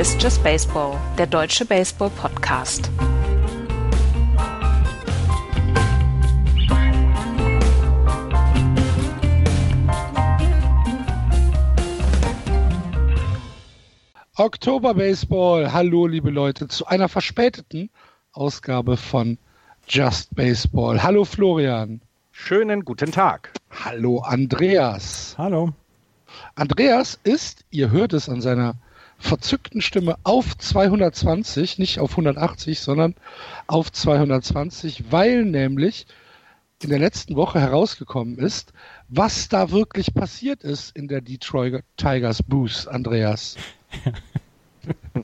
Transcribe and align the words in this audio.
Ist 0.00 0.22
Just 0.22 0.42
Baseball, 0.42 0.98
der 1.18 1.26
deutsche 1.26 1.66
Baseball-Podcast. 1.66 2.90
Oktober 14.36 14.94
Baseball. 14.94 15.70
Hallo, 15.70 16.06
liebe 16.06 16.30
Leute, 16.30 16.68
zu 16.68 16.86
einer 16.86 17.10
verspäteten 17.10 17.90
Ausgabe 18.32 18.96
von 18.96 19.36
Just 19.86 20.34
Baseball. 20.34 21.02
Hallo, 21.02 21.26
Florian. 21.26 22.00
Schönen 22.30 22.86
guten 22.86 23.12
Tag. 23.12 23.52
Hallo, 23.84 24.20
Andreas. 24.20 25.34
Hallo. 25.36 25.74
Andreas 26.54 27.20
ist, 27.22 27.66
ihr 27.68 27.90
hört 27.90 28.14
es 28.14 28.30
an 28.30 28.40
seiner 28.40 28.76
verzückten 29.20 29.80
Stimme, 29.82 30.16
auf 30.24 30.56
220, 30.56 31.78
nicht 31.78 32.00
auf 32.00 32.12
180, 32.12 32.80
sondern 32.80 33.14
auf 33.66 33.92
220, 33.92 35.12
weil 35.12 35.44
nämlich 35.44 36.06
in 36.82 36.90
der 36.90 36.98
letzten 36.98 37.36
Woche 37.36 37.60
herausgekommen 37.60 38.38
ist, 38.38 38.72
was 39.08 39.48
da 39.48 39.70
wirklich 39.70 40.14
passiert 40.14 40.64
ist 40.64 40.96
in 40.96 41.08
der 41.08 41.20
Detroit 41.20 41.84
Tigers 41.96 42.42
Boost, 42.42 42.88
Andreas. 42.88 43.56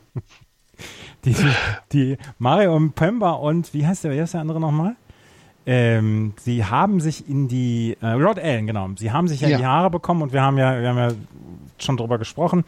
die, 1.24 1.34
die 1.92 2.18
Mario 2.38 2.76
und 2.76 2.94
Pemba 2.94 3.32
und 3.32 3.72
wie 3.72 3.86
heißt 3.86 4.04
der, 4.04 4.12
wie 4.12 4.20
heißt 4.20 4.34
der 4.34 4.42
andere 4.42 4.60
nochmal? 4.60 4.96
Ähm, 5.68 6.34
sie 6.38 6.64
haben 6.64 7.00
sich 7.00 7.28
in 7.28 7.48
die 7.48 7.96
äh, 8.00 8.06
Rod 8.06 8.38
Allen, 8.38 8.68
genau. 8.68 8.88
Sie 8.96 9.10
haben 9.10 9.26
sich 9.26 9.40
ja, 9.40 9.48
ja, 9.48 9.58
die 9.58 9.66
Haare 9.66 9.90
bekommen 9.90 10.22
und 10.22 10.32
wir 10.32 10.42
haben 10.42 10.58
ja, 10.58 10.80
wir 10.80 10.88
haben 10.88 10.98
ja 10.98 11.12
schon 11.78 11.96
darüber 11.96 12.18
gesprochen, 12.18 12.64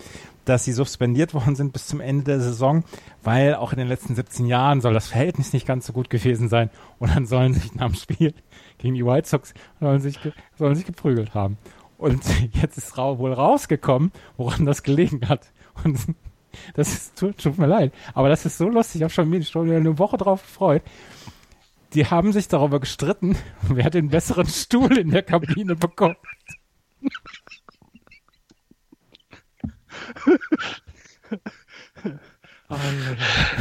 dass 0.49 0.65
sie 0.65 0.73
suspendiert 0.73 1.35
worden 1.35 1.57
sind 1.57 1.73
bis 1.73 1.87
zum 1.87 2.01
Ende 2.01 2.25
der 2.25 2.41
Saison, 2.41 2.85
weil 3.23 3.55
auch 3.55 3.73
in 3.73 3.79
den 3.79 3.89
letzten 3.89 4.15
17 4.15 4.47
Jahren 4.47 4.81
soll 4.81 4.95
das 4.95 5.09
Verhältnis 5.09 5.53
nicht 5.53 5.67
ganz 5.67 5.87
so 5.87 5.93
gut 5.93 6.11
gewesen 6.11 6.49
sein 6.49 6.71
und 6.99 7.15
dann 7.15 7.27
sollen 7.27 7.55
sich 7.55 7.75
nach 7.75 7.87
dem 7.87 7.95
Spiel 7.95 8.35
gegen 8.79 8.95
die 8.95 9.05
White 9.05 9.29
Sox 9.29 9.55
sollen 9.81 10.01
sich, 10.01 10.19
sollen 10.57 10.75
sich 10.75 10.87
geprügelt 10.87 11.35
haben. 11.35 11.59
Und 11.99 12.23
jetzt 12.55 12.79
ist 12.79 12.97
wohl 12.97 13.33
rausgekommen, 13.33 14.13
woran 14.37 14.65
das 14.65 14.83
gelegen 14.83 15.29
hat. 15.29 15.53
Und 15.85 15.99
das 16.75 16.93
ist, 16.93 17.19
tut, 17.19 17.39
tut 17.39 17.59
mir 17.59 17.67
leid, 17.67 17.93
aber 18.15 18.29
das 18.29 18.47
ist 18.47 18.59
so 18.59 18.69
lustig. 18.69 19.01
Ich 19.01 19.03
habe 19.03 19.12
schon 19.12 19.43
schon 19.43 19.71
eine 19.71 19.99
Woche 19.99 20.17
drauf 20.17 20.43
gefreut. 20.43 20.83
Die 21.95 22.07
haben 22.07 22.33
sich 22.33 22.49
darüber 22.49 22.81
gestritten, 22.81 23.37
wer 23.62 23.91
den 23.91 24.09
besseren 24.11 24.47
Stuhl 24.47 24.99
in 24.99 25.11
der 25.11 25.23
Kabine 25.23 25.75
bekommt. 25.75 26.19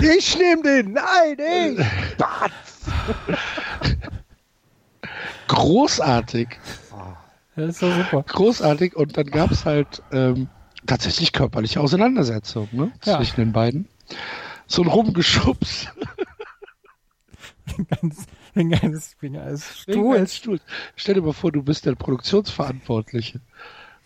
Ich 0.02 0.38
nehme 0.38 0.64
den! 0.64 0.94
Nein, 0.94 1.38
ich! 1.40 1.86
Großartig. 5.48 6.60
Das 7.56 7.70
ist 7.70 7.80
so 7.80 7.92
super. 7.92 8.24
Großartig. 8.24 8.96
Und 8.96 9.18
dann 9.18 9.28
gab 9.28 9.52
es 9.52 9.66
halt 9.66 10.04
ähm, 10.12 10.50
tatsächlich 10.86 11.32
körperliche 11.32 11.80
Auseinandersetzung 11.80 12.68
ne? 12.72 12.92
ja. 13.06 13.18
zwischen 13.18 13.38
den 13.38 13.54
beiden. 13.54 13.88
So 14.68 14.84
ein 14.84 14.88
Rumgeschubs. 14.88 15.88
wegen 18.54 19.38
eines 19.38 19.80
Stuhls. 19.80 20.36
Stuhl. 20.36 20.60
Stell 20.96 21.16
dir 21.16 21.22
mal 21.22 21.34
vor, 21.34 21.52
du 21.52 21.64
bist 21.64 21.86
der 21.86 21.96
Produktionsverantwortliche 21.96 23.40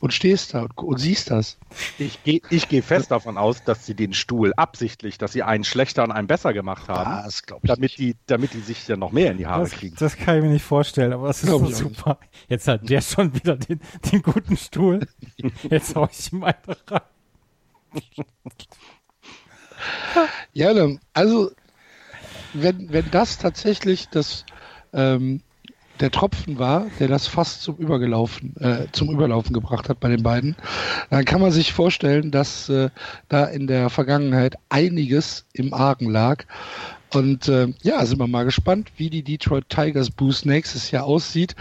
und 0.01 0.13
stehst 0.13 0.53
da 0.53 0.63
und, 0.63 0.77
und 0.77 0.97
siehst 0.97 1.29
das. 1.29 1.57
Ich 1.97 2.21
gehe 2.23 2.41
ich 2.49 2.67
geh 2.67 2.81
fest 2.81 3.11
davon 3.11 3.37
aus, 3.37 3.63
dass 3.63 3.85
sie 3.85 3.93
den 3.93 4.13
Stuhl 4.13 4.51
absichtlich, 4.57 5.17
dass 5.17 5.31
sie 5.31 5.43
einen 5.43 5.63
schlechter 5.63 6.03
und 6.03 6.11
einen 6.11 6.27
besser 6.27 6.53
gemacht 6.53 6.89
haben, 6.89 7.23
das 7.23 7.43
ich 7.47 7.55
damit, 7.63 7.97
die, 7.97 8.15
damit 8.25 8.53
die 8.53 8.61
sich 8.61 8.87
ja 8.87 8.97
noch 8.97 9.11
mehr 9.11 9.31
in 9.31 9.37
die 9.37 9.45
Haare 9.45 9.61
das, 9.61 9.71
kriegen. 9.71 9.95
Das 9.97 10.17
kann 10.17 10.37
ich 10.37 10.43
mir 10.43 10.49
nicht 10.49 10.65
vorstellen, 10.65 11.13
aber 11.13 11.27
das 11.27 11.43
ist 11.43 11.49
so 11.49 11.65
super. 11.67 12.17
Jetzt 12.49 12.67
hat 12.67 12.89
der 12.89 13.01
schon 13.01 13.33
wieder 13.35 13.55
den, 13.55 13.79
den 14.11 14.21
guten 14.23 14.57
Stuhl. 14.57 15.07
Jetzt 15.69 15.95
hau 15.95 16.09
ich 16.11 16.33
ihm 16.33 16.43
einen 16.43 16.55
rein. 16.87 17.01
Ja, 20.53 20.73
also 21.13 21.51
wenn, 22.53 22.91
wenn 22.91 23.09
das 23.11 23.37
tatsächlich 23.37 24.09
das 24.09 24.45
ähm, 24.93 25.41
der 26.01 26.11
Tropfen 26.11 26.59
war, 26.59 26.87
der 26.99 27.07
das 27.07 27.27
fast 27.27 27.61
zum 27.61 27.77
Übergelaufen, 27.77 28.55
äh, 28.59 28.87
zum 28.91 29.11
Überlaufen 29.11 29.53
gebracht 29.53 29.87
hat 29.87 29.99
bei 29.99 30.09
den 30.09 30.23
beiden, 30.23 30.55
dann 31.09 31.25
kann 31.25 31.41
man 31.41 31.51
sich 31.51 31.73
vorstellen, 31.73 32.31
dass 32.31 32.69
äh, 32.69 32.89
da 33.29 33.45
in 33.45 33.67
der 33.67 33.89
Vergangenheit 33.89 34.55
einiges 34.69 35.45
im 35.53 35.73
Argen 35.73 36.09
lag. 36.09 36.45
Und 37.13 37.47
äh, 37.47 37.67
ja, 37.83 38.05
sind 38.05 38.19
wir 38.19 38.27
mal 38.27 38.45
gespannt, 38.45 38.91
wie 38.97 39.09
die 39.09 39.23
Detroit 39.23 39.69
Tigers 39.69 40.09
Boost 40.09 40.45
nächstes 40.45 40.91
Jahr 40.91 41.03
aussieht. 41.03 41.55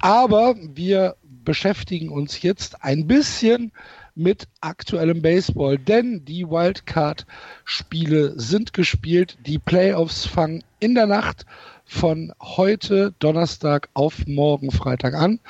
Aber 0.00 0.56
wir 0.60 1.16
beschäftigen 1.44 2.10
uns 2.10 2.42
jetzt 2.42 2.84
ein 2.84 3.06
bisschen 3.06 3.72
mit 4.18 4.48
aktuellem 4.60 5.22
Baseball, 5.22 5.78
denn 5.78 6.24
die 6.24 6.48
Wildcard-Spiele 6.48 8.38
sind 8.38 8.72
gespielt, 8.72 9.38
die 9.46 9.58
Playoffs 9.58 10.26
fangen 10.26 10.64
in 10.80 10.94
der 10.94 11.06
Nacht 11.06 11.46
von 11.84 12.32
heute 12.42 13.14
Donnerstag 13.18 13.88
auf 13.94 14.26
morgen 14.26 14.70
Freitag 14.70 15.14
an. 15.14 15.40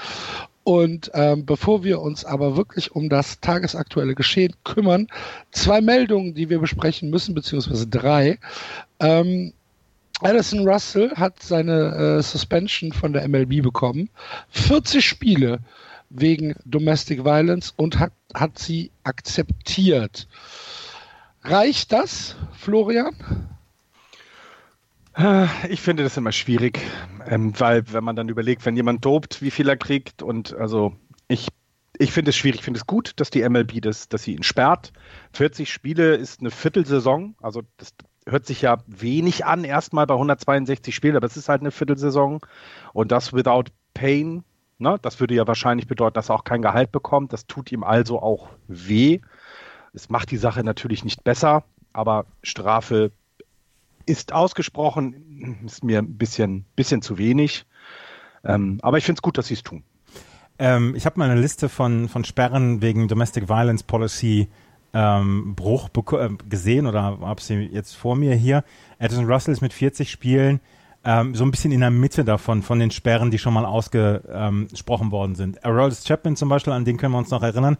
Und 0.62 1.10
ähm, 1.14 1.46
bevor 1.46 1.82
wir 1.82 2.00
uns 2.00 2.26
aber 2.26 2.56
wirklich 2.56 2.92
um 2.94 3.08
das 3.08 3.40
tagesaktuelle 3.40 4.14
Geschehen 4.14 4.54
kümmern, 4.64 5.08
zwei 5.50 5.80
Meldungen, 5.80 6.34
die 6.34 6.50
wir 6.50 6.58
besprechen 6.58 7.08
müssen, 7.08 7.34
beziehungsweise 7.34 7.86
drei. 7.86 8.38
Ähm, 9.00 9.54
Addison 10.20 10.68
Russell 10.68 11.10
hat 11.14 11.42
seine 11.42 12.18
äh, 12.18 12.22
Suspension 12.22 12.92
von 12.92 13.12
der 13.12 13.26
MLB 13.26 13.62
bekommen. 13.62 14.10
40 14.50 15.04
Spiele 15.04 15.60
wegen 16.10 16.54
Domestic 16.64 17.24
Violence 17.24 17.72
und 17.76 17.98
hat, 17.98 18.12
hat 18.34 18.58
sie 18.58 18.90
akzeptiert. 19.04 20.28
Reicht 21.42 21.92
das, 21.92 22.36
Florian? 22.52 23.14
Äh, 25.16 25.46
ich 25.68 25.80
finde 25.80 26.02
das 26.02 26.16
immer 26.16 26.32
schwierig, 26.32 26.80
ähm, 27.26 27.52
weil 27.58 27.92
wenn 27.92 28.04
man 28.04 28.16
dann 28.16 28.28
überlegt, 28.28 28.64
wenn 28.64 28.76
jemand 28.76 29.04
dopt, 29.04 29.42
wie 29.42 29.50
viel 29.50 29.68
er 29.68 29.76
kriegt 29.76 30.22
und 30.22 30.54
also 30.54 30.94
ich, 31.26 31.48
ich 31.98 32.12
finde 32.12 32.30
es 32.30 32.36
schwierig, 32.36 32.60
ich 32.60 32.64
finde 32.64 32.78
es 32.78 32.86
gut, 32.86 33.12
dass 33.16 33.30
die 33.30 33.46
MLB 33.48 33.80
das, 33.82 34.08
dass 34.08 34.22
sie 34.22 34.34
ihn 34.34 34.42
sperrt. 34.42 34.92
40 35.32 35.72
Spiele 35.72 36.14
ist 36.14 36.40
eine 36.40 36.50
Viertelsaison, 36.50 37.34
also 37.40 37.62
das 37.76 37.94
hört 38.26 38.46
sich 38.46 38.62
ja 38.62 38.78
wenig 38.86 39.44
an, 39.46 39.64
erstmal 39.64 40.06
bei 40.06 40.14
162 40.14 40.94
Spielen, 40.94 41.16
aber 41.16 41.26
es 41.26 41.36
ist 41.36 41.48
halt 41.48 41.62
eine 41.62 41.70
Viertelsaison 41.70 42.40
und 42.92 43.10
das 43.10 43.32
without 43.32 43.64
pain, 43.94 44.44
ne, 44.78 44.98
das 45.02 45.20
würde 45.20 45.34
ja 45.34 45.46
wahrscheinlich 45.46 45.86
bedeuten, 45.86 46.14
dass 46.14 46.30
er 46.30 46.36
auch 46.36 46.44
kein 46.44 46.62
Gehalt 46.62 46.92
bekommt, 46.92 47.32
das 47.32 47.46
tut 47.46 47.70
ihm 47.72 47.82
also 47.82 48.20
auch 48.20 48.48
weh. 48.66 49.20
Es 49.92 50.08
macht 50.08 50.30
die 50.30 50.36
Sache 50.36 50.62
natürlich 50.64 51.04
nicht 51.04 51.24
besser, 51.24 51.64
aber 51.92 52.26
Strafe 52.42 53.10
ist 54.06 54.32
ausgesprochen, 54.32 55.60
ist 55.66 55.84
mir 55.84 55.98
ein 55.98 56.16
bisschen, 56.16 56.64
bisschen 56.76 57.02
zu 57.02 57.18
wenig. 57.18 57.66
Ähm, 58.44 58.78
aber 58.82 58.98
ich 58.98 59.04
finde 59.04 59.18
es 59.18 59.22
gut, 59.22 59.36
dass 59.36 59.48
sie 59.48 59.54
es 59.54 59.62
tun. 59.62 59.82
Ähm, 60.58 60.94
ich 60.94 61.06
habe 61.06 61.18
mal 61.18 61.30
eine 61.30 61.40
Liste 61.40 61.68
von, 61.68 62.08
von 62.08 62.24
Sperren 62.24 62.80
wegen 62.82 63.08
Domestic 63.08 63.48
Violence 63.48 63.82
Policy 63.82 64.48
ähm, 64.94 65.54
Bruch 65.54 65.90
äh, 66.12 66.30
gesehen 66.48 66.86
oder 66.86 67.02
habe 67.02 67.40
sie 67.40 67.54
jetzt 67.54 67.94
vor 67.94 68.16
mir 68.16 68.34
hier. 68.34 68.64
Addison 68.98 69.26
Russell 69.26 69.52
ist 69.52 69.60
mit 69.60 69.72
40 69.72 70.10
Spielen 70.10 70.60
ähm, 71.04 71.34
so 71.34 71.44
ein 71.44 71.50
bisschen 71.50 71.72
in 71.72 71.80
der 71.80 71.90
Mitte 71.90 72.24
davon, 72.24 72.62
von 72.62 72.78
den 72.78 72.90
Sperren, 72.90 73.30
die 73.30 73.38
schon 73.38 73.54
mal 73.54 73.64
ausgesprochen 73.64 75.10
worden 75.10 75.34
sind. 75.34 75.64
Aroldis 75.64 76.04
Chapman 76.04 76.36
zum 76.36 76.48
Beispiel, 76.48 76.72
an 76.72 76.84
den 76.84 76.96
können 76.96 77.12
wir 77.12 77.18
uns 77.18 77.30
noch 77.30 77.42
erinnern, 77.42 77.76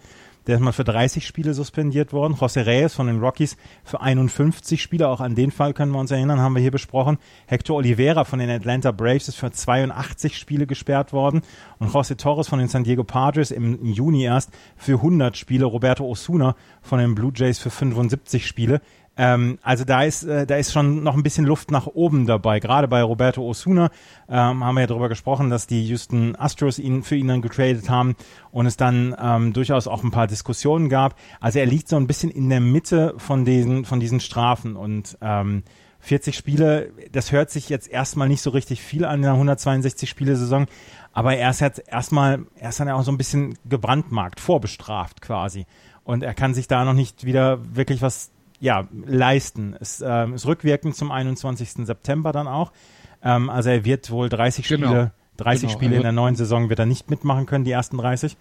der 0.49 0.57
ist 0.57 0.63
mal 0.63 0.73
für 0.73 0.85
30 0.85 1.27
Spiele 1.27 1.53
suspendiert 1.53 2.15
worden. 2.15 2.35
José 2.35 2.65
Reyes 2.65 2.95
von 2.95 3.07
den 3.07 3.21
Rockies 3.21 3.59
für 3.85 4.01
51 4.01 4.81
Spiele. 4.81 5.09
Auch 5.09 5.21
an 5.21 5.35
den 5.35 5.51
Fall 5.51 5.75
können 5.75 5.93
wir 5.93 5.99
uns 5.99 6.11
erinnern, 6.11 6.41
haben 6.41 6.55
wir 6.55 6.63
hier 6.63 6.71
besprochen. 6.71 7.19
Hector 7.47 7.77
Oliveira 7.77 8.25
von 8.25 8.39
den 8.39 8.49
Atlanta 8.49 8.91
Braves 8.91 9.29
ist 9.29 9.37
für 9.37 9.53
82 9.53 10.39
Spiele 10.39 10.67
gesperrt 10.67 11.13
worden. 11.13 11.43
Und 11.79 11.91
José 11.91 12.17
Torres 12.17 12.49
von 12.49 12.61
den 12.61 12.69
San 12.69 12.83
Diego 12.83 13.05
Padres 13.05 13.51
im 13.51 13.85
Juni 13.85 14.25
erst 14.25 14.51
für 14.75 14.95
100 14.95 15.37
Spiele. 15.37 15.67
Roberto 15.67 16.07
Osuna 16.07 16.57
von 16.81 16.99
den 16.99 17.15
Blue 17.15 17.33
Jays 17.35 17.59
für 17.59 17.71
75 17.71 18.47
Spiele. 18.47 18.81
Ähm, 19.19 19.59
also 19.63 19.85
da 19.85 20.05
ist, 20.05 20.23
äh, 20.23 20.47
da 20.47 20.57
ist 20.57 20.73
schon 20.73 21.03
noch 21.03 21.17
ein 21.17 21.25
bisschen 21.25 21.45
Luft 21.45 21.73
nach 21.73 21.89
oben 21.89 22.27
dabei. 22.27 22.61
Gerade 22.61 22.87
bei 22.87 23.03
Roberto 23.03 23.43
Osuna 23.43 23.91
ähm, 24.29 24.65
haben 24.65 24.75
wir 24.77 24.83
ja 24.83 24.87
darüber 24.87 25.09
gesprochen, 25.09 25.51
dass 25.51 25.67
die 25.67 25.85
Houston 25.89 26.37
Astros 26.37 26.79
ihn 26.79 27.03
für 27.03 27.17
ihn 27.17 27.27
dann 27.27 27.43
getradet 27.43 27.91
haben 27.91 28.15
und 28.53 28.67
es 28.67 28.77
dann 28.77 29.17
ähm, 29.21 29.53
durchaus 29.53 29.89
auch 29.89 30.05
ein 30.05 30.13
paar 30.13 30.29
Diskussionen 30.29 30.89
gab. 30.89 31.17
Also 31.41 31.59
er 31.59 31.67
liegt 31.67 31.89
so 31.89 31.97
ein 31.97 32.07
bisschen 32.07 32.31
in 32.31 32.49
der 32.49 32.61
Mitte 32.61 33.15
von 33.19 33.45
diesen, 33.45 33.85
von 33.85 33.99
diesen 33.99 34.21
Strafen 34.21 34.77
und 34.77 35.19
ähm, 35.21 35.65
40 35.99 36.37
Spiele, 36.37 36.93
das 37.11 37.33
hört 37.33 37.51
sich 37.51 37.69
jetzt 37.69 37.89
erstmal 37.89 38.29
nicht 38.29 38.41
so 38.41 38.51
richtig 38.51 38.83
viel 38.83 39.05
an 39.05 39.17
in 39.17 39.23
der 39.23 39.33
162 39.33 40.09
Spiele 40.09 40.37
Saison, 40.37 40.67
aber 41.13 41.37
er 41.37 41.51
ist 41.51 41.61
jetzt 41.61 41.83
erstmal, 41.89 42.47
er 42.55 42.69
ist 42.69 42.79
dann 42.79 42.89
auch 42.89 43.03
so 43.03 43.11
ein 43.11 43.19
bisschen 43.19 43.59
gebrandmarkt, 43.69 44.39
vorbestraft 44.39 45.21
quasi. 45.21 45.67
Und 46.05 46.23
er 46.23 46.35
kann 46.35 46.55
sich 46.55 46.69
da 46.69 46.85
noch 46.85 46.95
nicht 46.95 47.27
wieder 47.27 47.59
wirklich 47.75 48.01
was 48.01 48.31
ja, 48.61 48.89
leisten. 49.07 49.77
Es 49.81 50.03
ähm, 50.07 50.35
ist 50.35 50.47
rückwirkend 50.47 50.97
zum 50.97 51.11
21. 51.11 51.87
September 51.87 52.33
dann 52.33 52.49
auch. 52.49 52.73
Ähm, 53.23 53.51
also 53.51 53.71
er 53.71 53.85
wird 53.85 54.11
wohl 54.11 54.29
30 54.29 54.67
genau. 54.67 54.87
Spiele, 54.89 55.13
30 55.37 55.63
genau. 55.63 55.73
Spiele 55.79 55.97
in 55.97 56.03
der 56.03 56.13
neuen 56.13 56.37
Saison 56.37 56.69
wird 56.69 56.79
er 56.79 56.87
nicht 56.87 57.11
mitmachen 57.11 57.47
können, 57.47 57.65
die 57.65 57.73
ersten 57.73 57.99
30, 57.99 58.37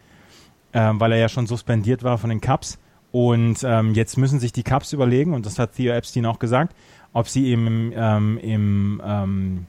ähm, 0.74 1.00
weil 1.00 1.12
er 1.12 1.20
ja 1.20 1.30
schon 1.30 1.48
suspendiert 1.48 2.04
war 2.04 2.18
von 2.18 2.30
den 2.30 2.42
Cups. 2.42 2.80
Und 3.12 3.64
ähm, 3.64 3.94
jetzt 3.94 4.18
müssen 4.18 4.40
sich 4.40 4.52
die 4.52 4.64
Cups 4.64 4.94
überlegen, 4.94 5.34
und 5.34 5.46
das 5.46 5.60
hat 5.60 5.76
Theo 5.76 5.94
Epstein 5.94 6.26
auch 6.26 6.40
gesagt, 6.40 6.76
ob 7.14 7.28
sie 7.28 7.54
im, 7.54 7.94
ähm, 7.96 8.38
im, 8.40 9.02
ähm, 9.04 9.66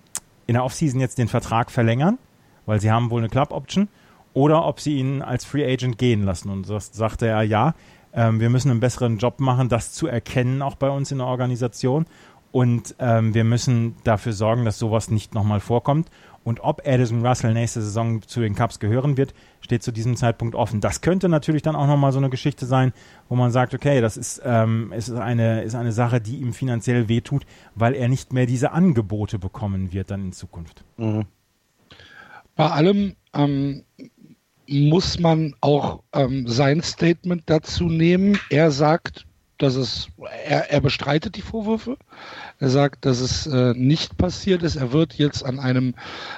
in 0.47 0.55
der 0.55 0.65
Offseason 0.65 1.01
jetzt 1.01 1.19
den 1.19 1.29
Vertrag 1.29 1.71
verlängern, 1.71 2.19
weil 2.67 2.81
sie 2.81 2.91
haben 2.91 3.11
wohl 3.11 3.21
eine 3.21 3.29
Club-Option, 3.29 3.89
oder 4.35 4.67
ob 4.67 4.81
sie 4.81 4.99
ihn 4.99 5.23
als 5.23 5.45
Free 5.45 5.65
Agent 5.65 5.99
gehen 5.99 6.25
lassen. 6.25 6.51
Und 6.51 6.69
das 6.69 6.93
sagte 6.93 7.27
er, 7.27 7.43
ja, 7.43 7.75
ähm, 8.13 8.41
wir 8.41 8.51
müssen 8.51 8.71
einen 8.71 8.81
besseren 8.81 9.19
Job 9.19 9.41
machen, 9.41 9.69
das 9.69 9.93
zu 9.93 10.07
erkennen, 10.07 10.63
auch 10.63 10.77
bei 10.77 10.91
uns 10.91 11.13
in 11.13 11.19
der 11.19 11.27
Organisation. 11.27 12.07
Und 12.51 12.95
ähm, 12.99 13.35
wir 13.35 13.45
müssen 13.45 13.97
dafür 14.05 14.33
sorgen, 14.33 14.65
dass 14.65 14.79
sowas 14.79 15.11
nicht 15.11 15.35
nochmal 15.35 15.61
vorkommt. 15.61 16.11
Und 16.45 16.61
ob 16.61 16.87
Addison 16.87 17.27
Russell 17.27 17.53
nächste 17.53 17.83
Saison 17.83 18.23
zu 18.23 18.41
den 18.41 18.55
Cubs 18.55 18.79
gehören 18.79 19.19
wird, 19.19 19.35
steht 19.61 19.83
zu 19.83 19.93
diesem 19.93 20.17
Zeitpunkt 20.17 20.55
offen. 20.55 20.81
Das 20.81 21.03
könnte 21.03 21.29
natürlich 21.29 21.61
dann 21.61 21.77
auch 21.77 21.87
nochmal 21.87 22.11
so 22.11 22.19
eine 22.19 22.31
Geschichte 22.31 22.65
sein, 22.65 22.95
wo 23.29 23.37
man 23.37 23.51
sagt, 23.51 23.75
okay, 23.75 24.01
das 24.01 24.17
ist, 24.17 24.41
ähm, 24.45 24.91
ist, 24.93 25.11
eine, 25.11 25.63
ist 25.63 25.75
eine 25.75 25.93
Sache, 25.93 26.23
die 26.23 26.39
ihm 26.39 26.55
finanziell 26.55 27.09
wehtut, 27.09 27.45
weil 27.75 27.95
er 27.95 28.09
nicht 28.09 28.33
mehr 28.33 28.47
diese 28.47 28.73
Angebote 28.73 29.39
bekommen 29.39 29.93
wird 29.93 30.11
dann 30.11 30.27
in 30.27 30.33
Zukunft. 30.33 30.85
Mhm. 30.97 31.27
Bei 32.57 32.71
allem 32.71 33.15
ähm, 33.35 33.85
muss 34.69 35.19
man 35.19 35.55
auch 35.61 36.03
ähm, 36.13 36.47
sein 36.47 36.83
Statement 36.83 37.43
dazu 37.47 37.85
nehmen. 37.85 38.39
Er 38.51 38.71
sagt, 38.71 39.25
dass 39.57 39.75
es, 39.75 40.09
er, 40.45 40.71
er 40.71 40.81
bestreitet 40.81 41.37
die 41.37 41.43
Vorwürfe. 41.43 41.97
Er 42.61 42.69
sagt, 42.69 43.05
dass 43.05 43.21
es 43.21 43.47
äh, 43.47 43.73
nicht 43.75 44.17
passiert 44.19 44.63
ist. 44.63 44.77
Er 44.77 44.93
wird 44.93 45.15
jetzt 45.15 45.45
an 45.45 45.59
einem 45.59 45.95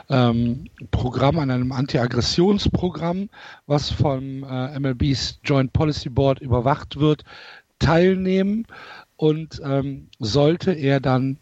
ähm, 0.09 0.67
Programm, 0.91 1.39
an 1.39 1.51
einem 1.51 1.73
Anti-Aggressionsprogramm, 1.73 3.29
was 3.67 3.91
vom 3.91 4.45
äh, 4.45 4.79
MLB's 4.79 5.41
Joint 5.45 5.73
Policy 5.73 6.09
Board 6.09 6.41
überwacht 6.41 6.99
wird, 6.99 7.25
teilnehmen. 7.79 8.67
Und 9.17 9.61
ähm, 9.63 10.09
sollte 10.19 10.73
er 10.73 11.01
dann 11.01 11.37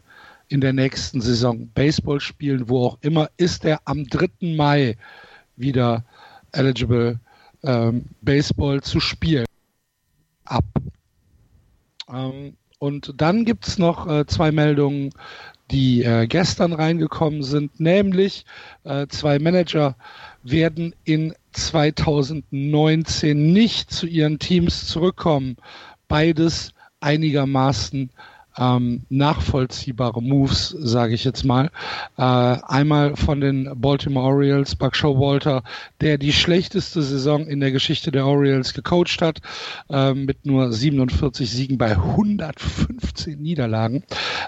in 0.49 0.61
der 0.61 0.73
nächsten 0.73 1.20
Saison 1.20 1.69
Baseball 1.69 2.20
spielen, 2.20 2.69
wo 2.69 2.87
auch 2.87 2.99
immer, 3.02 3.29
ist 3.37 3.64
er 3.64 3.81
am 3.85 4.05
3. 4.05 4.56
Mai 4.56 4.96
wieder 5.56 6.05
eligible 6.52 7.18
ähm, 7.62 8.04
Baseball 8.20 8.82
zu 8.82 9.00
spielen. 9.00 9.46
Ab 10.44 10.64
ähm, 12.12 12.56
und 12.78 13.14
dann 13.16 13.44
gibt 13.44 13.66
es 13.66 13.78
noch 13.78 14.06
äh, 14.06 14.26
zwei 14.26 14.52
Meldungen, 14.52 15.10
die 15.70 16.02
äh, 16.02 16.26
gestern 16.26 16.72
reingekommen 16.72 17.42
sind, 17.42 17.78
nämlich 17.80 18.44
äh, 18.84 19.06
zwei 19.08 19.38
Manager 19.38 19.96
werden 20.42 20.94
in 21.04 21.34
2019 21.52 23.52
nicht 23.52 23.90
zu 23.90 24.06
ihren 24.06 24.38
Teams 24.38 24.86
zurückkommen. 24.86 25.56
Beides 26.06 26.72
einigermaßen 27.00 28.10
ähm, 28.58 29.02
nachvollziehbare 29.08 30.22
Moves, 30.22 30.75
sage 30.78 31.14
ich 31.14 31.25
jetzt 31.25 31.44
mal. 31.44 31.70
Äh, 32.16 32.22
einmal 32.22 33.16
von 33.16 33.40
den 33.40 33.70
Baltimore 33.76 34.26
Orioles, 34.26 34.75
Buck 34.75 34.96
Showalter, 34.96 35.62
der 36.00 36.19
die 36.19 36.32
schlechteste 36.32 37.02
Saison 37.02 37.46
in 37.46 37.60
der 37.60 37.70
Geschichte 37.70 38.10
der 38.10 38.26
Orioles 38.26 38.75
gecoacht 38.75 39.22
hat, 39.22 39.40
äh, 39.90 40.12
mit 40.14 40.44
nur 40.44 40.72
47 40.72 41.49
Siegen 41.49 41.78
bei 41.78 41.93
115 41.96 43.40
Niederlagen. 43.40 44.02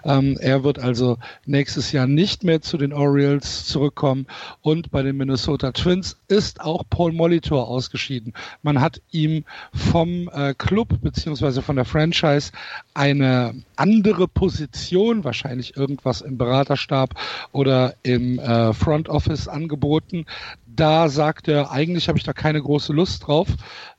Ähm, 0.05 0.37
er 0.41 0.65
wird 0.65 0.79
also 0.79 1.19
nächstes 1.47 1.93
Jahr 1.93 2.07
nicht 2.07 2.45
mehr 2.45 2.61
zu 2.61 2.77
den 2.77 2.93
Orioles 2.93 3.67
zurückkommen 3.67 4.27
und 4.61 4.91
bei 4.91 5.03
den 5.03 5.17
Minnesota 5.17 5.73
Twins 5.73 6.17
ist 6.29 6.61
auch 6.61 6.85
Paul 6.91 7.13
Molitor 7.13 7.69
ausgeschieden. 7.69 8.33
Man 8.63 8.81
hat 8.81 9.01
ihm 9.13 9.45
vom 9.73 10.29
äh, 10.33 10.55
Club 10.55 11.01
beziehungsweise 11.01 11.63
von 11.63 11.77
der 11.77 11.85
Franchise 11.85 12.53
eine 12.95 13.55
andere 13.81 14.29
Position, 14.29 15.25
wahrscheinlich 15.25 15.75
irgendwas 15.75 16.21
im 16.21 16.37
Beraterstab 16.37 17.15
oder 17.51 17.95
im 18.03 18.39
äh, 18.39 18.75
Front 18.75 19.09
Office 19.09 19.49
angeboten. 19.49 20.27
Da 20.67 21.09
sagt 21.09 21.49
er, 21.49 21.71
eigentlich 21.73 22.09
habe 22.09 22.19
ich 22.19 22.25
da 22.25 22.35
keine 22.35 22.61
große 22.61 22.93
Lust 22.93 23.27
drauf 23.27 23.49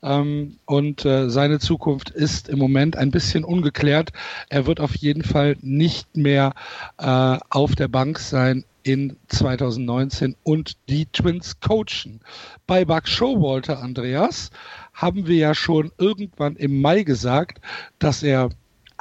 ähm, 0.04 0.58
und 0.66 1.04
äh, 1.04 1.30
seine 1.32 1.58
Zukunft 1.58 2.12
ist 2.12 2.48
im 2.48 2.60
Moment 2.60 2.96
ein 2.96 3.10
bisschen 3.10 3.44
ungeklärt. 3.44 4.12
Er 4.50 4.68
wird 4.68 4.80
auf 4.80 4.96
jeden 4.96 5.24
Fall 5.24 5.58
nicht 5.62 6.16
mehr 6.16 6.54
äh, 7.00 7.38
auf 7.50 7.76
der 7.76 7.88
Bank 7.88 8.20
sein 8.20 8.64
in 8.84 9.18
2019 9.30 10.36
und 10.44 10.78
die 10.90 11.08
Twins 11.08 11.60
coachen. 11.60 12.20
Bei 12.68 12.86
Buck 12.86 13.08
Showalter, 13.08 13.82
Andreas, 13.82 14.52
haben 14.94 15.28
wir 15.28 15.38
ja 15.38 15.56
schon 15.56 15.92
irgendwann 15.98 16.56
im 16.56 16.82
Mai 16.82 17.04
gesagt, 17.04 17.62
dass 18.00 18.22
er 18.24 18.50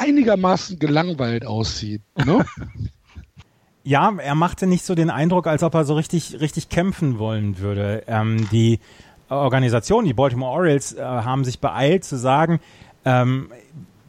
einigermaßen 0.00 0.78
gelangweilt 0.78 1.46
aussieht. 1.46 2.02
Ne? 2.24 2.44
ja, 3.84 4.12
er 4.18 4.34
machte 4.34 4.66
nicht 4.66 4.84
so 4.84 4.94
den 4.94 5.10
Eindruck, 5.10 5.46
als 5.46 5.62
ob 5.62 5.74
er 5.74 5.84
so 5.84 5.94
richtig, 5.94 6.40
richtig 6.40 6.68
kämpfen 6.68 7.18
wollen 7.18 7.58
würde. 7.58 8.04
Ähm, 8.06 8.48
die 8.50 8.80
Organisation, 9.28 10.04
die 10.04 10.14
Baltimore 10.14 10.52
Orioles, 10.52 10.92
äh, 10.92 11.02
haben 11.02 11.44
sich 11.44 11.60
beeilt 11.60 12.04
zu 12.04 12.16
sagen, 12.16 12.60
ähm, 13.04 13.50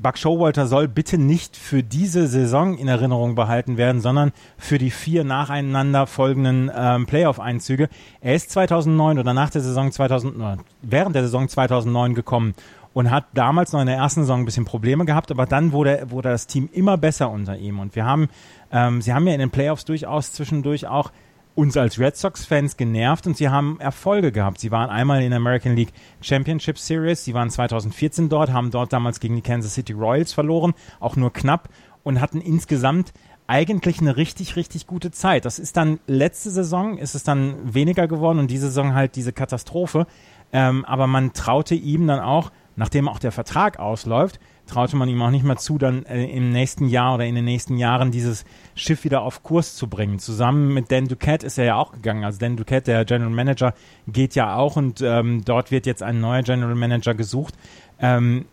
Buck 0.02 0.18
Showalter 0.18 0.66
soll 0.66 0.88
bitte 0.88 1.20
nicht 1.20 1.56
für 1.56 1.84
diese 1.84 2.26
Saison 2.26 2.76
in 2.76 2.88
Erinnerung 2.88 3.36
behalten 3.36 3.78
werden, 3.78 4.02
sondern 4.02 4.32
für 4.58 4.80
die 4.80 4.90
vier 4.90 5.24
nacheinander 5.24 6.08
folgenden 6.08 6.72
ähm, 6.76 7.06
Playoff-Einzüge. 7.06 7.88
Er 8.20 8.34
ist 8.34 8.50
2009 8.50 9.20
oder 9.20 9.36
nach 9.36 9.52
der 9.52 9.62
Saison 9.62 9.92
2000, 9.92 10.34
während 10.82 11.16
der 11.16 11.24
Saison 11.24 11.48
2009 11.48 12.16
gekommen 12.16 12.56
und 12.94 13.12
hat 13.12 13.26
damals 13.34 13.72
noch 13.72 13.82
in 13.82 13.88
der 13.88 13.96
ersten 13.96 14.22
Saison 14.22 14.42
ein 14.42 14.46
bisschen 14.46 14.66
Probleme 14.66 15.06
gehabt, 15.06 15.32
aber 15.32 15.46
dann 15.46 15.72
wurde, 15.72 16.08
wurde 16.10 16.30
das 16.30 16.48
Team 16.48 16.70
immer 16.72 16.98
besser 16.98 17.30
unter 17.30 17.58
ihm. 17.58 17.80
Und 17.80 17.96
wir 17.96 18.06
haben, 18.06 18.30
ähm, 18.72 19.02
sie 19.02 19.14
haben 19.14 19.28
ja 19.28 19.34
in 19.34 19.40
den 19.40 19.52
Playoffs 19.52 19.86
durchaus 19.86 20.34
zwischendurch 20.34 20.88
auch 20.88 21.12
uns 21.54 21.76
als 21.76 22.00
Red 22.00 22.16
Sox-Fans 22.16 22.78
genervt 22.78 23.28
und 23.28 23.36
sie 23.36 23.50
haben 23.50 23.80
Erfolge 23.80 24.32
gehabt. 24.32 24.60
Sie 24.60 24.72
waren 24.72 24.90
einmal 24.90 25.22
in 25.22 25.32
der 25.32 25.38
American 25.38 25.76
League 25.76 25.92
Championship 26.22 26.78
Series, 26.78 27.26
sie 27.26 27.34
waren 27.34 27.50
2014 27.50 28.30
dort, 28.30 28.52
haben 28.52 28.72
dort 28.72 28.94
damals 28.94 29.20
gegen 29.20 29.36
die 29.36 29.42
Kansas 29.42 29.74
City 29.74 29.94
Royals 29.94 30.34
verloren, 30.34 30.74
auch 31.00 31.16
nur 31.16 31.34
knapp 31.34 31.70
und 32.04 32.22
hatten 32.22 32.40
insgesamt 32.40 33.14
eigentlich 33.48 34.00
eine 34.00 34.16
richtig, 34.16 34.56
richtig 34.56 34.88
gute 34.88 35.12
Zeit. 35.12 35.44
Das 35.44 35.60
ist 35.60 35.76
dann 35.76 36.00
letzte 36.08 36.50
Saison, 36.52 36.98
ist 36.98 37.16
es 37.16 37.24
dann 37.24 37.74
weniger 37.74 38.08
geworden 38.08 38.40
und 38.40 38.50
diese 38.50 38.68
Saison 38.68 38.96
halt 38.96 39.18
diese 39.18 39.34
Katastrophe. 39.34 40.08
Ähm, 40.54 40.86
aber 40.86 41.06
man 41.08 41.34
traute 41.34 41.76
ihm 41.76 42.08
dann 42.08 42.22
auch 42.22 42.52
nachdem 42.82 43.08
auch 43.08 43.20
der 43.20 43.32
Vertrag 43.32 43.78
ausläuft, 43.78 44.40
traute 44.66 44.96
man 44.96 45.08
ihm 45.08 45.22
auch 45.22 45.30
nicht 45.30 45.46
mehr 45.46 45.58
zu, 45.58 45.78
dann 45.78 46.04
äh, 46.08 46.26
im 46.26 46.52
nächsten 46.52 46.88
Jahr 46.88 47.14
oder 47.14 47.28
in 47.28 47.36
den 47.36 47.46
nächsten 47.46 47.78
Jahren 47.78 48.10
dieses 48.10 48.44
Schiff 48.74 49.04
wieder 49.04 49.22
auf 49.22 49.44
Kurs 49.44 49.76
zu 49.76 49.88
bringen. 49.88 50.18
Zusammen 50.18 50.74
mit 50.74 50.92
Dan 50.92 51.08
Duquette 51.08 51.46
ist 51.46 51.60
er 51.60 51.66
ja 51.66 51.76
auch 51.76 51.92
gegangen. 51.92 52.24
Also 52.24 52.40
Dan 52.40 52.58
Duquette, 52.58 52.86
der 52.86 53.06
General 53.06 53.30
Manager, 53.30 53.76
geht 54.08 54.34
ja 54.34 54.56
auch 54.56 54.78
und 54.78 55.00
ähm, 55.02 55.46
dort 55.46 55.70
wird 55.70 55.86
jetzt 55.86 56.02
ein 56.02 56.22
neuer 56.22 56.42
General 56.42 56.74
Manager 56.74 57.14
gesucht. 57.14 57.54
Ähm, 58.00 58.46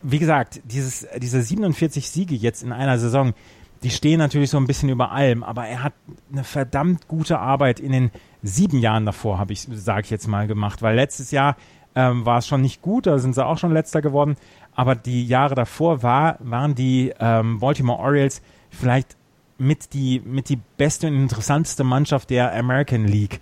wie 0.00 0.18
gesagt, 0.18 0.62
dieses, 0.64 1.06
diese 1.18 1.42
47 1.42 2.08
Siege 2.08 2.34
jetzt 2.34 2.62
in 2.62 2.72
einer 2.72 2.98
Saison, 2.98 3.34
die 3.82 3.90
stehen 3.90 4.20
natürlich 4.20 4.48
so 4.48 4.56
ein 4.56 4.66
bisschen 4.66 4.88
über 4.88 5.12
allem, 5.12 5.42
aber 5.42 5.66
er 5.66 5.82
hat 5.82 5.92
eine 6.32 6.44
verdammt 6.44 7.08
gute 7.08 7.38
Arbeit 7.38 7.78
in 7.78 7.92
den 7.92 8.10
sieben 8.42 8.78
Jahren 8.78 9.04
davor, 9.04 9.38
habe 9.38 9.52
ich, 9.52 9.68
sage 9.70 10.00
ich 10.04 10.10
jetzt 10.10 10.28
mal, 10.28 10.46
gemacht, 10.46 10.80
weil 10.80 10.96
letztes 10.96 11.30
Jahr 11.30 11.56
ähm, 11.94 12.24
war 12.24 12.38
es 12.38 12.46
schon 12.46 12.60
nicht 12.60 12.82
gut, 12.82 13.06
da 13.06 13.18
sind 13.18 13.34
sie 13.34 13.44
auch 13.44 13.58
schon 13.58 13.72
letzter 13.72 14.02
geworden. 14.02 14.36
Aber 14.74 14.94
die 14.94 15.26
Jahre 15.26 15.54
davor 15.54 16.02
war, 16.02 16.36
waren 16.40 16.74
die 16.74 17.12
ähm, 17.18 17.58
Baltimore 17.58 17.98
Orioles 17.98 18.42
vielleicht 18.70 19.16
mit 19.58 19.92
die, 19.92 20.20
mit 20.24 20.48
die 20.48 20.58
beste 20.76 21.06
und 21.08 21.14
interessanteste 21.14 21.84
Mannschaft 21.84 22.30
der 22.30 22.54
American 22.54 23.06
League. 23.06 23.40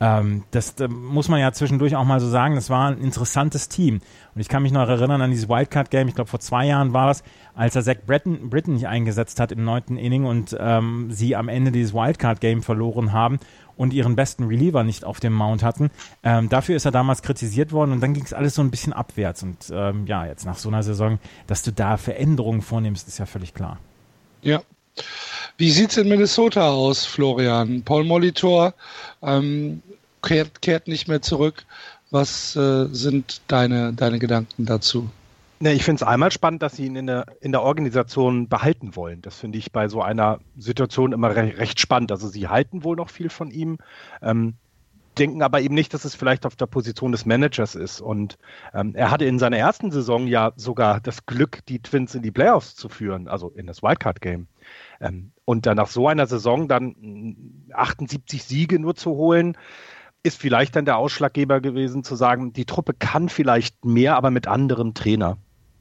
Ähm, 0.00 0.44
das, 0.50 0.74
das 0.74 0.90
muss 0.90 1.28
man 1.28 1.40
ja 1.40 1.52
zwischendurch 1.52 1.94
auch 1.94 2.04
mal 2.04 2.20
so 2.20 2.28
sagen. 2.28 2.54
Das 2.54 2.70
war 2.70 2.90
ein 2.90 2.98
interessantes 2.98 3.68
Team. 3.68 4.00
Und 4.34 4.40
ich 4.40 4.48
kann 4.48 4.62
mich 4.62 4.72
noch 4.72 4.88
erinnern 4.88 5.20
an 5.20 5.30
dieses 5.30 5.48
Wildcard-Game, 5.48 6.08
ich 6.08 6.14
glaube 6.14 6.30
vor 6.30 6.40
zwei 6.40 6.66
Jahren 6.66 6.94
war 6.94 7.08
das, 7.08 7.22
als 7.54 7.76
er 7.76 7.82
Zach 7.82 7.96
Britton, 8.06 8.48
Britton 8.48 8.74
nicht 8.74 8.88
eingesetzt 8.88 9.38
hat 9.38 9.52
im 9.52 9.64
neunten 9.64 9.98
Inning 9.98 10.24
und 10.24 10.56
ähm, 10.58 11.08
sie 11.10 11.36
am 11.36 11.48
Ende 11.48 11.70
dieses 11.70 11.92
Wildcard-Game 11.92 12.62
verloren 12.62 13.12
haben 13.12 13.38
und 13.80 13.94
ihren 13.94 14.14
besten 14.14 14.44
Reliever 14.44 14.84
nicht 14.84 15.06
auf 15.06 15.20
dem 15.20 15.32
Mount 15.32 15.62
hatten. 15.62 15.90
Ähm, 16.22 16.50
dafür 16.50 16.76
ist 16.76 16.84
er 16.84 16.90
damals 16.90 17.22
kritisiert 17.22 17.72
worden 17.72 17.92
und 17.92 18.02
dann 18.02 18.12
ging 18.12 18.24
es 18.24 18.34
alles 18.34 18.54
so 18.54 18.60
ein 18.60 18.70
bisschen 18.70 18.92
abwärts. 18.92 19.42
Und 19.42 19.56
ähm, 19.72 20.06
ja, 20.06 20.26
jetzt 20.26 20.44
nach 20.44 20.58
so 20.58 20.68
einer 20.68 20.82
Saison, 20.82 21.18
dass 21.46 21.62
du 21.62 21.72
da 21.72 21.96
Veränderungen 21.96 22.60
vornimmst, 22.60 23.08
ist 23.08 23.18
ja 23.18 23.24
völlig 23.24 23.54
klar. 23.54 23.78
Ja. 24.42 24.60
Wie 25.56 25.70
sieht 25.70 25.92
es 25.92 25.96
in 25.96 26.10
Minnesota 26.10 26.68
aus, 26.68 27.06
Florian? 27.06 27.80
Paul 27.82 28.04
Molitor 28.04 28.74
ähm, 29.22 29.80
kehrt, 30.20 30.60
kehrt 30.60 30.86
nicht 30.86 31.08
mehr 31.08 31.22
zurück. 31.22 31.64
Was 32.10 32.54
äh, 32.56 32.86
sind 32.92 33.40
deine, 33.48 33.94
deine 33.94 34.18
Gedanken 34.18 34.66
dazu? 34.66 35.08
Ne, 35.62 35.74
ich 35.74 35.84
finde 35.84 36.02
es 36.02 36.08
einmal 36.08 36.32
spannend, 36.32 36.62
dass 36.62 36.76
sie 36.76 36.86
ihn 36.86 36.96
in 36.96 37.06
der, 37.06 37.26
in 37.42 37.52
der 37.52 37.60
Organisation 37.60 38.48
behalten 38.48 38.96
wollen. 38.96 39.20
Das 39.20 39.38
finde 39.38 39.58
ich 39.58 39.72
bei 39.72 39.88
so 39.88 40.00
einer 40.00 40.40
Situation 40.56 41.12
immer 41.12 41.36
re 41.36 41.58
recht 41.58 41.78
spannend. 41.78 42.10
Also 42.12 42.28
sie 42.28 42.48
halten 42.48 42.82
wohl 42.82 42.96
noch 42.96 43.10
viel 43.10 43.28
von 43.28 43.50
ihm, 43.50 43.76
ähm, 44.22 44.54
denken 45.18 45.42
aber 45.42 45.60
eben 45.60 45.74
nicht, 45.74 45.92
dass 45.92 46.06
es 46.06 46.14
vielleicht 46.14 46.46
auf 46.46 46.56
der 46.56 46.64
Position 46.64 47.12
des 47.12 47.26
Managers 47.26 47.74
ist. 47.74 48.00
Und 48.00 48.38
ähm, 48.72 48.94
er 48.94 49.10
hatte 49.10 49.26
in 49.26 49.38
seiner 49.38 49.58
ersten 49.58 49.90
Saison 49.90 50.26
ja 50.26 50.52
sogar 50.56 50.98
das 50.98 51.26
Glück, 51.26 51.58
die 51.66 51.80
Twins 51.80 52.14
in 52.14 52.22
die 52.22 52.30
Playoffs 52.30 52.74
zu 52.74 52.88
führen, 52.88 53.28
also 53.28 53.50
in 53.50 53.66
das 53.66 53.82
Wildcard-Game. 53.82 54.46
Ähm, 54.98 55.32
und 55.44 55.66
dann 55.66 55.76
nach 55.76 55.88
so 55.88 56.08
einer 56.08 56.26
Saison 56.26 56.68
dann 56.68 57.66
78 57.74 58.44
Siege 58.44 58.78
nur 58.78 58.94
zu 58.94 59.10
holen, 59.10 59.58
ist 60.22 60.40
vielleicht 60.40 60.74
dann 60.74 60.86
der 60.86 60.96
Ausschlaggeber 60.96 61.60
gewesen, 61.60 62.02
zu 62.02 62.16
sagen, 62.16 62.54
die 62.54 62.64
Truppe 62.64 62.94
kann 62.94 63.28
vielleicht 63.28 63.84
mehr, 63.84 64.16
aber 64.16 64.30
mit 64.30 64.46
anderem 64.46 64.94
Trainer. 64.94 65.36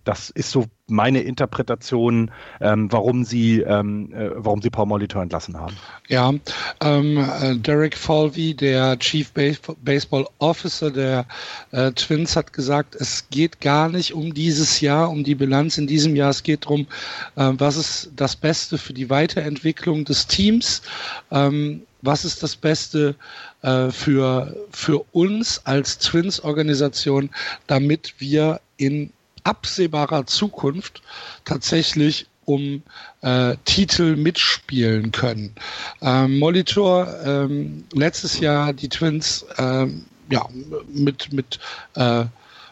Das 0.09 0.31
ist 0.31 0.49
so 0.49 0.65
meine 0.87 1.21
Interpretation, 1.21 2.31
ähm, 2.61 2.91
warum 2.91 3.23
sie, 3.25 3.59
ähm, 3.59 4.11
äh, 4.11 4.31
warum 4.33 4.59
sie 4.59 4.71
Paul 4.71 4.87
Molitor 4.87 5.21
entlassen 5.21 5.55
haben. 5.55 5.75
Ja, 6.07 6.33
ähm, 6.81 7.29
äh, 7.43 7.55
Derek 7.57 7.95
Falvey, 7.95 8.55
der 8.55 8.97
Chief 8.97 9.31
Baseball 9.31 10.25
Officer 10.39 10.89
der 10.89 11.27
äh, 11.69 11.91
Twins, 11.91 12.35
hat 12.35 12.53
gesagt, 12.53 12.95
es 12.95 13.29
geht 13.29 13.61
gar 13.61 13.87
nicht 13.87 14.15
um 14.15 14.33
dieses 14.33 14.81
Jahr, 14.81 15.11
um 15.11 15.23
die 15.23 15.35
Bilanz 15.35 15.77
in 15.77 15.85
diesem 15.85 16.15
Jahr. 16.15 16.31
Es 16.31 16.41
geht 16.41 16.65
darum, 16.65 16.87
äh, 17.35 17.51
was 17.59 17.77
ist 17.77 18.11
das 18.15 18.35
Beste 18.35 18.79
für 18.79 18.93
die 18.93 19.11
Weiterentwicklung 19.11 20.05
des 20.05 20.25
Teams. 20.25 20.81
Ähm, 21.29 21.83
was 22.01 22.25
ist 22.25 22.41
das 22.41 22.55
Beste 22.55 23.13
äh, 23.61 23.91
für, 23.91 24.55
für 24.71 25.05
uns 25.11 25.61
als 25.67 25.99
Twins-Organisation, 25.99 27.29
damit 27.67 28.15
wir 28.17 28.59
in 28.77 29.11
absehbarer 29.43 30.25
Zukunft 30.25 31.01
tatsächlich 31.45 32.27
um 32.45 32.81
äh, 33.21 33.55
Titel 33.65 34.15
mitspielen 34.15 35.11
können. 35.11 35.53
Ähm, 36.01 36.39
Molitor 36.39 37.07
ähm, 37.23 37.83
letztes 37.93 38.39
Jahr 38.39 38.73
die 38.73 38.89
Twins 38.89 39.45
ähm, 39.57 40.05
ja 40.31 40.47
mit 40.91 41.31
mit 41.31 41.59
äh, 41.95 42.25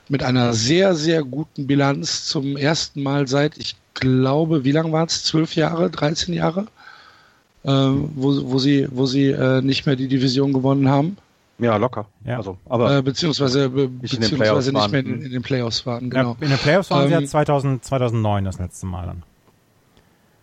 mit 0.09 0.23
einer 0.23 0.53
sehr 0.53 0.95
sehr 0.95 1.23
guten 1.23 1.67
Bilanz 1.67 2.25
zum 2.25 2.57
ersten 2.57 3.03
Mal 3.03 3.27
seit 3.27 3.57
ich 3.57 3.75
glaube 3.93 4.63
wie 4.63 4.71
lange 4.71 4.91
war 4.91 5.05
es 5.05 5.23
zwölf 5.23 5.55
Jahre 5.55 5.91
13 5.91 6.33
Jahre? 6.33 6.67
Äh, 7.63 7.69
wo, 7.69 8.51
wo 8.51 8.57
sie 8.57 8.87
wo 8.89 9.05
sie 9.05 9.27
äh, 9.27 9.61
nicht 9.61 9.85
mehr 9.85 9.95
die 9.95 10.07
Division 10.07 10.53
gewonnen 10.53 10.89
haben 10.89 11.17
ja, 11.59 11.77
locker. 11.77 12.07
Ja. 12.25 12.37
Also, 12.37 12.57
aber 12.65 12.97
äh, 12.97 13.01
beziehungsweise 13.01 13.69
be 13.69 13.87
beziehungsweise 13.87 14.71
nicht 14.71 14.91
mehr 14.91 14.99
in, 15.01 15.21
in, 15.21 15.31
den 15.31 15.41
Playoffs 15.41 15.85
waren, 15.85 16.09
genau. 16.09 16.37
Ja, 16.39 16.45
in 16.45 16.49
den 16.49 16.59
Playoffs 16.59 16.91
waren 16.91 17.03
ähm, 17.03 17.19
sie 17.19 17.23
ja 17.23 17.25
2000, 17.25 17.83
2009 17.83 18.45
das 18.45 18.59
letzte 18.59 18.85
Mal 18.85 19.07
dann. 19.07 19.23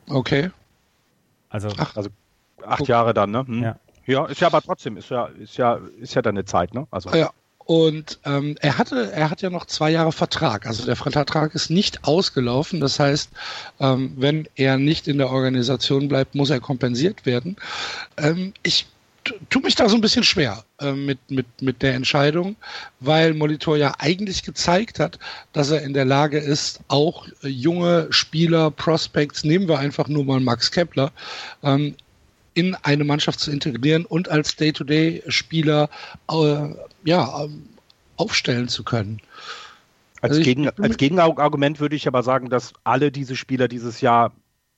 Okay. 0.08 0.50
Also, 1.48 1.68
Ach. 1.78 1.96
also 1.96 2.10
acht. 2.66 2.88
Jahre 2.88 3.14
dann, 3.14 3.30
ne? 3.30 3.46
Hm. 3.46 3.62
Ja. 3.62 3.76
ja, 4.06 4.26
ist 4.26 4.40
ja 4.40 4.48
aber 4.48 4.60
trotzdem, 4.60 4.96
ist 4.96 5.10
ja, 5.10 5.26
ist 5.26 5.56
ja, 5.56 5.78
ist 6.00 6.14
ja 6.14 6.22
dann 6.22 6.34
eine 6.34 6.44
Zeit, 6.44 6.74
ne? 6.74 6.86
Also. 6.90 7.10
Ja, 7.10 7.30
und 7.66 8.18
ähm, 8.24 8.56
er 8.60 8.76
hatte, 8.76 9.10
er 9.12 9.30
hat 9.30 9.40
ja 9.40 9.48
noch 9.48 9.64
zwei 9.64 9.90
Jahre 9.90 10.12
Vertrag. 10.12 10.66
Also 10.66 10.84
der 10.84 10.96
Vertrag 10.96 11.54
ist 11.54 11.70
nicht 11.70 12.04
ausgelaufen. 12.04 12.80
Das 12.80 13.00
heißt, 13.00 13.30
ähm, 13.80 14.12
wenn 14.16 14.46
er 14.54 14.76
nicht 14.76 15.08
in 15.08 15.16
der 15.16 15.30
Organisation 15.30 16.08
bleibt, 16.08 16.34
muss 16.34 16.50
er 16.50 16.60
kompensiert 16.60 17.24
werden. 17.24 17.56
Ähm, 18.18 18.52
ich 18.62 18.86
tue 19.50 19.62
mich 19.62 19.74
da 19.74 19.88
so 19.88 19.96
ein 19.96 20.00
bisschen 20.00 20.24
schwer 20.24 20.64
äh, 20.80 20.92
mit, 20.92 21.18
mit, 21.30 21.46
mit 21.60 21.82
der 21.82 21.94
Entscheidung, 21.94 22.56
weil 23.00 23.34
Molitor 23.34 23.76
ja 23.76 23.94
eigentlich 23.98 24.42
gezeigt 24.42 25.00
hat, 25.00 25.18
dass 25.52 25.70
er 25.70 25.82
in 25.82 25.94
der 25.94 26.04
Lage 26.04 26.38
ist, 26.38 26.80
auch 26.88 27.26
äh, 27.42 27.48
junge 27.48 28.08
Spieler, 28.10 28.70
Prospects, 28.70 29.44
nehmen 29.44 29.68
wir 29.68 29.78
einfach 29.78 30.08
nur 30.08 30.24
mal 30.24 30.40
Max 30.40 30.70
Kepler, 30.70 31.12
ähm, 31.62 31.94
in 32.54 32.74
eine 32.76 33.04
Mannschaft 33.04 33.40
zu 33.40 33.50
integrieren 33.50 34.04
und 34.04 34.28
als 34.28 34.56
Day-to-Day-Spieler 34.56 35.88
äh, 36.30 36.68
ja, 37.04 37.44
ähm, 37.44 37.68
aufstellen 38.16 38.68
zu 38.68 38.84
können. 38.84 39.20
Als, 40.20 40.32
also 40.32 40.42
Gegen, 40.42 40.68
als 40.68 40.96
Gegenargument 40.96 41.80
würde 41.80 41.96
ich 41.96 42.06
aber 42.06 42.22
sagen, 42.22 42.48
dass 42.48 42.72
alle 42.84 43.10
diese 43.10 43.36
Spieler 43.36 43.68
dieses 43.68 44.00
Jahr 44.00 44.32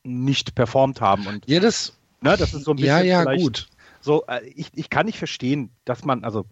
nicht 0.05 0.55
performt 0.55 1.00
haben. 1.00 1.26
Und, 1.26 1.45
ja, 1.47 1.61
das, 1.61 1.93
ne, 2.23 2.37
das 2.37 2.55
ist 2.55 2.65
so 2.65 2.73
ein 2.73 2.76
bisschen 2.76 3.07
ja, 3.07 3.25
ja, 3.25 3.37
gut 3.37 3.69
so, 4.07 4.25
äh, 4.29 4.47
ich, 4.55 4.71
ich 4.75 4.89
kann 4.89 5.05
nicht 5.05 5.19
verstehen, 5.19 5.71
dass 5.85 6.05
man, 6.05 6.25
also, 6.25 6.47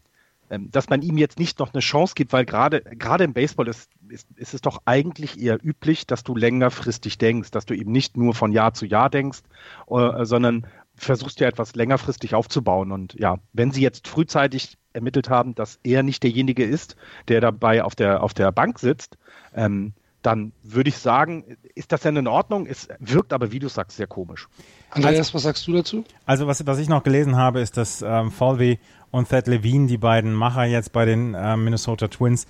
ähm, 0.50 0.70
dass 0.70 0.90
man 0.90 1.00
ihm 1.00 1.16
jetzt 1.16 1.38
nicht 1.38 1.60
noch 1.60 1.72
eine 1.72 1.80
Chance 1.80 2.14
gibt, 2.14 2.32
weil 2.32 2.44
gerade, 2.44 2.82
gerade 2.82 3.24
im 3.24 3.32
Baseball 3.32 3.68
ist, 3.68 3.90
ist, 4.08 4.26
ist 4.36 4.52
es 4.52 4.60
doch 4.60 4.82
eigentlich 4.84 5.40
eher 5.40 5.64
üblich, 5.64 6.06
dass 6.06 6.24
du 6.24 6.34
längerfristig 6.34 7.16
denkst, 7.16 7.52
dass 7.52 7.64
du 7.64 7.74
eben 7.74 7.92
nicht 7.92 8.16
nur 8.16 8.34
von 8.34 8.52
Jahr 8.52 8.74
zu 8.74 8.84
Jahr 8.84 9.08
denkst, 9.08 9.42
äh, 9.88 10.24
sondern 10.24 10.66
versuchst 10.96 11.40
ja 11.40 11.48
etwas 11.48 11.74
längerfristig 11.74 12.34
aufzubauen. 12.34 12.92
Und 12.92 13.14
ja, 13.14 13.38
wenn 13.52 13.70
sie 13.70 13.82
jetzt 13.82 14.08
frühzeitig 14.08 14.76
ermittelt 14.92 15.30
haben, 15.30 15.54
dass 15.54 15.78
er 15.84 16.02
nicht 16.02 16.22
derjenige 16.24 16.64
ist, 16.64 16.96
der 17.28 17.40
dabei 17.40 17.84
auf 17.84 17.94
der, 17.94 18.22
auf 18.22 18.34
der 18.34 18.52
Bank 18.52 18.78
sitzt, 18.80 19.16
ähm, 19.54 19.94
dann 20.24 20.52
würde 20.62 20.88
ich 20.88 20.96
sagen, 20.96 21.56
ist 21.74 21.92
das 21.92 22.00
denn 22.00 22.16
in 22.16 22.26
Ordnung? 22.26 22.66
Es 22.66 22.88
wirkt 22.98 23.32
aber, 23.32 23.52
wie 23.52 23.58
du 23.58 23.68
sagst, 23.68 23.96
sehr 23.96 24.06
komisch. 24.06 24.48
Andreas, 24.90 25.18
also, 25.18 25.34
was 25.34 25.42
sagst 25.42 25.66
du 25.66 25.72
dazu? 25.72 26.04
Also 26.24 26.46
was, 26.46 26.66
was 26.66 26.78
ich 26.78 26.88
noch 26.88 27.02
gelesen 27.02 27.36
habe, 27.36 27.60
ist, 27.60 27.76
dass 27.76 28.02
ähm, 28.02 28.30
Falvey 28.30 28.78
und 29.10 29.28
Thad 29.28 29.46
Levine, 29.48 29.86
die 29.86 29.98
beiden 29.98 30.32
Macher 30.32 30.64
jetzt 30.64 30.92
bei 30.92 31.04
den 31.04 31.34
äh, 31.34 31.56
Minnesota 31.56 32.08
Twins, 32.08 32.46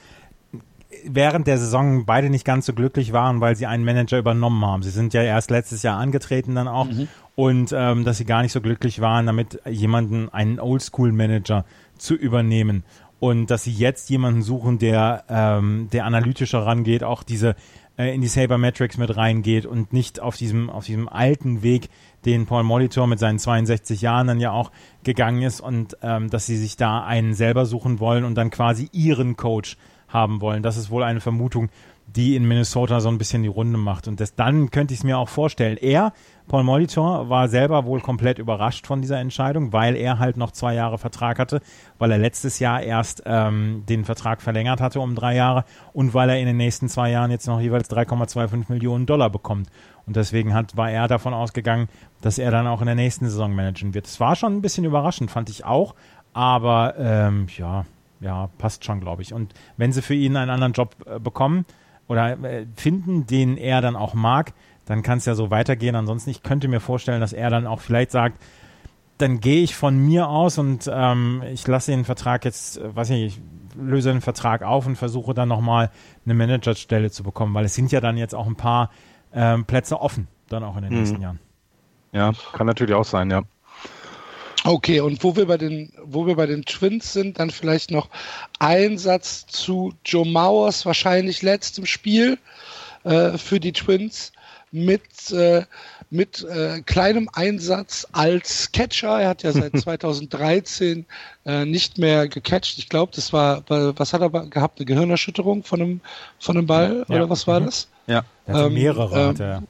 während 1.04 1.46
der 1.46 1.58
Saison 1.58 2.06
beide 2.06 2.30
nicht 2.30 2.44
ganz 2.44 2.66
so 2.66 2.72
glücklich 2.72 3.12
waren, 3.12 3.40
weil 3.40 3.56
sie 3.56 3.66
einen 3.66 3.84
Manager 3.84 4.18
übernommen 4.18 4.64
haben. 4.64 4.82
Sie 4.82 4.90
sind 4.90 5.12
ja 5.12 5.22
erst 5.22 5.50
letztes 5.50 5.82
Jahr 5.82 5.98
angetreten 5.98 6.54
dann 6.54 6.68
auch 6.68 6.86
mhm. 6.86 7.08
und 7.34 7.74
ähm, 7.76 8.04
dass 8.04 8.18
sie 8.18 8.24
gar 8.24 8.42
nicht 8.42 8.52
so 8.52 8.60
glücklich 8.60 9.00
waren, 9.00 9.26
damit 9.26 9.60
jemanden, 9.68 10.28
einen 10.28 10.60
Oldschool-Manager 10.60 11.64
zu 11.98 12.14
übernehmen 12.14 12.84
und 13.24 13.50
dass 13.50 13.64
sie 13.64 13.72
jetzt 13.72 14.10
jemanden 14.10 14.42
suchen, 14.42 14.78
der, 14.78 15.24
ähm, 15.30 15.88
der 15.90 16.04
analytischer 16.04 16.66
rangeht, 16.66 17.02
auch 17.02 17.22
diese 17.22 17.56
äh, 17.96 18.14
in 18.14 18.20
die 18.20 18.28
Sabermetrics 18.28 18.98
mit 18.98 19.16
reingeht 19.16 19.64
und 19.64 19.94
nicht 19.94 20.20
auf 20.20 20.36
diesem, 20.36 20.68
auf 20.68 20.84
diesem 20.84 21.08
alten 21.08 21.62
Weg, 21.62 21.88
den 22.26 22.44
Paul 22.44 22.64
Molitor 22.64 23.06
mit 23.06 23.18
seinen 23.18 23.38
62 23.38 24.02
Jahren 24.02 24.26
dann 24.26 24.40
ja 24.40 24.50
auch 24.50 24.70
gegangen 25.04 25.40
ist 25.40 25.62
und 25.62 25.96
ähm, 26.02 26.28
dass 26.28 26.44
sie 26.44 26.58
sich 26.58 26.76
da 26.76 27.02
einen 27.02 27.32
selber 27.32 27.64
suchen 27.64 27.98
wollen 27.98 28.24
und 28.24 28.34
dann 28.34 28.50
quasi 28.50 28.90
ihren 28.92 29.38
Coach 29.38 29.78
haben 30.06 30.42
wollen. 30.42 30.62
Das 30.62 30.76
ist 30.76 30.90
wohl 30.90 31.02
eine 31.02 31.22
Vermutung, 31.22 31.70
die 32.06 32.36
in 32.36 32.44
Minnesota 32.44 33.00
so 33.00 33.08
ein 33.08 33.16
bisschen 33.16 33.42
die 33.42 33.48
Runde 33.48 33.78
macht. 33.78 34.06
Und 34.06 34.20
das, 34.20 34.34
dann 34.34 34.70
könnte 34.70 34.92
ich 34.92 35.00
es 35.00 35.04
mir 35.04 35.16
auch 35.16 35.30
vorstellen. 35.30 35.78
Er, 35.78 36.12
Paul 36.46 36.62
Molitor, 36.62 37.30
war 37.30 37.48
selber 37.48 37.86
wohl 37.86 38.00
komplett 38.00 38.38
überrascht 38.38 38.86
von 38.86 39.00
dieser 39.00 39.18
Entscheidung, 39.18 39.72
weil 39.72 39.96
er 39.96 40.18
halt 40.18 40.36
noch 40.36 40.50
zwei 40.50 40.74
Jahre 40.74 40.98
Vertrag 40.98 41.38
hatte, 41.38 41.60
weil 41.98 42.10
er 42.10 42.18
letztes 42.18 42.58
Jahr 42.58 42.82
erst 42.82 43.22
ähm, 43.24 43.84
den 43.88 44.04
Vertrag 44.04 44.42
verlängert 44.42 44.80
hatte 44.80 45.00
um 45.00 45.14
drei 45.14 45.34
Jahre 45.34 45.64
und 45.94 46.12
weil 46.12 46.28
er 46.28 46.38
in 46.38 46.46
den 46.46 46.58
nächsten 46.58 46.88
zwei 46.88 47.10
Jahren 47.10 47.30
jetzt 47.30 47.46
noch 47.46 47.60
jeweils 47.60 47.90
3,25 47.90 48.64
Millionen 48.68 49.06
Dollar 49.06 49.30
bekommt. 49.30 49.68
Und 50.06 50.16
deswegen 50.16 50.52
hat, 50.52 50.76
war 50.76 50.90
er 50.90 51.08
davon 51.08 51.32
ausgegangen, 51.32 51.88
dass 52.20 52.38
er 52.38 52.50
dann 52.50 52.66
auch 52.66 52.80
in 52.80 52.86
der 52.86 52.94
nächsten 52.94 53.24
Saison 53.24 53.54
managen 53.54 53.94
wird. 53.94 54.06
Es 54.06 54.20
war 54.20 54.36
schon 54.36 54.54
ein 54.54 54.62
bisschen 54.62 54.84
überraschend, 54.84 55.30
fand 55.30 55.48
ich 55.48 55.64
auch. 55.64 55.94
Aber 56.34 56.94
ähm, 56.98 57.46
ja, 57.56 57.86
ja, 58.20 58.50
passt 58.58 58.84
schon, 58.84 59.00
glaube 59.00 59.22
ich. 59.22 59.32
Und 59.32 59.54
wenn 59.78 59.92
sie 59.92 60.02
für 60.02 60.14
ihn 60.14 60.36
einen 60.36 60.50
anderen 60.50 60.74
Job 60.74 60.94
äh, 61.06 61.18
bekommen, 61.18 61.64
oder 62.08 62.42
äh, 62.44 62.66
finden, 62.76 63.26
den 63.26 63.56
er 63.56 63.80
dann 63.80 63.96
auch 63.96 64.14
mag, 64.14 64.52
dann 64.86 65.02
kann 65.02 65.18
es 65.18 65.24
ja 65.24 65.34
so 65.34 65.50
weitergehen. 65.50 65.96
Ansonsten, 65.96 66.30
ich 66.30 66.42
könnte 66.42 66.68
mir 66.68 66.80
vorstellen, 66.80 67.20
dass 67.20 67.32
er 67.32 67.50
dann 67.50 67.66
auch 67.66 67.80
vielleicht 67.80 68.10
sagt, 68.10 68.40
dann 69.18 69.40
gehe 69.40 69.62
ich 69.62 69.76
von 69.76 69.96
mir 69.96 70.28
aus 70.28 70.58
und 70.58 70.90
ähm, 70.92 71.42
ich 71.52 71.66
lasse 71.66 71.92
den 71.92 72.04
Vertrag 72.04 72.44
jetzt, 72.44 72.78
äh, 72.78 72.94
weiß 72.94 73.10
nicht, 73.10 73.36
ich 73.36 73.42
löse 73.76 74.10
den 74.10 74.20
Vertrag 74.20 74.62
auf 74.62 74.86
und 74.86 74.96
versuche 74.96 75.34
dann 75.34 75.48
nochmal 75.48 75.90
eine 76.24 76.34
Managerstelle 76.34 77.10
zu 77.10 77.22
bekommen, 77.22 77.54
weil 77.54 77.64
es 77.64 77.74
sind 77.74 77.92
ja 77.92 78.00
dann 78.00 78.16
jetzt 78.16 78.34
auch 78.34 78.46
ein 78.46 78.56
paar 78.56 78.90
ähm, 79.32 79.64
Plätze 79.64 80.00
offen, 80.00 80.28
dann 80.48 80.64
auch 80.64 80.76
in 80.76 80.82
den 80.82 80.92
mhm. 80.92 80.98
nächsten 80.98 81.20
Jahren. 81.20 81.40
Ja, 82.12 82.32
kann 82.52 82.66
natürlich 82.66 82.94
auch 82.94 83.04
sein, 83.04 83.30
ja. 83.30 83.42
Okay, 84.66 85.00
und 85.00 85.22
wo 85.22 85.36
wir 85.36 85.46
bei 85.46 85.58
den, 85.58 85.92
wo 86.04 86.26
wir 86.26 86.36
bei 86.36 86.46
den 86.46 86.64
Twins 86.64 87.12
sind, 87.12 87.38
dann 87.38 87.50
vielleicht 87.50 87.90
noch 87.90 88.08
ein 88.58 88.96
Satz 88.96 89.46
zu 89.46 89.92
Joe 90.04 90.26
Mauers 90.26 90.86
wahrscheinlich 90.86 91.42
letztem 91.42 91.84
Spiel 91.84 92.38
äh, 93.02 93.36
für 93.36 93.60
die 93.60 93.72
Twins 93.72 94.32
mit, 94.74 95.30
äh, 95.30 95.64
mit 96.10 96.42
äh, 96.42 96.82
kleinem 96.82 97.30
Einsatz 97.32 98.06
als 98.12 98.72
Catcher. 98.72 99.20
Er 99.20 99.28
hat 99.28 99.42
ja 99.44 99.52
seit 99.52 99.76
2013 99.80 101.06
äh, 101.46 101.64
nicht 101.64 101.96
mehr 101.96 102.28
gecatcht. 102.28 102.78
Ich 102.78 102.88
glaube, 102.88 103.12
das 103.14 103.32
war, 103.32 103.62
was 103.68 104.12
hat 104.12 104.20
er 104.20 104.30
gehabt? 104.30 104.78
Eine 104.78 104.86
Gehirnerschütterung 104.86 105.62
von 105.62 105.80
einem, 105.80 106.00
von 106.40 106.56
einem 106.56 106.66
Ball 106.66 107.06
ja. 107.08 107.16
oder 107.16 107.30
was 107.30 107.46
war 107.46 107.60
mhm. 107.60 107.66
das? 107.66 107.88
Ja, 108.06 108.24
er 108.46 108.54
hatte 108.54 108.66
ähm, 108.66 108.74
mehrere. 108.74 109.20
Ähm, 109.20 109.28
hatte 109.28 109.44
er. 109.44 109.62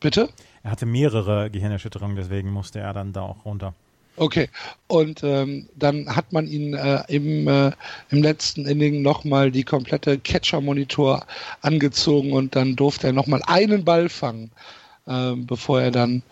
Bitte? 0.00 0.28
Er 0.62 0.70
hatte 0.70 0.86
mehrere 0.86 1.50
Gehirnerschütterungen, 1.50 2.16
deswegen 2.16 2.50
musste 2.52 2.80
er 2.80 2.92
dann 2.92 3.12
da 3.12 3.22
auch 3.22 3.44
runter. 3.44 3.74
Okay, 4.16 4.48
und 4.88 5.22
ähm, 5.24 5.68
dann 5.74 6.14
hat 6.14 6.32
man 6.32 6.46
ihn 6.46 6.74
äh, 6.74 7.02
im, 7.08 7.48
äh, 7.48 7.72
im 8.10 8.22
letzten 8.22 8.66
Inning 8.66 9.00
nochmal 9.00 9.50
die 9.50 9.64
komplette 9.64 10.18
Catcher-Monitor 10.18 11.24
angezogen 11.62 12.32
und 12.32 12.54
dann 12.54 12.76
durfte 12.76 13.06
er 13.06 13.12
nochmal 13.14 13.40
einen 13.46 13.84
Ball 13.84 14.10
fangen, 14.10 14.50
äh, 15.06 15.32
bevor 15.34 15.80
er 15.80 15.90
dann 15.90 16.22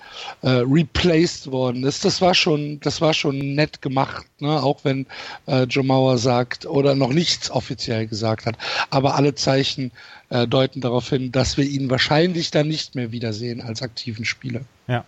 äh, 0.43 0.51
replaced 0.51 1.51
worden 1.51 1.85
ist. 1.85 2.05
Das 2.05 2.21
war 2.21 2.35
schon, 2.35 2.81
das 2.81 3.01
war 3.01 3.15
schon 3.15 3.55
nett 3.55 3.81
gemacht, 3.81 4.27
ne? 4.41 4.63
auch 4.63 4.81
wenn 4.83 5.07
äh, 5.47 5.63
Joe 5.63 5.85
Mauer 5.85 6.19
sagt 6.19 6.67
oder 6.67 6.95
noch 6.95 7.15
nichts 7.15 7.51
offiziell 7.51 8.07
gesagt 8.07 8.45
hat. 8.45 8.57
Aber 8.91 9.15
alle 9.15 9.35
Zeichen 9.35 9.91
äh, 10.29 10.47
deuten 10.47 10.83
darauf 10.83 11.09
hin, 11.09 11.33
dass 11.33 11.57
wir 11.57 11.65
ihn 11.65 11.89
wahrscheinlich 11.89 12.51
dann 12.51 12.69
nicht 12.69 12.95
mehr 12.95 13.11
wiedersehen 13.11 13.63
als 13.63 13.81
aktiven 13.81 14.27
Spieler. 14.27 14.61
Ja, 14.87 15.07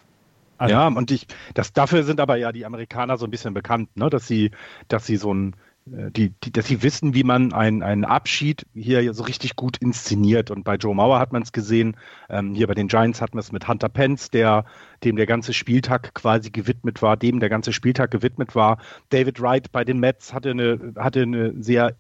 also, 0.63 0.75
ja, 0.75 0.87
und 0.87 1.11
ich, 1.11 1.27
das, 1.55 1.73
dafür 1.73 2.05
sind 2.05 2.21
aber 2.21 2.37
ja 2.37 2.53
die 2.53 2.65
Amerikaner 2.65 3.19
so 3.19 3.27
ein 3.27 3.31
bisschen 3.31 3.53
bekannt, 3.53 3.97
ne? 3.97 4.09
dass 4.11 4.29
sie, 4.29 4.53
dass 4.87 5.07
sie 5.07 5.17
so 5.17 5.35
ein, 5.35 5.57
äh, 5.87 6.11
die, 6.13 6.31
die, 6.45 6.53
dass 6.53 6.67
sie 6.67 6.85
wissen, 6.85 7.15
wie 7.15 7.25
man 7.25 7.53
einen, 7.53 7.83
einen 7.83 8.05
Abschied 8.05 8.65
hier 8.73 9.13
so 9.13 9.25
richtig 9.25 9.57
gut 9.57 9.77
inszeniert. 9.79 10.53
Und 10.53 10.63
bei 10.63 10.77
Joe 10.77 10.95
Mauer 10.95 11.19
hat 11.19 11.33
man 11.33 11.43
es 11.43 11.51
gesehen, 11.51 11.97
ähm, 12.29 12.55
hier 12.55 12.69
bei 12.69 12.75
den 12.75 12.87
Giants 12.87 13.21
hatten 13.21 13.35
wir 13.35 13.41
es 13.41 13.51
mit 13.51 13.67
Hunter 13.67 13.89
Pence, 13.89 14.31
der, 14.31 14.65
dem 15.03 15.17
der 15.17 15.27
ganze 15.27 15.53
Spieltag 15.53 16.15
quasi 16.15 16.51
gewidmet 16.51 17.03
war, 17.03 17.17
dem 17.17 17.41
der 17.41 17.49
ganze 17.49 17.73
Spieltag 17.73 18.13
gewidmet 18.13 18.55
war. 18.55 18.79
David 19.09 19.41
Wright 19.41 19.73
bei 19.73 19.85
den 19.85 19.99
Mets 19.99 20.33
hatte 20.33 20.51
eine, 20.51 20.93
hatte 20.97 21.23
eine 21.23 21.61
sehr 21.61 21.97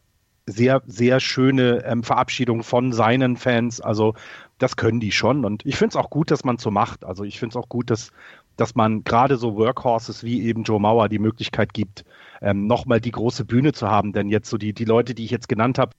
sehr, 0.47 0.83
sehr 0.87 1.21
schöne 1.21 1.85
ähm, 1.85 2.02
Verabschiedung 2.02 2.62
von 2.64 2.92
seinen 2.92 3.37
Fans. 3.37 3.81
Also 3.81 4.14
das 4.59 4.76
können 4.76 5.00
die 5.00 5.12
schon. 5.12 5.45
Und 5.45 5.64
ich 5.66 5.76
finde 5.76 5.90
es 5.90 5.97
auch 5.97 6.11
gut, 6.11 6.31
dass 6.31 6.45
man 6.45 6.59
so 6.59 6.71
macht. 6.71 7.04
Also 7.04 7.25
ich 7.25 7.38
finde 7.38 7.52
es 7.52 7.57
auch 7.57 7.69
gut, 7.69 7.90
dass, 7.90 8.12
dass 8.56 8.75
man 8.75 9.04
gerade 9.04 9.37
so 9.37 9.56
Workhorses 9.56 10.25
wie 10.25 10.42
eben 10.42 10.64
Joe 10.64 10.80
Mauer 10.80 11.09
die 11.09 11.18
Möglichkeit 11.18 11.75
gibt, 11.75 12.04
ähm, 12.40 12.66
nochmal 12.66 13.00
die 13.00 13.11
große 13.11 13.44
Bühne 13.44 13.73
zu 13.73 13.88
haben. 13.88 14.12
Denn 14.12 14.28
jetzt 14.28 14.50
so 14.50 14.59
die, 14.59 14.73
die 14.73 14.85
Leute, 14.85 15.14
die 15.14 15.25
ich 15.25 15.30
jetzt 15.30 15.49
genannt 15.49 15.78
habe, 15.78 15.92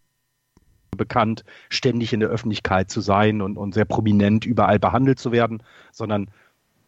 bekannt, 0.95 1.43
ständig 1.69 2.13
in 2.13 2.19
der 2.19 2.29
Öffentlichkeit 2.29 2.89
zu 2.89 3.01
sein 3.01 3.41
und, 3.41 3.57
und 3.57 3.74
sehr 3.74 3.86
prominent 3.86 4.45
überall 4.45 4.79
behandelt 4.79 5.19
zu 5.19 5.31
werden, 5.31 5.63
sondern 5.91 6.29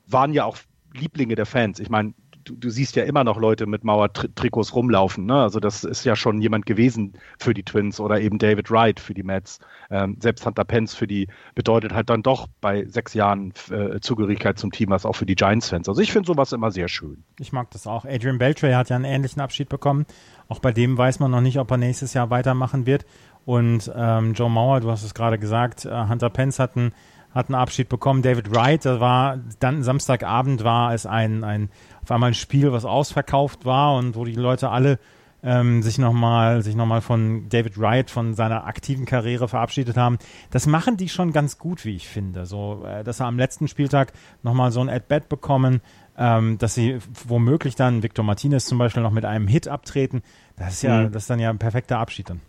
waren 0.07 0.33
ja 0.33 0.45
auch 0.45 0.57
Lieblinge 0.93 1.35
der 1.35 1.45
Fans. 1.45 1.79
Ich 1.79 1.89
meine, 1.89 2.13
du, 2.45 2.55
du 2.55 2.69
siehst 2.69 2.95
ja 2.95 3.03
immer 3.03 3.23
noch 3.23 3.37
Leute 3.37 3.65
mit 3.65 3.83
Mauertrikots 3.83 4.73
rumlaufen. 4.73 5.25
Ne? 5.25 5.35
Also 5.35 5.59
das 5.59 5.83
ist 5.83 6.05
ja 6.05 6.15
schon 6.15 6.41
jemand 6.41 6.65
gewesen 6.65 7.13
für 7.37 7.53
die 7.53 7.63
Twins 7.63 7.99
oder 7.99 8.21
eben 8.21 8.37
David 8.37 8.71
Wright 8.71 8.99
für 8.99 9.13
die 9.13 9.23
Mets. 9.23 9.59
Ähm, 9.89 10.17
selbst 10.19 10.45
Hunter 10.45 10.63
Pence 10.63 10.95
für 10.95 11.07
die 11.07 11.27
bedeutet 11.55 11.93
halt 11.93 12.09
dann 12.09 12.23
doch 12.23 12.47
bei 12.61 12.85
sechs 12.85 13.13
Jahren 13.13 13.53
äh, 13.69 13.99
Zugehörigkeit 13.99 14.57
zum 14.57 14.71
Team 14.71 14.89
was 14.89 15.05
auch 15.05 15.15
für 15.15 15.25
die 15.25 15.35
Giants-Fans. 15.35 15.89
Also 15.89 16.01
ich 16.01 16.11
finde 16.11 16.27
sowas 16.27 16.53
immer 16.53 16.71
sehr 16.71 16.87
schön. 16.87 17.23
Ich 17.39 17.51
mag 17.51 17.71
das 17.71 17.87
auch. 17.87 18.05
Adrian 18.05 18.37
Beltre 18.37 18.75
hat 18.75 18.89
ja 18.89 18.95
einen 18.95 19.05
ähnlichen 19.05 19.41
Abschied 19.41 19.69
bekommen. 19.69 20.05
Auch 20.47 20.59
bei 20.59 20.71
dem 20.71 20.97
weiß 20.97 21.19
man 21.19 21.31
noch 21.31 21.41
nicht, 21.41 21.59
ob 21.59 21.71
er 21.71 21.77
nächstes 21.77 22.13
Jahr 22.13 22.29
weitermachen 22.29 22.85
wird. 22.85 23.05
Und 23.45 23.91
ähm, 23.95 24.33
Joe 24.33 24.49
Mauer, 24.49 24.79
du 24.79 24.89
hast 24.89 25.03
es 25.03 25.13
gerade 25.13 25.37
gesagt, 25.37 25.85
äh, 25.85 26.07
Hunter 26.07 26.29
Pence 26.29 26.59
hat 26.59 26.77
einen, 26.77 26.93
hat 27.35 27.49
einen 27.49 27.55
Abschied 27.55 27.89
bekommen. 27.89 28.21
David 28.21 28.55
Wright, 28.55 28.85
da 28.85 28.99
war 28.99 29.39
dann 29.59 29.83
Samstagabend 29.83 30.63
war 30.63 30.93
es 30.93 31.05
ein, 31.05 31.43
ein 31.43 31.69
auf 32.01 32.09
einmal 32.09 32.31
ein 32.31 32.33
Spiel, 32.33 32.71
was 32.71 32.85
ausverkauft 32.85 33.65
war 33.65 33.95
und 33.95 34.15
wo 34.15 34.23
die 34.23 34.33
Leute 34.33 34.69
alle 34.69 34.97
ähm, 35.43 35.83
sich 35.83 35.99
nochmal 35.99 36.63
sich 36.63 36.75
noch 36.75 36.87
mal 36.87 37.01
von 37.01 37.49
David 37.49 37.79
Wright, 37.79 38.09
von 38.09 38.33
seiner 38.33 38.65
aktiven 38.65 39.05
Karriere 39.05 39.47
verabschiedet 39.47 39.97
haben. 39.97 40.17
Das 40.49 40.65
machen 40.65 40.97
die 40.97 41.09
schon 41.09 41.33
ganz 41.33 41.59
gut, 41.59 41.85
wie 41.85 41.95
ich 41.95 42.07
finde. 42.07 42.45
So, 42.45 42.83
äh, 42.85 43.03
dass 43.03 43.19
er 43.19 43.27
am 43.27 43.37
letzten 43.37 43.67
Spieltag 43.67 44.13
nochmal 44.41 44.71
so 44.71 44.79
ein 44.79 44.89
At-Bat 44.89 45.29
bekommen, 45.29 45.81
ähm, 46.17 46.57
dass 46.57 46.73
sie 46.73 46.97
womöglich 47.27 47.75
dann 47.75 48.01
Victor 48.01 48.25
Martinez 48.25 48.65
zum 48.65 48.77
Beispiel 48.77 49.03
noch 49.03 49.11
mit 49.11 49.25
einem 49.25 49.47
Hit 49.47 49.67
abtreten. 49.67 50.23
Das 50.55 50.73
ist 50.73 50.81
ja, 50.83 51.01
mhm. 51.01 51.11
das 51.11 51.23
ist 51.23 51.29
dann 51.29 51.39
ja 51.39 51.49
ein 51.49 51.59
perfekter 51.59 51.99
Abschied 51.99 52.29
dann. 52.29 52.41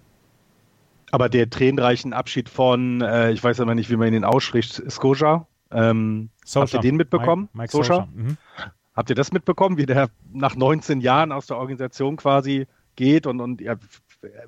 Aber 1.11 1.29
der 1.29 1.49
tränenreichen 1.49 2.13
Abschied 2.13 2.49
von, 2.49 3.01
äh, 3.01 3.31
ich 3.31 3.43
weiß 3.43 3.61
aber 3.61 3.75
nicht, 3.75 3.91
wie 3.91 3.97
man 3.97 4.13
ihn 4.13 4.25
ausspricht, 4.25 4.83
Scotia, 4.91 5.47
ähm, 5.71 6.31
habt 6.55 6.75
ihr 6.75 6.81
den 6.81 6.97
mitbekommen? 6.97 7.49
Mike, 7.53 7.77
Mike 7.77 7.87
Socha. 7.87 8.09
Mhm. 8.15 8.37
Habt 8.95 9.11
ihr 9.11 9.17
das 9.17 9.33
mitbekommen, 9.33 9.77
wie 9.77 9.87
der 9.87 10.09
nach 10.33 10.57
19 10.57 11.01
Jahren 11.01 11.33
aus 11.33 11.47
der 11.47 11.59
Organisation 11.59 12.17
quasi 12.17 12.67
geht 12.97 13.27
und, 13.27 13.41
und 13.41 13.61
er 13.61 13.79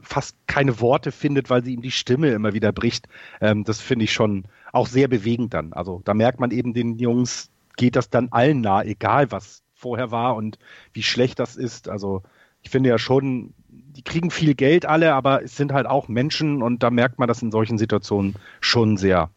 fast 0.01 0.37
keine 0.47 0.81
Worte 0.81 1.13
findet, 1.13 1.51
weil 1.51 1.63
sie 1.63 1.75
ihm 1.75 1.83
die 1.83 1.91
Stimme 1.91 2.31
immer 2.31 2.55
wieder 2.55 2.73
bricht? 2.73 3.09
Ähm, 3.41 3.65
das 3.65 3.81
finde 3.81 4.05
ich 4.05 4.13
schon 4.13 4.45
auch 4.73 4.87
sehr 4.87 5.09
bewegend 5.09 5.55
dann. 5.55 5.73
Also 5.73 6.01
da 6.05 6.15
merkt 6.15 6.41
man 6.41 6.51
eben 6.51 6.73
den 6.73 6.99
Jungs, 6.99 7.51
geht 7.77 7.95
das 7.95 8.11
dann 8.11 8.29
allen 8.31 8.61
nah, 8.61 8.83
egal 8.83 9.31
was 9.31 9.63
vorher 9.75 10.11
war 10.11 10.35
und 10.35 10.59
wie 10.93 11.03
schlecht 11.03 11.39
das 11.39 11.57
ist. 11.57 11.89
Also 11.89 12.23
ich 12.63 12.71
finde 12.71 12.89
ja 12.89 12.99
schon, 12.99 13.55
die 13.99 14.03
kriegen 14.03 14.31
viel 14.31 14.55
Geld 14.55 14.87
alle, 14.87 15.13
aber 15.13 15.43
es 15.43 15.57
sind 15.57 15.73
halt 15.73 15.87
auch 15.87 16.07
Menschen 16.07 16.63
und 16.63 16.85
da 16.85 16.91
merkt 16.91 17.19
man 17.19 17.27
das 17.27 17.43
in 17.43 17.51
solchen 17.51 17.79
Situationen 17.79 18.37
schon 18.61 18.97
sehr. 18.97 19.29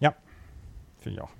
Ja, 0.00 0.14
finde 1.00 1.18
ich 1.18 1.22
auch. 1.22 1.30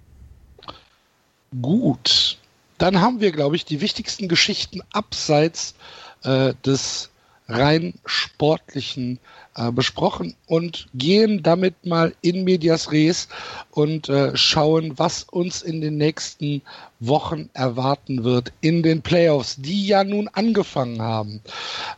Gut, 1.62 2.36
dann 2.76 3.00
haben 3.00 3.20
wir, 3.20 3.32
glaube 3.32 3.56
ich, 3.56 3.64
die 3.64 3.80
wichtigsten 3.80 4.28
Geschichten 4.28 4.82
abseits 4.92 5.74
äh, 6.22 6.52
des 6.66 7.10
rein 7.48 7.94
sportlichen 8.06 9.18
äh, 9.56 9.70
besprochen 9.70 10.34
und 10.46 10.86
gehen 10.94 11.42
damit 11.42 11.86
mal 11.86 12.14
in 12.22 12.44
medias 12.44 12.90
res 12.90 13.28
und 13.70 14.08
äh, 14.08 14.36
schauen, 14.36 14.98
was 14.98 15.24
uns 15.24 15.62
in 15.62 15.80
den 15.80 15.96
nächsten 15.96 16.62
Wochen 17.00 17.50
erwarten 17.52 18.24
wird 18.24 18.52
in 18.62 18.82
den 18.82 19.02
Playoffs, 19.02 19.56
die 19.56 19.86
ja 19.86 20.04
nun 20.04 20.28
angefangen 20.28 21.02
haben. 21.02 21.40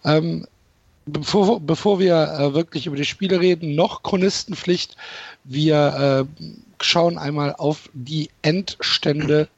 Ähm, 0.04 0.46
bevor, 1.06 1.60
bevor 1.60 1.98
wir 1.98 2.14
äh, 2.38 2.54
wirklich 2.54 2.86
über 2.86 2.96
die 2.96 3.04
Spiele 3.04 3.40
reden, 3.40 3.74
noch 3.74 4.02
Chronistenpflicht. 4.02 4.96
Wir 5.44 6.26
äh, 6.38 6.44
schauen 6.82 7.18
einmal 7.18 7.54
auf 7.54 7.88
die 7.94 8.28
Endstände 8.42 9.48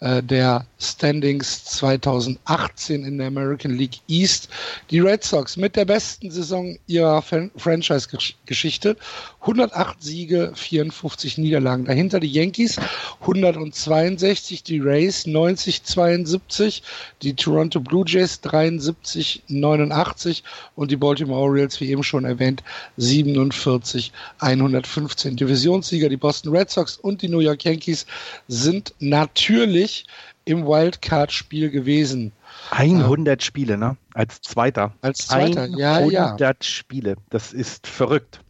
äh, 0.00 0.22
der 0.22 0.66
Standings 0.78 1.64
2018 1.64 3.04
in 3.04 3.18
der 3.18 3.26
American 3.26 3.72
League 3.72 4.00
East. 4.08 4.48
Die 4.90 5.00
Red 5.00 5.22
Sox 5.22 5.56
mit 5.56 5.76
der 5.76 5.84
besten 5.84 6.30
Saison 6.30 6.78
ihrer 6.86 7.22
Franchise-Geschichte. 7.22 8.96
108 9.40 10.02
Siege, 10.02 10.52
54 10.54 11.38
Niederlagen. 11.38 11.86
Dahinter 11.86 12.20
die 12.20 12.30
Yankees 12.30 12.78
162, 13.20 14.62
die 14.62 14.80
Rays 14.80 15.26
90, 15.26 15.82
72, 15.82 16.82
die 17.22 17.34
Toronto 17.34 17.80
Blue 17.80 18.04
Jays 18.06 18.42
73, 18.42 19.44
89 19.48 20.44
und 20.74 20.90
die 20.90 20.96
Baltimore 20.96 21.40
Orioles, 21.40 21.80
wie 21.80 21.90
eben 21.90 22.02
schon 22.02 22.24
erwähnt, 22.24 22.62
47, 22.98 24.12
115. 24.40 25.36
Divisionssieger, 25.36 26.10
die 26.10 26.18
Boston 26.18 26.54
Red 26.54 26.70
Sox 26.70 26.98
und 26.98 27.22
die 27.22 27.28
New 27.28 27.40
York 27.40 27.64
Yankees 27.64 28.04
sind 28.46 28.94
natürlich 28.98 30.06
im 30.44 30.66
Wildcard-Spiel 30.66 31.70
gewesen. 31.70 32.32
100 32.72 33.42
Spiele, 33.42 33.78
ne? 33.78 33.96
Als 34.14 34.40
Zweiter. 34.42 34.92
Als 35.00 35.26
Zweiter, 35.28 35.62
100 35.62 35.78
ja, 35.80 36.00
ja. 36.00 36.26
100 36.26 36.64
Spiele. 36.64 37.16
Das 37.30 37.52
ist 37.52 37.86
verrückt. 37.86 38.40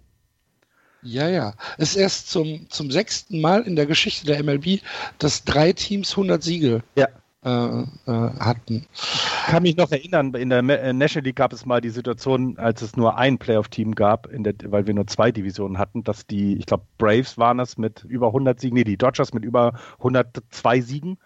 Ja, 1.03 1.29
ja. 1.29 1.55
Es 1.79 1.91
ist 1.91 1.97
erst 1.97 2.31
zum, 2.31 2.69
zum 2.69 2.91
sechsten 2.91 3.41
Mal 3.41 3.63
in 3.63 3.77
der 3.77 3.87
Geschichte 3.87 4.27
der 4.27 4.43
MLB, 4.43 4.81
dass 5.19 5.45
drei 5.45 5.73
Teams 5.73 6.11
100 6.11 6.43
Siege 6.43 6.83
ja. 6.97 7.09
äh, 7.45 7.83
äh, 7.83 7.87
hatten. 8.07 8.87
Ich 8.93 9.47
kann 9.47 9.63
mich 9.63 9.77
noch 9.77 9.91
erinnern, 9.91 10.35
in 10.35 10.51
der 10.51 10.59
äh, 10.59 10.93
National 10.93 11.25
League 11.25 11.37
gab 11.37 11.53
es 11.53 11.65
mal 11.65 11.81
die 11.81 11.91
Situation, 11.91 12.59
als 12.59 12.83
es 12.83 12.97
nur 12.97 13.17
ein 13.17 13.39
Playoff-Team 13.39 13.95
gab, 13.95 14.29
der, 14.31 14.55
weil 14.67 14.87
wir 14.87 14.95
nur 14.95 15.07
zwei 15.07 15.33
Divisionen 15.33 15.79
hatten, 15.79 16.05
dass 16.05 16.27
die, 16.27 16.57
ich 16.57 16.67
glaube, 16.67 16.85
Braves 16.99 17.39
waren 17.39 17.61
es 17.61 17.79
mit 17.79 18.05
über 18.05 18.29
100 18.29 18.61
Siegen, 18.61 18.77
nee, 18.77 18.85
die 18.85 18.99
Dodgers 18.99 19.33
mit 19.33 19.45
über 19.45 19.73
102 19.99 20.81
Siegen 20.83 21.19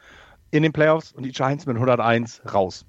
in 0.50 0.62
den 0.62 0.72
Playoffs 0.72 1.12
und 1.12 1.24
die 1.24 1.32
Giants 1.32 1.66
mit 1.66 1.76
101 1.76 2.42
raus. 2.52 2.86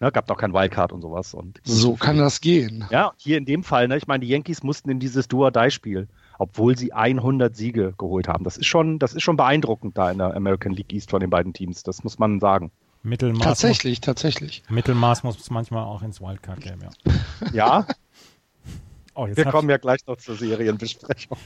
Ja, 0.00 0.10
gab 0.10 0.26
doch 0.26 0.36
kein 0.36 0.52
Wildcard 0.52 0.92
und 0.92 1.02
sowas. 1.02 1.34
Und 1.34 1.60
so 1.64 1.94
kann 1.94 2.18
das 2.18 2.40
gehen. 2.40 2.84
Ja, 2.90 3.12
hier 3.16 3.38
in 3.38 3.44
dem 3.44 3.62
Fall, 3.62 3.88
ne, 3.88 3.96
ich 3.96 4.06
meine, 4.06 4.24
die 4.24 4.30
Yankees 4.30 4.62
mussten 4.62 4.90
in 4.90 4.98
dieses 4.98 5.28
Do-or-Die-Spiel, 5.28 6.08
obwohl 6.38 6.76
sie 6.76 6.92
100 6.92 7.54
Siege 7.56 7.94
geholt 7.96 8.28
haben. 8.28 8.44
Das 8.44 8.56
ist 8.56 8.66
schon, 8.66 8.98
das 8.98 9.14
ist 9.14 9.22
schon 9.22 9.36
beeindruckend 9.36 9.96
da 9.96 10.10
in 10.10 10.18
der 10.18 10.34
American 10.34 10.72
League 10.72 10.92
East 10.92 11.10
von 11.10 11.20
den 11.20 11.30
beiden 11.30 11.52
Teams. 11.52 11.82
Das 11.84 12.02
muss 12.02 12.18
man 12.18 12.40
sagen. 12.40 12.70
Mittelmaß 13.04 13.44
tatsächlich, 13.44 13.98
muss, 13.98 14.06
tatsächlich. 14.06 14.62
Mittelmaß 14.68 15.22
muss 15.24 15.50
manchmal 15.50 15.84
auch 15.84 16.02
ins 16.02 16.20
Wildcard-Game, 16.20 16.80
ja. 16.80 17.12
ja. 17.52 17.86
Oh, 19.14 19.28
Wir 19.30 19.44
kommen 19.44 19.70
ja 19.70 19.76
gleich 19.76 20.00
noch 20.06 20.16
zur 20.16 20.34
Serienbesprechung. 20.34 21.38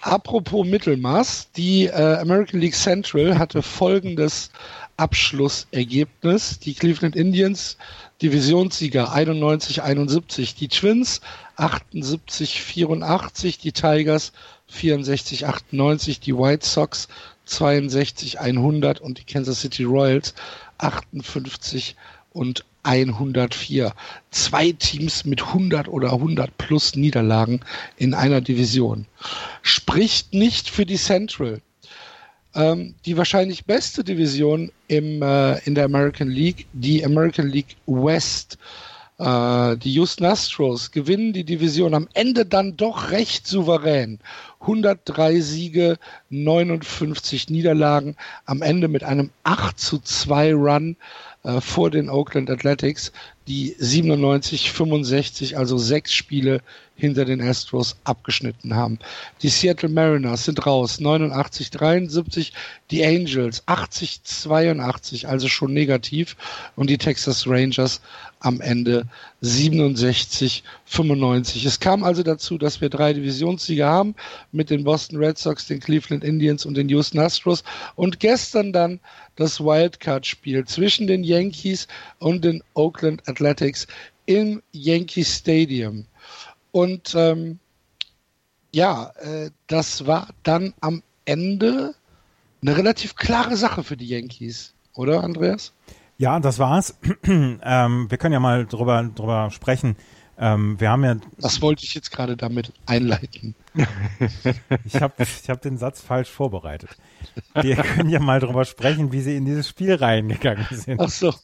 Apropos 0.00 0.64
Mittelmaß, 0.64 1.50
die 1.52 1.86
äh, 1.86 2.18
American 2.18 2.60
League 2.60 2.74
Central 2.74 3.38
hatte 3.38 3.62
folgendes 3.62 4.52
Abschlussergebnis. 4.98 6.58
Die 6.58 6.74
Cleveland 6.74 7.16
Indians 7.16 7.78
Divisionssieger 8.20 9.14
91-71, 9.14 10.56
die 10.56 10.68
Twins 10.68 11.22
78-84, 11.56 13.60
die 13.60 13.72
Tigers 13.72 14.32
64-98, 14.72 16.20
die 16.20 16.36
White 16.36 16.66
Sox 16.66 17.08
62, 17.46 18.40
100 18.40 19.00
und 19.00 19.18
die 19.18 19.24
Kansas 19.24 19.60
City 19.60 19.84
Royals 19.84 20.34
58 20.78 21.94
und 22.32 22.64
104. 22.82 23.94
Zwei 24.30 24.72
Teams 24.72 25.24
mit 25.24 25.42
100 25.42 25.88
oder 25.88 26.12
100 26.12 26.56
plus 26.58 26.96
Niederlagen 26.96 27.60
in 27.96 28.14
einer 28.14 28.40
Division. 28.40 29.06
Spricht 29.62 30.34
nicht 30.34 30.70
für 30.70 30.86
die 30.86 30.96
Central. 30.96 31.60
Ähm, 32.54 32.94
die 33.04 33.16
wahrscheinlich 33.16 33.66
beste 33.66 34.02
Division 34.02 34.72
im, 34.88 35.22
äh, 35.22 35.58
in 35.60 35.74
der 35.74 35.84
American 35.84 36.28
League, 36.28 36.66
die 36.72 37.04
American 37.04 37.48
League 37.48 37.76
West. 37.86 38.58
Äh, 39.18 39.76
die 39.76 39.92
Houston 39.94 40.24
Astros 40.24 40.92
gewinnen 40.92 41.32
die 41.32 41.44
Division 41.44 41.92
am 41.92 42.08
Ende 42.14 42.46
dann 42.46 42.76
doch 42.76 43.10
recht 43.10 43.46
souverän. 43.46 44.20
103 44.60 45.40
Siege, 45.40 45.98
59 46.30 47.50
Niederlagen, 47.50 48.16
am 48.44 48.62
Ende 48.62 48.88
mit 48.88 49.02
einem 49.02 49.30
8 49.42 49.78
zu 49.78 49.98
2 49.98 50.54
Run 50.54 50.96
äh, 51.42 51.60
vor 51.60 51.90
den 51.90 52.08
Oakland 52.08 52.48
Athletics, 52.48 53.12
die 53.48 53.74
97, 53.78 54.70
65, 54.70 55.56
also 55.56 55.78
sechs 55.78 56.12
Spiele 56.12 56.60
hinter 56.98 57.24
den 57.24 57.40
Astros 57.40 57.96
abgeschnitten 58.04 58.74
haben. 58.74 58.98
Die 59.42 59.48
Seattle 59.48 59.88
Mariners 59.88 60.44
sind 60.44 60.66
raus, 60.66 61.00
89, 61.00 61.70
73, 61.70 62.52
die 62.90 63.04
Angels 63.04 63.62
80, 63.66 64.24
82, 64.24 65.28
also 65.28 65.48
schon 65.48 65.72
negativ 65.72 66.36
und 66.76 66.90
die 66.90 66.98
Texas 66.98 67.46
Rangers 67.46 68.00
am 68.40 68.60
Ende 68.60 69.06
67, 69.40 70.62
95. 70.84 71.64
Es 71.64 71.80
kam 71.80 72.04
also 72.04 72.22
dazu, 72.22 72.58
dass 72.58 72.80
wir 72.80 72.88
drei 72.88 73.12
Divisionssieger 73.12 73.88
haben 73.88 74.14
mit 74.52 74.70
den 74.70 74.84
Boston 74.84 75.18
Red 75.18 75.38
Sox, 75.38 75.66
den 75.66 75.80
Cleveland 75.80 76.24
Indians 76.24 76.66
und 76.66 76.76
den 76.76 76.88
Houston 76.88 77.20
Astros 77.20 77.64
und 77.94 78.20
gestern 78.20 78.72
dann 78.72 79.00
das 79.36 79.60
Wildcard-Spiel 79.60 80.64
zwischen 80.66 81.06
den 81.06 81.22
Yankees 81.22 81.86
und 82.18 82.44
den 82.44 82.62
Oakland 82.74 83.28
Athletics 83.28 83.37
im 84.26 84.62
Yankee 84.72 85.24
Stadium. 85.24 86.06
Und 86.72 87.14
ähm, 87.14 87.58
ja, 88.72 89.12
äh, 89.20 89.50
das 89.66 90.06
war 90.06 90.28
dann 90.42 90.74
am 90.80 91.02
Ende 91.24 91.94
eine 92.60 92.76
relativ 92.76 93.14
klare 93.16 93.56
Sache 93.56 93.82
für 93.84 93.96
die 93.96 94.08
Yankees, 94.08 94.74
oder 94.98 95.22
Andreas? 95.22 95.72
Ja, 96.18 96.40
das 96.40 96.58
war's. 96.58 96.98
ähm, 97.24 98.10
wir 98.10 98.18
können 98.18 98.32
ja 98.32 98.40
mal 98.40 98.66
drüber, 98.66 99.08
drüber 99.14 99.50
sprechen. 99.52 99.96
Ähm, 100.40 100.80
wir 100.80 100.90
haben 100.90 101.04
ja. 101.04 101.16
Was 101.38 101.60
wollte 101.60 101.84
ich 101.84 101.94
jetzt 101.94 102.12
gerade 102.12 102.36
damit 102.36 102.72
einleiten? 102.86 103.56
ich 104.84 105.02
habe 105.02 105.14
ich 105.18 105.50
hab 105.50 105.60
den 105.62 105.78
Satz 105.78 106.00
falsch 106.00 106.30
vorbereitet. 106.30 106.90
Wir 107.60 107.76
können 107.76 108.08
ja 108.08 108.20
mal 108.20 108.38
drüber 108.38 108.64
sprechen, 108.64 109.10
wie 109.10 109.20
sie 109.20 109.36
in 109.36 109.44
dieses 109.44 109.68
Spiel 109.68 109.94
reingegangen 109.94 110.66
sind. 110.70 111.00
Ach 111.00 111.08
so. 111.08 111.34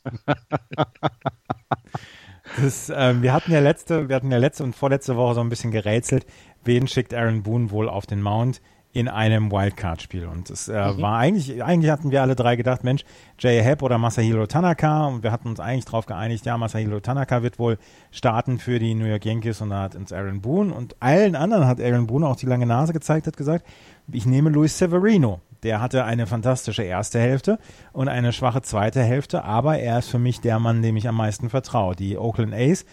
Das, 2.63 2.93
ähm, 2.95 3.23
wir 3.23 3.33
hatten 3.33 3.51
ja 3.51 3.61
letzte, 3.61 4.09
wir 4.09 4.17
hatten 4.17 4.31
ja 4.31 4.39
letzte 4.39 4.65
und 4.65 4.77
vorletzte 4.77 5.17
Woche 5.17 5.35
so 5.35 5.41
ein 5.41 5.49
bisschen 5.49 5.71
gerätselt, 5.71 6.27
wen 6.63 6.87
schickt 6.87 7.15
Aaron 7.15 7.43
Boone 7.43 7.71
wohl 7.71 7.89
auf 7.89 8.07
den 8.07 8.23
Mount 8.23 8.61
in 8.95 9.09
einem 9.09 9.51
Wildcard-Spiel. 9.51 10.25
Und 10.27 10.49
es 10.51 10.69
äh, 10.69 10.73
mhm. 10.73 11.03
war 11.03 11.19
eigentlich, 11.19 11.63
eigentlich 11.63 11.91
hatten 11.91 12.13
wir 12.13 12.23
alle 12.23 12.37
drei 12.37 12.55
gedacht, 12.55 12.85
Mensch, 12.85 13.05
Jay 13.41 13.61
Hepp 13.61 13.83
oder 13.83 13.99
Masahiro 13.99 14.47
Tanaka. 14.47 15.09
Und 15.09 15.25
wir 15.25 15.33
hatten 15.33 15.49
uns 15.49 15.59
eigentlich 15.59 15.85
darauf 15.85 16.07
geeinigt, 16.07 16.47
ja, 16.47 16.57
Masahiro 16.57 17.01
Tanaka 17.01 17.43
wird 17.43 17.59
wohl 17.59 17.77
starten 18.13 18.61
für 18.61 18.79
die 18.79 18.95
New 18.95 19.05
York 19.05 19.25
Yankees 19.27 19.61
und 19.61 19.71
da 19.71 19.83
hat 19.83 19.97
uns 19.97 20.13
Aaron 20.13 20.41
Boone 20.41 20.73
und 20.73 20.95
allen 21.01 21.35
anderen 21.35 21.67
hat 21.67 21.81
Aaron 21.81 22.07
Boone 22.07 22.27
auch 22.27 22.37
die 22.37 22.47
lange 22.47 22.67
Nase 22.67 22.93
gezeigt, 22.93 23.27
hat 23.27 23.37
gesagt, 23.37 23.67
ich 24.13 24.27
nehme 24.27 24.51
Luis 24.51 24.79
Severino. 24.79 25.41
Der 25.65 25.81
hatte 25.81 26.05
eine 26.05 26.27
fantastische 26.27 26.83
erste 26.83 27.19
Hälfte 27.19 27.59
und 27.93 28.09
eine 28.09 28.33
schwache 28.33 28.63
zweite 28.63 29.03
Hälfte, 29.03 29.45
aber 29.45 29.79
er 29.79 29.99
ist 29.99 30.11
für 30.11 30.19
mich 30.19 30.41
der 30.41 30.61
Mann, 30.61 30.83
dem 30.83 30.97
ich 30.97 31.09
am 31.09 31.17
meisten 31.17 31.51
vertraue. 31.51 31.97
Die 31.97 32.17
Oakland 32.17 32.55
A's 32.55 32.85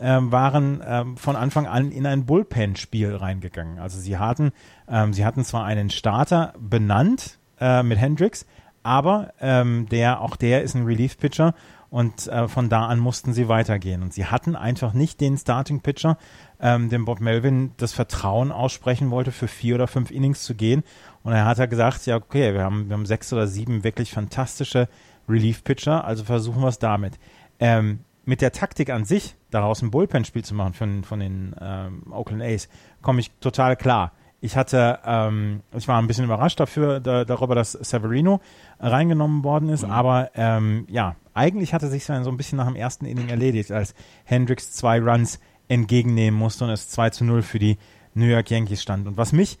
ähm, 0.00 0.32
waren 0.32 0.82
ähm, 0.86 1.16
von 1.16 1.36
Anfang 1.36 1.66
an 1.66 1.90
in 1.90 2.06
ein 2.06 2.26
Bullpen-Spiel 2.26 3.14
reingegangen. 3.16 3.78
Also 3.78 3.98
sie 3.98 4.18
hatten, 4.18 4.52
ähm, 4.88 5.12
sie 5.12 5.24
hatten 5.24 5.44
zwar 5.44 5.64
einen 5.64 5.90
Starter 5.90 6.54
benannt 6.58 7.38
äh, 7.60 7.82
mit 7.82 7.98
Hendricks, 7.98 8.46
aber 8.82 9.32
ähm, 9.40 9.88
der, 9.90 10.20
auch 10.20 10.36
der 10.36 10.62
ist 10.62 10.74
ein 10.74 10.84
Relief-Pitcher 10.84 11.54
und 11.90 12.26
äh, 12.26 12.48
von 12.48 12.68
da 12.68 12.86
an 12.86 12.98
mussten 12.98 13.32
sie 13.32 13.48
weitergehen. 13.48 14.02
Und 14.02 14.12
sie 14.12 14.26
hatten 14.26 14.56
einfach 14.56 14.92
nicht 14.92 15.20
den 15.20 15.38
Starting-Pitcher, 15.38 16.18
ähm, 16.60 16.90
dem 16.90 17.04
Bob 17.04 17.20
Melvin 17.20 17.72
das 17.78 17.92
Vertrauen 17.92 18.52
aussprechen 18.52 19.10
wollte, 19.10 19.32
für 19.32 19.48
vier 19.48 19.76
oder 19.76 19.86
fünf 19.86 20.10
Innings 20.10 20.42
zu 20.42 20.54
gehen. 20.54 20.84
Und 21.22 21.32
er 21.32 21.46
hat 21.46 21.58
ja 21.58 21.66
gesagt, 21.66 22.06
ja, 22.06 22.16
okay, 22.16 22.52
wir 22.52 22.62
haben, 22.62 22.88
wir 22.88 22.94
haben 22.94 23.06
sechs 23.06 23.32
oder 23.32 23.46
sieben 23.46 23.84
wirklich 23.84 24.12
fantastische 24.12 24.88
Relief-Pitcher, 25.28 26.04
also 26.04 26.24
versuchen 26.24 26.62
wir 26.62 26.68
es 26.68 26.78
damit. 26.78 27.18
Ähm, 27.58 28.00
mit 28.24 28.40
der 28.42 28.52
Taktik 28.52 28.90
an 28.90 29.04
sich, 29.04 29.36
daraus 29.50 29.82
ein 29.82 29.90
Bullpen-Spiel 29.90 30.44
zu 30.44 30.54
machen 30.54 30.74
von, 30.74 31.04
von 31.04 31.20
den 31.20 31.54
ähm, 31.60 32.02
Oakland 32.10 32.42
A's, 32.42 32.68
komme 33.02 33.20
ich 33.20 33.30
total 33.40 33.76
klar. 33.76 34.12
Ich 34.40 34.56
hatte, 34.56 35.00
ähm, 35.04 35.62
ich 35.76 35.88
war 35.88 36.00
ein 36.00 36.06
bisschen 36.06 36.24
überrascht 36.24 36.60
dafür, 36.60 37.00
da, 37.00 37.24
darüber, 37.24 37.54
dass 37.54 37.72
Severino 37.72 38.40
reingenommen 38.78 39.42
worden 39.42 39.68
ist, 39.68 39.84
mhm. 39.84 39.90
aber 39.90 40.30
ähm, 40.34 40.86
ja, 40.88 41.16
eigentlich 41.34 41.74
hatte 41.74 41.88
sich 41.88 42.04
so 42.04 42.12
ein 42.12 42.36
bisschen 42.36 42.58
nach 42.58 42.66
dem 42.66 42.76
ersten 42.76 43.04
Inning 43.04 43.28
erledigt, 43.28 43.72
als 43.72 43.94
Hendricks 44.24 44.72
zwei 44.72 45.00
Runs 45.00 45.40
entgegennehmen 45.68 46.38
musste 46.38 46.64
und 46.64 46.70
es 46.70 46.88
2 46.88 47.10
zu 47.10 47.24
0 47.24 47.42
für 47.42 47.58
die 47.58 47.78
New 48.14 48.26
York 48.26 48.50
Yankees 48.50 48.82
stand. 48.82 49.06
Und 49.06 49.16
was 49.16 49.32
mich 49.32 49.58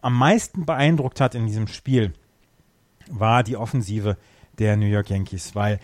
am 0.00 0.14
meisten 0.14 0.66
beeindruckt 0.66 1.20
hat 1.20 1.34
in 1.34 1.46
diesem 1.46 1.66
Spiel, 1.66 2.12
war 3.10 3.42
die 3.42 3.56
Offensive 3.56 4.16
der 4.58 4.76
New 4.76 4.86
York 4.86 5.10
Yankees, 5.10 5.54
weil 5.54 5.80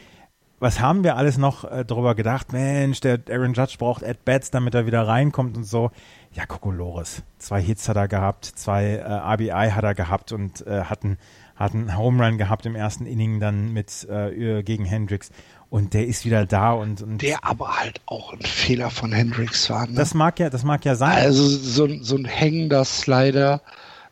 was 0.65 0.81
haben 0.81 1.05
wir 1.05 1.17
alles 1.17 1.37
noch 1.37 1.65
äh, 1.65 1.85
darüber 1.85 2.15
gedacht? 2.15 2.55
Mensch, 2.55 3.01
der 3.01 3.21
Aaron 3.29 3.53
Judge 3.53 3.77
braucht 3.79 4.03
Ed 4.03 4.25
Bats, 4.25 4.51
damit 4.51 4.75
er 4.75 4.87
wieder 4.87 5.07
reinkommt 5.07 5.59
und 5.59 5.65
so. 5.65 5.91
Ja, 6.33 6.47
Kokolores. 6.47 7.23
Zwei 7.39 7.61
Hits 7.61 7.87
hat 7.87 7.97
er 7.97 8.09
gehabt, 8.09 8.47
zwei 8.47 8.95
äh, 8.95 9.35
RBI 9.35 9.71
hat 9.73 9.85
er 9.85 9.95
gehabt 9.95 10.33
und 10.33 10.67
äh, 10.67 10.85
hat 10.85 11.05
einen, 11.05 11.19
hat 11.55 11.75
einen 11.75 11.97
Home 11.99 12.25
Run 12.25 12.39
gehabt 12.39 12.65
im 12.65 12.77
ersten 12.77 13.05
Inning 13.05 13.41
dann 13.41 13.75
mit 13.75 14.09
äh, 14.09 14.63
gegen 14.63 14.87
Hendricks 14.87 15.31
und 15.69 15.93
der 15.93 16.07
ist 16.07 16.25
wieder 16.25 16.47
da 16.47 16.73
und, 16.73 17.03
und 17.03 17.21
der 17.21 17.45
aber 17.45 17.77
halt 17.77 18.01
auch 18.07 18.33
ein 18.33 18.41
Fehler 18.41 18.89
von 18.89 19.13
Hendricks 19.13 19.69
war. 19.69 19.87
Ne? 19.87 19.95
Das 19.95 20.15
mag 20.15 20.41
ja, 20.41 20.49
das 20.49 20.65
mag 20.65 20.83
ja 20.87 20.95
sein. 20.95 21.19
Also 21.19 21.47
so, 21.47 21.87
so 22.01 22.17
ein 22.17 22.25
hängender 22.25 22.87
Slider, 22.87 23.61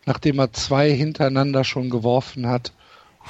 nachdem 0.04 0.38
er 0.38 0.52
zwei 0.52 0.92
hintereinander 0.92 1.64
schon 1.64 1.88
geworfen 1.88 2.46
hat. 2.46 2.74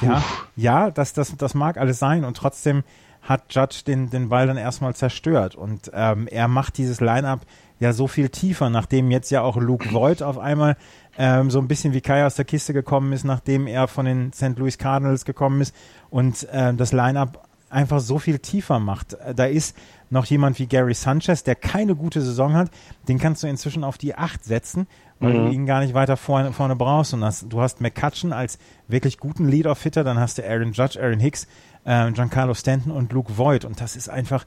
Ja, 0.01 0.25
ja, 0.57 0.91
das, 0.91 1.13
das, 1.13 1.37
das 1.37 1.55
mag 1.55 1.77
alles 1.77 2.01
sein 2.01 2.25
und 2.25 2.37
trotzdem 2.37 2.83
hat 3.23 3.55
Judge 3.55 3.83
den, 3.87 4.11
den 4.11 4.29
Ball 4.29 4.47
dann 4.47 4.57
erstmal 4.57 4.95
zerstört 4.95 5.55
und 5.55 5.91
ähm, 5.95 6.27
er 6.27 6.49
macht 6.49 6.77
dieses 6.77 7.01
Line-Up 7.01 7.41
ja 7.79 7.93
so 7.93 8.07
viel 8.07 8.29
tiefer, 8.29 8.71
nachdem 8.71 9.11
jetzt 9.11 9.31
ja 9.31 9.43
auch 9.43 9.57
Luke 9.57 9.93
Voigt 9.93 10.23
auf 10.23 10.39
einmal 10.39 10.77
ähm, 11.19 11.51
so 11.51 11.59
ein 11.59 11.69
bisschen 11.69 11.93
wie 11.93 12.01
Kai 12.01 12.25
aus 12.27 12.35
der 12.35 12.45
Kiste 12.45 12.73
gekommen 12.73 13.13
ist, 13.13 13.25
nachdem 13.25 13.67
er 13.67 13.89
von 13.89 14.07
den 14.07 14.33
St. 14.33 14.57
Louis 14.59 14.79
Cardinals 14.79 15.25
gekommen 15.25 15.61
ist 15.61 15.75
und 16.11 16.49
äh, 16.51 16.75
das 16.75 16.93
Line-Up 16.93 17.49
einfach 17.73 18.01
so 18.01 18.19
viel 18.19 18.39
tiefer 18.39 18.79
macht. 18.79 19.17
Da 19.35 19.45
ist 19.45 19.77
noch 20.11 20.27
jemand 20.27 20.59
wie 20.59 20.67
Gary 20.67 20.95
Sanchez, 20.95 21.43
der 21.43 21.55
keine 21.55 21.97
gute 21.97 22.21
Saison 22.21 22.55
hat, 22.55 22.71
den 23.09 23.19
kannst 23.19 23.43
du 23.43 23.47
inzwischen 23.47 23.83
auf 23.83 23.99
die 23.99 24.15
8 24.15 24.45
setzen, 24.45 24.87
weil 25.21 25.33
mhm. 25.33 25.47
du 25.47 25.53
ihn 25.53 25.67
gar 25.67 25.81
nicht 25.81 25.95
weiter 25.95 26.17
vorne, 26.17 26.53
vorne 26.53 26.77
brauchst. 26.77 27.15
Und 27.15 27.23
das, 27.23 27.49
du 27.49 27.61
hast 27.61 27.81
McCutcheon 27.81 28.33
als 28.33 28.59
wirklich 28.89 29.19
guten 29.19 29.49
Lead-Off-Hitter, 29.49 30.05
dann 30.05 30.19
hast 30.19 30.39
du 30.39 30.47
Aaron 30.47 30.73
Judge, 30.73 31.03
Aaron 31.03 31.21
Hicks, 31.21 31.47
äh, 31.85 32.11
Giancarlo 32.13 32.55
Stanton 32.55 32.93
und 32.93 33.13
Luke 33.13 33.39
Voigt. 33.39 33.65
Und 33.65 33.81
das 33.81 33.97
ist 33.97 34.09
einfach 34.09 34.45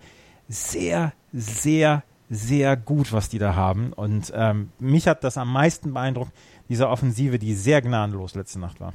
sehr, 0.48 1.14
sehr, 1.34 2.04
sehr 2.30 2.78
gut, 2.78 3.12
was 3.12 3.30
die 3.30 3.40
da 3.40 3.56
haben. 3.56 3.92
Und 3.94 4.32
ähm, 4.36 4.70
mich 4.80 5.08
hat 5.08 5.24
das 5.24 5.38
am 5.38 5.52
meisten 5.52 5.94
beeindruckt, 5.94 6.32
diese 6.70 6.90
Offensive, 6.90 7.40
die 7.40 7.54
sehr 7.56 7.82
gnadenlos 7.82 8.36
letzte 8.36 8.60
Nacht 8.60 8.80
war. 8.80 8.94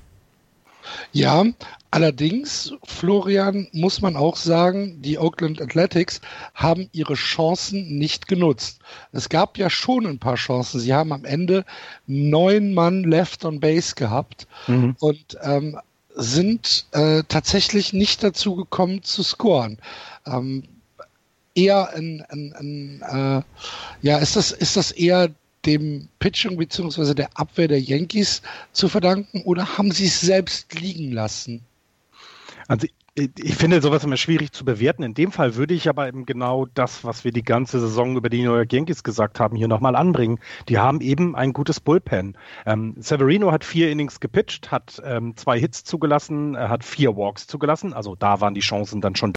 Ja, 1.13 1.45
allerdings, 1.91 2.73
Florian, 2.85 3.69
muss 3.73 4.01
man 4.01 4.17
auch 4.17 4.37
sagen, 4.37 5.01
die 5.03 5.19
Oakland 5.19 5.61
Athletics 5.61 6.21
haben 6.55 6.89
ihre 6.93 7.15
Chancen 7.15 7.99
nicht 7.99 8.29
genutzt. 8.29 8.81
Es 9.13 9.29
gab 9.29 9.59
ja 9.59 9.71
schon 9.71 10.07
ein 10.07 10.19
paar 10.19 10.37
Chancen. 10.37 10.81
Sie 10.81 10.95
haben 10.95 11.13
am 11.13 11.25
Ende 11.25 11.65
neun 12.07 12.75
Mann 12.75 13.05
left 13.05 13.45
on 13.45 13.61
base 13.61 13.95
gehabt 13.95 14.47
mhm. 14.67 14.97
und 15.01 15.39
ähm, 15.43 15.79
sind 16.15 16.87
äh, 16.93 17.23
tatsächlich 17.29 17.93
nicht 17.93 18.23
dazu 18.23 18.57
gekommen 18.57 19.03
zu 19.03 19.23
scoren. 19.23 19.79
Ähm, 20.27 20.65
eher 21.55 21.95
ein, 21.95 22.25
ein, 22.29 22.55
ein 22.55 23.03
äh, 23.03 23.43
ja, 24.07 24.19
ist 24.19 24.37
das, 24.37 24.53
ist 24.53 24.77
das 24.77 24.91
eher 24.93 25.31
dem 25.67 26.09
Pitching 26.19 26.57
bzw. 26.57 27.15
der 27.15 27.31
Abwehr 27.35 27.69
der 27.69 27.81
Yankees 27.81 28.43
zu 28.73 28.89
verdanken 28.89 29.43
oder 29.43 29.79
haben 29.79 29.91
sie 29.91 30.07
es 30.07 30.21
selbst 30.21 30.79
liegen 30.81 31.13
lassen? 31.13 31.63
Also 32.69 32.87
ich 33.17 33.57
finde 33.57 33.83
sowas 33.83 34.05
immer 34.05 34.17
schwierig 34.17 34.53
zu 34.53 34.65
bewerten. 34.65 35.03
In 35.03 35.15
dem 35.15 35.33
Fall 35.33 35.57
würde 35.57 35.75
ich 35.75 35.89
aber 35.89 36.09
eben 36.09 36.25
genau 36.27 36.67
das, 36.75 37.05
was 37.05 37.25
wir 37.25 37.33
die 37.33 37.43
ganze 37.43 37.81
Saison 37.81 38.17
über 38.17 38.29
die 38.29 38.43
New 38.43 38.55
York 38.55 38.73
Yankees 38.73 39.03
gesagt 39.03 39.41
haben, 39.41 39.57
hier 39.57 39.69
nochmal 39.69 39.97
anbringen. 39.97 40.39
Die 40.69 40.79
haben 40.79 41.01
eben 41.01 41.35
ein 41.35 41.53
gutes 41.53 41.81
Bullpen. 41.81 42.37
Ähm, 42.67 42.95
Severino 42.99 43.51
hat 43.51 43.65
vier 43.65 43.91
Innings 43.91 44.21
gepitcht, 44.21 44.71
hat 44.71 45.03
ähm, 45.05 45.37
zwei 45.37 45.59
Hits 45.59 45.85
zugelassen, 45.85 46.57
hat 46.57 46.85
vier 46.85 47.17
Walks 47.17 47.47
zugelassen. 47.47 47.93
Also 47.93 48.15
da 48.15 48.41
waren 48.41 48.55
die 48.55 48.61
Chancen 48.61 49.01
dann 49.01 49.17
schon 49.17 49.35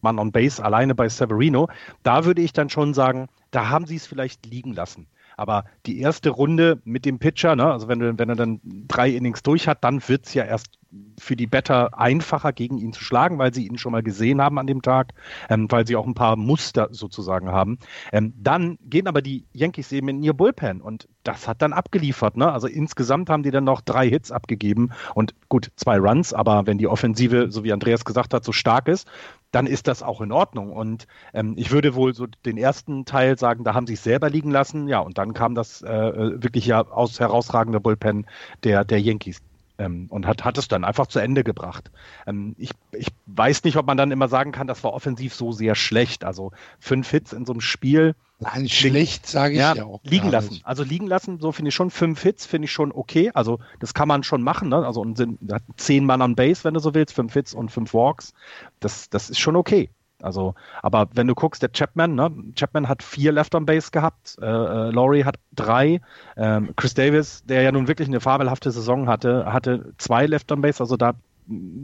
Mann 0.00 0.18
on 0.18 0.30
Base 0.30 0.64
alleine 0.64 0.94
bei 0.94 1.08
Severino. 1.08 1.68
Da 2.04 2.24
würde 2.24 2.42
ich 2.42 2.52
dann 2.52 2.70
schon 2.70 2.94
sagen, 2.94 3.28
da 3.50 3.68
haben 3.68 3.86
sie 3.86 3.96
es 3.96 4.06
vielleicht 4.06 4.46
liegen 4.46 4.72
lassen. 4.72 5.08
Aber 5.38 5.66
die 5.86 6.00
erste 6.00 6.30
Runde 6.30 6.82
mit 6.84 7.04
dem 7.04 7.20
Pitcher, 7.20 7.54
ne, 7.54 7.72
also 7.72 7.86
wenn, 7.86 8.18
wenn 8.18 8.28
er 8.28 8.34
dann 8.34 8.60
drei 8.88 9.08
Innings 9.10 9.44
durch 9.44 9.68
hat, 9.68 9.84
dann 9.84 10.06
wird 10.08 10.26
es 10.26 10.34
ja 10.34 10.44
erst 10.44 10.80
für 11.18 11.36
die 11.36 11.46
Better 11.46 11.98
einfacher, 11.98 12.52
gegen 12.52 12.78
ihn 12.78 12.92
zu 12.92 13.04
schlagen, 13.04 13.38
weil 13.38 13.52
sie 13.52 13.66
ihn 13.66 13.78
schon 13.78 13.92
mal 13.92 14.02
gesehen 14.02 14.40
haben 14.40 14.58
an 14.58 14.66
dem 14.66 14.82
Tag, 14.82 15.12
ähm, 15.50 15.70
weil 15.70 15.86
sie 15.86 15.96
auch 15.96 16.06
ein 16.06 16.14
paar 16.14 16.36
Muster 16.36 16.88
sozusagen 16.90 17.50
haben. 17.50 17.78
Ähm, 18.12 18.32
dann 18.36 18.78
gehen 18.82 19.06
aber 19.06 19.20
die 19.20 19.46
Yankees 19.52 19.92
eben 19.92 20.08
in 20.08 20.22
ihr 20.22 20.32
Bullpen 20.32 20.80
und 20.80 21.08
das 21.24 21.46
hat 21.46 21.60
dann 21.60 21.72
abgeliefert. 21.72 22.36
Ne? 22.36 22.50
Also 22.50 22.66
insgesamt 22.68 23.28
haben 23.28 23.42
die 23.42 23.50
dann 23.50 23.64
noch 23.64 23.82
drei 23.82 24.08
Hits 24.08 24.32
abgegeben 24.32 24.90
und 25.14 25.34
gut, 25.48 25.70
zwei 25.76 25.98
Runs, 25.98 26.32
aber 26.32 26.66
wenn 26.66 26.78
die 26.78 26.88
Offensive, 26.88 27.50
so 27.50 27.64
wie 27.64 27.72
Andreas 27.72 28.04
gesagt 28.04 28.32
hat, 28.32 28.44
so 28.44 28.52
stark 28.52 28.88
ist, 28.88 29.06
dann 29.50 29.66
ist 29.66 29.88
das 29.88 30.02
auch 30.02 30.20
in 30.20 30.32
Ordnung. 30.32 30.72
Und 30.72 31.06
ähm, 31.34 31.54
ich 31.56 31.70
würde 31.70 31.94
wohl 31.94 32.14
so 32.14 32.26
den 32.46 32.56
ersten 32.56 33.04
Teil 33.04 33.38
sagen, 33.38 33.64
da 33.64 33.74
haben 33.74 33.86
sie 33.86 33.94
es 33.94 34.04
selber 34.04 34.30
liegen 34.30 34.50
lassen. 34.50 34.88
Ja, 34.88 35.00
und 35.00 35.18
dann 35.18 35.34
kam 35.34 35.54
das 35.54 35.82
äh, 35.82 35.88
äh 35.88 36.42
wirklich 36.42 36.66
ja 36.66 36.86
aus 36.86 37.20
herausragende 37.20 37.80
Bullpen 37.80 38.26
der, 38.64 38.84
der 38.84 39.00
Yankees 39.00 39.40
ähm, 39.78 40.06
und 40.10 40.26
hat, 40.26 40.44
hat 40.44 40.58
es 40.58 40.68
dann 40.68 40.84
einfach 40.84 41.06
zu 41.06 41.20
Ende 41.20 41.44
gebracht. 41.44 41.90
Ähm, 42.26 42.54
ich, 42.58 42.70
ich 42.92 43.08
weiß 43.26 43.64
nicht, 43.64 43.76
ob 43.76 43.86
man 43.86 43.96
dann 43.96 44.10
immer 44.10 44.28
sagen 44.28 44.52
kann, 44.52 44.66
das 44.66 44.82
war 44.84 44.92
offensiv 44.92 45.34
so 45.34 45.52
sehr 45.52 45.74
schlecht. 45.74 46.24
Also 46.24 46.52
fünf 46.78 47.08
Hits 47.10 47.32
in 47.32 47.46
so 47.46 47.52
einem 47.52 47.60
Spiel. 47.60 48.14
Nein, 48.40 48.68
schlecht 48.68 49.26
sage 49.26 49.54
ich 49.54 49.60
ja, 49.60 49.74
ja 49.74 49.84
auch. 49.84 50.00
Liegen 50.04 50.30
lassen. 50.30 50.50
Nicht. 50.50 50.66
Also 50.66 50.84
liegen 50.84 51.06
lassen, 51.06 51.40
so 51.40 51.50
finde 51.52 51.70
ich 51.70 51.74
schon 51.74 51.90
fünf 51.90 52.22
Hits, 52.22 52.46
finde 52.46 52.66
ich 52.66 52.72
schon 52.72 52.92
okay. 52.92 53.30
Also 53.34 53.58
das 53.80 53.94
kann 53.94 54.08
man 54.08 54.22
schon 54.22 54.42
machen. 54.42 54.68
Ne? 54.68 54.84
Also 54.84 55.04
sind 55.14 55.38
zehn 55.76 56.04
Mann 56.04 56.22
an 56.22 56.34
Base, 56.36 56.64
wenn 56.64 56.74
du 56.74 56.80
so 56.80 56.94
willst, 56.94 57.14
fünf 57.14 57.32
Hits 57.32 57.54
und 57.54 57.70
fünf 57.70 57.94
Walks. 57.94 58.34
Das, 58.80 59.10
das 59.10 59.30
ist 59.30 59.38
schon 59.38 59.56
okay. 59.56 59.90
Also, 60.22 60.54
aber 60.82 61.08
wenn 61.14 61.26
du 61.26 61.34
guckst, 61.34 61.62
der 61.62 61.70
Chapman, 61.72 62.14
ne? 62.14 62.30
Chapman 62.56 62.88
hat 62.88 63.02
vier 63.02 63.32
Left 63.32 63.54
on 63.54 63.66
Base 63.66 63.90
gehabt, 63.90 64.36
äh, 64.40 64.46
äh, 64.46 64.90
Laurie 64.90 65.24
hat 65.24 65.36
drei, 65.54 66.00
ähm, 66.36 66.70
Chris 66.76 66.94
Davis, 66.94 67.44
der 67.44 67.62
ja 67.62 67.72
nun 67.72 67.86
wirklich 67.86 68.08
eine 68.08 68.20
fabelhafte 68.20 68.70
Saison 68.70 69.08
hatte, 69.08 69.52
hatte 69.52 69.92
zwei 69.98 70.26
Left 70.26 70.50
on 70.50 70.60
Base, 70.60 70.80
also 70.80 70.96
da 70.96 71.14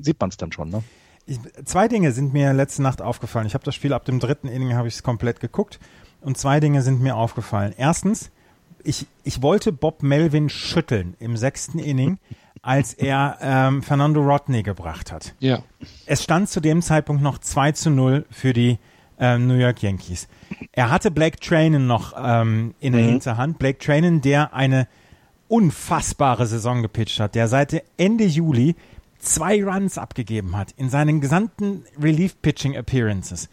sieht 0.00 0.20
man 0.20 0.30
es 0.30 0.36
dann 0.36 0.52
schon, 0.52 0.70
ne? 0.70 0.82
Ich, 1.26 1.38
zwei 1.64 1.88
Dinge 1.88 2.12
sind 2.12 2.34
mir 2.34 2.52
letzte 2.52 2.82
Nacht 2.82 3.00
aufgefallen. 3.00 3.46
Ich 3.46 3.54
habe 3.54 3.64
das 3.64 3.74
Spiel 3.74 3.94
ab 3.94 4.04
dem 4.04 4.20
dritten 4.20 4.46
Inning 4.46 4.74
habe 4.74 4.88
ich 4.88 4.94
es 4.94 5.02
komplett 5.02 5.40
geguckt 5.40 5.78
und 6.20 6.36
zwei 6.36 6.60
Dinge 6.60 6.82
sind 6.82 7.00
mir 7.00 7.16
aufgefallen. 7.16 7.72
Erstens, 7.76 8.30
ich, 8.82 9.06
ich 9.22 9.40
wollte 9.40 9.72
Bob 9.72 10.02
Melvin 10.02 10.50
schütteln 10.50 11.14
im 11.20 11.36
sechsten 11.38 11.78
Inning, 11.78 12.18
als 12.64 12.94
er 12.94 13.38
ähm, 13.40 13.82
Fernando 13.82 14.22
Rodney 14.22 14.62
gebracht 14.62 15.12
hat. 15.12 15.34
Ja. 15.38 15.62
Es 16.06 16.22
stand 16.24 16.48
zu 16.48 16.60
dem 16.60 16.80
Zeitpunkt 16.80 17.22
noch 17.22 17.38
2 17.38 17.72
zu 17.72 17.90
0 17.90 18.24
für 18.30 18.52
die 18.54 18.78
ähm, 19.18 19.46
New 19.46 19.54
York 19.54 19.82
Yankees. 19.82 20.28
Er 20.72 20.90
hatte 20.90 21.10
Blake 21.10 21.38
Trainen 21.38 21.86
noch 21.86 22.14
ähm, 22.16 22.74
in 22.80 22.94
der 22.94 23.02
mhm. 23.02 23.08
Hinterhand. 23.08 23.58
Blake 23.58 23.78
Trainen, 23.78 24.22
der 24.22 24.54
eine 24.54 24.88
unfassbare 25.48 26.46
Saison 26.46 26.82
gepitcht 26.82 27.20
hat, 27.20 27.34
der 27.34 27.48
seit 27.48 27.84
Ende 27.98 28.24
Juli 28.24 28.76
zwei 29.18 29.62
Runs 29.62 29.98
abgegeben 29.98 30.56
hat 30.56 30.72
in 30.72 30.88
seinen 30.88 31.20
gesamten 31.20 31.84
Relief-Pitching-Appearances. 32.00 33.48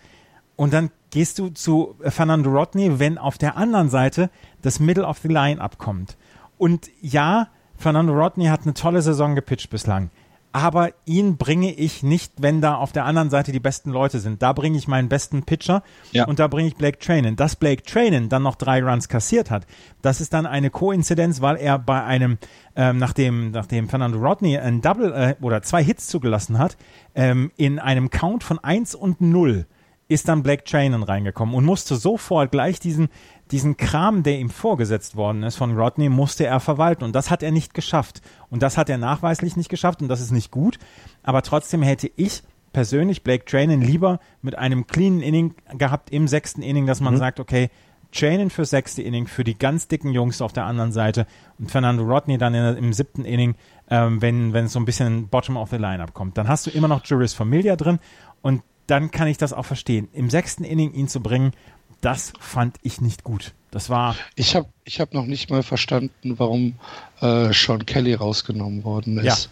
Und 0.56 0.74
dann 0.74 0.90
gehst 1.10 1.38
du 1.38 1.50
zu 1.50 1.96
Fernando 2.02 2.50
Rodney, 2.50 3.00
wenn 3.00 3.18
auf 3.18 3.38
der 3.38 3.58
anderen 3.58 3.90
Seite 3.90 4.30
das 4.62 4.80
Middle 4.80 5.06
of 5.06 5.20
the 5.20 5.28
Line 5.28 5.60
abkommt. 5.60 6.18
Und 6.58 6.90
ja, 7.02 7.50
Fernando 7.82 8.14
Rodney 8.14 8.46
hat 8.46 8.62
eine 8.64 8.74
tolle 8.74 9.02
Saison 9.02 9.36
gepitcht 9.36 9.70
bislang. 9.70 10.10
Aber 10.54 10.90
ihn 11.06 11.38
bringe 11.38 11.74
ich 11.74 12.04
nicht, 12.04 12.34
wenn 12.38 12.60
da 12.60 12.76
auf 12.76 12.92
der 12.92 13.06
anderen 13.06 13.30
Seite 13.30 13.54
die 13.54 13.62
besten 13.62 13.90
Leute 13.90 14.20
sind. 14.20 14.42
Da 14.42 14.52
bringe 14.52 14.78
ich 14.78 14.88
meinen 14.88 15.08
besten 15.08 15.44
Pitcher 15.44 15.82
ja. 16.12 16.26
und 16.26 16.40
da 16.40 16.48
bringe 16.48 16.68
ich 16.68 16.76
Blake 16.76 17.00
Trainen. 17.00 17.38
Dass 17.38 17.56
Blake 17.56 17.84
Trainen 17.84 18.28
dann 18.28 18.44
noch 18.44 18.56
drei 18.56 18.84
Runs 18.84 19.08
kassiert 19.08 19.50
hat, 19.50 19.66
das 20.02 20.20
ist 20.20 20.34
dann 20.34 20.46
eine 20.46 20.70
Koinzidenz, 20.70 21.40
weil 21.40 21.56
er 21.56 21.80
bei 21.80 22.04
einem, 22.04 22.38
ähm, 22.76 22.98
nachdem, 22.98 23.52
nachdem 23.52 23.88
Fernando 23.88 24.20
Rodney 24.20 24.58
ein 24.58 24.82
Double 24.82 25.14
äh, 25.14 25.36
oder 25.42 25.62
zwei 25.62 25.84
Hits 25.84 26.08
zugelassen 26.08 26.60
hat, 26.60 26.76
ähm, 27.16 27.52
in 27.56 27.80
einem 27.80 28.10
Count 28.10 28.44
von 28.44 28.60
eins 28.60 28.94
und 28.94 29.22
null 29.22 29.66
ist 30.10 30.28
dann 30.28 30.44
Blake 30.44 30.66
Trainen 30.66 31.04
reingekommen 31.04 31.56
und 31.56 31.64
musste 31.64 31.96
sofort 31.96 32.52
gleich 32.52 32.82
diesen, 32.82 33.08
diesen 33.52 33.78
Kram, 33.78 34.24
der 34.24 34.40
ihm 34.40 34.50
vorgesetzt 34.50 35.16
worden 35.16 35.44
ist 35.44 35.56
von 35.56 35.78
Rodney, 35.78 36.10
musste 36.10 36.46
er 36.46 36.60
verwalten. 36.60 37.04
Und 37.04 37.14
das 37.14 37.30
hat 37.30 37.44
er 37.44 37.52
nicht 37.52 37.74
geschafft. 37.74 38.22
Und 38.50 38.64
das 38.64 38.78
hat 38.78 38.90
er 38.90 38.98
nachweislich 38.98 39.58
nicht 39.58 39.70
geschafft 39.70 40.02
und 40.02 40.08
das 40.08 40.22
ist 40.22 40.32
nicht 40.32 40.52
gut. 40.52 40.78
Aber 41.24 41.42
trotzdem 41.42 41.82
hätte 41.82 42.10
ich 42.16 42.44
persönlich 42.74 43.24
Blake 43.24 43.46
Trainen 43.46 43.82
lieber 43.82 44.20
mit 44.42 44.58
einem 44.58 44.88
cleanen 44.88 45.22
Inning 45.22 45.56
gehabt 45.78 46.10
im 46.12 46.28
sechsten 46.28 46.62
Inning, 46.62 46.86
dass 46.86 47.02
man 47.02 47.16
mhm. 47.16 47.20
sagt, 47.20 47.40
okay, 47.40 47.70
Trainen 48.12 48.50
für 48.50 48.66
sechste 48.66 49.02
Inning, 49.02 49.28
für 49.28 49.44
die 49.44 49.58
ganz 49.58 49.88
dicken 49.88 50.12
Jungs 50.12 50.42
auf 50.42 50.54
der 50.54 50.66
anderen 50.66 50.92
Seite 50.92 51.26
und 51.60 51.72
Fernando 51.72 52.04
Rodney 52.04 52.38
dann 52.38 52.54
in, 52.54 52.78
im 52.78 52.94
siebten 52.94 53.26
Inning, 53.26 53.56
ähm, 53.90 54.22
wenn, 54.22 54.54
wenn 54.54 54.66
es 54.66 54.74
so 54.74 54.80
ein 54.80 54.86
bisschen 54.86 55.28
Bottom 55.28 55.58
of 55.58 55.70
the 55.70 55.78
Lineup 55.78 56.14
kommt. 56.14 56.38
Dann 56.38 56.48
hast 56.48 56.68
du 56.68 56.72
immer 56.72 56.88
noch 56.88 57.06
Juris 57.06 57.34
Familia 57.34 57.76
drin 57.76 58.00
und 58.42 58.64
dann 58.88 59.12
kann 59.12 59.28
ich 59.28 59.38
das 59.38 59.54
auch 59.54 59.66
verstehen. 59.66 60.10
Im 60.12 60.30
sechsten 60.30 60.66
Inning 60.66 60.94
ihn 60.94 61.08
zu 61.08 61.22
bringen, 61.22 61.54
das 62.02 62.34
fand 62.40 62.78
ich 62.82 63.02
nicht 63.02 63.24
gut. 63.24 63.54
Das 63.72 63.90
war. 63.90 64.16
Ich 64.36 64.56
habe 64.56 64.68
ich 64.84 65.00
hab 65.00 65.14
noch 65.14 65.26
nicht 65.26 65.50
mal 65.50 65.64
verstanden, 65.64 66.38
warum 66.38 66.76
äh, 67.22 67.54
Sean 67.54 67.86
Kelly 67.86 68.14
rausgenommen 68.14 68.84
worden 68.84 69.18
ist. 69.20 69.46
Ja. 69.46 69.52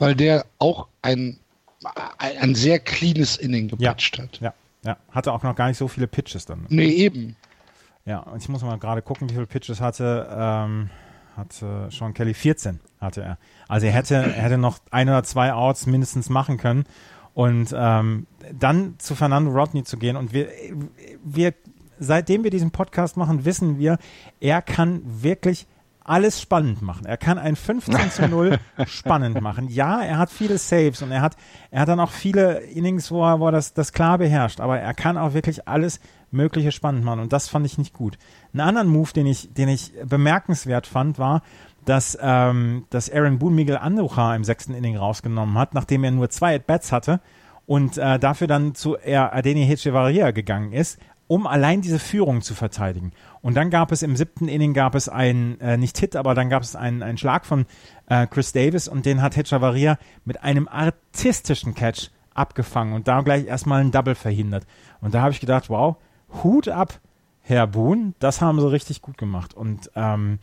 Weil 0.00 0.16
der 0.16 0.46
auch 0.58 0.88
ein, 1.00 1.38
ein 2.18 2.54
sehr 2.56 2.80
cleanes 2.80 3.36
Inning 3.36 3.68
gepatcht 3.68 4.18
ja. 4.18 4.24
hat. 4.24 4.40
Ja, 4.40 4.54
ja. 4.84 4.96
Hatte 5.12 5.32
auch 5.32 5.44
noch 5.44 5.54
gar 5.54 5.68
nicht 5.68 5.78
so 5.78 5.86
viele 5.86 6.08
Pitches 6.08 6.44
dann. 6.44 6.66
Nee, 6.68 6.88
eben. 6.88 7.36
Ja, 8.04 8.18
und 8.18 8.42
ich 8.42 8.48
muss 8.48 8.62
mal 8.62 8.78
gerade 8.78 9.00
gucken, 9.00 9.30
wie 9.30 9.34
viele 9.34 9.46
Pitches 9.46 9.80
hatte, 9.80 10.28
ähm, 10.36 10.90
hatte 11.36 11.88
Sean 11.92 12.14
Kelly. 12.14 12.34
14 12.34 12.80
hatte 13.00 13.22
er. 13.22 13.38
Also 13.68 13.86
er 13.86 13.92
hätte, 13.92 14.16
er 14.16 14.42
hätte 14.42 14.58
noch 14.58 14.80
ein 14.90 15.08
oder 15.08 15.22
zwei 15.22 15.52
Outs 15.52 15.86
mindestens 15.86 16.28
machen 16.28 16.56
können. 16.56 16.84
Und 17.34 17.72
ähm, 17.74 18.26
dann 18.52 18.96
zu 18.98 19.14
Fernando 19.14 19.52
Rodney 19.52 19.84
zu 19.84 19.96
gehen 19.96 20.16
und 20.16 20.34
wir, 20.34 20.48
wir 21.24 21.54
seitdem 21.98 22.44
wir 22.44 22.50
diesen 22.50 22.70
Podcast 22.70 23.16
machen, 23.16 23.44
wissen 23.44 23.78
wir, 23.78 23.98
er 24.40 24.62
kann 24.62 25.02
wirklich 25.04 25.66
alles 26.04 26.40
spannend 26.40 26.82
machen. 26.82 27.06
Er 27.06 27.16
kann 27.16 27.38
ein 27.38 27.56
15 27.56 28.10
zu 28.10 28.28
0 28.28 28.58
spannend 28.86 29.40
machen. 29.40 29.68
Ja, 29.68 30.02
er 30.02 30.18
hat 30.18 30.30
viele 30.30 30.58
Saves 30.58 31.02
und 31.02 31.12
er 31.12 31.20
hat, 31.20 31.36
er 31.70 31.82
hat 31.82 31.88
dann 31.88 32.00
auch 32.00 32.10
viele 32.10 32.60
Innings, 32.60 33.10
wo 33.10 33.24
er, 33.24 33.40
wo 33.40 33.46
er 33.46 33.52
das, 33.52 33.72
das 33.74 33.92
klar 33.92 34.18
beherrscht, 34.18 34.60
aber 34.60 34.78
er 34.78 34.94
kann 34.94 35.16
auch 35.16 35.34
wirklich 35.34 35.68
alles 35.68 36.00
Mögliche 36.30 36.72
spannend 36.72 37.04
machen 37.04 37.20
und 37.20 37.32
das 37.32 37.48
fand 37.48 37.66
ich 37.66 37.78
nicht 37.78 37.92
gut. 37.92 38.18
Einen 38.52 38.62
anderen 38.62 38.88
Move, 38.88 39.12
den 39.12 39.26
ich, 39.26 39.52
den 39.52 39.68
ich 39.68 39.92
bemerkenswert 40.04 40.86
fand, 40.86 41.18
war, 41.18 41.42
dass, 41.84 42.18
ähm, 42.20 42.86
dass 42.90 43.10
Aaron 43.10 43.38
Boone 43.38 43.54
Miguel 43.54 43.76
Andujar 43.76 44.34
im 44.34 44.44
sechsten 44.44 44.74
Inning 44.74 44.96
rausgenommen 44.96 45.58
hat, 45.58 45.74
nachdem 45.74 46.04
er 46.04 46.10
nur 46.10 46.30
zwei 46.30 46.54
At-Bats 46.56 46.92
hatte 46.92 47.20
und 47.66 47.98
äh, 47.98 48.18
dafür 48.18 48.46
dann 48.46 48.74
zu 48.74 48.96
er 48.96 49.34
Adeni 49.34 49.66
Hechevarria 49.66 50.30
gegangen 50.30 50.72
ist, 50.72 50.98
um 51.32 51.46
allein 51.46 51.80
diese 51.80 51.98
Führung 51.98 52.42
zu 52.42 52.52
verteidigen. 52.52 53.12
Und 53.40 53.54
dann 53.54 53.70
gab 53.70 53.90
es 53.90 54.02
im 54.02 54.16
siebten 54.16 54.48
Inning 54.48 54.74
gab 54.74 54.94
es 54.94 55.08
einen, 55.08 55.58
äh, 55.62 55.78
nicht 55.78 55.96
Hit, 55.96 56.14
aber 56.14 56.34
dann 56.34 56.50
gab 56.50 56.62
es 56.62 56.76
einen, 56.76 57.02
einen 57.02 57.16
Schlag 57.16 57.46
von 57.46 57.64
äh, 58.06 58.26
Chris 58.26 58.52
Davis 58.52 58.86
und 58.86 59.06
den 59.06 59.22
hat 59.22 59.34
Hechevarria 59.34 59.96
mit 60.26 60.42
einem 60.42 60.68
artistischen 60.68 61.74
Catch 61.74 62.10
abgefangen 62.34 62.92
und 62.92 63.08
da 63.08 63.22
gleich 63.22 63.46
erstmal 63.46 63.80
ein 63.80 63.92
Double 63.92 64.14
verhindert. 64.14 64.66
Und 65.00 65.14
da 65.14 65.22
habe 65.22 65.32
ich 65.32 65.40
gedacht, 65.40 65.70
wow, 65.70 65.96
Hut 66.44 66.68
ab, 66.68 67.00
Herr 67.40 67.66
Boone, 67.66 68.12
das 68.18 68.42
haben 68.42 68.60
sie 68.60 68.70
richtig 68.70 69.00
gut 69.00 69.16
gemacht. 69.16 69.54
Und 69.54 69.90
ähm, 69.94 70.38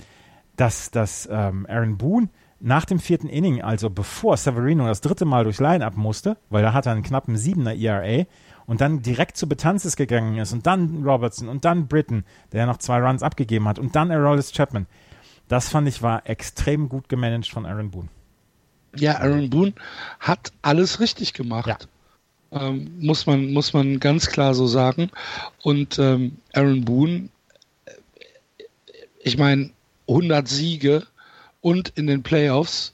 dass, 0.56 0.90
dass 0.90 1.30
ähm, 1.32 1.68
Aaron 1.70 2.00
Boone 2.00 2.30
nach 2.60 2.86
dem 2.86 2.98
vierten 2.98 3.30
Inning, 3.30 3.62
also 3.62 3.92
bevor 3.92 4.38
Severino 4.38 4.88
das 4.88 5.02
dritte 5.02 5.26
Mal 5.26 5.44
durchs 5.44 5.60
Line-Up 5.60 5.98
musste, 5.98 6.38
weil 6.50 6.64
er 6.64 6.74
hatte 6.74 6.90
einen 6.90 7.04
knappen 7.04 7.38
siebener 7.38 7.76
ERA 7.76 8.26
und 8.70 8.82
dann 8.82 9.02
direkt 9.02 9.36
zu 9.36 9.50
Betanzes 9.50 9.96
gegangen 9.96 10.38
ist 10.38 10.54
und 10.54 10.68
dann 10.68 11.04
Robertson 11.04 11.50
und 11.50 11.66
dann 11.66 11.88
Britton, 11.88 12.24
der 12.52 12.62
ja 12.62 12.66
noch 12.68 12.78
zwei 12.78 13.00
Runs 13.00 13.24
abgegeben 13.24 13.68
hat 13.68 13.80
und 13.80 13.96
dann 13.96 14.12
Aroldis 14.12 14.52
Chapman. 14.52 14.86
Das 15.48 15.70
fand 15.70 15.88
ich 15.88 16.04
war 16.04 16.30
extrem 16.30 16.88
gut 16.88 17.10
gemanagt 17.10 17.48
von 17.48 17.66
Aaron 17.66 17.90
Boone. 17.90 18.10
Ja, 18.96 19.18
Aaron 19.18 19.50
Boone 19.50 19.74
hat 20.20 20.52
alles 20.62 21.00
richtig 21.00 21.34
gemacht. 21.34 21.68
Ja. 21.68 22.68
Ähm, 22.68 22.92
muss, 23.00 23.26
man, 23.26 23.52
muss 23.54 23.74
man 23.74 24.00
ganz 24.00 24.28
klar 24.28 24.54
so 24.54 24.68
sagen. 24.68 25.10
Und 25.64 25.98
ähm, 25.98 26.38
Aaron 26.54 26.86
Boone, 26.86 27.30
äh, 27.86 27.94
ich 29.24 29.40
meine, 29.40 29.72
100 30.08 30.48
Siege 30.48 31.08
und 31.62 31.90
in 31.90 32.06
den 32.06 32.22
Playoffs 32.22 32.94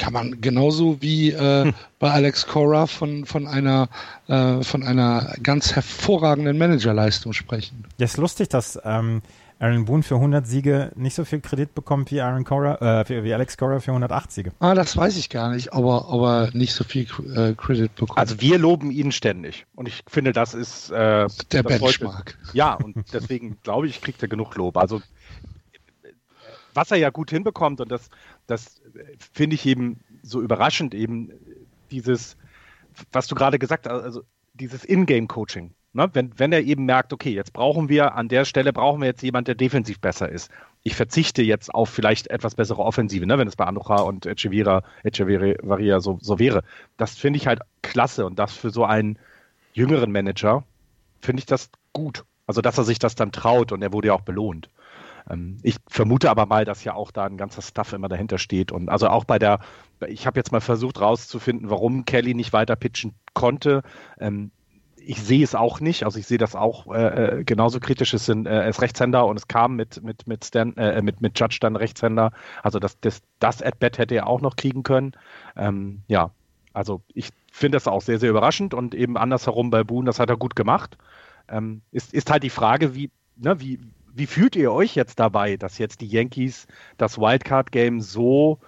kann 0.00 0.14
man 0.14 0.40
genauso 0.40 1.00
wie 1.02 1.30
äh, 1.30 1.64
hm. 1.64 1.74
bei 1.98 2.10
Alex 2.10 2.46
Cora 2.46 2.86
von, 2.86 3.26
von, 3.26 3.46
einer, 3.46 3.88
äh, 4.28 4.62
von 4.62 4.82
einer 4.82 5.34
ganz 5.42 5.76
hervorragenden 5.76 6.58
Managerleistung 6.58 7.34
sprechen. 7.34 7.84
Ja, 7.98 8.06
ist 8.06 8.16
lustig, 8.16 8.48
dass 8.48 8.80
ähm, 8.82 9.20
Aaron 9.58 9.84
Boone 9.84 10.02
für 10.02 10.14
100 10.14 10.46
Siege 10.46 10.90
nicht 10.96 11.14
so 11.14 11.26
viel 11.26 11.40
Kredit 11.40 11.74
bekommt 11.74 12.10
wie 12.10 12.22
Aaron 12.22 12.44
Cora, 12.44 13.02
äh, 13.02 13.24
wie 13.24 13.34
Alex 13.34 13.58
Cora 13.58 13.78
für 13.78 13.90
108 13.90 14.32
Siege. 14.32 14.52
Ah, 14.58 14.74
das 14.74 14.96
weiß 14.96 15.18
ich 15.18 15.28
gar 15.28 15.50
nicht, 15.50 15.74
aber, 15.74 16.08
aber 16.08 16.48
nicht 16.54 16.72
so 16.72 16.82
viel 16.82 17.06
äh, 17.36 17.52
Kredit 17.52 17.94
bekommt. 17.94 18.18
Also 18.18 18.40
wir 18.40 18.58
loben 18.58 18.90
ihn 18.90 19.12
ständig 19.12 19.66
und 19.76 19.86
ich 19.86 20.02
finde, 20.08 20.32
das 20.32 20.54
ist 20.54 20.90
äh, 20.90 21.26
der 21.52 21.62
Benchmark. 21.62 22.38
Heute, 22.46 22.56
ja, 22.56 22.72
und 22.72 22.96
deswegen 23.12 23.58
glaube 23.62 23.86
ich, 23.86 24.00
kriegt 24.00 24.22
er 24.22 24.28
genug 24.28 24.56
Lob. 24.56 24.78
Also 24.78 25.02
was 26.80 26.90
er 26.90 26.96
ja 26.96 27.10
gut 27.10 27.28
hinbekommt 27.28 27.82
und 27.82 27.92
das, 27.92 28.08
das 28.46 28.80
finde 29.34 29.54
ich 29.54 29.66
eben 29.66 30.00
so 30.22 30.40
überraschend, 30.40 30.94
eben 30.94 31.30
dieses, 31.90 32.38
was 33.12 33.26
du 33.26 33.34
gerade 33.34 33.58
gesagt 33.58 33.86
hast, 33.86 34.02
also 34.02 34.22
dieses 34.54 34.86
Ingame-Coaching. 34.88 35.74
Ne? 35.92 36.08
Wenn, 36.14 36.32
wenn 36.38 36.54
er 36.54 36.62
eben 36.62 36.86
merkt, 36.86 37.12
okay, 37.12 37.34
jetzt 37.34 37.52
brauchen 37.52 37.90
wir, 37.90 38.14
an 38.14 38.28
der 38.28 38.46
Stelle 38.46 38.72
brauchen 38.72 39.02
wir 39.02 39.08
jetzt 39.08 39.22
jemanden, 39.22 39.44
der 39.46 39.56
defensiv 39.56 40.00
besser 40.00 40.30
ist. 40.30 40.50
Ich 40.82 40.96
verzichte 40.96 41.42
jetzt 41.42 41.74
auf 41.74 41.90
vielleicht 41.90 42.28
etwas 42.28 42.54
bessere 42.54 42.80
Offensive, 42.80 43.26
ne? 43.26 43.36
wenn 43.36 43.48
es 43.48 43.56
bei 43.56 43.66
Androcha 43.66 43.96
und 43.96 44.24
Echeverria, 44.24 44.82
Echeverria 45.04 46.00
so, 46.00 46.16
so 46.22 46.38
wäre. 46.38 46.62
Das 46.96 47.14
finde 47.14 47.36
ich 47.36 47.46
halt 47.46 47.60
klasse 47.82 48.24
und 48.24 48.38
das 48.38 48.54
für 48.54 48.70
so 48.70 48.86
einen 48.86 49.18
jüngeren 49.74 50.12
Manager 50.12 50.64
finde 51.20 51.40
ich 51.40 51.46
das 51.46 51.68
gut. 51.92 52.24
Also, 52.46 52.62
dass 52.62 52.78
er 52.78 52.84
sich 52.84 52.98
das 52.98 53.16
dann 53.16 53.32
traut 53.32 53.70
und 53.70 53.82
er 53.82 53.92
wurde 53.92 54.08
ja 54.08 54.14
auch 54.14 54.22
belohnt. 54.22 54.70
Ähm, 55.30 55.58
ich 55.62 55.76
vermute 55.88 56.30
aber 56.30 56.46
mal, 56.46 56.64
dass 56.64 56.84
ja 56.84 56.94
auch 56.94 57.10
da 57.10 57.24
ein 57.24 57.36
ganzer 57.36 57.62
Stuff 57.62 57.92
immer 57.92 58.08
dahinter 58.08 58.38
steht. 58.38 58.72
Und 58.72 58.88
also 58.88 59.08
auch 59.08 59.24
bei 59.24 59.38
der, 59.38 59.60
ich 60.06 60.26
habe 60.26 60.38
jetzt 60.38 60.52
mal 60.52 60.60
versucht 60.60 61.00
rauszufinden, 61.00 61.70
warum 61.70 62.04
Kelly 62.04 62.34
nicht 62.34 62.52
weiter 62.52 62.76
pitchen 62.76 63.14
konnte. 63.34 63.82
Ähm, 64.18 64.50
ich 65.02 65.22
sehe 65.22 65.42
es 65.42 65.54
auch 65.54 65.80
nicht, 65.80 66.04
also 66.04 66.18
ich 66.18 66.26
sehe 66.26 66.38
das 66.38 66.54
auch 66.54 66.92
äh, 66.94 67.38
äh 67.38 67.44
genauso 67.44 67.80
kritisch. 67.80 68.12
Es 68.12 68.26
sind 68.26 68.46
äh, 68.46 68.68
es 68.68 68.82
Rechtshänder 68.82 69.26
und 69.26 69.36
es 69.38 69.48
kam 69.48 69.74
mit 69.74 70.02
mit 70.02 70.26
mit 70.26 70.44
Stan, 70.44 70.76
äh, 70.76 71.00
mit 71.02 71.22
mit 71.22 71.38
Judge 71.38 71.58
dann 71.60 71.76
Rechtshänder. 71.76 72.32
Also 72.62 72.78
das 72.78 73.00
das 73.00 73.22
das 73.38 73.62
at 73.62 73.78
bat 73.78 73.98
hätte 73.98 74.14
er 74.14 74.26
auch 74.26 74.42
noch 74.42 74.56
kriegen 74.56 74.82
können. 74.82 75.12
Ähm, 75.56 76.02
ja, 76.08 76.32
also 76.74 77.00
ich 77.14 77.30
finde 77.50 77.76
das 77.76 77.88
auch 77.88 78.02
sehr 78.02 78.18
sehr 78.18 78.30
überraschend 78.30 78.74
und 78.74 78.94
eben 78.94 79.16
andersherum 79.16 79.70
bei 79.70 79.84
Boone, 79.84 80.06
das 80.06 80.20
hat 80.20 80.28
er 80.28 80.36
gut 80.36 80.54
gemacht. 80.54 80.98
Ähm, 81.48 81.80
ist 81.92 82.12
ist 82.12 82.30
halt 82.30 82.42
die 82.42 82.50
Frage, 82.50 82.94
wie 82.94 83.10
ne, 83.36 83.58
wie 83.58 83.80
wie 84.14 84.26
fühlt 84.26 84.56
ihr 84.56 84.72
euch 84.72 84.94
jetzt 84.94 85.20
dabei, 85.20 85.56
dass 85.56 85.78
jetzt 85.78 86.00
die 86.00 86.06
Yankees 86.08 86.66
das 86.96 87.18
Wildcard-Game 87.18 88.00
so 88.00 88.58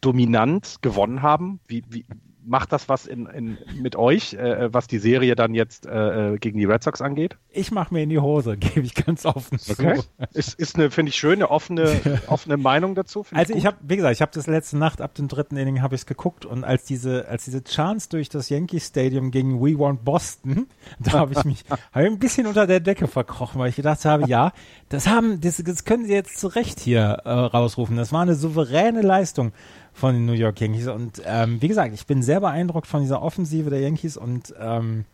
dominant 0.00 0.76
gewonnen 0.82 1.22
haben? 1.22 1.60
Wie, 1.66 1.84
wie, 1.88 2.04
macht 2.44 2.72
das 2.72 2.88
was 2.88 3.06
in, 3.06 3.26
in, 3.26 3.58
mit 3.80 3.96
euch, 3.96 4.34
äh, 4.34 4.72
was 4.72 4.86
die 4.86 4.98
Serie 4.98 5.34
dann 5.34 5.54
jetzt 5.54 5.86
äh, 5.86 6.34
äh 6.34 6.38
gegen 6.38 6.58
die 6.58 6.64
Red 6.64 6.82
Sox 6.82 7.00
angeht? 7.00 7.36
Ich 7.50 7.70
mache 7.70 7.94
mir 7.94 8.02
in 8.02 8.10
die 8.10 8.18
Hose, 8.18 8.56
gebe 8.58 8.80
ich 8.80 8.94
ganz 8.94 9.24
offen 9.26 9.58
okay. 9.70 9.96
zu. 9.96 10.04
Ist, 10.32 10.58
ist 10.58 10.76
eine, 10.76 10.90
finde 10.90 11.10
ich, 11.10 11.16
schöne, 11.16 11.50
offene, 11.50 12.00
offene 12.26 12.56
Meinung 12.56 12.94
dazu. 12.94 13.24
Also 13.32 13.52
ich, 13.52 13.60
ich 13.60 13.66
habe, 13.66 13.76
wie 13.82 13.96
gesagt, 13.96 14.14
ich 14.14 14.22
habe 14.22 14.32
das 14.32 14.46
letzte 14.46 14.78
Nacht 14.78 15.00
ab 15.00 15.14
dem 15.14 15.28
dritten 15.28 15.56
Inning 15.56 15.82
habe 15.82 15.94
ich 15.94 16.02
es 16.02 16.06
geguckt 16.06 16.44
und 16.44 16.64
als 16.64 16.84
diese, 16.84 17.28
als 17.28 17.44
diese 17.44 17.62
Chance 17.62 18.08
durch 18.10 18.28
das 18.28 18.48
Yankee 18.48 18.80
Stadium 18.80 19.30
gegen 19.30 19.60
We 19.60 19.78
Want 19.78 20.04
Boston, 20.04 20.66
da 20.98 21.12
habe 21.12 21.32
ich 21.32 21.44
mich 21.44 21.64
hab 21.70 21.78
ein 21.92 22.18
bisschen 22.18 22.46
unter 22.46 22.66
der 22.66 22.80
Decke 22.80 23.06
verkrochen, 23.06 23.60
weil 23.60 23.68
ich 23.68 23.76
gedacht 23.76 24.04
habe, 24.04 24.28
ja, 24.28 24.52
das 24.88 25.08
haben, 25.08 25.40
das, 25.40 25.62
das 25.64 25.84
können 25.84 26.06
sie 26.06 26.12
jetzt 26.12 26.38
zu 26.38 26.48
Recht 26.48 26.80
hier 26.80 27.22
äh, 27.24 27.30
rausrufen. 27.30 27.96
Das 27.96 28.12
war 28.12 28.22
eine 28.22 28.34
souveräne 28.34 29.02
Leistung 29.02 29.52
von 29.92 30.14
den 30.14 30.26
New 30.26 30.32
York 30.32 30.60
Yankees. 30.60 30.88
Und 30.88 31.22
ähm, 31.24 31.60
wie 31.60 31.68
gesagt, 31.68 31.94
ich 31.94 32.06
bin 32.06 32.22
sehr 32.22 32.40
beeindruckt 32.40 32.86
von 32.86 33.02
dieser 33.02 33.22
Offensive 33.22 33.70
der 33.70 33.80
Yankees 33.80 34.16
und 34.16 34.54
ähm, 34.58 35.04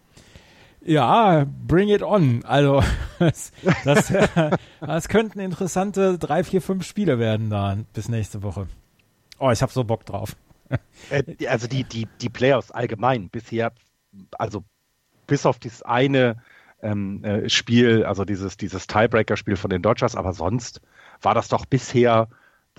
ja, 0.80 1.44
bring 1.66 1.88
it 1.88 2.02
on. 2.02 2.44
Also 2.44 2.82
das, 3.18 3.52
das, 3.84 4.12
das 4.80 5.08
könnten 5.08 5.40
interessante 5.40 6.18
drei, 6.18 6.44
vier, 6.44 6.62
fünf 6.62 6.86
Spiele 6.86 7.18
werden 7.18 7.50
da 7.50 7.76
bis 7.92 8.08
nächste 8.08 8.42
Woche. 8.42 8.68
Oh, 9.38 9.50
ich 9.50 9.62
habe 9.62 9.72
so 9.72 9.84
Bock 9.84 10.04
drauf. 10.04 10.36
Äh, 11.08 11.46
also 11.46 11.66
die, 11.66 11.84
die, 11.84 12.06
die 12.20 12.28
Playoffs 12.28 12.70
allgemein 12.70 13.30
bisher, 13.30 13.72
also 14.32 14.64
bis 15.26 15.46
auf 15.46 15.58
dieses 15.58 15.82
eine 15.82 16.42
ähm, 16.82 17.24
äh, 17.24 17.48
Spiel, 17.48 18.04
also 18.04 18.26
dieses, 18.26 18.58
dieses 18.58 18.86
Tiebreaker-Spiel 18.86 19.56
von 19.56 19.70
den 19.70 19.80
Dodgers, 19.80 20.14
aber 20.14 20.34
sonst 20.34 20.82
war 21.22 21.34
das 21.34 21.48
doch 21.48 21.64
bisher 21.64 22.28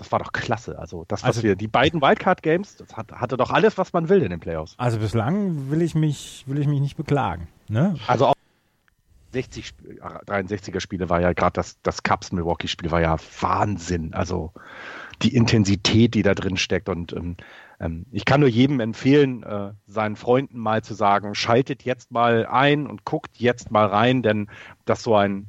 das 0.00 0.10
war 0.12 0.18
doch 0.18 0.32
klasse. 0.32 0.78
Also 0.78 1.04
das, 1.08 1.22
was 1.22 1.26
also, 1.26 1.42
wir, 1.42 1.56
die 1.56 1.68
beiden 1.68 2.00
Wildcard-Games, 2.00 2.76
das 2.76 2.96
hat, 2.96 3.12
hatte 3.12 3.36
doch 3.36 3.50
alles, 3.50 3.76
was 3.76 3.92
man 3.92 4.08
will 4.08 4.22
in 4.22 4.30
den 4.30 4.40
Playoffs. 4.40 4.74
Also 4.78 4.98
bislang 4.98 5.70
will 5.70 5.82
ich 5.82 5.94
mich, 5.94 6.42
will 6.46 6.58
ich 6.58 6.66
mich 6.66 6.80
nicht 6.80 6.96
beklagen. 6.96 7.48
Ne? 7.68 7.96
Also 8.06 8.28
auch 8.28 8.34
60, 9.32 9.74
63er 10.26 10.80
Spiele 10.80 11.10
war 11.10 11.20
ja 11.20 11.34
gerade 11.34 11.52
das, 11.52 11.76
das 11.82 12.02
Cubs 12.02 12.32
Milwaukee 12.32 12.66
Spiel 12.66 12.90
war 12.90 13.02
ja 13.02 13.18
Wahnsinn. 13.40 14.14
Also 14.14 14.52
die 15.20 15.36
Intensität, 15.36 16.14
die 16.14 16.22
da 16.22 16.34
drin 16.34 16.56
steckt 16.56 16.88
und 16.88 17.12
ähm, 17.12 17.36
ähm, 17.78 18.06
ich 18.10 18.24
kann 18.24 18.40
nur 18.40 18.48
jedem 18.48 18.80
empfehlen, 18.80 19.42
äh, 19.42 19.72
seinen 19.86 20.16
Freunden 20.16 20.58
mal 20.58 20.82
zu 20.82 20.94
sagen, 20.94 21.34
schaltet 21.34 21.82
jetzt 21.82 22.10
mal 22.10 22.46
ein 22.46 22.86
und 22.86 23.04
guckt 23.04 23.32
jetzt 23.36 23.70
mal 23.70 23.84
rein, 23.84 24.22
denn 24.22 24.48
das 24.86 25.02
so 25.02 25.14
ein 25.14 25.46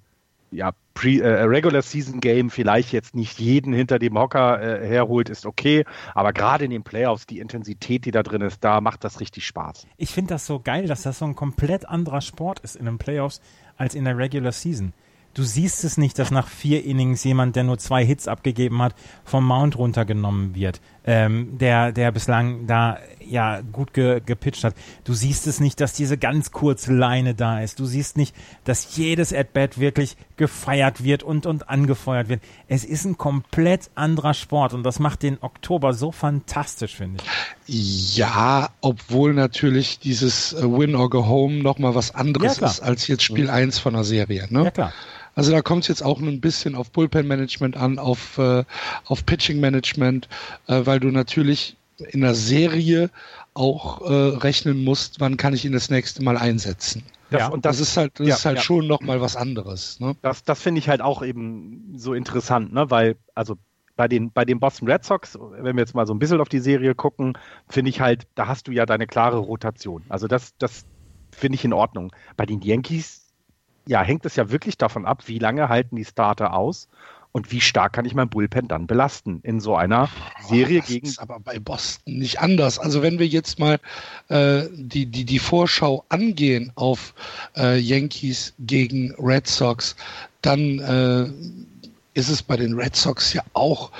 ja, 0.51 0.73
Pre, 0.93 1.19
äh, 1.19 1.43
Regular 1.43 1.81
Season 1.81 2.19
Game 2.19 2.49
vielleicht 2.49 2.91
jetzt 2.91 3.15
nicht 3.15 3.39
jeden 3.39 3.73
hinter 3.73 3.99
dem 3.99 4.17
Hocker 4.17 4.61
äh, 4.61 4.87
herholt, 4.87 5.29
ist 5.29 5.45
okay. 5.45 5.85
Aber 6.13 6.33
gerade 6.33 6.65
in 6.65 6.71
den 6.71 6.83
Playoffs, 6.83 7.25
die 7.25 7.39
Intensität, 7.39 8.05
die 8.05 8.11
da 8.11 8.23
drin 8.23 8.41
ist, 8.41 8.63
da 8.63 8.81
macht 8.81 9.03
das 9.03 9.19
richtig 9.19 9.45
Spaß. 9.45 9.87
Ich 9.97 10.11
finde 10.11 10.33
das 10.33 10.45
so 10.45 10.59
geil, 10.59 10.87
dass 10.87 11.03
das 11.03 11.19
so 11.19 11.25
ein 11.25 11.35
komplett 11.35 11.87
anderer 11.87 12.21
Sport 12.21 12.59
ist 12.59 12.75
in 12.75 12.85
den 12.85 12.97
Playoffs 12.97 13.41
als 13.77 13.95
in 13.95 14.05
der 14.05 14.17
Regular 14.17 14.51
Season. 14.51 14.93
Du 15.33 15.43
siehst 15.43 15.85
es 15.85 15.97
nicht, 15.97 16.19
dass 16.19 16.29
nach 16.29 16.47
vier 16.47 16.83
Innings 16.83 17.23
jemand, 17.23 17.55
der 17.55 17.63
nur 17.63 17.77
zwei 17.77 18.05
Hits 18.05 18.27
abgegeben 18.27 18.81
hat, 18.81 18.93
vom 19.23 19.45
Mount 19.45 19.77
runtergenommen 19.77 20.55
wird, 20.55 20.81
ähm, 21.05 21.57
der, 21.57 21.91
der 21.91 22.11
bislang 22.11 22.67
da 22.67 22.97
ja 23.25 23.61
gut 23.61 23.93
ge, 23.93 24.21
gepitcht 24.23 24.63
hat. 24.63 24.75
Du 25.03 25.13
siehst 25.13 25.47
es 25.47 25.59
nicht, 25.59 25.79
dass 25.79 25.93
diese 25.93 26.17
ganz 26.17 26.51
kurze 26.51 26.93
Leine 26.93 27.33
da 27.33 27.61
ist. 27.61 27.79
Du 27.79 27.85
siehst 27.85 28.17
nicht, 28.17 28.35
dass 28.65 28.97
jedes 28.97 29.33
At-Bat 29.33 29.79
wirklich 29.79 30.17
gefeiert 30.37 31.03
wird 31.03 31.23
und, 31.23 31.45
und 31.45 31.69
angefeuert 31.69 32.29
wird. 32.29 32.41
Es 32.67 32.83
ist 32.83 33.05
ein 33.05 33.17
komplett 33.17 33.89
anderer 33.95 34.33
Sport 34.33 34.73
und 34.73 34.83
das 34.83 34.99
macht 34.99 35.23
den 35.23 35.37
Oktober 35.41 35.93
so 35.93 36.11
fantastisch, 36.11 36.95
finde 36.95 37.23
ich. 37.67 38.17
Ja, 38.17 38.69
obwohl 38.81 39.33
natürlich 39.33 39.99
dieses 39.99 40.53
äh, 40.53 40.63
Win 40.63 40.95
or 40.95 41.09
Go 41.09 41.25
Home 41.25 41.63
nochmal 41.63 41.95
was 41.95 42.13
anderes 42.13 42.59
ja, 42.59 42.67
ist 42.67 42.81
als 42.81 43.07
jetzt 43.07 43.23
Spiel 43.23 43.49
1 43.49 43.77
mhm. 43.77 43.81
von 43.81 43.93
der 43.93 44.03
Serie. 44.03 44.47
Ne? 44.49 44.65
Ja, 44.65 44.71
klar. 44.71 44.93
Also 45.35 45.51
da 45.51 45.61
kommt 45.61 45.83
es 45.83 45.87
jetzt 45.87 46.03
auch 46.03 46.19
ein 46.19 46.41
bisschen 46.41 46.75
auf 46.75 46.91
Bullpen-Management 46.91 47.77
an, 47.77 47.99
auf, 47.99 48.37
äh, 48.37 48.63
auf 49.05 49.25
Pitching-Management, 49.25 50.27
äh, 50.67 50.81
weil 50.85 50.99
du 50.99 51.09
natürlich 51.09 51.77
in 52.09 52.21
der 52.21 52.35
Serie 52.35 53.09
auch 53.53 54.01
äh, 54.01 54.13
rechnen 54.37 54.83
musst, 54.83 55.19
wann 55.19 55.37
kann 55.37 55.53
ich 55.53 55.65
ihn 55.65 55.71
das 55.71 55.89
nächste 55.89 56.23
Mal 56.23 56.37
einsetzen. 56.37 57.03
Das, 57.29 57.41
ja, 57.41 57.47
und 57.47 57.65
das, 57.65 57.77
das, 57.77 57.89
ist 57.89 57.97
halt, 57.97 58.19
das 58.19 58.27
ja, 58.27 58.35
ist 58.35 58.45
halt 58.45 58.57
ja. 58.57 58.63
schon 58.63 58.87
nochmal 58.87 59.21
was 59.21 59.35
anderes. 59.35 59.99
Ne? 59.99 60.15
Das, 60.21 60.43
das 60.43 60.61
finde 60.61 60.79
ich 60.79 60.89
halt 60.89 61.01
auch 61.01 61.23
eben 61.23 61.93
so 61.95 62.13
interessant, 62.13 62.73
ne? 62.73 62.89
weil, 62.89 63.15
also 63.35 63.57
bei 63.95 64.07
den, 64.07 64.31
bei 64.31 64.45
den 64.45 64.59
Boston 64.59 64.89
Red 64.89 65.05
Sox, 65.05 65.37
wenn 65.39 65.75
wir 65.75 65.81
jetzt 65.81 65.95
mal 65.95 66.07
so 66.07 66.13
ein 66.13 66.19
bisschen 66.19 66.41
auf 66.41 66.49
die 66.49 66.59
Serie 66.59 66.95
gucken, 66.95 67.37
finde 67.69 67.89
ich 67.89 68.01
halt, 68.01 68.25
da 68.35 68.47
hast 68.47 68.67
du 68.67 68.71
ja 68.71 68.85
deine 68.85 69.07
klare 69.07 69.37
Rotation. 69.37 70.03
Also 70.09 70.27
das, 70.27 70.57
das 70.57 70.85
finde 71.31 71.55
ich 71.55 71.65
in 71.65 71.73
Ordnung. 71.73 72.11
Bei 72.35 72.45
den 72.45 72.61
Yankees 72.61 73.30
ja, 73.87 74.01
hängt 74.01 74.25
es 74.25 74.35
ja 74.35 74.49
wirklich 74.49 74.77
davon 74.77 75.05
ab, 75.05 75.27
wie 75.27 75.39
lange 75.39 75.69
halten 75.69 75.95
die 75.95 76.05
Starter 76.05 76.53
aus 76.53 76.87
und 77.31 77.51
wie 77.51 77.61
stark 77.61 77.93
kann 77.93 78.05
ich 78.05 78.13
mein 78.13 78.29
Bullpen 78.29 78.67
dann 78.67 78.87
belasten 78.87 79.39
in 79.43 79.59
so 79.59 79.75
einer 79.75 80.09
Serie 80.47 80.79
das 80.79 80.87
gegen. 80.87 81.07
Ist 81.07 81.19
aber 81.19 81.39
bei 81.39 81.59
Boston 81.59 82.17
nicht 82.17 82.39
anders. 82.39 82.77
Also 82.77 83.01
wenn 83.01 83.19
wir 83.19 83.27
jetzt 83.27 83.59
mal 83.59 83.79
äh, 84.27 84.63
die, 84.73 85.05
die, 85.05 85.23
die 85.23 85.39
Vorschau 85.39 86.03
angehen 86.09 86.71
auf 86.75 87.13
äh, 87.55 87.77
Yankees 87.77 88.53
gegen 88.59 89.13
Red 89.17 89.47
Sox, 89.47 89.95
dann 90.41 90.79
äh, 90.79 92.19
ist 92.19 92.29
es 92.29 92.43
bei 92.43 92.57
den 92.57 92.73
Red 92.73 92.95
Sox 92.95 93.33
ja 93.33 93.43
auch 93.53 93.91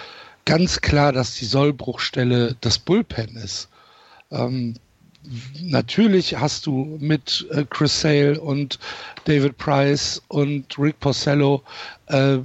ganz 0.45 0.81
klar, 0.81 1.13
dass 1.13 1.35
die 1.35 1.45
Sollbruchstelle 1.45 2.57
das 2.59 2.79
Bullpen 2.79 3.37
ist. 3.37 3.69
Ähm, 4.31 4.75
natürlich 5.61 6.37
hast 6.37 6.65
du 6.65 6.97
mit 6.99 7.47
äh, 7.51 7.65
Chris 7.69 8.01
Sale 8.01 8.39
und 8.39 8.79
David 9.25 9.57
Price 9.57 10.21
und 10.27 10.77
Rick 10.77 10.99
Porcello 10.99 11.63
äh, 12.07 12.39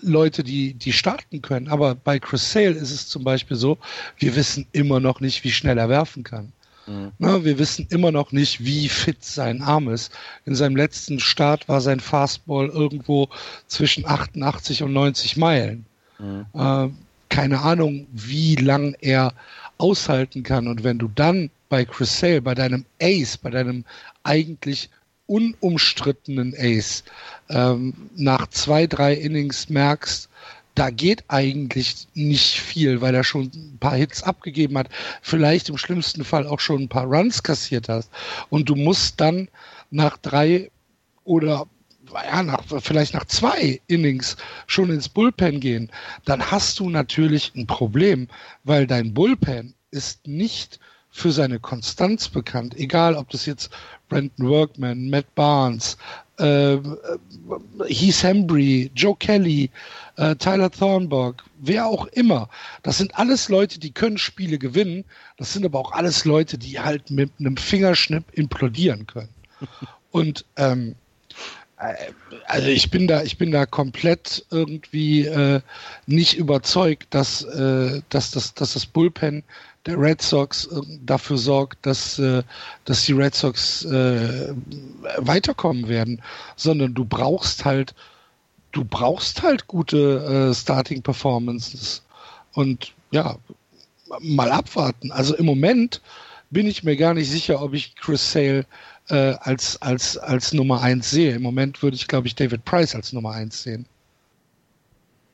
Leute, 0.00 0.44
die, 0.44 0.74
die 0.74 0.92
starten 0.92 1.40
können. 1.42 1.68
Aber 1.68 1.94
bei 1.94 2.18
Chris 2.18 2.52
Sale 2.52 2.70
ist 2.70 2.90
es 2.90 3.08
zum 3.08 3.24
Beispiel 3.24 3.56
so, 3.56 3.78
wir 4.18 4.36
wissen 4.36 4.66
immer 4.72 5.00
noch 5.00 5.20
nicht, 5.20 5.44
wie 5.44 5.50
schnell 5.50 5.78
er 5.78 5.88
werfen 5.88 6.22
kann. 6.22 6.52
Mhm. 6.86 7.12
Na, 7.18 7.44
wir 7.44 7.58
wissen 7.58 7.86
immer 7.90 8.12
noch 8.12 8.32
nicht, 8.32 8.64
wie 8.64 8.88
fit 8.88 9.24
sein 9.24 9.62
Arm 9.62 9.88
ist. 9.88 10.12
In 10.44 10.54
seinem 10.54 10.76
letzten 10.76 11.20
Start 11.20 11.68
war 11.68 11.80
sein 11.80 12.00
Fastball 12.00 12.68
irgendwo 12.68 13.28
zwischen 13.66 14.06
88 14.06 14.82
und 14.82 14.92
90 14.92 15.36
Meilen. 15.36 15.86
Mhm. 16.18 16.46
Äh, 16.54 16.88
keine 17.28 17.60
Ahnung, 17.60 18.06
wie 18.12 18.54
lang 18.56 18.94
er 19.00 19.32
aushalten 19.78 20.42
kann 20.42 20.68
und 20.68 20.84
wenn 20.84 20.98
du 20.98 21.08
dann 21.14 21.50
bei 21.68 21.84
Chris 21.84 22.18
Sale, 22.18 22.42
bei 22.42 22.54
deinem 22.54 22.84
Ace, 23.00 23.36
bei 23.36 23.50
deinem 23.50 23.84
eigentlich 24.22 24.90
unumstrittenen 25.26 26.54
Ace 26.56 27.04
ähm, 27.48 27.94
nach 28.14 28.46
zwei, 28.48 28.86
drei 28.86 29.14
Innings 29.14 29.68
merkst, 29.68 30.28
da 30.74 30.90
geht 30.90 31.24
eigentlich 31.28 32.08
nicht 32.14 32.60
viel, 32.60 33.00
weil 33.00 33.14
er 33.14 33.24
schon 33.24 33.50
ein 33.54 33.78
paar 33.78 33.94
Hits 33.94 34.22
abgegeben 34.22 34.76
hat, 34.76 34.88
vielleicht 35.22 35.68
im 35.68 35.78
schlimmsten 35.78 36.24
Fall 36.24 36.46
auch 36.46 36.60
schon 36.60 36.82
ein 36.82 36.88
paar 36.88 37.06
Runs 37.06 37.42
kassiert 37.42 37.88
hast. 37.88 38.10
Und 38.50 38.68
du 38.68 38.74
musst 38.74 39.20
dann 39.20 39.48
nach 39.90 40.18
drei 40.18 40.70
oder 41.24 41.66
ja, 42.14 42.42
nach, 42.42 42.62
vielleicht 42.80 43.14
nach 43.14 43.24
zwei 43.26 43.80
Innings 43.86 44.36
schon 44.66 44.90
ins 44.90 45.08
Bullpen 45.08 45.60
gehen, 45.60 45.90
dann 46.24 46.50
hast 46.50 46.78
du 46.78 46.90
natürlich 46.90 47.52
ein 47.54 47.66
Problem, 47.66 48.28
weil 48.64 48.86
dein 48.86 49.14
Bullpen 49.14 49.74
ist 49.90 50.26
nicht 50.26 50.80
für 51.10 51.30
seine 51.30 51.60
Konstanz 51.60 52.28
bekannt, 52.28 52.76
egal 52.76 53.14
ob 53.14 53.30
das 53.30 53.46
jetzt 53.46 53.70
Brandon 54.08 54.48
Workman, 54.48 55.10
Matt 55.10 55.32
Barnes, 55.36 55.96
äh, 56.38 56.78
Heath 57.86 58.22
Hembry, 58.22 58.90
Joe 58.94 59.14
Kelly, 59.16 59.70
äh, 60.16 60.34
Tyler 60.36 60.70
Thornburg, 60.70 61.44
wer 61.60 61.86
auch 61.86 62.06
immer. 62.06 62.48
Das 62.82 62.98
sind 62.98 63.16
alles 63.16 63.48
Leute, 63.48 63.78
die 63.78 63.92
können 63.92 64.18
Spiele 64.18 64.58
gewinnen. 64.58 65.04
Das 65.36 65.52
sind 65.52 65.64
aber 65.64 65.78
auch 65.78 65.92
alles 65.92 66.24
Leute, 66.24 66.58
die 66.58 66.80
halt 66.80 67.10
mit 67.10 67.30
einem 67.38 67.56
Fingerschnipp 67.56 68.24
implodieren 68.32 69.06
können. 69.06 69.28
Und 70.10 70.44
ähm, 70.56 70.90
äh, 70.90 71.03
also 71.76 72.68
ich 72.68 72.90
bin 72.90 73.06
da, 73.06 73.22
ich 73.22 73.36
bin 73.36 73.50
da 73.50 73.66
komplett 73.66 74.46
irgendwie 74.50 75.26
äh, 75.26 75.60
nicht 76.06 76.36
überzeugt, 76.36 77.08
dass, 77.10 77.42
äh, 77.42 78.00
dass, 78.08 78.30
das, 78.30 78.54
dass 78.54 78.74
das 78.74 78.86
Bullpen 78.86 79.42
der 79.86 79.98
Red 79.98 80.22
Sox 80.22 80.66
äh, 80.66 80.80
dafür 81.04 81.36
sorgt, 81.36 81.84
dass, 81.84 82.18
äh, 82.18 82.42
dass 82.84 83.04
die 83.04 83.12
Red 83.12 83.34
Sox 83.34 83.84
äh, 83.84 84.54
weiterkommen 85.18 85.88
werden, 85.88 86.22
sondern 86.56 86.94
du 86.94 87.04
brauchst 87.04 87.64
halt, 87.64 87.94
du 88.72 88.84
brauchst 88.84 89.42
halt 89.42 89.66
gute 89.66 90.50
äh, 90.50 90.54
Starting 90.54 91.02
Performances 91.02 92.02
und 92.52 92.92
ja, 93.10 93.36
mal 94.20 94.50
abwarten. 94.50 95.12
Also 95.12 95.34
im 95.34 95.46
Moment 95.46 96.00
bin 96.50 96.66
ich 96.66 96.84
mir 96.84 96.96
gar 96.96 97.14
nicht 97.14 97.30
sicher, 97.30 97.60
ob 97.60 97.74
ich 97.74 97.96
Chris 97.96 98.32
Sale 98.32 98.64
äh, 99.08 99.34
als, 99.40 99.80
als, 99.82 100.16
als 100.18 100.52
Nummer 100.52 100.80
eins 100.80 101.10
sehe. 101.10 101.34
Im 101.34 101.42
Moment 101.42 101.82
würde 101.82 101.96
ich, 101.96 102.08
glaube 102.08 102.26
ich, 102.26 102.34
David 102.34 102.64
Price 102.64 102.94
als 102.94 103.12
Nummer 103.12 103.32
eins 103.32 103.62
sehen. 103.62 103.86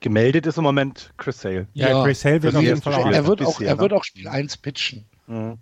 Gemeldet 0.00 0.46
ist 0.46 0.56
im 0.56 0.64
Moment 0.64 1.12
Chris 1.18 1.40
Sale. 1.40 1.66
Ja, 1.74 1.90
ja 1.90 2.04
Chris 2.04 2.20
Sale 2.20 2.42
wird 2.42 2.56
auf 2.56 2.62
jeden 2.62 2.80
Fall 2.80 2.94
auch. 2.94 3.06
Er 3.06 3.26
wird 3.26 3.42
auch, 3.42 3.60
er 3.60 3.78
wird 3.78 3.92
auch 3.92 4.04
Spiel 4.04 4.28
1 4.28 4.56
pitchen. 4.56 5.04
Mhm. 5.26 5.58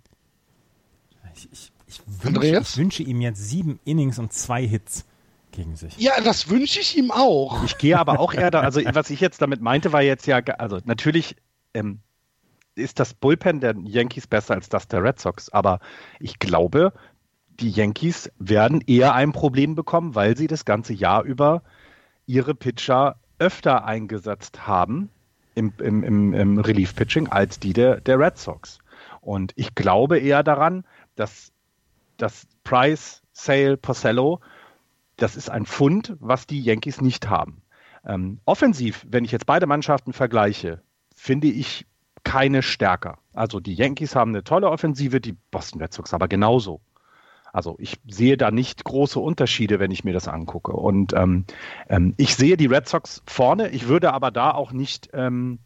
Ich, 1.35 1.49
ich, 1.51 1.71
ich, 1.87 2.01
wünsche, 2.23 2.45
ich 2.45 2.77
wünsche 2.77 3.03
ihm 3.03 3.21
jetzt 3.21 3.49
sieben 3.49 3.79
Innings 3.83 4.17
und 4.17 4.31
zwei 4.33 4.65
Hits 4.65 5.05
gegen 5.51 5.75
sich. 5.75 5.97
Ja, 5.97 6.21
das 6.21 6.49
wünsche 6.49 6.79
ich 6.79 6.97
ihm 6.97 7.11
auch. 7.11 7.63
Ich 7.63 7.77
gehe 7.77 7.97
aber 7.97 8.19
auch 8.19 8.33
eher 8.33 8.51
da, 8.51 8.61
also 8.61 8.81
was 8.93 9.09
ich 9.09 9.19
jetzt 9.19 9.41
damit 9.41 9.61
meinte, 9.61 9.91
war 9.91 10.01
jetzt 10.01 10.25
ja, 10.25 10.37
also 10.39 10.79
natürlich 10.85 11.35
ähm, 11.73 11.99
ist 12.75 12.99
das 12.99 13.13
Bullpen 13.13 13.59
der 13.59 13.75
Yankees 13.83 14.27
besser 14.27 14.55
als 14.55 14.69
das 14.69 14.87
der 14.87 15.03
Red 15.03 15.19
Sox, 15.19 15.49
aber 15.49 15.79
ich 16.19 16.39
glaube, 16.39 16.93
die 17.59 17.69
Yankees 17.69 18.31
werden 18.39 18.81
eher 18.87 19.13
ein 19.13 19.31
Problem 19.31 19.75
bekommen, 19.75 20.15
weil 20.15 20.37
sie 20.37 20.47
das 20.47 20.65
ganze 20.65 20.93
Jahr 20.93 21.23
über 21.23 21.61
ihre 22.25 22.55
Pitcher 22.55 23.17
öfter 23.37 23.85
eingesetzt 23.85 24.67
haben 24.67 25.09
im, 25.55 25.73
im, 25.79 26.03
im, 26.03 26.33
im 26.33 26.59
Relief-Pitching 26.59 27.27
als 27.27 27.59
die 27.59 27.73
der, 27.73 28.01
der 28.01 28.19
Red 28.19 28.37
Sox. 28.37 28.79
Und 29.21 29.53
ich 29.55 29.75
glaube 29.75 30.19
eher 30.19 30.43
daran, 30.43 30.85
dass, 31.15 31.51
dass 32.17 32.47
Price, 32.63 33.21
Sale, 33.33 33.77
Porcello, 33.77 34.39
das 35.17 35.35
ist 35.35 35.49
ein 35.49 35.65
Fund, 35.65 36.15
was 36.19 36.47
die 36.47 36.61
Yankees 36.61 37.01
nicht 37.01 37.29
haben. 37.29 37.61
Ähm, 38.05 38.39
offensiv, 38.45 39.05
wenn 39.09 39.25
ich 39.25 39.31
jetzt 39.31 39.45
beide 39.45 39.67
Mannschaften 39.67 40.13
vergleiche, 40.13 40.81
finde 41.13 41.47
ich 41.47 41.85
keine 42.23 42.61
stärker. 42.61 43.17
Also 43.33 43.59
die 43.59 43.73
Yankees 43.73 44.15
haben 44.15 44.31
eine 44.31 44.43
tolle 44.43 44.69
Offensive, 44.69 45.19
die 45.19 45.35
Boston 45.51 45.81
Red 45.81 45.93
Sox 45.93 46.13
aber 46.13 46.27
genauso. 46.27 46.81
Also 47.53 47.75
ich 47.79 47.99
sehe 48.07 48.37
da 48.37 48.51
nicht 48.51 48.83
große 48.83 49.19
Unterschiede, 49.19 49.79
wenn 49.79 49.91
ich 49.91 50.03
mir 50.03 50.13
das 50.13 50.27
angucke. 50.27 50.73
Und 50.73 51.13
ähm, 51.13 51.45
ähm, 51.87 52.13
ich 52.17 52.35
sehe 52.35 52.57
die 52.57 52.67
Red 52.67 52.87
Sox 52.87 53.23
vorne. 53.25 53.69
Ich 53.69 53.87
würde 53.87 54.13
aber 54.13 54.31
da 54.31 54.51
auch 54.51 54.71
nicht, 54.71 55.09
ähm, 55.13 55.59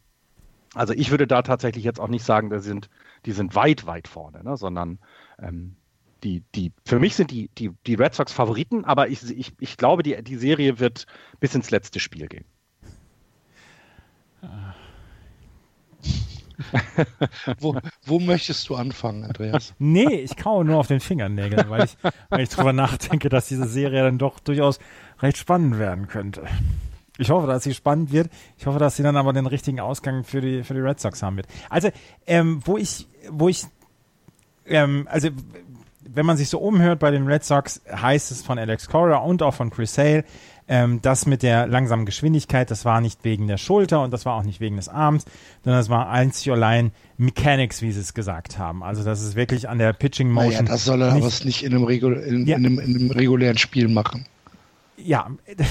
also 0.74 0.92
ich 0.92 1.10
würde 1.10 1.26
da 1.26 1.42
tatsächlich 1.42 1.84
jetzt 1.84 2.00
auch 2.00 2.08
nicht 2.08 2.24
sagen, 2.24 2.50
die 2.50 2.60
sind, 2.60 2.88
die 3.26 3.32
sind 3.32 3.54
weit, 3.54 3.86
weit 3.86 4.08
vorne, 4.08 4.42
ne? 4.42 4.56
sondern 4.56 4.98
ähm, 5.38 5.76
die, 6.22 6.42
die, 6.54 6.72
für 6.86 6.98
mich 6.98 7.14
sind 7.16 7.30
die, 7.30 7.48
die, 7.58 7.70
die 7.86 7.94
Red 7.94 8.14
Sox 8.14 8.32
Favoriten, 8.32 8.84
aber 8.84 9.08
ich, 9.08 9.30
ich, 9.30 9.52
ich 9.60 9.76
glaube, 9.76 10.02
die, 10.02 10.22
die 10.22 10.36
Serie 10.36 10.78
wird 10.80 11.06
bis 11.38 11.54
ins 11.54 11.70
letzte 11.70 12.00
Spiel 12.00 12.28
gehen. 12.28 12.46
Ah. 14.42 14.74
Wo, 17.58 17.76
wo 18.04 18.20
möchtest 18.20 18.68
du 18.68 18.76
anfangen, 18.76 19.24
Andreas? 19.24 19.74
Nee, 19.78 20.14
ich 20.14 20.36
kaue 20.36 20.64
nur 20.64 20.78
auf 20.78 20.86
den 20.86 21.00
Fingernägeln, 21.00 21.68
weil 21.68 21.84
ich, 21.84 21.96
weil 22.28 22.40
ich 22.40 22.48
drüber 22.48 22.72
nachdenke, 22.72 23.28
dass 23.28 23.48
diese 23.48 23.66
Serie 23.66 24.02
dann 24.02 24.18
doch 24.18 24.40
durchaus 24.40 24.78
recht 25.20 25.36
spannend 25.36 25.78
werden 25.78 26.08
könnte. 26.08 26.44
Ich 27.18 27.30
hoffe, 27.30 27.46
dass 27.46 27.62
sie 27.62 27.74
spannend 27.74 28.12
wird. 28.12 28.28
Ich 28.58 28.66
hoffe, 28.66 28.78
dass 28.78 28.96
sie 28.96 29.02
dann 29.02 29.16
aber 29.16 29.32
den 29.32 29.46
richtigen 29.46 29.80
Ausgang 29.80 30.24
für 30.24 30.40
die, 30.40 30.64
für 30.64 30.74
die 30.74 30.80
Red 30.80 30.98
Sox 30.98 31.22
haben 31.22 31.36
wird. 31.36 31.46
Also, 31.70 31.90
ähm, 32.26 32.60
wo 32.64 32.76
ich, 32.76 33.06
wo 33.30 33.48
ich, 33.48 33.66
ähm, 34.66 35.06
also, 35.10 35.28
wenn 36.06 36.26
man 36.26 36.36
sich 36.36 36.48
so 36.48 36.58
umhört 36.58 36.98
bei 36.98 37.10
den 37.10 37.26
Red 37.26 37.44
Sox, 37.44 37.82
heißt 37.90 38.30
es 38.30 38.42
von 38.42 38.58
Alex 38.58 38.88
Cora 38.88 39.18
und 39.18 39.42
auch 39.42 39.54
von 39.54 39.70
Chris 39.70 39.94
Sale, 39.94 40.24
ähm, 40.66 41.00
das 41.02 41.26
mit 41.26 41.42
der 41.42 41.66
langsamen 41.66 42.06
Geschwindigkeit, 42.06 42.70
das 42.70 42.84
war 42.84 43.00
nicht 43.00 43.24
wegen 43.24 43.48
der 43.48 43.58
Schulter 43.58 44.02
und 44.02 44.12
das 44.12 44.24
war 44.24 44.34
auch 44.34 44.44
nicht 44.44 44.60
wegen 44.60 44.76
des 44.76 44.88
Arms, 44.88 45.24
sondern 45.62 45.80
das 45.80 45.90
war 45.90 46.08
einzig 46.08 46.50
allein 46.50 46.92
Mechanics, 47.18 47.82
wie 47.82 47.92
sie 47.92 48.00
es 48.00 48.14
gesagt 48.14 48.58
haben. 48.58 48.82
Also 48.82 49.04
das 49.04 49.22
ist 49.22 49.36
wirklich 49.36 49.68
an 49.68 49.78
der 49.78 49.92
Pitching 49.92 50.30
Motion. 50.30 50.52
Naja, 50.52 50.62
das 50.62 50.84
soll 50.84 51.02
er 51.02 51.12
aber 51.12 51.30
nicht 51.44 51.62
in 51.64 51.74
einem, 51.74 51.84
Regul 51.84 52.14
in, 52.14 52.46
ja. 52.46 52.56
in, 52.56 52.66
einem, 52.66 52.78
in 52.78 52.96
einem 52.96 53.10
regulären 53.10 53.58
Spiel 53.58 53.88
machen. 53.88 54.26
Ja. 54.96 55.28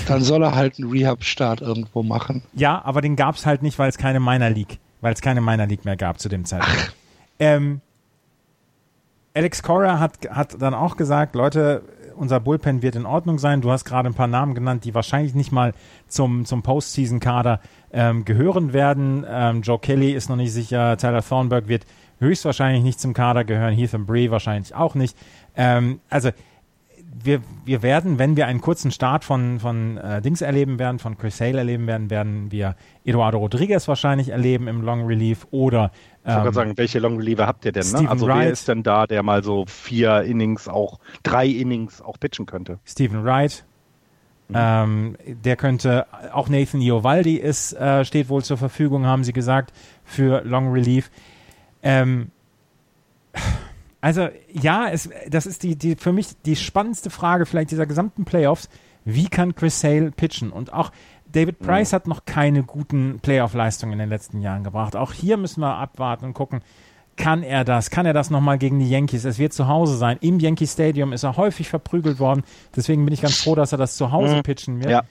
Dann 0.07 0.21
soll 0.21 0.43
er 0.43 0.53
halt 0.53 0.77
einen 0.77 0.91
Rehab-Start 0.91 1.61
irgendwo 1.61 2.03
machen. 2.03 2.43
Ja, 2.53 2.81
aber 2.83 3.01
den 3.01 3.15
gab 3.15 3.35
es 3.35 3.45
halt 3.45 3.63
nicht, 3.63 3.79
weil 3.79 3.89
es 3.89 3.97
keine 3.97 4.19
Minor 4.19 4.49
League, 4.49 4.79
weil 5.01 5.13
es 5.13 5.21
keine 5.21 5.41
Minor 5.41 5.65
League 5.65 5.85
mehr 5.85 5.95
gab 5.97 6.19
zu 6.19 6.29
dem 6.29 6.45
Zeitpunkt. 6.45 6.95
Ähm, 7.39 7.81
Alex 9.33 9.63
Cora 9.63 9.99
hat, 9.99 10.29
hat 10.29 10.61
dann 10.61 10.75
auch 10.75 10.97
gesagt, 10.97 11.35
Leute, 11.35 11.81
unser 12.15 12.39
Bullpen 12.39 12.81
wird 12.81 12.95
in 12.95 13.05
Ordnung 13.05 13.39
sein. 13.39 13.61
Du 13.61 13.71
hast 13.71 13.85
gerade 13.85 14.09
ein 14.09 14.13
paar 14.13 14.27
Namen 14.27 14.55
genannt, 14.55 14.85
die 14.85 14.93
wahrscheinlich 14.93 15.35
nicht 15.35 15.51
mal 15.51 15.73
zum, 16.07 16.45
zum 16.45 16.63
Postseason-Kader 16.63 17.59
ähm, 17.91 18.25
gehören 18.25 18.73
werden. 18.73 19.25
Ähm, 19.27 19.61
Joe 19.61 19.79
Kelly 19.79 20.11
ist 20.11 20.29
noch 20.29 20.35
nicht 20.35 20.53
sicher. 20.53 20.97
Tyler 20.97 21.23
Thornburg 21.23 21.67
wird 21.67 21.85
höchstwahrscheinlich 22.19 22.83
nicht 22.83 22.99
zum 22.99 23.13
Kader 23.13 23.43
gehören. 23.43 23.73
Heath 23.73 23.93
and 23.93 24.07
Bree 24.07 24.29
wahrscheinlich 24.31 24.73
auch 24.73 24.95
nicht. 24.95 25.17
Ähm, 25.55 25.99
also 26.09 26.29
wir, 27.21 27.41
wir 27.65 27.81
werden, 27.81 28.19
wenn 28.19 28.35
wir 28.37 28.47
einen 28.47 28.61
kurzen 28.61 28.91
Start 28.91 29.23
von, 29.23 29.59
von 29.59 29.97
äh, 29.97 30.21
Dings 30.21 30.41
erleben 30.41 30.79
werden, 30.79 30.99
von 30.99 31.17
Chris 31.17 31.39
Hale 31.41 31.59
erleben 31.59 31.87
werden, 31.87 32.09
werden 32.09 32.51
wir 32.51 32.75
Eduardo 33.05 33.37
Rodriguez 33.39 33.87
wahrscheinlich 33.87 34.29
erleben 34.29 34.67
im 34.67 34.81
Long 34.81 35.05
Relief 35.05 35.47
oder 35.51 35.91
ich 36.25 36.33
wollte 36.33 36.47
ähm, 36.47 36.53
sagen, 36.53 36.77
welche 36.77 36.99
Long 36.99 37.17
Reliever 37.17 37.47
habt 37.47 37.65
ihr 37.65 37.73
denn? 37.73 37.89
Ne? 37.91 38.09
Also 38.09 38.27
Wright, 38.27 38.45
wer 38.45 38.51
ist 38.51 38.67
denn 38.69 38.81
da, 38.81 39.07
der 39.07 39.23
mal 39.23 39.43
so 39.43 39.65
vier 39.67 40.21
Innings, 40.21 40.69
auch 40.69 40.99
drei 41.21 41.47
Innings 41.47 42.01
auch 42.01 42.17
pitchen 42.17 42.45
könnte? 42.45 42.79
Stephen 42.85 43.25
Wright. 43.25 43.65
Mhm. 44.47 44.55
Ähm, 44.57 45.17
der 45.25 45.55
könnte, 45.57 46.05
auch 46.31 46.47
Nathan 46.47 46.81
Iovaldi 46.81 47.35
ist, 47.35 47.73
äh, 47.73 48.05
steht 48.05 48.29
wohl 48.29 48.43
zur 48.43 48.57
Verfügung, 48.57 49.05
haben 49.05 49.23
sie 49.23 49.33
gesagt, 49.33 49.73
für 50.05 50.43
Long 50.45 50.71
Relief. 50.71 51.11
Ähm, 51.81 52.31
also 54.03 54.27
ja, 54.51 54.89
es, 54.89 55.09
das 55.29 55.45
ist 55.45 55.63
die, 55.63 55.77
die 55.77 55.95
für 55.95 56.11
mich 56.11 56.27
die 56.45 56.57
spannendste 56.57 57.09
Frage 57.09 57.45
vielleicht 57.45 57.71
dieser 57.71 57.85
gesamten 57.85 58.25
Playoffs. 58.25 58.67
Wie 59.05 59.29
kann 59.29 59.55
Chris 59.55 59.79
Sale 59.79 60.11
pitchen? 60.11 60.51
Und 60.51 60.73
auch 60.73 60.91
David 61.31 61.59
Price 61.59 61.91
ja. 61.91 61.95
hat 61.95 62.07
noch 62.07 62.25
keine 62.25 62.63
guten 62.63 63.19
Playoff-Leistungen 63.21 63.93
in 63.93 63.99
den 63.99 64.09
letzten 64.09 64.41
Jahren 64.41 64.65
gebracht. 64.65 64.97
Auch 64.97 65.13
hier 65.13 65.37
müssen 65.37 65.61
wir 65.61 65.77
abwarten 65.77 66.25
und 66.25 66.33
gucken, 66.33 66.61
kann 67.15 67.43
er 67.43 67.63
das? 67.63 67.91
Kann 67.91 68.05
er 68.05 68.11
das 68.11 68.29
nochmal 68.29 68.57
gegen 68.57 68.77
die 68.79 68.89
Yankees? 68.89 69.23
Es 69.23 69.39
wird 69.39 69.53
zu 69.53 69.69
Hause 69.69 69.95
sein. 69.95 70.17
Im 70.19 70.37
Yankee 70.37 70.67
Stadium 70.67 71.13
ist 71.13 71.23
er 71.23 71.37
häufig 71.37 71.69
verprügelt 71.69 72.19
worden. 72.19 72.43
Deswegen 72.75 73.05
bin 73.05 73.13
ich 73.13 73.21
ganz 73.21 73.37
froh, 73.37 73.55
dass 73.55 73.71
er 73.71 73.77
das 73.77 73.95
zu 73.95 74.11
Hause 74.11 74.35
mhm. 74.35 74.43
pitchen 74.43 74.79
wird. 74.79 74.91
Ja. 74.91 75.03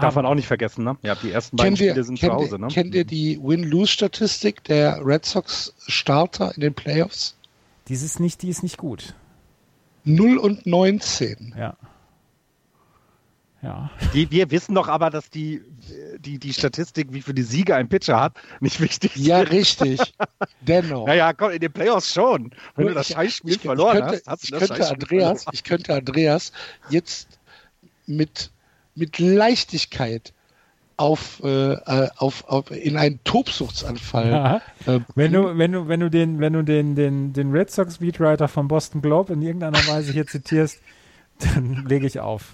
Darf 0.00 0.16
man 0.16 0.26
auch 0.26 0.34
nicht 0.34 0.48
vergessen, 0.48 0.82
ne? 0.82 0.96
Ja, 1.02 1.14
die 1.14 1.30
ersten 1.30 1.56
beiden 1.56 1.76
Spiele 1.76 2.02
sind 2.02 2.18
zu 2.18 2.32
Hause, 2.32 2.58
ne? 2.58 2.66
Kennt 2.66 2.96
ihr 2.96 3.04
die 3.04 3.38
Win-Lose-Statistik 3.40 4.64
der 4.64 5.06
Red 5.06 5.24
Sox-Starter 5.24 6.52
in 6.56 6.62
den 6.62 6.74
Playoffs? 6.74 7.36
Dieses 7.88 8.18
nicht, 8.18 8.42
die 8.42 8.48
ist 8.48 8.62
nicht 8.62 8.78
gut. 8.78 9.14
0 10.04 10.38
und 10.38 10.66
19. 10.66 11.54
Ja. 11.56 11.76
Ja. 13.64 13.90
Die, 14.12 14.30
wir 14.30 14.50
wissen 14.50 14.74
doch 14.74 14.88
aber, 14.88 15.08
dass 15.08 15.30
die, 15.30 15.62
die, 16.18 16.38
die 16.38 16.52
Statistik, 16.52 17.08
wie 17.12 17.22
viele 17.22 17.42
Siege 17.42 17.74
ein 17.74 17.88
Pitcher 17.88 18.20
hat, 18.20 18.36
nicht 18.60 18.78
wichtig 18.80 19.16
ist. 19.16 19.26
Ja, 19.26 19.40
richtig. 19.40 20.00
Dennoch. 20.60 21.06
Naja, 21.06 21.32
komm, 21.32 21.52
in 21.52 21.60
den 21.60 21.72
Playoffs 21.72 22.12
schon. 22.12 22.50
Wenn 22.76 22.88
du 22.88 22.94
das 22.94 23.08
Scheißspiel 23.08 23.58
verloren 23.58 24.00
könnte, 24.00 24.22
hast, 24.26 24.26
hast 24.26 24.42
du 24.42 24.56
ich 24.56 24.60
das 24.60 24.68
könnte 24.68 24.88
Andreas, 24.88 25.44
verloren. 25.44 25.54
ich 25.54 25.64
könnte 25.64 25.94
Andreas 25.94 26.52
jetzt 26.90 27.38
mit, 28.06 28.50
mit 28.94 29.18
Leichtigkeit 29.18 30.34
auf, 30.96 31.40
äh, 31.44 31.72
äh, 31.72 32.08
auf, 32.16 32.44
auf 32.48 32.70
in 32.70 32.96
einen 32.96 33.18
Tobsuchtsanfall. 33.24 34.30
Ja. 34.30 34.56
Äh, 34.86 35.00
Wenn 35.14 35.32
du, 35.32 35.58
wenn 35.58 35.72
du, 35.72 35.88
wenn 35.88 36.00
du 36.00 36.08
den, 36.10 36.40
wenn 36.40 36.52
du 36.52 36.62
den, 36.62 36.94
den, 36.94 37.32
den 37.32 37.50
Red 37.50 37.70
Sox 37.70 37.98
Beatwriter 37.98 38.48
von 38.48 38.68
Boston 38.68 39.02
Globe 39.02 39.32
in 39.32 39.42
irgendeiner 39.42 39.78
Weise 39.86 40.12
hier 40.12 40.26
zitierst, 40.26 40.78
dann 41.38 41.84
lege 41.88 42.06
ich 42.06 42.20
auf. 42.20 42.52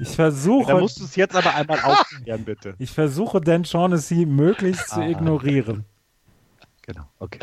Ich 0.00 0.10
versuche, 0.10 0.72
Da 0.72 0.78
musst 0.78 1.00
du 1.00 1.04
es 1.04 1.16
jetzt 1.16 1.34
aber 1.34 1.54
einmal 1.54 1.80
aufklären, 1.82 2.44
bitte. 2.44 2.74
ich 2.78 2.90
versuche 2.92 3.40
Dan 3.40 3.64
Shaughnessy 3.64 4.26
möglichst 4.26 4.90
zu 4.90 5.00
Ah. 5.00 5.08
ignorieren. 5.08 5.84
Genau, 6.82 7.02
okay. 7.18 7.40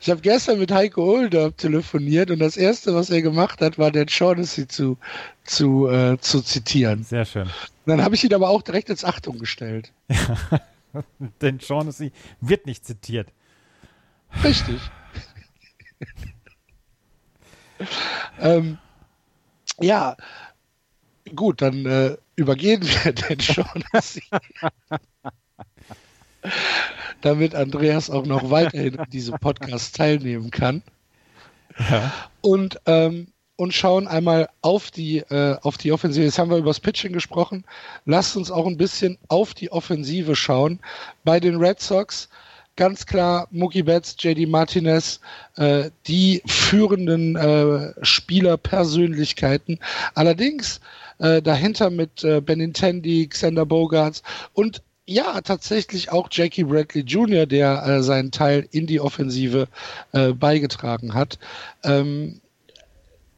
Ich 0.00 0.08
habe 0.08 0.20
gestern 0.20 0.60
mit 0.60 0.70
Heiko 0.72 1.02
Oldorp 1.12 1.58
telefoniert 1.58 2.30
und 2.30 2.38
das 2.38 2.56
erste, 2.56 2.94
was 2.94 3.10
er 3.10 3.20
gemacht 3.20 3.60
hat, 3.60 3.78
war 3.78 3.90
Dan 3.90 4.08
Shaughnessy 4.08 4.66
zu, 4.68 4.96
zu, 5.44 5.88
äh, 5.88 6.16
zu 6.20 6.40
zitieren. 6.40 7.02
Sehr 7.02 7.24
schön. 7.24 7.48
Dann 7.88 8.04
habe 8.04 8.14
ich 8.16 8.22
ihn 8.22 8.34
aber 8.34 8.50
auch 8.50 8.60
direkt 8.60 8.90
ins 8.90 9.02
Achtung 9.02 9.38
gestellt. 9.38 9.94
Dan 11.38 11.58
Shaughnessy 11.58 12.12
wird 12.42 12.66
nicht 12.66 12.84
zitiert. 12.84 13.32
Richtig. 14.44 14.78
ähm, 18.40 18.76
ja, 19.80 20.18
gut, 21.34 21.62
dann 21.62 21.86
äh, 21.86 22.18
übergehen 22.36 22.82
wir 22.82 23.14
den 23.14 23.40
Shaughnessy. 23.40 24.22
Damit 27.22 27.54
Andreas 27.54 28.10
auch 28.10 28.26
noch 28.26 28.50
weiterhin 28.50 28.98
an 28.98 29.08
diesem 29.08 29.38
Podcast 29.38 29.96
teilnehmen 29.96 30.50
kann. 30.50 30.82
Ja. 31.88 32.12
und, 32.42 32.80
ähm, 32.84 33.32
und 33.58 33.74
schauen 33.74 34.06
einmal 34.06 34.48
auf 34.62 34.92
die, 34.92 35.18
äh, 35.18 35.56
auf 35.62 35.76
die 35.76 35.90
Offensive. 35.90 36.24
Jetzt 36.24 36.38
haben 36.38 36.50
wir 36.50 36.58
über 36.58 36.70
das 36.70 36.78
Pitching 36.78 37.12
gesprochen. 37.12 37.64
Lasst 38.06 38.36
uns 38.36 38.52
auch 38.52 38.66
ein 38.66 38.76
bisschen 38.76 39.18
auf 39.26 39.52
die 39.52 39.72
Offensive 39.72 40.36
schauen. 40.36 40.78
Bei 41.24 41.40
den 41.40 41.56
Red 41.56 41.80
Sox 41.80 42.28
ganz 42.76 43.04
klar 43.04 43.48
Mookie 43.50 43.82
Betts, 43.82 44.14
JD 44.16 44.48
Martinez, 44.48 45.18
äh, 45.56 45.90
die 46.06 46.40
führenden 46.46 47.34
äh, 47.34 47.92
Spielerpersönlichkeiten. 48.02 49.80
Allerdings 50.14 50.80
äh, 51.18 51.42
dahinter 51.42 51.90
mit 51.90 52.22
äh, 52.22 52.40
Benintendi, 52.40 53.26
Xander 53.26 53.66
Bogarts 53.66 54.22
und 54.52 54.82
ja, 55.04 55.40
tatsächlich 55.40 56.12
auch 56.12 56.28
Jackie 56.30 56.64
Bradley 56.64 57.02
Jr., 57.02 57.46
der 57.46 57.84
äh, 57.84 58.02
seinen 58.02 58.30
Teil 58.30 58.68
in 58.70 58.86
die 58.86 59.00
Offensive 59.00 59.66
äh, 60.12 60.32
beigetragen 60.32 61.14
hat. 61.14 61.38
Ähm, 61.82 62.40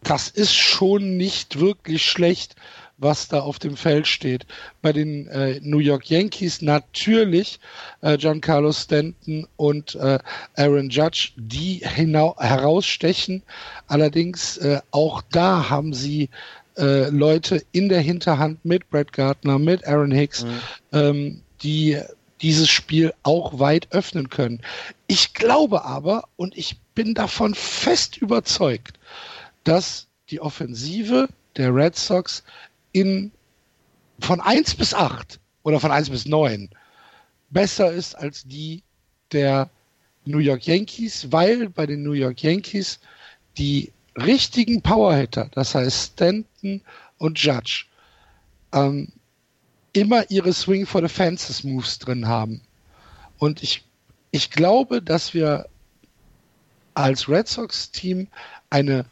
das 0.02 0.28
ist 0.28 0.54
schon 0.54 1.16
nicht 1.16 1.60
wirklich 1.60 2.04
schlecht, 2.04 2.56
was 3.00 3.28
da 3.28 3.40
auf 3.40 3.58
dem 3.58 3.76
Feld 3.76 4.06
steht. 4.06 4.46
Bei 4.82 4.92
den 4.92 5.26
äh, 5.28 5.58
New 5.62 5.78
York 5.78 6.10
Yankees 6.10 6.60
natürlich 6.60 7.58
äh, 8.02 8.18
Giancarlo 8.18 8.72
Stanton 8.72 9.46
und 9.56 9.94
äh, 9.94 10.18
Aaron 10.56 10.90
Judge, 10.90 11.30
die 11.36 11.78
herausstechen. 11.78 13.42
Allerdings 13.88 14.58
äh, 14.58 14.80
auch 14.90 15.22
da 15.30 15.70
haben 15.70 15.94
sie 15.94 16.28
äh, 16.76 17.08
Leute 17.08 17.64
in 17.72 17.88
der 17.88 18.00
Hinterhand 18.00 18.64
mit 18.64 18.88
Brett 18.90 19.12
Gardner, 19.12 19.58
mit 19.58 19.86
Aaron 19.86 20.12
Hicks, 20.12 20.44
ähm, 20.92 21.40
die 21.62 21.98
dieses 22.42 22.68
Spiel 22.68 23.12
auch 23.22 23.58
weit 23.58 23.88
öffnen 23.90 24.30
können. 24.30 24.60
Ich 25.06 25.34
glaube 25.34 25.84
aber, 25.84 26.24
und 26.36 26.56
ich 26.56 26.78
bin 26.94 27.14
davon 27.14 27.54
fest 27.54 28.16
überzeugt, 28.16 28.98
dass 29.64 30.06
die 30.30 30.40
Offensive 30.40 31.28
der 31.56 31.74
Red 31.74 31.96
Sox 31.96 32.42
in 32.92 33.32
von 34.20 34.40
1 34.40 34.74
bis 34.74 34.94
8 34.94 35.40
oder 35.62 35.80
von 35.80 35.90
1 35.90 36.10
bis 36.10 36.26
9 36.26 36.70
besser 37.50 37.92
ist 37.92 38.14
als 38.14 38.44
die 38.46 38.82
der 39.32 39.70
New 40.24 40.38
York 40.38 40.66
Yankees, 40.66 41.32
weil 41.32 41.68
bei 41.68 41.86
den 41.86 42.02
New 42.02 42.12
York 42.12 42.42
Yankees 42.42 43.00
die 43.58 43.92
richtigen 44.16 44.82
Powerhitter, 44.82 45.48
das 45.52 45.74
heißt 45.74 46.12
Stanton 46.12 46.82
und 47.18 47.38
Judge, 47.38 47.86
ähm, 48.72 49.08
immer 49.92 50.30
ihre 50.30 50.52
Swing 50.52 50.86
for 50.86 51.00
the 51.00 51.08
Fences 51.08 51.64
Moves 51.64 51.98
drin 51.98 52.28
haben. 52.28 52.60
Und 53.38 53.62
ich, 53.62 53.84
ich 54.30 54.50
glaube, 54.50 55.02
dass 55.02 55.34
wir 55.34 55.68
als 56.94 57.28
Red 57.28 57.48
Sox 57.48 57.90
Team 57.90 58.28
eine 58.68 59.04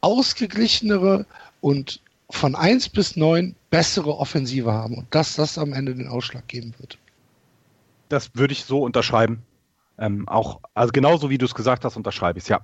ausgeglichenere 0.00 1.26
und 1.60 2.00
von 2.30 2.54
1 2.54 2.88
bis 2.88 3.16
9 3.16 3.54
bessere 3.70 4.18
Offensive 4.18 4.72
haben 4.72 4.98
und 4.98 5.14
dass 5.14 5.36
das 5.36 5.58
am 5.58 5.72
Ende 5.72 5.94
den 5.94 6.08
Ausschlag 6.08 6.46
geben 6.48 6.74
wird. 6.78 6.98
Das 8.08 8.34
würde 8.34 8.52
ich 8.52 8.64
so 8.64 8.82
unterschreiben. 8.82 9.42
Ähm, 9.98 10.28
auch, 10.28 10.60
also 10.74 10.92
genauso 10.92 11.30
wie 11.30 11.38
du 11.38 11.46
es 11.46 11.54
gesagt 11.54 11.84
hast, 11.84 11.96
unterschreibe 11.96 12.38
ich 12.38 12.44
es, 12.44 12.48
ja. 12.48 12.60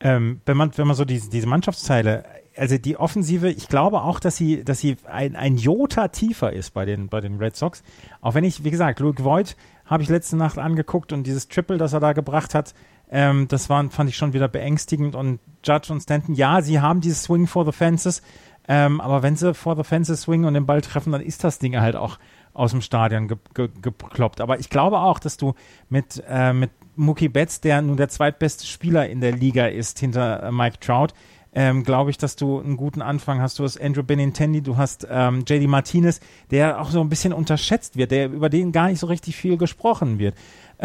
Ähm, 0.00 0.40
wenn 0.44 0.56
man, 0.56 0.76
wenn 0.76 0.86
man 0.86 0.96
so 0.96 1.04
diese, 1.04 1.30
diese 1.30 1.46
Mannschaftsteile, 1.46 2.24
also 2.56 2.76
die 2.78 2.96
Offensive, 2.96 3.50
ich 3.50 3.68
glaube 3.68 4.02
auch, 4.02 4.20
dass 4.20 4.36
sie, 4.36 4.62
dass 4.64 4.80
sie 4.80 4.96
ein, 5.04 5.34
ein 5.34 5.56
Jota 5.56 6.08
tiefer 6.08 6.52
ist 6.52 6.74
bei 6.74 6.84
den, 6.84 7.08
bei 7.08 7.20
den 7.20 7.38
Red 7.38 7.56
Sox. 7.56 7.82
Auch 8.20 8.34
wenn 8.34 8.44
ich, 8.44 8.64
wie 8.64 8.70
gesagt, 8.70 9.00
Luke 9.00 9.24
Voigt 9.24 9.56
habe 9.86 10.02
ich 10.02 10.08
letzte 10.08 10.36
Nacht 10.36 10.58
angeguckt 10.58 11.12
und 11.12 11.24
dieses 11.24 11.48
Triple, 11.48 11.78
das 11.78 11.92
er 11.92 12.00
da 12.00 12.12
gebracht 12.12 12.54
hat, 12.54 12.74
ähm, 13.10 13.48
das 13.48 13.68
war, 13.68 13.88
fand 13.90 14.10
ich 14.10 14.16
schon 14.16 14.32
wieder 14.32 14.48
beängstigend. 14.48 15.14
Und 15.14 15.40
Judge 15.64 15.92
und 15.92 16.00
Stanton, 16.00 16.34
ja, 16.34 16.62
sie 16.62 16.80
haben 16.80 17.00
dieses 17.00 17.24
Swing 17.24 17.46
for 17.46 17.64
the 17.64 17.72
Fences, 17.72 18.22
ähm, 18.66 19.00
aber 19.00 19.22
wenn 19.22 19.36
sie 19.36 19.54
for 19.54 19.76
the 19.76 19.84
Fences 19.84 20.22
swingen 20.22 20.46
und 20.46 20.54
den 20.54 20.66
Ball 20.66 20.80
treffen, 20.80 21.12
dann 21.12 21.20
ist 21.20 21.44
das 21.44 21.58
Ding 21.58 21.78
halt 21.78 21.96
auch 21.96 22.18
aus 22.54 22.70
dem 22.70 22.80
Stadion 22.80 23.28
ge 23.28 23.36
ge 23.52 23.68
gekloppt. 23.82 24.40
Aber 24.40 24.58
ich 24.58 24.70
glaube 24.70 25.00
auch, 25.00 25.18
dass 25.18 25.36
du 25.36 25.54
mit, 25.88 26.22
äh, 26.28 26.52
mit 26.52 26.70
Mookie 26.96 27.28
Betts, 27.28 27.60
der 27.60 27.82
nun 27.82 27.96
der 27.96 28.08
zweitbeste 28.08 28.66
Spieler 28.66 29.08
in 29.08 29.20
der 29.20 29.32
Liga 29.32 29.66
ist 29.66 29.98
hinter 29.98 30.44
äh, 30.44 30.52
Mike 30.52 30.78
Trout, 30.80 31.08
ähm, 31.54 31.84
glaube 31.84 32.10
ich, 32.10 32.18
dass 32.18 32.36
du 32.36 32.58
einen 32.58 32.76
guten 32.76 33.02
Anfang 33.02 33.40
hast. 33.40 33.58
Du 33.58 33.64
hast 33.64 33.80
Andrew 33.80 34.02
Benintendi, 34.02 34.60
du 34.60 34.76
hast 34.76 35.06
ähm, 35.08 35.44
JD 35.46 35.68
Martinez, 35.68 36.20
der 36.50 36.80
auch 36.80 36.90
so 36.90 37.00
ein 37.00 37.08
bisschen 37.08 37.32
unterschätzt 37.32 37.96
wird, 37.96 38.10
der 38.10 38.26
über 38.26 38.48
den 38.48 38.72
gar 38.72 38.88
nicht 38.88 38.98
so 38.98 39.06
richtig 39.06 39.36
viel 39.36 39.56
gesprochen 39.56 40.18
wird. 40.18 40.34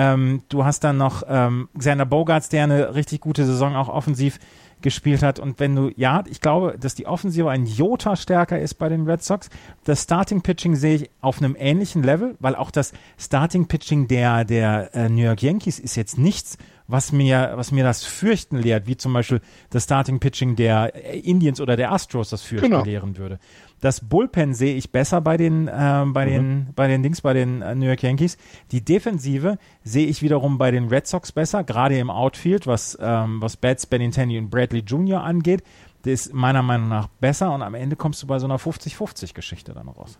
Ähm, 0.01 0.43
du 0.47 0.63
hast 0.63 0.85
dann 0.85 0.95
noch 0.95 1.23
ähm, 1.27 1.67
Xander 1.77 2.05
Bogarts, 2.05 2.47
der 2.47 2.63
eine 2.63 2.95
richtig 2.95 3.19
gute 3.19 3.45
Saison 3.45 3.75
auch 3.75 3.89
offensiv 3.89 4.39
gespielt 4.81 5.23
hat. 5.23 5.39
Und 5.39 5.59
wenn 5.59 5.75
du, 5.75 5.91
ja, 5.97 6.23
ich 6.29 6.39
glaube, 6.39 6.77
dass 6.79 6.95
die 6.95 7.05
Offensive 7.05 7.49
ein 7.49 7.65
Jota 7.65 8.15
stärker 8.15 8.57
ist 8.57 8.75
bei 8.75 8.87
den 8.87 9.05
Red 9.05 9.21
Sox. 9.21 9.49
Das 9.83 10.03
Starting 10.03 10.41
Pitching 10.41 10.77
sehe 10.77 10.95
ich 10.95 11.09
auf 11.19 11.41
einem 11.41 11.53
ähnlichen 11.59 12.01
Level, 12.01 12.37
weil 12.39 12.55
auch 12.55 12.71
das 12.71 12.93
Starting 13.17 13.67
Pitching 13.67 14.07
der, 14.07 14.45
der 14.45 14.95
äh, 14.95 15.09
New 15.09 15.23
York 15.23 15.41
Yankees 15.41 15.79
ist 15.79 15.97
jetzt 15.97 16.17
nichts, 16.17 16.57
was 16.89 17.11
mir, 17.11 17.51
was 17.55 17.71
mir 17.71 17.83
das 17.83 18.03
Fürchten 18.03 18.57
lehrt, 18.57 18.87
wie 18.87 18.97
zum 18.97 19.13
Beispiel 19.13 19.41
das 19.69 19.83
Starting 19.83 20.19
Pitching 20.19 20.55
der 20.55 20.93
Indians 21.13 21.61
oder 21.61 21.77
der 21.77 21.91
Astros 21.91 22.29
das 22.31 22.41
Fürchten 22.41 22.71
Genau. 22.71 22.83
lehren 22.83 23.17
würde. 23.17 23.39
Das 23.79 24.01
Bullpen 24.01 24.53
sehe 24.55 24.75
ich 24.75 24.91
besser 24.91 25.21
bei 25.21 25.37
den, 25.37 25.67
äh, 25.67 26.03
bei 26.07 26.25
den, 26.25 26.69
bei 26.75 26.87
den 26.87 27.03
Dings, 27.03 27.21
bei 27.21 27.33
den 27.33 27.61
äh, 27.61 27.75
New 27.75 27.85
York 27.85 28.01
Yankees. 28.03 28.37
Die 28.71 28.83
Defensive 28.83 29.57
sehe 29.83 30.07
ich 30.07 30.21
wiederum 30.23 30.57
bei 30.57 30.71
den 30.71 30.87
Red 30.89 31.07
Sox 31.07 31.31
besser, 31.31 31.63
gerade 31.63 31.97
im 31.97 32.09
Outfield, 32.09 32.65
was, 32.67 32.97
ähm, 32.99 33.41
was 33.41 33.55
Betts, 33.55 33.85
Benintendi 33.85 34.37
und 34.39 34.49
Bradley 34.49 34.79
Jr. 34.81 35.23
angeht. 35.23 35.63
Das 36.03 36.13
ist 36.13 36.33
meiner 36.33 36.63
Meinung 36.63 36.89
nach 36.89 37.07
besser 37.19 37.53
und 37.53 37.61
am 37.61 37.75
Ende 37.75 37.95
kommst 37.95 38.23
du 38.23 38.27
bei 38.27 38.39
so 38.39 38.45
einer 38.47 38.57
50-50-Geschichte 38.57 39.73
dann 39.73 39.89
raus. 39.89 40.17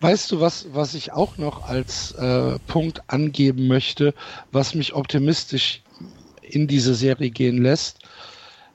Weißt 0.00 0.32
du, 0.32 0.40
was, 0.40 0.66
was 0.72 0.94
ich 0.94 1.12
auch 1.12 1.38
noch 1.38 1.68
als 1.68 2.12
äh, 2.12 2.58
Punkt 2.66 3.02
angeben 3.06 3.68
möchte, 3.68 4.12
was 4.50 4.74
mich 4.74 4.94
optimistisch 4.94 5.82
in 6.48 6.66
diese 6.66 6.94
Serie 6.94 7.30
gehen 7.30 7.62
lässt? 7.62 7.98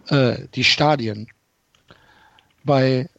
Äh, 0.07 0.47
die 0.55 0.63
Stadien. 0.63 1.27
Bei 2.63 3.09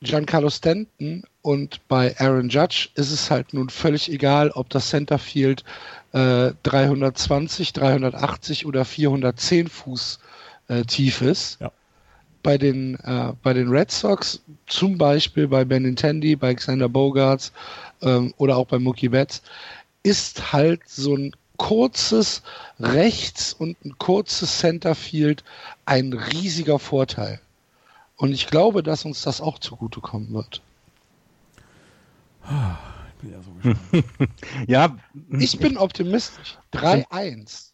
Giancarlo 0.00 0.50
Stanton 0.50 1.24
und 1.42 1.86
bei 1.88 2.18
Aaron 2.18 2.48
Judge 2.48 2.88
ist 2.94 3.10
es 3.10 3.30
halt 3.30 3.54
nun 3.54 3.70
völlig 3.70 4.10
egal, 4.10 4.50
ob 4.50 4.70
das 4.70 4.90
Centerfield 4.90 5.64
äh, 6.12 6.52
320, 6.62 7.72
380 7.72 8.66
oder 8.66 8.84
410 8.84 9.68
Fuß 9.68 10.18
äh, 10.68 10.82
tief 10.84 11.22
ist. 11.22 11.60
Ja. 11.60 11.72
Bei 12.42 12.58
den, 12.58 12.96
äh, 13.00 13.32
bei 13.42 13.54
den 13.54 13.68
Red 13.68 13.90
Sox, 13.90 14.42
zum 14.66 14.98
Beispiel 14.98 15.48
bei 15.48 15.64
Benintendi, 15.64 16.36
bei 16.36 16.54
Xander 16.54 16.88
Bogarts 16.88 17.52
ähm, 18.02 18.34
oder 18.36 18.56
auch 18.56 18.66
bei 18.66 18.78
Mookie 18.78 19.08
Betts, 19.08 19.42
ist 20.02 20.52
halt 20.52 20.82
so 20.86 21.16
ein 21.16 21.34
kurzes 21.56 22.42
Rechts 22.78 23.52
und 23.52 23.82
ein 23.84 23.96
kurzes 23.98 24.58
Centerfield 24.58 25.44
ein 25.86 26.12
riesiger 26.12 26.78
Vorteil. 26.78 27.40
Und 28.16 28.32
ich 28.32 28.46
glaube, 28.46 28.82
dass 28.82 29.04
uns 29.04 29.22
das 29.22 29.40
auch 29.40 29.58
zugutekommen 29.58 30.32
wird. 30.32 30.62
Ich 32.44 33.20
bin 33.20 33.32
ja 33.32 33.40
so 33.42 33.52
gespannt. 33.52 34.30
Ja, 34.68 34.96
Ich 35.38 35.58
bin 35.58 35.76
optimistisch. 35.78 36.58
3-1. 36.72 37.70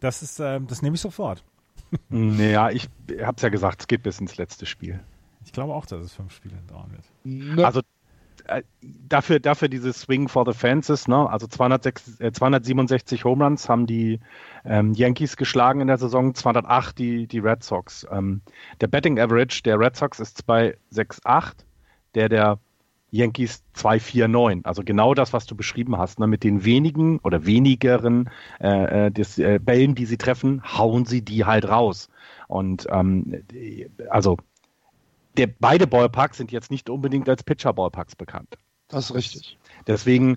Das 0.00 0.22
ist, 0.22 0.38
äh, 0.40 0.60
das 0.60 0.82
nehme 0.82 0.94
ich 0.94 1.00
sofort. 1.00 1.42
ja, 2.10 2.70
ich 2.70 2.88
habe 3.22 3.36
es 3.36 3.42
ja 3.42 3.48
gesagt, 3.48 3.80
es 3.82 3.88
geht 3.88 4.02
bis 4.02 4.20
ins 4.20 4.36
letzte 4.36 4.66
Spiel. 4.66 5.02
Ich 5.44 5.52
glaube 5.52 5.74
auch, 5.74 5.86
dass 5.86 6.02
es 6.04 6.12
fünf 6.12 6.34
Spiele 6.34 6.56
dauern 6.68 6.90
wird. 6.92 7.04
Ne, 7.24 7.64
Also 7.64 7.80
dafür, 8.82 9.40
dafür 9.40 9.68
dieses 9.68 10.00
Swing 10.00 10.28
for 10.28 10.44
the 10.46 10.56
Fences, 10.56 11.08
ne? 11.08 11.28
also 11.28 11.46
206, 11.46 12.20
äh, 12.20 12.32
267 12.32 13.24
Home 13.24 13.44
Runs 13.44 13.68
haben 13.68 13.86
die 13.86 14.20
ähm, 14.64 14.92
Yankees 14.94 15.36
geschlagen 15.36 15.80
in 15.80 15.86
der 15.88 15.98
Saison, 15.98 16.34
208 16.34 16.98
die, 16.98 17.26
die 17.26 17.38
Red 17.38 17.62
Sox. 17.62 18.06
Ähm, 18.10 18.40
der 18.80 18.88
Betting 18.88 19.18
Average 19.18 19.62
der 19.62 19.78
Red 19.78 19.96
Sox 19.96 20.20
ist 20.20 20.38
268, 20.38 21.66
der 22.14 22.28
der 22.28 22.58
Yankees 23.10 23.62
249. 23.74 24.66
Also 24.66 24.82
genau 24.84 25.14
das, 25.14 25.32
was 25.32 25.46
du 25.46 25.54
beschrieben 25.54 25.96
hast. 25.96 26.18
Ne? 26.18 26.26
Mit 26.26 26.44
den 26.44 26.64
wenigen 26.64 27.18
oder 27.20 27.46
wenigeren 27.46 28.30
äh, 28.60 29.06
äh, 29.06 29.10
des, 29.10 29.38
äh, 29.38 29.58
Bällen, 29.62 29.94
die 29.94 30.06
sie 30.06 30.18
treffen, 30.18 30.62
hauen 30.62 31.04
sie 31.04 31.22
die 31.22 31.44
halt 31.44 31.68
raus. 31.68 32.08
Und 32.48 32.86
ähm, 32.90 33.42
also 34.10 34.36
der, 35.36 35.46
beide 35.46 35.86
Ballparks 35.86 36.38
sind 36.38 36.52
jetzt 36.52 36.70
nicht 36.70 36.90
unbedingt 36.90 37.28
als 37.28 37.42
Pitcher-Ballparks 37.42 38.16
bekannt. 38.16 38.56
das 38.88 39.10
ist 39.10 39.14
richtig. 39.14 39.58
Deswegen 39.86 40.36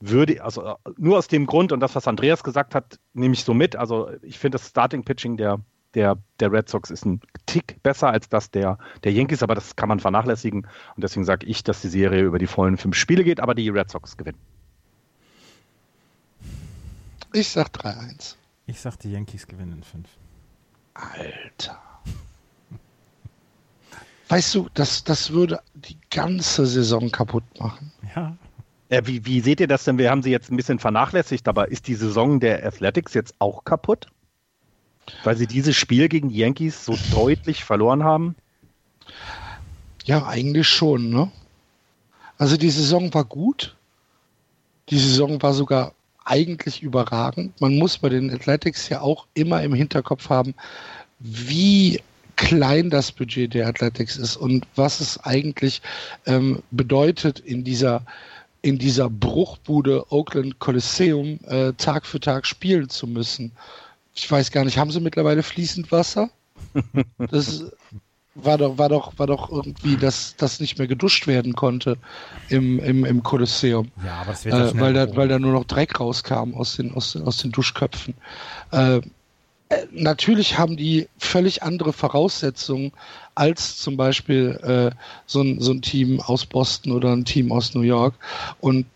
würde, 0.00 0.42
also 0.42 0.76
nur 0.96 1.18
aus 1.18 1.28
dem 1.28 1.46
Grund 1.46 1.72
und 1.72 1.80
das, 1.80 1.94
was 1.94 2.06
Andreas 2.06 2.42
gesagt 2.42 2.74
hat, 2.74 2.98
nehme 3.14 3.34
ich 3.34 3.44
so 3.44 3.54
mit. 3.54 3.76
Also 3.76 4.10
ich 4.22 4.38
finde 4.38 4.58
das 4.58 4.68
Starting-Pitching 4.68 5.36
der, 5.36 5.60
der, 5.94 6.18
der 6.40 6.52
Red 6.52 6.68
Sox 6.68 6.90
ist 6.90 7.06
ein 7.06 7.20
Tick 7.46 7.82
besser 7.82 8.10
als 8.10 8.28
das 8.28 8.50
der, 8.50 8.78
der 9.04 9.12
Yankees, 9.12 9.42
aber 9.42 9.54
das 9.54 9.76
kann 9.76 9.88
man 9.88 10.00
vernachlässigen. 10.00 10.66
Und 10.96 11.02
deswegen 11.02 11.24
sage 11.24 11.46
ich, 11.46 11.62
dass 11.62 11.80
die 11.80 11.88
Serie 11.88 12.22
über 12.22 12.38
die 12.38 12.46
vollen 12.46 12.76
fünf 12.76 12.96
Spiele 12.96 13.24
geht, 13.24 13.40
aber 13.40 13.54
die 13.54 13.68
Red 13.68 13.90
Sox 13.90 14.16
gewinnen. 14.16 14.38
Ich 17.32 17.48
sag 17.48 17.68
3-1. 17.68 18.36
Ich 18.66 18.80
sag, 18.80 18.96
die 18.98 19.10
Yankees 19.10 19.46
gewinnen 19.46 19.72
in 19.72 19.82
fünf. 19.82 20.08
Alter. 20.94 21.93
Weißt 24.34 24.52
du, 24.56 24.68
das, 24.74 25.04
das 25.04 25.30
würde 25.30 25.60
die 25.74 25.96
ganze 26.10 26.66
Saison 26.66 27.12
kaputt 27.12 27.44
machen. 27.60 27.92
Ja. 28.16 28.36
Äh, 28.88 29.02
wie, 29.04 29.24
wie 29.24 29.38
seht 29.38 29.60
ihr 29.60 29.68
das 29.68 29.84
denn? 29.84 29.96
Wir 29.96 30.10
haben 30.10 30.24
sie 30.24 30.32
jetzt 30.32 30.50
ein 30.50 30.56
bisschen 30.56 30.80
vernachlässigt, 30.80 31.46
aber 31.46 31.68
ist 31.68 31.86
die 31.86 31.94
Saison 31.94 32.40
der 32.40 32.66
Athletics 32.66 33.14
jetzt 33.14 33.36
auch 33.38 33.64
kaputt? 33.64 34.08
Weil 35.22 35.36
sie 35.36 35.46
dieses 35.46 35.76
Spiel 35.76 36.08
gegen 36.08 36.30
die 36.30 36.38
Yankees 36.38 36.84
so 36.84 36.98
deutlich 37.12 37.62
verloren 37.62 38.02
haben? 38.02 38.34
Ja, 40.04 40.26
eigentlich 40.26 40.66
schon, 40.66 41.10
ne? 41.10 41.30
Also 42.36 42.56
die 42.56 42.70
Saison 42.70 43.14
war 43.14 43.24
gut. 43.24 43.76
Die 44.88 44.98
Saison 44.98 45.40
war 45.42 45.54
sogar 45.54 45.92
eigentlich 46.24 46.82
überragend. 46.82 47.60
Man 47.60 47.78
muss 47.78 47.98
bei 47.98 48.08
den 48.08 48.34
Athletics 48.34 48.88
ja 48.88 49.00
auch 49.00 49.28
immer 49.34 49.62
im 49.62 49.74
Hinterkopf 49.74 50.28
haben, 50.28 50.54
wie 51.20 52.00
klein 52.36 52.90
das 52.90 53.12
Budget 53.12 53.54
der 53.54 53.68
Athletics 53.68 54.16
ist 54.16 54.36
und 54.36 54.66
was 54.74 55.00
es 55.00 55.22
eigentlich 55.24 55.82
ähm, 56.26 56.62
bedeutet 56.70 57.40
in 57.40 57.64
dieser 57.64 58.04
in 58.62 58.78
dieser 58.78 59.10
Bruchbude 59.10 60.10
Oakland 60.10 60.58
Coliseum 60.58 61.38
äh, 61.46 61.74
Tag 61.74 62.06
für 62.06 62.18
Tag 62.18 62.46
spielen 62.46 62.88
zu 62.88 63.06
müssen. 63.06 63.52
Ich 64.14 64.30
weiß 64.30 64.50
gar 64.52 64.64
nicht, 64.64 64.78
haben 64.78 64.90
sie 64.90 65.00
mittlerweile 65.00 65.42
fließend 65.42 65.92
Wasser? 65.92 66.30
Das 67.30 67.64
war 68.34 68.58
doch, 68.58 68.78
war 68.78 68.88
doch, 68.88 69.18
war 69.18 69.26
doch 69.26 69.50
irgendwie, 69.50 69.96
dass 69.96 70.34
das 70.36 70.60
nicht 70.60 70.78
mehr 70.78 70.88
geduscht 70.88 71.26
werden 71.26 71.54
konnte 71.54 71.96
im, 72.48 72.78
im, 72.80 73.04
im 73.04 73.22
Kolosseum. 73.22 73.90
Ja, 74.04 74.14
aber 74.22 74.32
das 74.32 74.44
wird 74.44 74.54
Äh, 74.54 74.80
weil, 74.80 74.92
da, 74.92 75.14
weil 75.14 75.28
da 75.28 75.38
nur 75.38 75.52
noch 75.52 75.64
Dreck 75.64 76.00
rauskam 76.00 76.54
aus 76.54 76.76
den, 76.76 76.92
aus, 76.94 77.16
aus 77.16 77.38
den 77.38 77.52
Duschköpfen. 77.52 78.14
Äh, 78.72 79.00
natürlich 79.92 80.58
haben 80.58 80.76
die 80.76 81.08
völlig 81.18 81.62
andere 81.62 81.92
Voraussetzungen 81.92 82.92
als 83.34 83.78
zum 83.78 83.96
Beispiel 83.96 84.58
äh, 84.62 84.96
so, 85.26 85.42
ein, 85.42 85.60
so 85.60 85.72
ein 85.72 85.82
Team 85.82 86.20
aus 86.20 86.46
Boston 86.46 86.92
oder 86.92 87.12
ein 87.12 87.24
Team 87.24 87.52
aus 87.52 87.74
New 87.74 87.82
York. 87.82 88.14
Und 88.60 88.86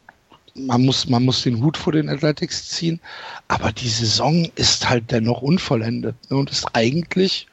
man 0.55 0.85
muss, 0.85 1.09
man 1.09 1.25
muss 1.25 1.43
den 1.43 1.63
Hut 1.63 1.77
vor 1.77 1.93
den 1.93 2.09
Athletics 2.09 2.69
ziehen. 2.69 3.01
Aber 3.49 3.73
die 3.73 3.89
Saison 3.89 4.49
ist 4.57 4.89
halt 4.89 5.11
dennoch 5.11 5.43
unvollendet 5.43 6.17
ne, 6.31 6.37
und 6.37 6.51
ist 6.51 6.67
eigentlich 6.73 7.47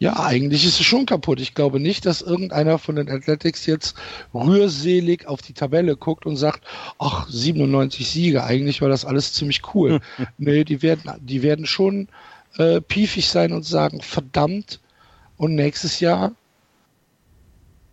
ja, 0.00 0.20
eigentlich 0.20 0.64
ist 0.64 0.78
es 0.78 0.86
schon 0.86 1.06
kaputt. 1.06 1.40
Ich 1.40 1.54
glaube 1.54 1.80
nicht, 1.80 2.06
dass 2.06 2.22
irgendeiner 2.22 2.78
von 2.78 2.94
den 2.94 3.10
Athletics 3.10 3.66
jetzt 3.66 3.96
rührselig 4.32 5.26
auf 5.26 5.42
die 5.42 5.54
Tabelle 5.54 5.96
guckt 5.96 6.24
und 6.24 6.36
sagt, 6.36 6.62
ach, 6.98 7.26
97 7.28 8.08
Siege, 8.08 8.44
eigentlich 8.44 8.80
war 8.80 8.88
das 8.88 9.04
alles 9.04 9.32
ziemlich 9.32 9.62
cool. 9.74 10.00
nee, 10.38 10.62
die 10.62 10.82
werden, 10.82 11.10
die 11.20 11.42
werden 11.42 11.66
schon 11.66 12.08
äh, 12.58 12.80
piefig 12.80 13.28
sein 13.28 13.52
und 13.52 13.64
sagen, 13.64 14.00
verdammt, 14.02 14.80
und 15.38 15.54
nächstes 15.54 16.00
Jahr 16.00 16.32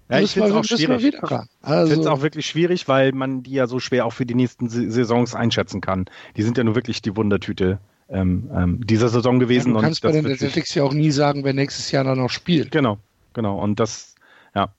Ja, 0.09 0.17
ich 0.17 0.21
müssen, 0.21 0.33
finde 0.33 0.49
wir, 0.55 0.59
es 0.61 0.71
auch 0.71 0.77
schwierig. 0.77 1.03
wieder 1.03 1.23
ran. 1.23 1.47
Ich 1.61 1.87
finde 1.87 2.01
es 2.01 2.07
Also, 2.07 2.09
auch 2.09 2.21
wirklich 2.21 2.45
schwierig, 2.47 2.87
weil 2.87 3.11
man 3.11 3.43
die 3.43 3.51
ja 3.53 3.67
so 3.67 3.79
schwer 3.79 4.05
auch 4.05 4.13
für 4.13 4.25
die 4.25 4.35
nächsten 4.35 4.69
Sa- 4.69 4.89
Saisons 4.89 5.35
einschätzen 5.35 5.81
kann. 5.81 6.05
Die 6.37 6.43
sind 6.43 6.57
ja 6.57 6.63
nur 6.63 6.75
wirklich 6.75 7.01
die 7.01 7.15
Wundertüte 7.15 7.79
ähm, 8.09 8.49
ähm, 8.53 8.85
dieser 8.85 9.09
Saison 9.09 9.39
ja, 9.39 9.39
gewesen. 9.39 9.73
du 9.73 9.79
kannst 9.79 10.01
bei 10.01 10.11
den 10.11 10.25
Athletics 10.25 10.75
ja 10.75 10.83
auch 10.83 10.93
nie 10.93 11.11
sagen, 11.11 11.43
wer 11.43 11.53
nächstes 11.53 11.91
Jahr 11.91 12.03
dann 12.03 12.19
noch 12.19 12.29
spielt. 12.29 12.71
Genau, 12.71 12.99
genau. 13.33 13.59
Und 13.59 13.79
das, 13.79 14.15
ja. 14.53 14.75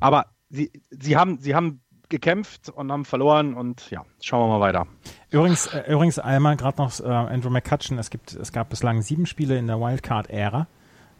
Aber 0.00 0.26
sie, 0.50 0.70
sie, 0.90 1.16
haben, 1.16 1.38
sie 1.38 1.54
haben 1.54 1.81
gekämpft 2.12 2.68
und 2.68 2.92
haben 2.92 3.04
verloren 3.04 3.54
und 3.54 3.90
ja, 3.90 4.04
schauen 4.20 4.48
wir 4.48 4.58
mal 4.58 4.60
weiter. 4.60 4.86
Übrigens, 5.30 5.66
äh, 5.66 5.92
übrigens 5.92 6.20
einmal 6.20 6.56
gerade 6.56 6.80
noch 6.80 7.00
äh, 7.00 7.04
Andrew 7.04 7.50
McCutcheon. 7.50 7.98
Es 7.98 8.10
gibt, 8.10 8.34
es 8.34 8.52
gab 8.52 8.70
bislang 8.70 9.02
sieben 9.02 9.26
Spiele 9.26 9.58
in 9.58 9.66
der 9.66 9.80
Wildcard-Ära, 9.80 10.68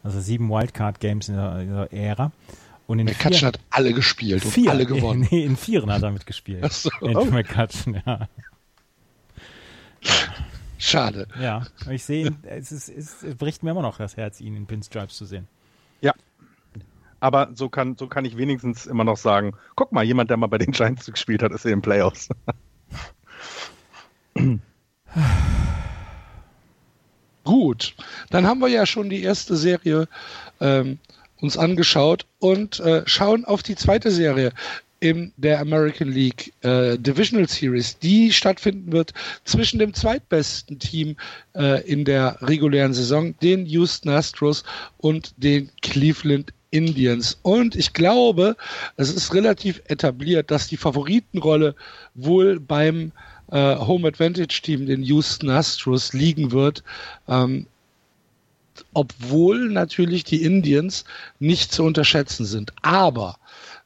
also 0.03 0.21
sieben 0.21 0.49
Wildcard-Games 0.49 1.27
in 1.27 1.35
der, 1.35 1.59
in 1.59 1.75
der 1.75 1.91
Ära. 1.91 2.31
Und 2.87 2.99
in 2.99 3.05
McCutcheon 3.05 3.33
vier, 3.33 3.47
hat 3.47 3.59
alle 3.69 3.93
gespielt 3.93 4.45
und 4.45 4.51
vier, 4.51 4.71
alle 4.71 4.85
gewonnen. 4.85 5.27
Nee, 5.31 5.43
in 5.43 5.57
vieren 5.57 5.91
hat 5.91 6.03
er 6.03 6.11
mitgespielt. 6.11 6.63
Ach 6.63 6.71
so. 6.71 6.89
Andrew 7.01 7.31
McCutcheon, 7.31 8.01
ja. 8.05 8.27
Schade. 10.77 11.27
Ja, 11.39 11.63
ich 11.89 12.03
sehe 12.03 12.27
ihn, 12.27 12.37
es, 12.43 12.71
ist, 12.71 12.89
es 12.89 13.35
bricht 13.37 13.63
mir 13.63 13.71
immer 13.71 13.81
noch 13.81 13.97
das 13.97 14.17
Herz, 14.17 14.41
ihn 14.41 14.55
in 14.55 14.67
Pinstripes 14.67 15.15
zu 15.15 15.25
sehen. 15.25 15.47
Aber 17.23 17.51
so 17.55 17.69
kann, 17.69 17.95
so 17.97 18.07
kann 18.07 18.25
ich 18.25 18.35
wenigstens 18.35 18.85
immer 18.85 19.05
noch 19.05 19.15
sagen, 19.15 19.53
guck 19.77 19.93
mal, 19.93 20.03
jemand, 20.03 20.29
der 20.29 20.35
mal 20.35 20.47
bei 20.47 20.57
den 20.57 20.73
Giants 20.73 21.05
gespielt 21.05 21.41
hat, 21.41 21.53
ist 21.53 21.63
in 21.63 21.71
den 21.71 21.81
Playoffs. 21.81 22.27
Gut, 27.45 27.95
dann 28.29 28.45
haben 28.45 28.59
wir 28.59 28.67
ja 28.67 28.85
schon 28.85 29.09
die 29.09 29.23
erste 29.23 29.55
Serie 29.55 30.09
ähm, 30.59 30.99
uns 31.39 31.57
angeschaut 31.57 32.25
und 32.39 32.81
äh, 32.81 33.03
schauen 33.05 33.45
auf 33.45 33.63
die 33.63 33.75
zweite 33.75 34.11
Serie 34.11 34.51
in 34.99 35.31
der 35.37 35.61
American 35.61 36.09
League 36.09 36.51
äh, 36.61 36.97
Divisional 36.97 37.47
Series, 37.47 37.99
die 37.99 38.33
stattfinden 38.33 38.91
wird 38.91 39.13
zwischen 39.45 39.79
dem 39.79 39.93
zweitbesten 39.93 40.77
Team 40.77 41.15
äh, 41.55 41.89
in 41.89 42.03
der 42.03 42.39
regulären 42.41 42.93
Saison, 42.93 43.33
den 43.39 43.65
Houston 43.65 44.09
Astros 44.09 44.65
und 44.97 45.33
den 45.37 45.71
Cleveland 45.81 46.51
Indians. 46.73 47.37
Und 47.43 47.75
ich 47.75 47.93
glaube, 47.93 48.57
es 48.97 49.13
ist 49.13 49.33
relativ 49.33 49.81
etabliert, 49.87 50.51
dass 50.51 50.67
die 50.67 50.77
Favoritenrolle 50.77 51.75
wohl 52.15 52.59
beim 52.59 53.11
äh, 53.51 53.75
Home 53.77 54.07
Advantage 54.07 54.61
Team, 54.63 54.87
den 54.87 55.03
Houston 55.03 55.49
Astros, 55.49 56.13
liegen 56.13 56.51
wird. 56.51 56.83
Ähm, 57.27 57.67
obwohl 58.93 59.69
natürlich 59.69 60.23
die 60.23 60.41
Indians 60.43 61.03
nicht 61.39 61.71
zu 61.71 61.83
unterschätzen 61.83 62.45
sind. 62.45 62.73
Aber 62.81 63.37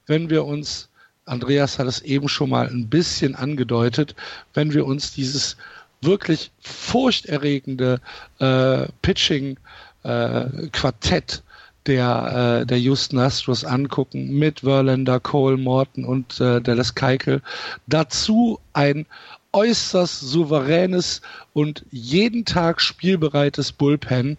wenn 0.06 0.30
wir 0.30 0.46
uns, 0.46 0.88
Andreas 1.26 1.78
hat 1.78 1.88
es 1.88 2.00
eben 2.02 2.30
schon 2.30 2.50
mal 2.50 2.70
ein 2.70 2.88
bisschen 2.88 3.36
angedeutet, 3.36 4.16
wenn 4.54 4.74
wir 4.74 4.86
uns 4.86 5.14
dieses 5.14 5.58
wirklich 6.02 6.52
furchterregende 6.62 8.00
äh, 8.40 8.88
Pitching-Quartett 9.02 11.44
der, 11.88 12.62
äh, 12.62 12.66
der 12.66 12.80
Houston 12.80 13.20
Astros 13.20 13.64
angucken 13.64 14.38
mit 14.38 14.62
Verlander, 14.62 15.20
Cole, 15.20 15.58
Morton 15.58 16.06
und 16.06 16.40
äh, 16.40 16.62
Dallas 16.62 16.96
Keuchel. 16.96 17.42
Dazu 17.88 18.60
ein 18.74 19.06
äußerst 19.54 20.20
souveränes 20.20 21.22
und 21.54 21.86
jeden 21.90 22.46
Tag 22.46 22.82
spielbereites 22.82 23.72
Bullpen 23.72 24.38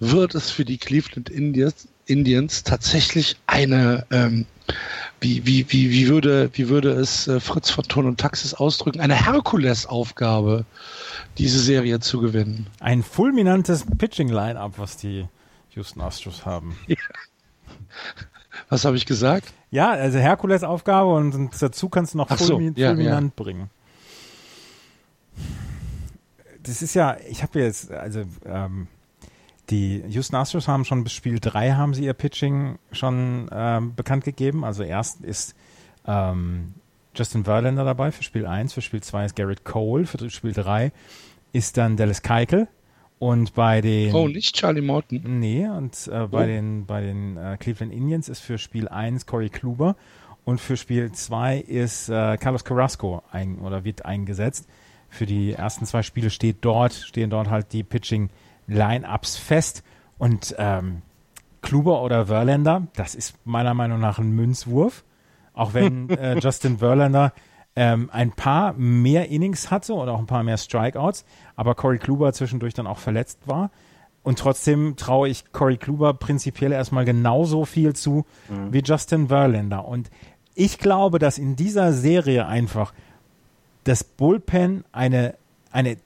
wird 0.00 0.34
es 0.34 0.50
für 0.50 0.64
die 0.64 0.78
Cleveland 0.78 1.28
Indians, 1.28 1.88
Indians 2.06 2.62
tatsächlich 2.62 3.36
eine, 3.46 4.06
ähm, 4.10 4.46
wie, 5.20 5.44
wie, 5.44 5.66
wie, 5.70 5.90
wie, 5.90 6.08
würde, 6.08 6.50
wie 6.54 6.68
würde 6.68 6.92
es 6.92 7.28
äh, 7.28 7.40
Fritz 7.40 7.70
von 7.70 7.84
Ton 7.84 8.06
und 8.06 8.20
Taxis 8.20 8.54
ausdrücken, 8.54 9.00
eine 9.00 9.26
Herkulesaufgabe, 9.26 10.64
diese 11.36 11.58
Serie 11.58 12.00
zu 12.00 12.20
gewinnen. 12.20 12.66
Ein 12.80 13.02
fulminantes 13.02 13.84
Pitching-Line-Up, 13.98 14.74
was 14.78 14.96
die 14.96 15.26
Houston 15.74 16.00
Astros 16.00 16.44
haben. 16.46 16.76
Was 18.68 18.84
habe 18.84 18.96
ich 18.96 19.06
gesagt? 19.06 19.52
Ja, 19.70 19.90
also 19.90 20.18
Herkules-Aufgabe 20.18 21.12
und, 21.12 21.34
und, 21.34 21.62
dazu 21.62 21.88
kannst 21.88 22.14
du 22.14 22.18
noch 22.18 22.30
Ach 22.30 22.38
so, 22.38 22.54
fulmin 22.54 22.74
ja, 22.76 22.90
fulminant 22.90 23.36
bringen. 23.36 23.70
Das 26.62 26.80
ist 26.80 26.94
ja, 26.94 27.16
ich 27.28 27.42
habe 27.42 27.60
jetzt, 27.60 27.90
also 27.90 28.22
ähm, 28.46 28.86
die 29.70 30.02
Houston 30.08 30.36
Astros 30.36 30.68
haben 30.68 30.84
schon 30.84 31.04
bis 31.04 31.12
Spiel 31.12 31.40
3 31.40 31.72
haben 31.72 31.94
sie 31.94 32.04
ihr 32.04 32.14
Pitching 32.14 32.78
schon 32.92 33.48
ähm, 33.52 33.94
bekannt 33.94 34.24
gegeben. 34.24 34.64
Also 34.64 34.82
erst 34.82 35.20
ist 35.22 35.54
ähm, 36.06 36.74
Justin 37.14 37.44
Verlander 37.44 37.84
dabei 37.84 38.12
für 38.12 38.22
Spiel 38.22 38.46
1, 38.46 38.72
für 38.72 38.82
Spiel 38.82 39.02
2 39.02 39.26
ist 39.26 39.36
Garrett 39.36 39.64
Cole, 39.64 40.06
für 40.06 40.30
Spiel 40.30 40.52
3 40.52 40.92
ist 41.52 41.76
dann 41.76 41.96
Dallas 41.96 42.22
Keuchel 42.22 42.68
und 43.24 43.54
bei 43.54 43.80
den 43.80 44.14
Oh, 44.14 44.28
nicht 44.28 44.54
Charlie 44.54 44.82
Morton. 44.82 45.22
Nee, 45.40 45.66
und 45.66 46.08
äh, 46.08 46.26
bei 46.26 46.44
Oh. 46.44 46.46
den 46.46 46.84
bei 46.84 47.00
den 47.00 47.36
äh, 47.38 47.56
Cleveland 47.58 47.92
Indians 47.92 48.28
ist 48.28 48.40
für 48.40 48.58
Spiel 48.58 48.86
1 48.88 49.24
Corey 49.26 49.48
Kluber 49.48 49.96
und 50.44 50.60
für 50.60 50.76
Spiel 50.76 51.10
2 51.10 51.58
ist 51.58 52.10
äh, 52.10 52.36
Carlos 52.36 52.64
Carrasco 52.64 53.22
ein, 53.32 53.58
oder 53.60 53.84
wird 53.84 54.04
eingesetzt. 54.04 54.68
Für 55.08 55.24
die 55.26 55.52
ersten 55.52 55.86
zwei 55.86 56.02
Spiele 56.02 56.28
steht 56.28 56.58
dort, 56.62 56.92
stehen 56.92 57.30
dort 57.30 57.48
halt 57.48 57.72
die 57.72 57.82
Pitching 57.82 58.28
Line-Ups 58.66 59.36
fest 59.36 59.82
und 60.18 60.54
ähm, 60.58 61.00
Kluber 61.62 62.02
oder 62.02 62.26
Verlander, 62.26 62.88
das 62.96 63.14
ist 63.14 63.34
meiner 63.46 63.72
Meinung 63.74 64.00
nach 64.00 64.18
ein 64.18 64.32
Münzwurf. 64.32 65.02
Auch 65.54 65.72
wenn 65.72 66.08
äh, 66.10 66.38
Justin 66.40 66.78
Verlander 66.78 67.32
ähm, 67.76 68.08
ein 68.12 68.32
paar 68.32 68.72
mehr 68.74 69.28
Innings 69.28 69.70
hatte 69.70 69.94
oder 69.94 70.12
auch 70.12 70.18
ein 70.18 70.26
paar 70.26 70.42
mehr 70.42 70.58
Strikeouts, 70.58 71.24
aber 71.56 71.74
Corey 71.74 71.98
Kluber 71.98 72.32
zwischendurch 72.32 72.74
dann 72.74 72.86
auch 72.86 72.98
verletzt 72.98 73.40
war. 73.46 73.70
Und 74.22 74.38
trotzdem 74.38 74.96
traue 74.96 75.28
ich 75.28 75.52
Corey 75.52 75.76
Kluber 75.76 76.14
prinzipiell 76.14 76.72
erstmal 76.72 77.04
genauso 77.04 77.66
viel 77.66 77.94
zu 77.94 78.24
wie 78.72 78.80
Justin 78.82 79.28
Verlander. 79.28 79.86
Und 79.86 80.10
ich 80.54 80.78
glaube, 80.78 81.18
dass 81.18 81.36
in 81.36 81.56
dieser 81.56 81.92
Serie 81.92 82.46
einfach 82.46 82.94
das 83.84 84.02
Bullpen 84.02 84.84
eine, 84.92 85.34
eine 85.70 85.98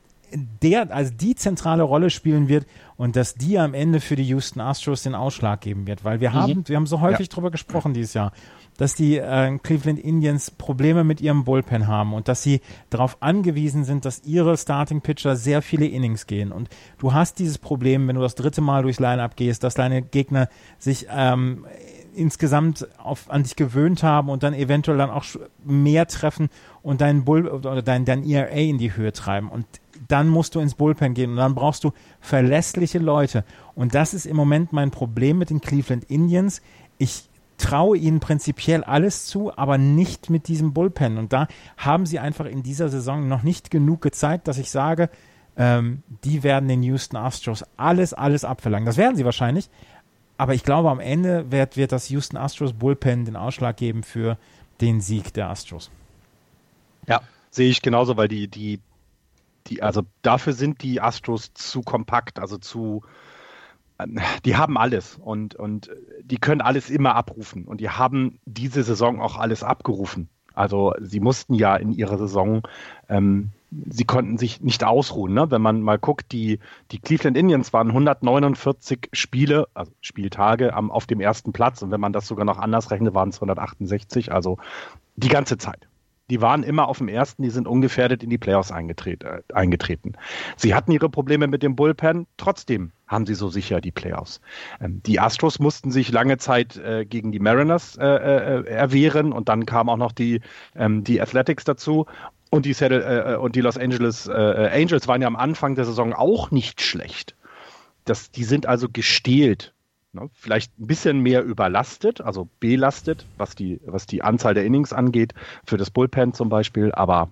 der, 0.63 0.93
also 0.93 1.13
die 1.13 1.35
zentrale 1.35 1.83
Rolle 1.83 2.11
spielen 2.11 2.49
wird 2.49 2.67
und 2.97 3.17
dass 3.17 3.35
die 3.35 3.59
am 3.59 3.75
Ende 3.75 4.01
für 4.01 4.17
die 4.17 4.25
Houston 4.25 4.61
Astros 4.61 5.03
den 5.03 5.15
Ausschlag 5.15 5.61
geben 5.61 5.87
wird, 5.87 6.05
weil 6.05 6.21
wir 6.21 6.33
haben, 6.33 6.67
wir 6.67 6.77
haben 6.77 6.87
so 6.87 7.01
häufig 7.01 7.29
drüber 7.29 7.51
gesprochen 7.51 7.95
dieses 7.95 8.15
Jahr, 8.15 8.33
dass 8.77 8.95
die 8.95 9.19
äh, 9.19 9.59
Cleveland 9.59 9.99
Indians 9.99 10.51
Probleme 10.51 11.05
mit 11.05 11.21
ihrem 11.21 11.45
Bullpen 11.45 11.87
haben 11.87 12.15
und 12.15 12.29
dass 12.29 12.43
sie 12.43 12.61
darauf 12.91 13.21
angewiesen 13.21 13.85
sind, 13.85 14.05
dass 14.05 14.23
ihre 14.25 14.57
Starting 14.57 15.01
Pitcher 15.01 15.37
sehr 15.37 15.63
viele 15.63 15.87
Innings 15.87 16.27
gehen. 16.27 16.53
Und 16.53 16.69
du 16.99 17.13
hast 17.13 17.39
dieses 17.39 17.59
Problem, 17.59 18.09
wenn 18.09 18.17
du 18.17 18.23
das 18.23 18.35
dritte 18.35 18.61
Mal 18.61 18.83
durchs 18.83 19.01
Line-Up 19.01 19.37
gehst, 19.37 19.65
dass 19.65 19.75
deine 19.75 20.03
Gegner 20.03 20.49
sich 20.79 21.07
ähm, 21.11 21.67
insgesamt 22.15 22.87
auf, 22.99 23.31
an 23.31 23.43
dich 23.43 23.57
gewöhnt 23.57 24.03
haben 24.03 24.29
und 24.29 24.43
dann 24.43 24.55
eventuell 24.55 24.99
dann 24.99 25.11
auch 25.11 25.25
mehr 25.65 26.07
treffen 26.07 26.49
und 26.83 27.01
deinen 27.01 27.25
Bull 27.25 27.49
oder 27.49 27.83
dein, 27.83 28.05
dein 28.05 28.29
ERA 28.29 28.51
in 28.51 28.79
die 28.79 28.95
Höhe 28.95 29.13
treiben. 29.13 29.49
Und 29.49 29.67
dann 30.07 30.29
musst 30.29 30.55
du 30.55 30.61
ins 30.61 30.75
Bullpen 30.75 31.15
gehen 31.15 31.31
und 31.31 31.37
dann 31.37 31.55
brauchst 31.55 31.85
du 31.85 31.93
verlässliche 32.21 32.99
Leute. 32.99 33.45
Und 33.75 33.95
das 33.95 34.15
ist 34.15 34.27
im 34.27 34.37
Moment 34.37 34.73
mein 34.73 34.91
Problem 34.91 35.39
mit 35.39 35.51
den 35.51 35.61
Cleveland 35.61 36.05
Indians. 36.05 36.63
Ich 36.99 37.29
traue 37.59 37.99
ihnen 37.99 38.21
prinzipiell 38.21 38.85
alles 38.85 39.27
zu, 39.27 39.57
aber 39.57 39.79
nicht 39.79 40.31
mit 40.31 40.49
diesem 40.49 40.73
Bullpen. 40.73 41.19
Und 41.19 41.33
da 41.33 41.49
haben 41.77 42.07
sie 42.07 42.19
einfach 42.19 42.47
in 42.47 42.63
dieser 42.63 42.89
Saison 42.89 43.29
noch 43.29 43.43
nicht 43.43 43.71
genug 43.71 44.01
gezeigt, 44.01 44.49
dass 44.49 44.59
ich 44.59 44.71
sage, 44.71 45.11
ähm, 45.57 46.03
die 46.25 46.45
werden 46.45 46.69
den 46.69 46.83
Houston 46.85 47.17
Astros 47.17 47.65
alles, 47.77 48.15
alles 48.15 48.45
abverlangen. 48.45 48.87
Das 48.87 48.97
werden 48.97 49.17
sie 49.17 49.25
wahrscheinlich. 49.25 49.69
Aber 50.37 50.55
ich 50.55 50.63
glaube, 50.63 50.89
am 50.89 51.01
Ende 51.01 51.51
wird, 51.51 51.77
wird 51.77 51.91
das 51.91 52.09
Houston 52.11 52.37
Astros 52.37 52.73
Bullpen 52.73 53.25
den 53.25 53.35
Ausschlag 53.35 53.77
geben 53.77 54.05
für 54.05 54.39
den 54.81 55.01
Sieg 55.01 55.35
der 55.35 55.51
Astros. 55.51 55.91
Ja, 57.09 57.23
sehe 57.51 57.69
ich 57.69 57.83
genauso, 57.83 58.17
weil 58.17 58.29
die, 58.29 58.47
die, 58.47 58.79
die, 59.69 59.83
also 59.83 60.03
dafür 60.23 60.53
sind 60.53 60.83
die 60.83 61.01
Astros 61.01 61.53
zu 61.55 61.83
kompakt, 61.83 62.39
also 62.39 62.59
zu, 62.59 63.03
ähm, 63.99 64.19
die 64.45 64.57
haben 64.57 64.77
alles 64.79 65.19
und, 65.21 65.55
und 65.55 65.91
die 66.23 66.39
können 66.39 66.61
alles 66.61 66.91
immer 66.91 67.15
abrufen 67.15 67.65
und 67.65 67.81
die 67.81 67.91
haben 67.91 68.39
diese 68.45 68.83
Saison 68.83 69.21
auch 69.21 69.37
alles 69.37 69.63
abgerufen. 69.63 70.29
Also 70.55 70.93
sie 71.01 71.21
mussten 71.21 71.55
ja 71.55 71.77
in 71.77 71.93
ihrer 71.93 72.19
Saison, 72.19 72.63
ähm, 73.09 73.51
sie 73.71 74.05
konnten 74.05 74.39
sich 74.39 74.61
nicht 74.61 74.83
ausruhen. 74.83 75.33
Ne? 75.33 75.51
Wenn 75.53 75.63
man 75.63 75.83
mal 75.83 75.99
guckt, 75.99 76.33
die, 76.33 76.59
die 76.91 76.99
Cleveland 76.99 77.37
Indians 77.37 77.73
waren 77.73 77.89
149 77.89 79.11
Spiele, 79.13 79.69
also 79.75 79.93
Spieltage 80.01 80.75
am, 80.75 80.91
auf 80.91 81.07
dem 81.07 81.21
ersten 81.21 81.53
Platz 81.53 81.83
und 81.83 81.93
wenn 81.93 82.01
man 82.01 82.13
das 82.13 82.27
sogar 82.27 82.45
noch 82.45 82.59
anders 82.59 82.91
rechnet, 82.91 83.15
waren 83.15 83.29
es 83.29 83.37
168, 83.37 84.33
also 84.33 84.59
die 85.15 85.29
ganze 85.29 85.59
Zeit. 85.59 85.88
Die 86.31 86.41
waren 86.41 86.63
immer 86.63 86.89
auf 86.89 86.99
dem 86.99 87.09
ersten, 87.09 87.43
die 87.43 87.51
sind 87.51 87.67
ungefährdet 87.67 88.23
in 88.23 88.31
die 88.31 88.39
Playoffs 88.39 88.71
eingetreten. 88.71 89.27
Äh, 89.27 89.43
eingetreten. 89.55 90.13
Sie 90.57 90.75
hatten 90.75 90.93
ihre 90.93 91.09
Probleme 91.09 91.47
mit 91.47 91.63
dem 91.63 91.77
Bullpen, 91.77 92.27
trotzdem 92.37 92.93
haben 93.07 93.27
sie 93.27 93.35
so 93.35 93.49
sicher 93.49 93.81
die 93.81 93.91
Playoffs. 93.91 94.41
Ähm, 94.81 95.03
die 95.05 95.21
Astros 95.21 95.59
mussten 95.59 95.91
sich 95.91 96.13
lange 96.13 96.37
Zeit 96.37 96.77
äh, 96.77 97.07
gegen 97.07 97.33
die 97.33 97.39
Mariners 97.39 97.97
äh, 97.97 98.05
äh, 98.05 98.67
erwehren 98.67 99.33
und 99.33 99.49
dann 99.49 99.67
kamen 99.67 99.89
auch 99.89 99.97
noch 99.97 100.13
die, 100.13 100.41
ähm, 100.77 101.05
die 101.05 101.21
Athletics 101.21 101.65
dazu. 101.65 102.07
Und 102.51 102.65
die, 102.65 102.73
Seattle, 102.73 103.35
äh, 103.35 103.37
und 103.37 103.57
die 103.57 103.61
Los 103.61 103.77
Angeles 103.77 104.27
äh, 104.27 104.33
Angels 104.33 105.07
waren 105.07 105.21
ja 105.21 105.29
am 105.29 105.37
Anfang 105.37 105.75
der 105.75 105.85
Saison 105.85 106.13
auch 106.13 106.51
nicht 106.51 106.81
schlecht. 106.81 107.37
Das, 108.05 108.31
die 108.31 108.45
sind 108.45 108.67
also 108.67 108.89
gestählt 108.91 109.75
Ne, 110.13 110.31
vielleicht 110.33 110.79
ein 110.79 110.87
bisschen 110.87 111.21
mehr 111.21 111.45
überlastet, 111.45 112.23
also 112.23 112.49
belastet, 112.61 113.27
was 113.37 113.55
die, 113.55 113.79
was 113.85 114.07
die 114.07 114.23
Anzahl 114.23 114.55
der 114.55 114.65
Innings 114.65 114.95
angeht, 114.95 115.35
für 115.67 115.77
das 115.77 115.91
Bullpen 115.91 116.33
zum 116.33 116.49
Beispiel. 116.49 116.93
Aber 116.93 117.31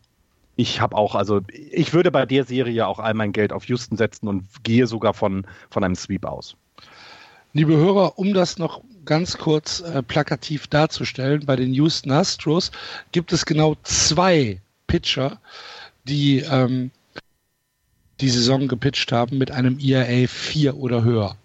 ich 0.57 0.81
habe 0.83 0.95
auch, 0.95 1.15
also 1.15 1.41
ich 1.49 1.95
würde 1.95 2.11
bei 2.11 2.27
der 2.27 2.45
Serie 2.45 2.87
auch 2.87 2.99
all 2.99 3.15
mein 3.15 3.33
Geld 3.33 3.53
auf 3.53 3.65
Houston 3.65 3.97
setzen 3.97 4.29
und 4.29 4.45
gehe 4.63 4.87
sogar 4.87 5.15
von, 5.15 5.47
von 5.71 5.85
einem 5.85 5.95
Sweep 5.95 6.27
aus. 6.27 6.57
Liebe 7.55 7.75
Hörer, 7.75 8.19
um 8.19 8.35
das 8.35 8.59
noch 8.59 8.83
ganz 9.07 9.39
kurz 9.39 9.81
äh, 9.81 10.03
plakativ 10.03 10.67
darzustellen, 10.67 11.47
bei 11.47 11.57
den 11.57 11.73
Houston 11.73 12.11
Astros 12.11 12.73
gibt 13.13 13.33
es 13.33 13.47
genau 13.47 13.77
zwei 13.85 14.61
Pitcher, 14.87 15.41
die 16.05 16.41
ähm, 16.41 16.91
die 18.21 18.29
Saison 18.29 18.69
gepitcht 18.69 19.13
haben 19.13 19.39
mit 19.39 19.51
einem 19.51 19.79
ERA 19.79 20.27
4 20.27 20.77
oder 20.77 21.03
höher. 21.03 21.37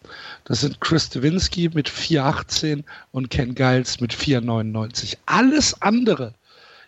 Das 0.45 0.61
sind 0.61 0.81
Chris 0.81 1.09
Dewinsky 1.09 1.69
mit 1.73 1.89
4,18 1.89 2.83
und 3.11 3.29
Ken 3.29 3.55
Giles 3.55 3.99
mit 3.99 4.13
4,99. 4.13 5.17
Alles 5.25 5.81
andere, 5.81 6.33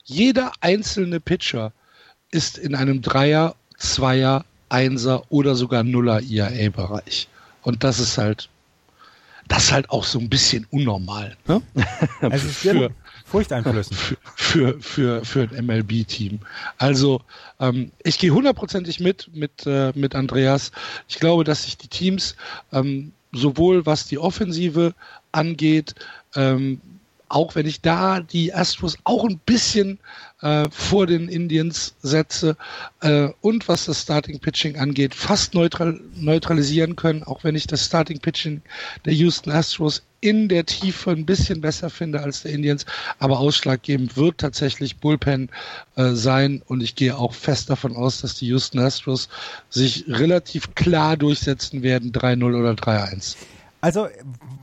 jeder 0.03 0.51
einzelne 0.61 1.19
Pitcher 1.19 1.71
ist 2.31 2.57
in 2.57 2.75
einem 2.75 3.01
Dreier, 3.01 3.55
Zweier, 3.77 4.43
Einser 4.69 5.23
oder 5.29 5.55
sogar 5.55 5.83
Nuller 5.83 6.21
ERA-Bereich. 6.21 7.27
Und 7.61 7.83
das 7.83 7.99
ist 7.99 8.17
halt, 8.17 8.49
das 9.47 9.65
ist 9.65 9.71
halt 9.71 9.89
auch 9.91 10.03
so 10.03 10.19
ein 10.19 10.29
bisschen 10.29 10.65
unnormal. 10.71 11.37
Ne? 11.47 11.61
Also 12.21 12.47
es 12.47 12.57
Für- 12.57 12.91
furchteinflößend. 13.25 13.95
für, 13.95 14.17
für, 14.35 14.79
für, 14.81 15.25
für 15.25 15.41
ein 15.55 15.65
MLB-Team. 15.65 16.39
Also 16.77 17.21
ähm, 17.59 17.91
ich 18.03 18.17
gehe 18.17 18.31
hundertprozentig 18.31 18.99
mit, 18.99 19.29
mit, 19.33 19.65
äh, 19.67 19.91
mit 19.95 20.15
Andreas. 20.15 20.71
Ich 21.07 21.19
glaube, 21.19 21.43
dass 21.43 21.63
sich 21.63 21.77
die 21.77 21.87
Teams 21.87 22.35
ähm, 22.71 23.11
sowohl 23.34 23.86
was 23.86 24.07
die 24.07 24.17
Offensive 24.17 24.93
angeht, 25.31 25.95
ähm, 26.36 26.81
auch 27.34 27.55
wenn 27.55 27.65
ich 27.65 27.81
da 27.81 28.19
die 28.19 28.53
Astros 28.53 28.97
auch 29.05 29.25
ein 29.25 29.39
bisschen 29.43 29.97
äh, 30.41 30.67
vor 30.69 31.07
den 31.07 31.29
Indians 31.29 31.95
setze 32.01 32.55
äh, 33.01 33.29
und 33.41 33.67
was 33.67 33.86
das 33.86 34.03
Starting 34.03 34.39
Pitching 34.39 34.77
angeht, 34.77 35.15
fast 35.15 35.55
neutral, 35.55 35.99
neutralisieren 36.15 36.95
können, 36.95 37.23
auch 37.23 37.43
wenn 37.43 37.55
ich 37.55 37.65
das 37.65 37.86
Starting 37.86 38.19
Pitching 38.19 38.61
der 39.05 39.13
Houston 39.13 39.51
Astros 39.51 40.03
in 40.21 40.47
der 40.47 40.65
Tiefe 40.65 41.09
ein 41.09 41.25
bisschen 41.25 41.59
besser 41.59 41.89
finde 41.89 42.21
als 42.21 42.43
der 42.43 42.51
Indians, 42.51 42.86
aber 43.17 43.39
ausschlaggebend 43.39 44.15
wird 44.15 44.38
tatsächlich 44.38 44.97
Bullpen 44.97 45.49
äh, 45.95 46.11
sein 46.11 46.61
und 46.67 46.84
ich 46.84 46.95
gehe 46.95 47.17
auch 47.17 47.34
fest 47.34 47.71
davon 47.71 47.95
aus, 47.95 48.21
dass 48.21 48.36
die 48.36 48.47
Houston 48.47 48.79
Astros 48.79 49.27
sich 49.69 50.05
relativ 50.07 50.75
klar 50.75 51.17
durchsetzen 51.17 51.81
werden, 51.81 52.11
3-0 52.11 52.59
oder 52.59 52.73
3-1. 52.73 53.38
Also 53.84 54.07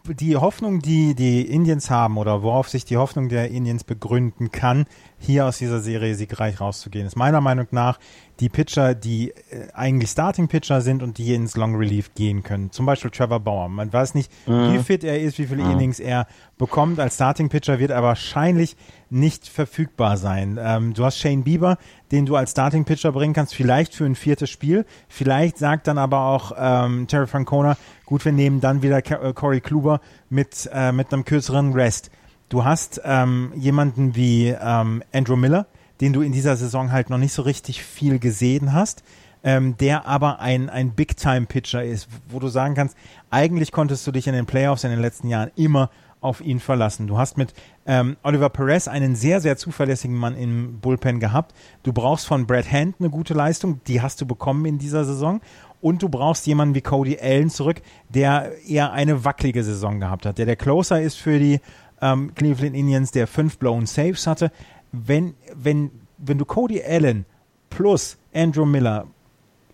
die 0.06 0.34
Hoffnung, 0.38 0.80
die 0.80 1.14
die 1.14 1.42
Indians 1.42 1.90
haben 1.90 2.16
oder 2.16 2.42
worauf 2.42 2.70
sich 2.70 2.86
die 2.86 2.96
Hoffnung 2.96 3.28
der 3.28 3.50
Indians 3.50 3.84
begründen 3.84 4.50
kann, 4.50 4.86
hier 5.18 5.44
aus 5.44 5.58
dieser 5.58 5.80
Serie 5.80 6.14
siegreich 6.14 6.58
rauszugehen. 6.58 7.06
Ist 7.06 7.16
meiner 7.16 7.42
Meinung 7.42 7.66
nach 7.70 7.98
die 8.40 8.48
Pitcher, 8.48 8.94
die 8.94 9.32
äh, 9.50 9.68
eigentlich 9.74 10.10
Starting-Pitcher 10.10 10.80
sind 10.80 11.02
und 11.02 11.18
die 11.18 11.34
ins 11.34 11.54
Long 11.54 11.76
Relief 11.76 12.14
gehen 12.14 12.42
können. 12.42 12.72
Zum 12.72 12.86
Beispiel 12.86 13.10
Trevor 13.10 13.40
Bauer. 13.40 13.68
Man 13.68 13.92
weiß 13.92 14.14
nicht, 14.14 14.32
mhm. 14.46 14.72
wie 14.72 14.78
fit 14.78 15.04
er 15.04 15.20
ist, 15.20 15.38
wie 15.38 15.46
viele 15.46 15.64
mhm. 15.64 15.72
Innings 15.72 16.00
er 16.00 16.26
bekommt. 16.56 16.98
Als 16.98 17.16
Starting-Pitcher 17.16 17.78
wird 17.78 17.90
er 17.90 18.02
wahrscheinlich 18.02 18.76
nicht 19.10 19.46
verfügbar 19.46 20.16
sein. 20.16 20.58
Ähm, 20.58 20.94
du 20.94 21.04
hast 21.04 21.18
Shane 21.18 21.44
Bieber, 21.44 21.76
den 22.12 22.24
du 22.24 22.36
als 22.36 22.52
Starting-Pitcher 22.52 23.12
bringen 23.12 23.34
kannst, 23.34 23.54
vielleicht 23.54 23.94
für 23.94 24.06
ein 24.06 24.14
viertes 24.14 24.48
Spiel. 24.48 24.86
Vielleicht 25.08 25.58
sagt 25.58 25.86
dann 25.86 25.98
aber 25.98 26.24
auch 26.24 26.52
ähm, 26.56 27.06
Terry 27.06 27.26
Francona, 27.26 27.76
gut, 28.10 28.24
wir 28.24 28.32
nehmen 28.32 28.60
dann 28.60 28.82
wieder 28.82 28.98
äh, 28.98 29.32
Corey 29.32 29.60
Kluber 29.60 30.00
mit, 30.28 30.68
äh, 30.74 30.90
mit 30.90 31.12
einem 31.12 31.24
kürzeren 31.24 31.72
Rest. 31.72 32.10
Du 32.48 32.64
hast 32.64 33.00
ähm, 33.04 33.52
jemanden 33.54 34.16
wie 34.16 34.48
ähm, 34.48 35.04
Andrew 35.12 35.36
Miller, 35.36 35.66
den 36.00 36.12
du 36.12 36.20
in 36.20 36.32
dieser 36.32 36.56
Saison 36.56 36.90
halt 36.90 37.08
noch 37.08 37.18
nicht 37.18 37.32
so 37.32 37.42
richtig 37.42 37.84
viel 37.84 38.18
gesehen 38.18 38.72
hast, 38.72 39.04
ähm, 39.44 39.76
der 39.76 40.06
aber 40.06 40.40
ein, 40.40 40.68
ein 40.68 40.90
Big-Time-Pitcher 40.90 41.84
ist, 41.84 42.08
wo 42.28 42.40
du 42.40 42.48
sagen 42.48 42.74
kannst, 42.74 42.96
eigentlich 43.30 43.70
konntest 43.70 44.04
du 44.08 44.10
dich 44.10 44.26
in 44.26 44.34
den 44.34 44.44
Playoffs 44.44 44.82
in 44.82 44.90
den 44.90 45.00
letzten 45.00 45.28
Jahren 45.28 45.52
immer 45.54 45.88
auf 46.20 46.40
ihn 46.40 46.58
verlassen. 46.58 47.06
Du 47.06 47.16
hast 47.16 47.38
mit 47.38 47.54
ähm, 47.86 48.16
Oliver 48.24 48.50
Perez 48.50 48.88
einen 48.88 49.14
sehr, 49.14 49.40
sehr 49.40 49.56
zuverlässigen 49.56 50.16
Mann 50.16 50.36
im 50.36 50.80
Bullpen 50.80 51.20
gehabt. 51.20 51.54
Du 51.84 51.92
brauchst 51.92 52.26
von 52.26 52.46
Brad 52.46 52.70
Hand 52.70 52.96
eine 52.98 53.08
gute 53.08 53.34
Leistung, 53.34 53.80
die 53.86 54.02
hast 54.02 54.20
du 54.20 54.26
bekommen 54.26 54.66
in 54.66 54.78
dieser 54.78 55.04
Saison. 55.04 55.40
Und 55.80 56.02
du 56.02 56.08
brauchst 56.08 56.46
jemanden 56.46 56.74
wie 56.74 56.82
Cody 56.82 57.18
Allen 57.18 57.50
zurück, 57.50 57.80
der 58.08 58.52
eher 58.66 58.92
eine 58.92 59.24
wackelige 59.24 59.64
Saison 59.64 60.00
gehabt 60.00 60.26
hat, 60.26 60.38
der 60.38 60.46
der 60.46 60.56
Closer 60.56 61.00
ist 61.00 61.16
für 61.16 61.38
die 61.38 61.60
ähm, 62.02 62.34
Cleveland 62.34 62.76
Indians, 62.76 63.12
der 63.12 63.26
fünf 63.26 63.58
blown 63.58 63.86
Saves 63.86 64.26
hatte. 64.26 64.52
Wenn, 64.92 65.34
wenn, 65.54 65.90
wenn 66.18 66.38
du 66.38 66.44
Cody 66.44 66.82
Allen 66.82 67.24
plus 67.70 68.18
Andrew 68.34 68.66
Miller 68.66 69.06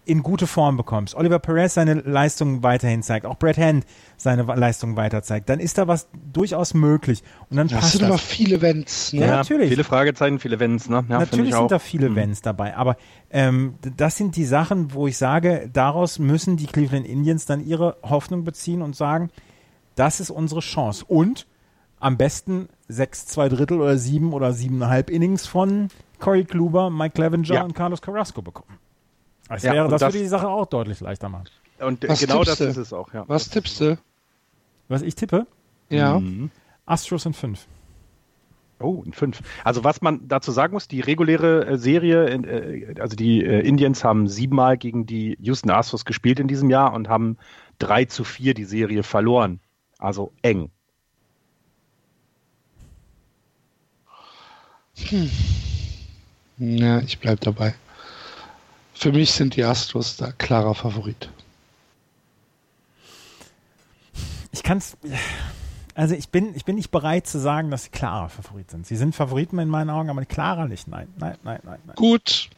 in 0.06 0.22
gute 0.22 0.46
Form 0.46 0.76
bekommst, 0.76 1.16
Oliver 1.16 1.40
Perez 1.40 1.74
seine 1.74 1.94
Leistungen 1.94 2.62
weiterhin 2.62 3.02
zeigt, 3.02 3.26
auch 3.26 3.36
Brad 3.36 3.58
Hand 3.58 3.84
seine 4.16 4.44
Leistungen 4.44 4.96
weiter 4.96 5.22
zeigt, 5.22 5.48
dann 5.48 5.58
ist 5.58 5.78
da 5.78 5.88
was 5.88 6.08
durchaus 6.32 6.74
möglich. 6.74 7.22
Und 7.50 7.56
dann 7.56 7.66
das 7.66 7.80
passt 7.80 7.92
sind 7.92 8.02
das. 8.02 8.10
aber 8.10 8.18
viele 8.18 8.62
Wenns. 8.62 9.12
Ne? 9.12 9.20
Ja, 9.20 9.26
ja, 9.26 9.36
natürlich. 9.36 9.68
Viele 9.68 9.84
Fragezeichen, 9.84 10.38
viele 10.38 10.60
Wenns. 10.60 10.88
Ne? 10.88 11.04
Ja, 11.08 11.18
natürlich 11.18 11.52
sind 11.52 11.72
da 11.72 11.80
viele 11.80 12.10
mhm. 12.10 12.16
Wenns 12.16 12.40
dabei. 12.40 12.76
Aber 12.76 12.96
ähm, 13.30 13.74
das 13.96 14.16
sind 14.16 14.36
die 14.36 14.44
Sachen, 14.44 14.94
wo 14.94 15.08
ich 15.08 15.18
sage, 15.18 15.68
daraus 15.72 16.20
müssen 16.20 16.56
die 16.56 16.66
Cleveland 16.66 17.06
Indians 17.06 17.44
dann 17.44 17.66
ihre 17.66 17.96
Hoffnung 18.02 18.44
beziehen 18.44 18.82
und 18.82 18.94
sagen, 18.94 19.30
das 19.96 20.20
ist 20.20 20.30
unsere 20.30 20.60
Chance. 20.60 21.04
Und 21.06 21.46
am 21.98 22.16
besten 22.16 22.68
sechs, 22.86 23.26
zwei 23.26 23.48
Drittel 23.48 23.80
oder 23.80 23.98
sieben 23.98 24.32
oder 24.32 24.52
siebeneinhalb 24.52 25.10
Innings 25.10 25.46
von 25.48 25.88
Corey 26.20 26.44
Kluber, 26.44 26.90
Mike 26.90 27.14
Clevenger 27.14 27.54
ja. 27.54 27.62
und 27.64 27.74
Carlos 27.74 28.00
Carrasco 28.00 28.40
bekommen. 28.40 28.78
Das, 29.48 29.62
ja, 29.62 29.72
wäre, 29.72 29.88
das, 29.88 30.00
das 30.00 30.12
würde 30.12 30.22
die 30.24 30.28
Sache 30.28 30.48
auch 30.48 30.66
deutlich 30.66 31.00
leichter 31.00 31.28
machen. 31.28 31.48
Und 31.78 32.08
Was 32.08 32.20
genau 32.20 32.42
das 32.42 32.60
ist 32.60 32.76
es 32.76 32.92
auch, 32.92 33.12
ja. 33.12 33.24
Was 33.28 33.48
tippst 33.48 33.80
du? 33.80 33.98
Was 34.88 35.02
ich 35.02 35.14
tippe? 35.14 35.46
Ja. 35.88 36.18
Mhm. 36.18 36.50
Astros 36.86 37.26
in 37.26 37.34
fünf. 37.34 37.66
Oh, 38.78 39.02
in 39.06 39.12
fünf. 39.12 39.40
Also 39.64 39.84
was 39.84 40.02
man 40.02 40.28
dazu 40.28 40.52
sagen 40.52 40.74
muss, 40.74 40.86
die 40.86 41.00
reguläre 41.00 41.66
äh, 41.66 41.78
Serie, 41.78 42.26
äh, 42.28 43.00
also 43.00 43.16
die 43.16 43.42
äh, 43.42 43.60
Indians 43.60 44.04
haben 44.04 44.28
siebenmal 44.28 44.76
gegen 44.76 45.06
die 45.06 45.36
Houston 45.40 45.70
Astros 45.70 46.04
gespielt 46.04 46.40
in 46.40 46.48
diesem 46.48 46.68
Jahr 46.68 46.92
und 46.92 47.08
haben 47.08 47.38
drei 47.78 48.04
zu 48.04 48.22
vier 48.24 48.52
die 48.52 48.64
Serie 48.64 49.02
verloren. 49.02 49.60
Also 49.98 50.32
eng. 50.42 50.70
Hm. 55.08 55.30
Ja, 56.58 57.00
ich 57.00 57.18
bleib 57.18 57.40
dabei. 57.40 57.74
Für 58.98 59.12
mich 59.12 59.32
sind 59.32 59.56
die 59.56 59.62
Astros 59.64 60.16
da 60.16 60.32
klarer 60.32 60.74
Favorit. 60.74 61.28
Ich 64.52 64.62
kann's. 64.62 64.96
Also 65.94 66.14
ich 66.14 66.30
bin, 66.30 66.54
ich 66.54 66.64
bin 66.64 66.76
nicht 66.76 66.90
bereit 66.90 67.26
zu 67.26 67.38
sagen, 67.38 67.70
dass 67.70 67.84
sie 67.84 67.90
klarer 67.90 68.30
Favorit 68.30 68.70
sind. 68.70 68.86
Sie 68.86 68.96
sind 68.96 69.14
Favoriten 69.14 69.58
in 69.58 69.68
meinen 69.68 69.90
Augen, 69.90 70.08
aber 70.08 70.24
klarer 70.24 70.66
nicht. 70.66 70.88
Nein, 70.88 71.08
nein, 71.18 71.36
nein, 71.44 71.60
nein. 71.62 71.78
nein. 71.86 71.96
Gut. 71.96 72.48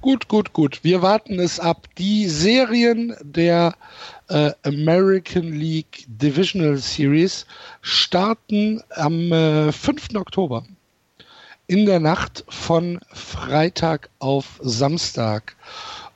Gut, 0.00 0.26
gut, 0.26 0.52
gut. 0.52 0.82
Wir 0.82 1.02
warten 1.02 1.38
es 1.38 1.60
ab. 1.60 1.86
Die 1.96 2.28
Serien 2.28 3.14
der 3.22 3.76
äh, 4.28 4.50
American 4.64 5.52
League 5.52 6.04
Divisional 6.08 6.78
Series 6.78 7.46
starten 7.80 8.82
am 8.90 9.32
äh, 9.32 9.70
5. 9.70 10.16
Oktober 10.16 10.64
in 11.66 11.86
der 11.86 12.00
Nacht 12.00 12.44
von 12.48 13.00
Freitag 13.12 14.10
auf 14.18 14.60
Samstag. 14.62 15.56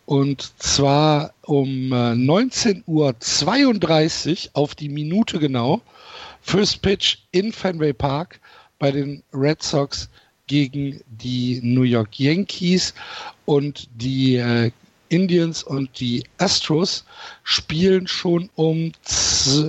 Und 0.07 0.53
zwar 0.59 1.35
um 1.43 1.93
19.32 1.93 2.87
Uhr 2.87 4.51
auf 4.55 4.75
die 4.75 4.89
Minute 4.89 5.39
genau. 5.39 5.81
First 6.41 6.83
Pitch 6.83 7.19
in 7.31 7.53
Fenway 7.53 7.93
Park 7.93 8.41
bei 8.79 8.91
den 8.91 9.23
Red 9.35 9.63
Sox 9.63 10.09
gegen 10.47 11.03
die 11.09 11.61
New 11.63 11.83
York 11.83 12.19
Yankees 12.19 12.95
und 13.45 13.89
die 13.95 14.37
äh, 14.37 14.71
Indians 15.11 15.63
und 15.63 16.01
die 16.01 16.25
Astros 16.39 17.05
spielen 17.43 18.07
schon 18.07 18.51
um, 18.55 18.93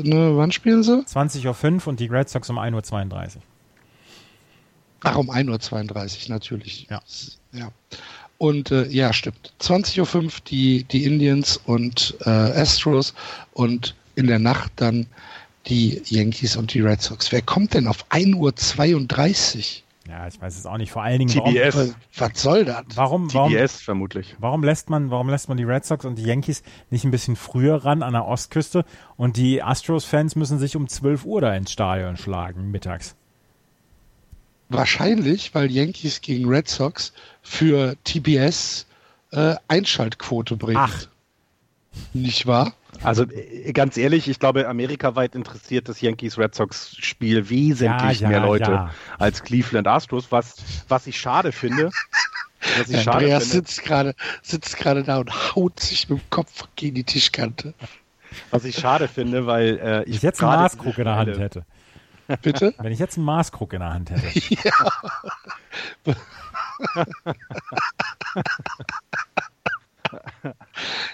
ne, 0.03 0.31
wann 0.35 0.51
spielen 0.51 0.83
sie? 0.83 0.99
20.05 1.01 1.81
Uhr 1.81 1.87
und 1.87 1.99
die 1.99 2.07
Red 2.07 2.29
Sox 2.29 2.49
um 2.49 2.57
1.32 2.59 3.35
Uhr. 3.35 3.41
Ach, 5.03 5.15
um 5.17 5.29
1.32 5.29 6.23
Uhr 6.25 6.29
natürlich. 6.29 6.87
Ja. 6.89 7.01
ja. 7.53 7.71
Und 8.37 8.71
äh, 8.71 8.87
ja, 8.87 9.13
stimmt. 9.13 9.53
20.05 9.61 10.15
Uhr 10.15 10.31
die, 10.47 10.83
die 10.85 11.03
Indians 11.03 11.57
und 11.57 12.15
äh, 12.25 12.29
Astros 12.29 13.13
und 13.53 13.95
in 14.15 14.27
der 14.27 14.39
Nacht 14.39 14.71
dann 14.77 15.07
die 15.67 16.01
Yankees 16.05 16.55
und 16.55 16.73
die 16.73 16.81
Red 16.81 17.01
Sox. 17.01 17.31
Wer 17.31 17.41
kommt 17.41 17.73
denn 17.73 17.87
auf 17.87 18.05
1.32 18.11 19.57
Uhr? 19.57 19.63
Ja, 20.09 20.27
ich 20.27 20.41
weiß 20.41 20.57
es 20.57 20.65
auch 20.65 20.77
nicht. 20.77 20.91
Vor 20.91 21.03
allen 21.03 21.19
Dingen, 21.19 21.29
TBS. 21.29 21.75
Warum, 21.75 21.95
was 22.17 22.41
soll 22.41 22.65
das? 22.65 22.83
Warum, 22.95 23.33
warum, 23.33 23.51
TBS 23.51 23.81
vermutlich. 23.81 24.35
Warum 24.39 24.63
lässt 24.63 24.89
man, 24.89 25.11
warum 25.11 25.29
lässt 25.29 25.49
man 25.49 25.57
die 25.57 25.65
Red 25.65 25.85
Sox 25.85 26.03
und 26.03 26.17
die 26.17 26.23
Yankees 26.23 26.63
nicht 26.89 27.03
ein 27.03 27.11
bisschen 27.11 27.35
früher 27.35 27.85
ran 27.85 28.01
an 28.01 28.13
der 28.13 28.25
Ostküste 28.25 28.85
und 29.17 29.37
die 29.37 29.61
Astros-Fans 29.61 30.35
müssen 30.35 30.57
sich 30.57 30.75
um 30.75 30.87
12 30.87 31.25
Uhr 31.25 31.41
da 31.41 31.53
ins 31.55 31.71
Stadion 31.71 32.17
schlagen, 32.17 32.71
mittags? 32.71 33.15
Wahrscheinlich, 34.69 35.53
weil 35.55 35.71
Yankees 35.71 36.21
gegen 36.21 36.47
Red 36.47 36.67
Sox 36.69 37.13
für 37.41 37.95
TBS 38.03 38.85
äh, 39.31 39.55
Einschaltquote 39.67 40.55
bringt. 40.55 40.79
Ach. 40.79 41.05
Nicht 42.13 42.45
wahr? 42.45 42.73
Also 43.03 43.23
äh, 43.23 43.71
ganz 43.73 43.97
ehrlich, 43.97 44.27
ich 44.27 44.39
glaube, 44.39 44.67
amerikaweit 44.67 45.35
interessiert 45.35 45.89
das 45.89 46.01
Yankees-Red 46.01 46.53
Sox-Spiel 46.53 47.49
wesentlich 47.49 48.19
ja, 48.19 48.27
ja, 48.27 48.29
mehr 48.29 48.39
Leute 48.41 48.71
ja. 48.71 48.93
als 49.17 49.43
Cleveland 49.43 49.87
Astros, 49.87 50.31
was, 50.31 50.55
was 50.87 51.07
ich 51.07 51.19
schade 51.19 51.51
finde. 51.51 51.91
Was 52.77 52.89
ich 52.89 53.01
schade 53.03 53.17
Andreas 53.17 53.49
finde. 53.49 53.67
sitzt 53.67 53.83
gerade 53.83 54.15
sitzt 54.41 54.77
gerade 54.77 55.03
da 55.03 55.17
und 55.17 55.55
haut 55.55 55.79
sich 55.79 56.09
mit 56.09 56.19
dem 56.19 56.29
Kopf 56.29 56.67
gegen 56.75 56.95
die 56.95 57.03
Tischkante. 57.03 57.73
Was 58.51 58.65
ich 58.65 58.75
schade 58.75 59.07
finde, 59.07 59.45
weil 59.47 59.79
äh, 59.79 60.03
ich, 60.03 60.17
ich 60.17 60.21
jetzt 60.21 60.43
einen 60.43 60.51
Maßkrug 60.51 60.97
in 60.97 61.05
der 61.05 61.15
Hand 61.15 61.39
hätte. 61.39 61.65
Bitte? 62.41 62.73
Wenn 62.77 62.91
ich 62.91 62.99
jetzt 62.99 63.17
einen 63.17 63.25
Maßkrug 63.25 63.73
in 63.73 63.79
der 63.79 63.93
Hand 63.93 64.11
hätte. 64.11 64.57
Ja. 64.63 64.71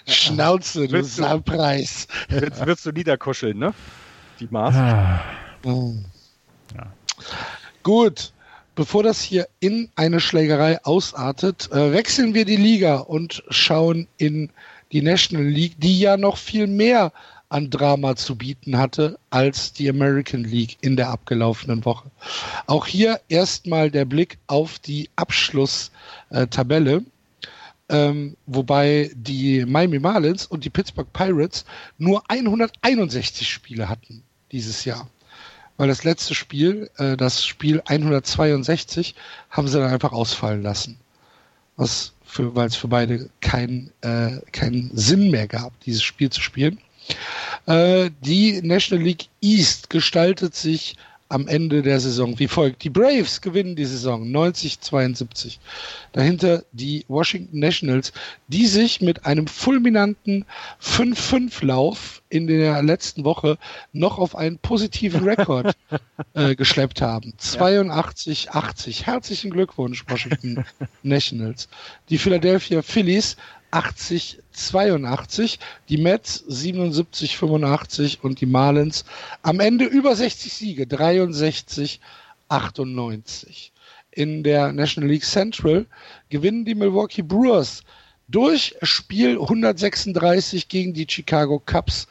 Schnauze, 0.08 0.88
du 0.88 1.04
Sampreis. 1.04 2.08
Jetzt 2.30 2.66
wirst 2.66 2.86
du 2.86 2.92
niederkuscheln, 2.92 3.58
ne? 3.58 3.74
Die 4.40 4.48
Maß. 4.50 4.76
Oh. 5.64 5.94
Ja. 6.76 6.88
Gut. 7.84 8.32
Bevor 8.76 9.04
das 9.04 9.22
hier 9.22 9.48
in 9.60 9.90
eine 9.96 10.20
Schlägerei 10.20 10.84
ausartet, 10.84 11.72
äh, 11.72 11.94
wechseln 11.94 12.34
wir 12.34 12.46
die 12.46 12.58
Liga 12.58 12.98
und 12.98 13.44
schauen 13.50 14.08
in 14.18 14.50
die 14.92 15.02
National 15.02 15.46
League, 15.46 15.80
die 15.80 16.00
ja 16.00 16.18
noch 16.18 16.38
viel 16.38 16.68
mehr 16.68 17.12
an 17.50 17.70
Drama 17.70 18.16
zu 18.16 18.36
bieten 18.36 18.78
hatte 18.78 19.20
als 19.30 19.74
die 19.74 19.90
American 19.90 20.44
League 20.44 20.78
in 20.82 20.96
der 20.96 21.10
abgelaufenen 21.10 21.86
Woche. 21.86 22.10
Auch 22.68 22.86
hier 22.86 23.22
erstmal 23.30 23.92
der 23.92 24.06
Blick 24.06 24.38
auf 24.48 24.80
die 24.80 25.10
Abschlusstabelle. 25.16 27.04
Ähm, 27.88 28.36
wobei 28.48 29.12
die 29.14 29.64
Miami 29.64 30.00
Marlins 30.00 30.48
und 30.48 30.66
die 30.66 30.72
Pittsburgh 30.72 31.12
Pirates 31.14 31.66
nur 32.00 32.24
161 32.30 33.48
Spiele 33.48 33.90
hatten 33.90 34.24
dieses 34.52 34.86
Jahr. 34.86 35.08
Weil 35.78 35.90
das 35.90 36.04
letzte 36.04 36.34
Spiel, 36.34 36.90
äh, 36.98 37.16
das 37.16 37.46
Spiel 37.46 37.84
162, 37.86 39.14
haben 39.52 39.68
sie 39.68 39.80
dann 39.80 39.92
einfach 39.92 40.14
ausfallen 40.14 40.64
lassen. 40.64 40.98
Was 41.76 42.16
weil 42.38 42.68
es 42.68 42.76
für 42.76 42.88
beide 42.88 43.30
keinen 43.42 43.92
äh, 44.02 44.40
keinen 44.52 44.92
Sinn 44.96 45.32
mehr 45.32 45.48
gab, 45.48 45.80
dieses 45.82 46.04
Spiel 46.04 46.30
zu 46.30 46.42
spielen. 46.42 46.80
Äh, 47.66 48.10
die 48.22 48.62
National 48.62 49.04
League 49.04 49.28
East 49.42 49.90
gestaltet 49.90 50.56
sich 50.56 50.96
am 51.28 51.48
Ende 51.48 51.82
der 51.82 52.00
Saison 52.00 52.38
wie 52.38 52.48
folgt. 52.48 52.84
Die 52.84 52.90
Braves 52.90 53.42
gewinnen 53.42 53.76
die 53.76 53.86
Saison 53.86 54.24
90-72. 54.26 55.58
Dahinter 56.12 56.64
die 56.72 57.04
Washington 57.08 57.60
Nationals, 57.60 58.14
die 58.48 58.68
sich 58.68 59.02
mit 59.02 59.26
einem 59.26 59.48
fulminanten 59.48 60.46
5-5-Lauf 60.82 62.22
in 62.30 62.46
der 62.48 62.84
letzten 62.84 63.26
Woche 63.26 63.58
noch 63.92 64.20
auf 64.20 64.36
einen 64.36 64.60
positiven 64.60 65.24
Rekord 65.28 65.76
äh, 66.34 66.56
geschleppt 66.56 67.02
haben. 67.02 67.34
82-80. 67.40 69.04
Herzlichen 69.06 69.50
Glückwunsch, 69.50 70.06
Washington 70.08 70.64
Nationals. 71.04 71.70
Die 72.10 72.20
Philadelphia 72.20 72.84
Phillies 72.84 73.36
80 73.76 74.40
82, 74.54 75.60
die 75.90 75.98
Mets 75.98 76.46
77 76.48 77.36
85 77.36 78.24
und 78.24 78.40
die 78.40 78.46
Marlins 78.46 79.04
am 79.42 79.60
Ende 79.60 79.84
über 79.84 80.16
60 80.16 80.54
Siege 80.54 80.88
63 80.88 82.00
98. 82.48 83.74
In 84.12 84.44
der 84.44 84.72
National 84.72 85.10
League 85.10 85.26
Central 85.26 85.88
gewinnen 86.30 86.64
die 86.64 86.74
Milwaukee 86.74 87.22
Brewers 87.22 87.84
durch 88.30 88.78
Spiel 88.82 89.42
136 89.42 90.70
gegen 90.70 90.94
die 90.94 91.06
Chicago 91.10 91.62
Cubs 91.64 92.08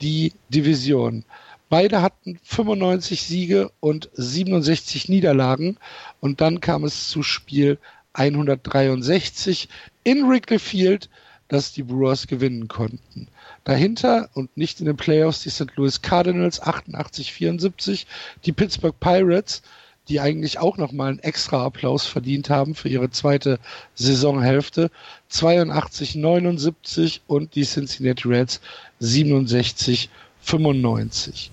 die 0.00 0.32
Division. 0.48 1.24
Beide 1.68 2.02
hatten 2.02 2.38
95 2.44 3.22
Siege 3.22 3.72
und 3.80 4.10
67 4.12 5.08
Niederlagen 5.08 5.76
und 6.20 6.40
dann 6.40 6.60
kam 6.60 6.84
es 6.84 7.08
zu 7.08 7.24
Spiel 7.24 7.78
163 8.12 9.68
in 10.04 10.28
Wrigley 10.28 10.58
Field, 10.58 11.08
dass 11.48 11.72
die 11.72 11.82
Brewers 11.82 12.26
gewinnen 12.26 12.68
konnten. 12.68 13.28
Dahinter 13.64 14.30
und 14.34 14.54
nicht 14.56 14.80
in 14.80 14.86
den 14.86 14.96
Playoffs 14.96 15.42
die 15.42 15.50
St. 15.50 15.76
Louis 15.76 16.00
Cardinals 16.00 16.62
88-74, 16.62 18.06
die 18.44 18.52
Pittsburgh 18.52 18.98
Pirates, 18.98 19.62
die 20.08 20.20
eigentlich 20.20 20.58
auch 20.58 20.76
nochmal 20.76 21.10
einen 21.10 21.20
extra 21.20 21.64
Applaus 21.64 22.06
verdient 22.06 22.50
haben 22.50 22.74
für 22.74 22.88
ihre 22.88 23.10
zweite 23.10 23.60
Saisonhälfte, 23.94 24.90
82-79 25.30 27.20
und 27.26 27.54
die 27.54 27.64
Cincinnati 27.64 28.26
Reds 28.26 28.60
67-95. 29.00 31.50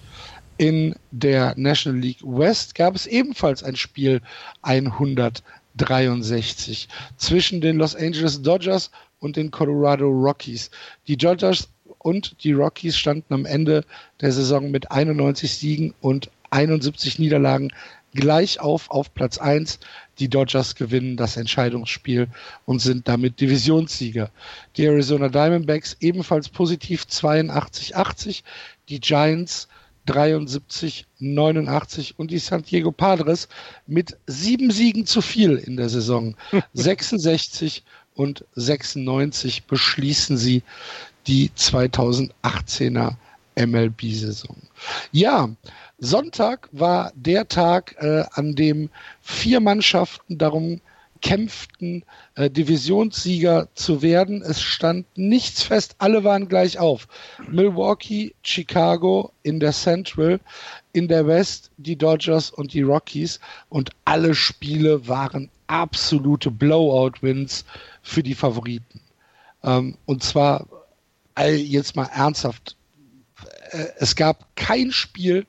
In 0.57 0.95
der 1.11 1.53
National 1.55 1.99
League 1.99 2.23
West 2.23 2.73
gab 2.73 2.95
es 2.95 3.05
ebenfalls 3.05 3.63
ein 3.63 3.75
Spiel 3.75 4.21
100 4.63 5.43
63 5.77 6.87
zwischen 7.17 7.61
den 7.61 7.77
Los 7.77 7.95
Angeles 7.95 8.41
Dodgers 8.41 8.91
und 9.19 9.35
den 9.35 9.51
Colorado 9.51 10.07
Rockies. 10.07 10.69
Die 11.07 11.17
Dodgers 11.17 11.69
und 11.99 12.43
die 12.43 12.53
Rockies 12.53 12.97
standen 12.97 13.33
am 13.33 13.45
Ende 13.45 13.85
der 14.21 14.31
Saison 14.31 14.71
mit 14.71 14.91
91 14.91 15.53
Siegen 15.53 15.93
und 16.01 16.29
71 16.49 17.19
Niederlagen 17.19 17.71
gleich 18.13 18.59
auf 18.59 18.89
auf 18.89 19.13
Platz 19.13 19.37
1. 19.37 19.79
Die 20.19 20.29
Dodgers 20.29 20.75
gewinnen 20.75 21.17
das 21.17 21.37
Entscheidungsspiel 21.37 22.27
und 22.65 22.79
sind 22.79 23.07
damit 23.07 23.39
Divisionssieger. 23.39 24.31
Die 24.75 24.85
Arizona 24.85 25.29
Diamondbacks 25.29 25.97
ebenfalls 25.99 26.49
positiv 26.49 27.03
82-80. 27.03 28.41
Die 28.89 28.99
Giants 28.99 29.67
73, 30.07 31.05
89 31.19 32.17
und 32.17 32.31
die 32.31 32.39
San 32.39 32.63
Diego 32.63 32.91
Padres 32.91 33.47
mit 33.85 34.17
sieben 34.25 34.71
Siegen 34.71 35.05
zu 35.05 35.21
viel 35.21 35.57
in 35.57 35.77
der 35.77 35.89
Saison. 35.89 36.35
66 36.73 37.83
und 38.15 38.43
96 38.55 39.65
beschließen 39.65 40.37
sie 40.37 40.63
die 41.27 41.51
2018er 41.55 43.15
MLB-Saison. 43.55 44.55
Ja, 45.11 45.49
Sonntag 45.99 46.69
war 46.71 47.11
der 47.15 47.47
Tag, 47.47 47.95
äh, 47.99 48.23
an 48.31 48.55
dem 48.55 48.89
vier 49.21 49.59
Mannschaften 49.59 50.37
darum 50.37 50.79
kämpften, 51.21 52.03
äh, 52.35 52.49
Divisionssieger 52.49 53.67
zu 53.73 54.01
werden. 54.01 54.41
Es 54.41 54.61
stand 54.61 55.05
nichts 55.17 55.63
fest, 55.63 55.95
alle 55.99 56.23
waren 56.23 56.47
gleich 56.47 56.79
auf. 56.79 57.07
Milwaukee, 57.49 58.33
Chicago 58.43 59.31
in 59.43 59.59
der 59.59 59.73
Central, 59.73 60.39
in 60.93 61.07
der 61.07 61.27
West 61.27 61.71
die 61.77 61.95
Dodgers 61.95 62.49
und 62.49 62.73
die 62.73 62.81
Rockies 62.81 63.39
und 63.69 63.91
alle 64.05 64.35
Spiele 64.35 65.07
waren 65.07 65.49
absolute 65.67 66.51
Blowout-Wins 66.51 67.65
für 68.01 68.23
die 68.23 68.35
Favoriten. 68.35 69.01
Ähm, 69.63 69.97
und 70.05 70.23
zwar 70.23 70.67
jetzt 71.45 71.95
mal 71.95 72.09
ernsthaft. 72.13 72.75
Äh, 73.71 73.85
es 73.97 74.15
gab 74.15 74.55
kein 74.55 74.91
Spiel, 74.91 75.45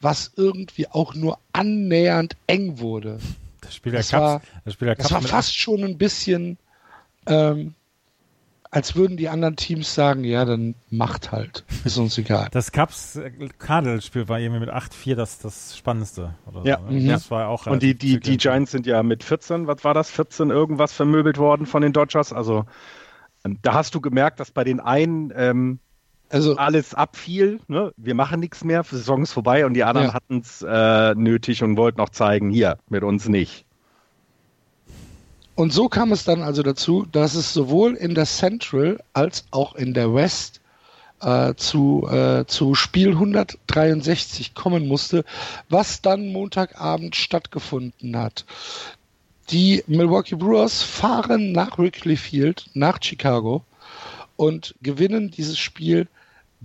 was 0.00 0.32
irgendwie 0.36 0.86
auch 0.88 1.14
nur 1.14 1.38
annähernd 1.52 2.36
eng 2.46 2.78
wurde. 2.78 3.20
Das 3.60 3.74
Spiel 3.74 3.92
der 3.92 4.00
Das 4.00 4.10
Cups, 4.10 4.20
war- 4.20 4.42
das 4.64 4.74
Spiel 4.74 4.86
der 4.86 4.94
Das 4.96 5.04
Cups 5.04 5.12
war 5.14 5.20
mit 5.22 5.30
fast 5.30 5.56
schon 5.56 5.84
ein 5.84 5.98
bisschen, 5.98 6.58
ähm, 7.26 7.74
als 8.72 8.94
würden 8.94 9.16
die 9.16 9.28
anderen 9.28 9.56
Teams 9.56 9.92
sagen, 9.94 10.22
ja, 10.22 10.44
dann 10.44 10.76
macht 10.90 11.32
halt. 11.32 11.64
Ist 11.84 11.96
uns 11.98 12.16
egal. 12.18 12.48
Das 12.52 12.70
Cups 12.70 13.16
äh, 13.16 13.30
Cardinals 13.58 14.06
Spiel 14.06 14.28
war 14.28 14.38
irgendwie 14.38 14.60
mit 14.60 14.70
8-4 14.70 15.16
das, 15.16 15.38
das 15.40 15.76
Spannendste. 15.76 16.34
Oder 16.46 16.64
Ja. 16.64 16.78
so, 16.78 16.84
ne? 16.92 17.00
Mhm. 17.00 17.08
Das 17.08 17.30
war 17.30 17.48
auch 17.48 17.66
Und 17.66 17.82
die, 17.82 17.88
relativ 17.88 17.98
die, 18.00 18.20
die 18.20 18.20
zügig. 18.26 18.38
Giants 18.42 18.70
sind 18.70 18.86
ja 18.86 19.02
mit 19.02 19.24
14, 19.24 19.66
was 19.66 19.82
war 19.82 19.92
das? 19.94 20.10
14 20.10 20.50
irgendwas 20.50 20.92
vermöbelt 20.92 21.38
worden 21.38 21.66
von 21.66 21.82
den 21.82 21.92
Dodgers. 21.92 22.32
Also 22.32 22.64
ähm, 23.44 23.58
da 23.62 23.74
hast 23.74 23.94
du 23.94 24.00
gemerkt, 24.00 24.38
dass 24.38 24.50
bei 24.52 24.62
den 24.64 24.78
einen 24.80 25.32
ähm, 25.34 25.80
Also, 26.30 26.56
alles 26.56 26.94
abfiel. 26.94 27.60
Ne? 27.68 27.92
Wir 27.96 28.14
machen 28.14 28.40
nichts 28.40 28.62
mehr, 28.64 28.82
die 28.84 28.96
Saison 28.96 29.22
ist 29.22 29.32
vorbei 29.32 29.66
und 29.66 29.74
die 29.74 29.82
anderen 29.84 30.08
Ja. 30.08 30.14
hatten 30.14 30.38
es 30.38 30.62
äh, 30.62 31.14
nötig 31.16 31.62
und 31.62 31.76
wollten 31.76 32.00
auch 32.00 32.08
zeigen, 32.10 32.50
hier, 32.50 32.78
mit 32.88 33.02
uns 33.02 33.28
nicht. 33.28 33.64
und 35.56 35.72
so 35.74 35.88
kam 35.88 36.10
es 36.12 36.24
dann 36.24 36.42
also 36.42 36.62
dazu, 36.62 37.06
dass 37.12 37.34
es 37.34 37.52
sowohl 37.52 37.94
in 37.94 38.14
der 38.14 38.24
Central 38.26 38.98
als 39.12 39.44
auch 39.50 39.74
in 39.74 39.92
der 39.92 40.14
West 40.14 40.60
äh, 41.20 41.52
zu, 41.54 42.08
äh, 42.10 42.46
zu 42.46 42.74
Spiel 42.74 43.10
163 43.10 44.54
kommen 44.54 44.88
musste, 44.88 45.24
was 45.68 46.00
dann 46.00 46.32
Montagabend 46.32 47.14
stattgefunden 47.14 48.16
hat. 48.16 48.46
Die 49.50 49.82
Milwaukee 49.86 50.36
Brewers 50.36 50.82
fahren 50.82 51.52
nach 51.52 51.76
Wrigley 51.76 52.16
Field, 52.16 52.70
nach 52.72 52.98
Chicago 53.02 53.62
und 54.40 54.74
gewinnen 54.80 55.30
dieses 55.30 55.58
Spiel 55.58 56.08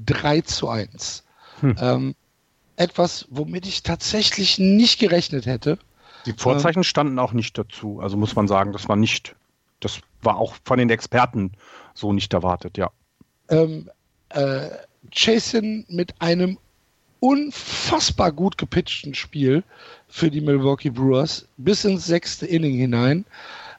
3 0.05 0.41
zu 0.41 0.69
1. 0.69 1.23
Ähm, 1.61 2.15
etwas, 2.77 3.27
womit 3.29 3.65
ich 3.65 3.83
tatsächlich 3.83 4.59
nicht 4.59 4.99
gerechnet 4.99 5.45
hätte. 5.45 5.77
Die 6.25 6.33
Vorzeichen 6.33 6.83
standen 6.83 7.17
auch 7.19 7.33
nicht 7.33 7.57
dazu. 7.57 7.99
Also 8.01 8.17
muss 8.17 8.35
man 8.35 8.47
sagen, 8.47 8.71
das 8.71 8.87
war 8.87 8.95
nicht, 8.95 9.35
das 9.79 9.99
war 10.21 10.37
auch 10.37 10.55
von 10.63 10.77
den 10.77 10.89
Experten 10.89 11.51
so 11.93 12.13
nicht 12.13 12.33
erwartet, 12.33 12.77
ja. 12.77 12.91
ähm, 13.49 13.89
äh, 14.29 14.69
Jason 15.11 15.85
mit 15.87 16.13
einem 16.19 16.57
unfassbar 17.19 18.31
gut 18.31 18.57
gepitchten 18.57 19.15
Spiel 19.15 19.63
für 20.07 20.29
die 20.29 20.41
Milwaukee 20.41 20.89
Brewers 20.91 21.47
bis 21.57 21.83
ins 21.83 22.05
sechste 22.05 22.45
Inning 22.45 22.75
hinein. 22.75 23.25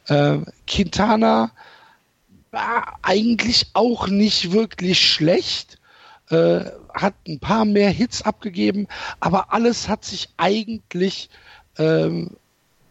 Äh, 0.06 0.38
Quintana 0.66 1.50
war 2.56 2.98
eigentlich 3.02 3.66
auch 3.74 4.08
nicht 4.08 4.52
wirklich 4.52 4.98
schlecht, 4.98 5.78
äh, 6.30 6.64
hat 6.94 7.14
ein 7.28 7.38
paar 7.38 7.64
mehr 7.64 7.90
Hits 7.90 8.22
abgegeben, 8.22 8.88
aber 9.20 9.52
alles 9.52 9.88
hat 9.88 10.04
sich 10.04 10.28
eigentlich 10.38 11.28
ähm, 11.78 12.30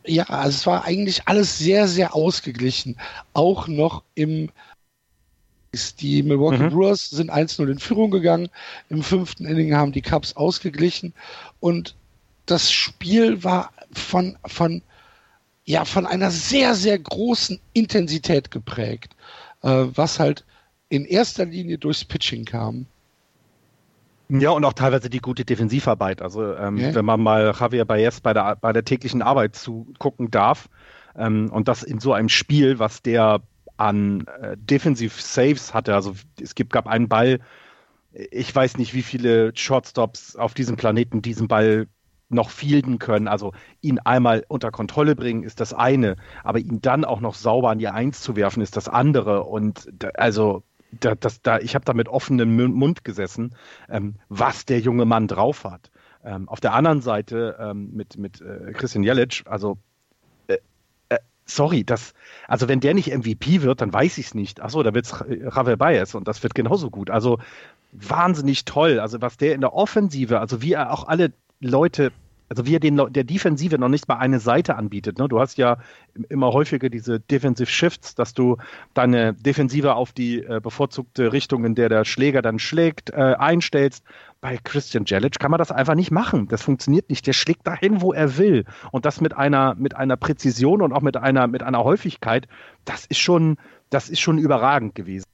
ja, 0.08 0.24
also 0.26 0.56
es 0.56 0.68
war 0.68 0.86
eigentlich 0.86 1.28
alles 1.28 1.58
sehr, 1.58 1.88
sehr 1.88 2.16
ausgeglichen. 2.16 2.98
Auch 3.34 3.68
noch 3.68 4.04
im 4.16 4.52
die 6.00 6.24
Milwaukee 6.24 6.64
Mhm. 6.64 6.70
Brewers 6.70 7.10
sind 7.10 7.30
1-0 7.30 7.70
in 7.70 7.80
Führung 7.80 8.10
gegangen. 8.10 8.50
Im 8.90 9.04
fünften 9.04 9.46
Inning 9.46 9.76
haben 9.76 9.92
die 9.92 10.02
Cubs 10.02 10.36
ausgeglichen. 10.36 11.14
Und 11.60 11.96
das 12.46 12.72
Spiel 12.72 13.44
war 13.44 13.74
von, 13.92 14.38
von, 14.46 14.82
ja, 15.66 15.84
von 15.84 16.06
einer 16.06 16.32
sehr, 16.32 16.76
sehr 16.76 16.98
großen 16.98 17.60
Intensität 17.74 18.52
geprägt, 18.52 19.15
was 19.70 20.20
halt 20.20 20.46
in 20.90 21.06
erster 21.06 21.46
Linie 21.46 21.78
durchs 21.78 22.06
Pitching 22.06 22.46
kam. 22.46 22.86
Ja, 24.30 24.52
und 24.52 24.66
auch 24.66 24.74
teilweise 24.74 25.10
die 25.10 25.20
gute 25.20 25.46
Defensivarbeit. 25.46 26.22
Also 26.22 26.56
ähm, 26.56 26.78
Ja. 26.78 26.96
wenn 26.96 27.06
man 27.06 27.22
mal 27.22 27.54
Javier 27.60 27.86
Baez 27.86 28.22
bei 28.22 28.34
der, 28.34 28.56
bei 28.56 28.74
der 28.74 28.84
täglichen 28.84 29.22
Arbeit 29.22 29.56
zugucken 29.56 30.32
darf 30.32 30.68
ähm, 31.16 31.50
und 31.52 31.68
das 31.68 31.84
in 31.84 32.00
so 32.00 32.14
einem 32.14 32.30
Spiel, 32.30 32.80
was 32.80 33.02
der 33.04 33.42
an 33.78 34.26
äh, 34.42 34.56
Defensiv-Saves 34.58 35.74
hatte, 35.74 35.94
also 35.94 36.16
es 36.42 36.56
gibt, 36.56 36.72
gab 36.74 36.88
einen 36.88 37.08
Ball, 37.08 37.40
ich 38.14 38.56
weiß 38.56 38.78
nicht, 38.78 38.94
wie 38.94 39.04
viele 39.04 39.52
Shortstops 39.56 40.36
auf 40.36 40.54
diesem 40.54 40.76
Planeten 40.78 41.22
diesen 41.22 41.48
Ball 41.48 41.88
noch 42.30 42.50
fielden 42.50 43.00
können. 43.00 43.28
Also 43.28 43.54
ihn 43.82 44.00
einmal 44.00 44.44
unter 44.48 44.72
Kontrolle 44.72 45.16
bringen 45.16 45.44
ist 45.44 45.60
das 45.60 45.74
eine, 45.74 46.16
aber 46.44 46.60
ihn 46.60 46.82
dann 46.82 47.06
auch 47.06 47.20
noch 47.22 47.36
sauber 47.36 47.70
an 47.70 47.80
die 47.80 47.88
Eins 47.88 48.22
zu 48.22 48.36
werfen 48.36 48.62
ist 48.62 48.76
das 48.78 48.90
andere. 48.90 49.44
Und 49.44 49.88
da, 49.94 50.10
also 50.16 50.64
da, 50.92 51.16
das, 51.16 51.42
da, 51.42 51.60
ich 51.60 51.76
habe 51.76 51.86
da 51.86 51.94
mit 51.94 52.08
offenem 52.08 52.56
Mu- 52.56 52.68
Mund 52.76 53.04
gesessen, 53.04 53.56
ähm, 53.90 54.16
was 54.30 54.66
der 54.66 54.80
junge 54.80 55.06
Mann 55.06 55.28
drauf 55.28 55.64
hat. 55.66 55.92
Ähm, 56.24 56.50
auf 56.50 56.60
der 56.60 56.74
anderen 56.74 57.02
Seite 57.02 57.58
ähm, 57.60 57.92
mit, 57.94 58.18
mit 58.18 58.42
äh, 58.42 58.72
Christian 58.74 59.04
Jelic, 59.04 59.44
also 59.46 59.78
äh, 60.48 60.58
äh, 61.10 61.20
sorry, 61.46 61.84
das, 61.84 62.14
also 62.48 62.68
wenn 62.68 62.80
der 62.80 62.94
nicht 62.94 63.16
MVP 63.16 63.62
wird, 63.62 63.82
dann 63.82 63.94
weiß 63.94 64.18
ich 64.18 64.28
es 64.28 64.34
nicht. 64.36 64.62
Achso, 64.62 64.84
da 64.84 64.94
wird 64.94 65.06
es 65.06 65.14
Ravel 65.20 65.78
Baez 65.78 66.16
und 66.16 66.28
das 66.28 66.42
wird 66.44 66.56
genauso 66.56 66.90
gut. 66.90 67.10
Also 67.10 67.40
wahnsinnig 67.92 68.66
toll. 68.66 69.00
Also 69.00 69.22
was 69.22 69.38
der 69.38 69.56
in 69.56 69.62
der 69.62 69.74
Offensive, 69.74 70.40
also 70.40 70.62
wie 70.62 70.74
er 70.74 70.92
auch 70.92 71.08
alle 71.08 71.34
Leute 71.66 72.12
also 72.50 72.66
wie 72.66 72.76
er 72.76 72.80
den, 72.80 72.96
der 72.96 73.24
Defensive 73.24 73.78
noch 73.78 73.90
nicht 73.90 74.08
mal 74.08 74.18
eine 74.18 74.40
Seite 74.40 74.76
anbietet. 74.76 75.18
Ne? 75.18 75.28
Du 75.28 75.40
hast 75.40 75.58
ja 75.58 75.78
immer 76.30 76.54
häufiger 76.54 76.90
diese 76.90 77.20
Defensive 77.20 77.70
Shifts, 77.70 78.16
dass 78.16 78.34
du 78.34 78.58
deine 78.94 79.34
Defensive 79.34 79.96
auf 79.96 80.14
die 80.14 80.44
äh, 80.44 80.60
bevorzugte 80.62 81.34
Richtung, 81.34 81.66
in 81.66 81.76
der 81.76 81.90
der 81.90 82.06
Schläger 82.06 82.42
dann 82.42 82.60
schlägt, 82.60 83.10
äh, 83.10 83.36
einstellst. 83.38 84.04
Bei 84.42 84.58
Christian 84.64 85.06
Jelic 85.06 85.40
kann 85.40 85.50
man 85.50 85.58
das 85.58 85.72
einfach 85.72 85.96
nicht 85.96 86.12
machen. 86.12 86.48
Das 86.48 86.62
funktioniert 86.62 87.10
nicht. 87.10 87.26
Der 87.26 87.34
schlägt 87.34 87.66
dahin, 87.66 88.02
wo 88.02 88.14
er 88.14 88.38
will. 88.38 88.66
Und 88.92 89.06
das 89.06 89.22
mit 89.22 89.36
einer, 89.36 89.74
mit 89.76 89.96
einer 89.96 90.18
Präzision 90.18 90.82
und 90.82 90.94
auch 90.94 91.02
mit 91.02 91.18
einer, 91.18 91.48
mit 91.48 91.64
einer 91.64 91.84
Häufigkeit, 91.84 92.48
das 92.86 93.06
ist 93.06 93.20
schon, 93.20 93.58
das 93.90 94.10
ist 94.10 94.20
schon 94.20 94.38
überragend 94.38 94.94
gewesen. 94.94 95.26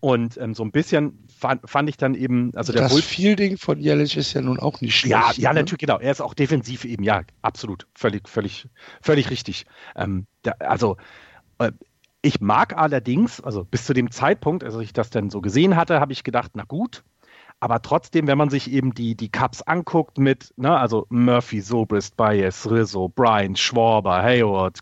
Und 0.00 0.36
ähm, 0.38 0.54
so 0.54 0.62
ein 0.62 0.70
bisschen 0.70 1.24
fand, 1.28 1.68
fand, 1.68 1.88
ich 1.88 1.96
dann 1.96 2.14
eben, 2.14 2.52
also 2.54 2.72
der 2.72 2.82
das 2.82 2.92
Wolf 2.92 3.04
Fielding 3.04 3.56
von 3.56 3.80
Jelic 3.80 4.16
ist 4.16 4.32
ja 4.32 4.40
nun 4.40 4.60
auch 4.60 4.80
nicht 4.80 4.96
schlecht. 4.96 5.12
Ja, 5.12 5.32
ja, 5.36 5.52
ne? 5.52 5.60
natürlich, 5.60 5.80
genau. 5.80 5.98
Er 5.98 6.12
ist 6.12 6.20
auch 6.20 6.34
defensiv 6.34 6.84
eben, 6.84 7.02
ja, 7.02 7.22
absolut, 7.42 7.86
völlig, 7.94 8.28
völlig, 8.28 8.68
völlig 9.02 9.30
richtig. 9.30 9.66
Ähm, 9.96 10.26
da, 10.42 10.52
also 10.60 10.96
äh, 11.58 11.72
ich 12.22 12.40
mag 12.40 12.76
allerdings, 12.76 13.40
also 13.40 13.64
bis 13.64 13.84
zu 13.86 13.92
dem 13.92 14.10
Zeitpunkt, 14.10 14.64
als 14.64 14.76
ich 14.76 14.92
das 14.92 15.10
dann 15.10 15.30
so 15.30 15.40
gesehen 15.40 15.76
hatte, 15.76 16.00
habe 16.00 16.12
ich 16.12 16.24
gedacht, 16.24 16.52
na 16.54 16.64
gut, 16.64 17.02
aber 17.60 17.82
trotzdem, 17.82 18.28
wenn 18.28 18.38
man 18.38 18.50
sich 18.50 18.70
eben 18.70 18.94
die, 18.94 19.16
die 19.16 19.30
Cups 19.30 19.62
anguckt 19.62 20.18
mit, 20.18 20.52
ne, 20.56 20.78
also 20.78 21.06
Murphy, 21.08 21.60
Sobrist, 21.60 22.16
Baez, 22.16 22.70
Rizzo, 22.70 23.08
Brian, 23.08 23.56
Schwarber, 23.56 24.22
Hayward, 24.22 24.78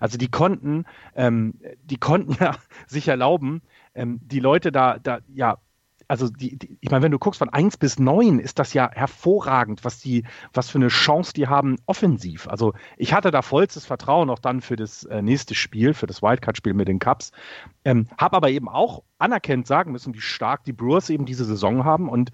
also 0.00 0.18
die 0.18 0.28
konnten, 0.28 0.84
ähm, 1.16 1.54
die 1.82 1.96
konnten 1.96 2.36
ja 2.40 2.56
sich 2.86 3.08
erlauben, 3.08 3.62
ähm, 3.94 4.20
die 4.22 4.40
Leute 4.40 4.72
da, 4.72 4.98
da, 4.98 5.20
ja, 5.34 5.58
also 6.08 6.28
die, 6.28 6.58
die, 6.58 6.76
ich 6.80 6.90
meine, 6.90 7.04
wenn 7.04 7.12
du 7.12 7.18
guckst 7.18 7.38
von 7.38 7.48
1 7.48 7.78
bis 7.78 7.98
9, 7.98 8.38
ist 8.38 8.58
das 8.58 8.74
ja 8.74 8.90
hervorragend, 8.92 9.82
was 9.82 9.98
die, 9.98 10.24
was 10.52 10.68
für 10.68 10.76
eine 10.76 10.88
Chance 10.88 11.32
die 11.32 11.48
haben 11.48 11.76
offensiv. 11.86 12.48
Also 12.48 12.74
ich 12.98 13.14
hatte 13.14 13.30
da 13.30 13.40
vollstes 13.40 13.86
Vertrauen 13.86 14.28
auch 14.28 14.38
dann 14.38 14.60
für 14.60 14.76
das 14.76 15.04
äh, 15.04 15.22
nächste 15.22 15.54
Spiel, 15.54 15.94
für 15.94 16.06
das 16.06 16.20
Wildcard-Spiel 16.20 16.74
mit 16.74 16.88
den 16.88 16.98
Cups. 16.98 17.32
Ähm, 17.86 18.08
habe 18.18 18.36
aber 18.36 18.50
eben 18.50 18.68
auch 18.68 19.02
anerkennt 19.18 19.66
sagen 19.66 19.92
müssen, 19.92 20.14
wie 20.14 20.20
stark 20.20 20.64
die 20.64 20.74
Brewers 20.74 21.08
eben 21.08 21.24
diese 21.24 21.46
Saison 21.46 21.84
haben 21.84 22.10
und 22.10 22.30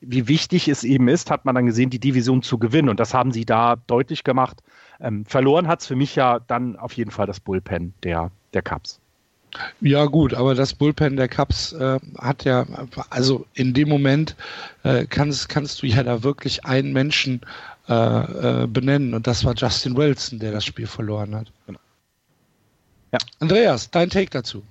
wie 0.00 0.26
wichtig 0.28 0.66
es 0.68 0.82
eben 0.82 1.08
ist, 1.08 1.30
hat 1.30 1.44
man 1.44 1.54
dann 1.54 1.66
gesehen, 1.66 1.90
die 1.90 2.00
Division 2.00 2.42
zu 2.42 2.58
gewinnen. 2.58 2.88
Und 2.88 2.98
das 2.98 3.14
haben 3.14 3.32
sie 3.32 3.44
da 3.44 3.76
deutlich 3.76 4.24
gemacht. 4.24 4.62
Ähm, 4.98 5.24
verloren 5.26 5.68
hat 5.68 5.82
es 5.82 5.86
für 5.86 5.94
mich 5.96 6.16
ja 6.16 6.40
dann 6.40 6.76
auf 6.76 6.94
jeden 6.94 7.10
Fall 7.10 7.26
das 7.26 7.38
Bullpen 7.38 7.94
der, 8.02 8.30
der 8.54 8.62
Cups. 8.62 9.00
Ja 9.80 10.06
gut, 10.06 10.34
aber 10.34 10.54
das 10.54 10.74
Bullpen 10.74 11.16
der 11.16 11.28
Cubs 11.28 11.72
äh, 11.72 11.98
hat 12.18 12.44
ja, 12.44 12.66
also 13.10 13.46
in 13.54 13.74
dem 13.74 13.88
Moment 13.88 14.36
äh, 14.82 15.06
kannst, 15.06 15.48
kannst 15.48 15.82
du 15.82 15.86
ja 15.86 16.02
da 16.02 16.22
wirklich 16.22 16.64
einen 16.64 16.92
Menschen 16.92 17.40
äh, 17.88 17.94
äh 17.94 18.66
benennen 18.66 19.14
und 19.14 19.26
das 19.26 19.44
war 19.44 19.54
Justin 19.54 19.96
Wilson, 19.96 20.38
der 20.38 20.52
das 20.52 20.64
Spiel 20.64 20.86
verloren 20.86 21.34
hat. 21.34 21.52
Genau. 21.66 21.78
Ja. 23.12 23.18
Andreas, 23.38 23.90
dein 23.90 24.10
Take 24.10 24.30
dazu. 24.30 24.62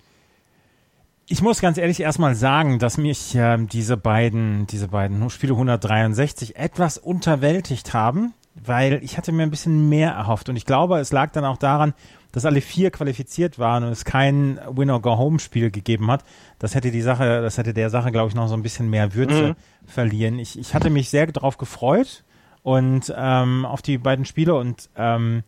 Ich 1.27 1.41
muss 1.41 1.61
ganz 1.61 1.77
ehrlich 1.77 2.01
erstmal 2.01 2.35
sagen, 2.35 2.79
dass 2.79 2.97
mich 2.97 3.33
äh, 3.35 3.57
diese 3.57 3.95
beiden, 3.95 4.67
diese 4.67 4.89
beiden 4.89 5.29
Spiele 5.29 5.53
163 5.53 6.57
etwas 6.57 6.97
unterwältigt 6.97 7.93
haben, 7.93 8.33
weil 8.55 8.99
ich 9.03 9.17
hatte 9.17 9.31
mir 9.31 9.43
ein 9.43 9.49
bisschen 9.49 9.87
mehr 9.87 10.11
erhofft 10.11 10.49
und 10.49 10.57
ich 10.57 10.65
glaube, 10.65 10.99
es 10.99 11.13
lag 11.13 11.31
dann 11.31 11.45
auch 11.45 11.57
daran, 11.57 11.93
dass 12.33 12.45
alle 12.45 12.61
vier 12.61 12.91
qualifiziert 12.91 13.57
waren 13.59 13.85
und 13.85 13.91
es 13.91 14.03
kein 14.03 14.59
Win-or-Go-Home-Spiel 14.69 15.71
gegeben 15.71 16.11
hat, 16.11 16.25
das 16.59 16.75
hätte 16.75 16.91
die 16.91 17.01
Sache, 17.01 17.41
das 17.41 17.57
hätte 17.57 17.73
der 17.73 17.89
Sache, 17.89 18.11
glaube 18.11 18.29
ich, 18.29 18.35
noch 18.35 18.49
so 18.49 18.55
ein 18.55 18.63
bisschen 18.63 18.89
mehr 18.89 19.13
Würze 19.13 19.49
mhm. 19.49 19.87
verlieren. 19.87 20.39
Ich, 20.39 20.59
ich 20.59 20.73
hatte 20.73 20.89
mich 20.89 21.09
sehr 21.09 21.27
darauf 21.27 21.57
gefreut 21.57 22.23
und 22.63 23.13
ähm, 23.15 23.65
auf 23.65 23.81
die 23.81 23.97
beiden 23.99 24.25
Spiele 24.25 24.55
und 24.55 24.89
ähm, 24.97 25.43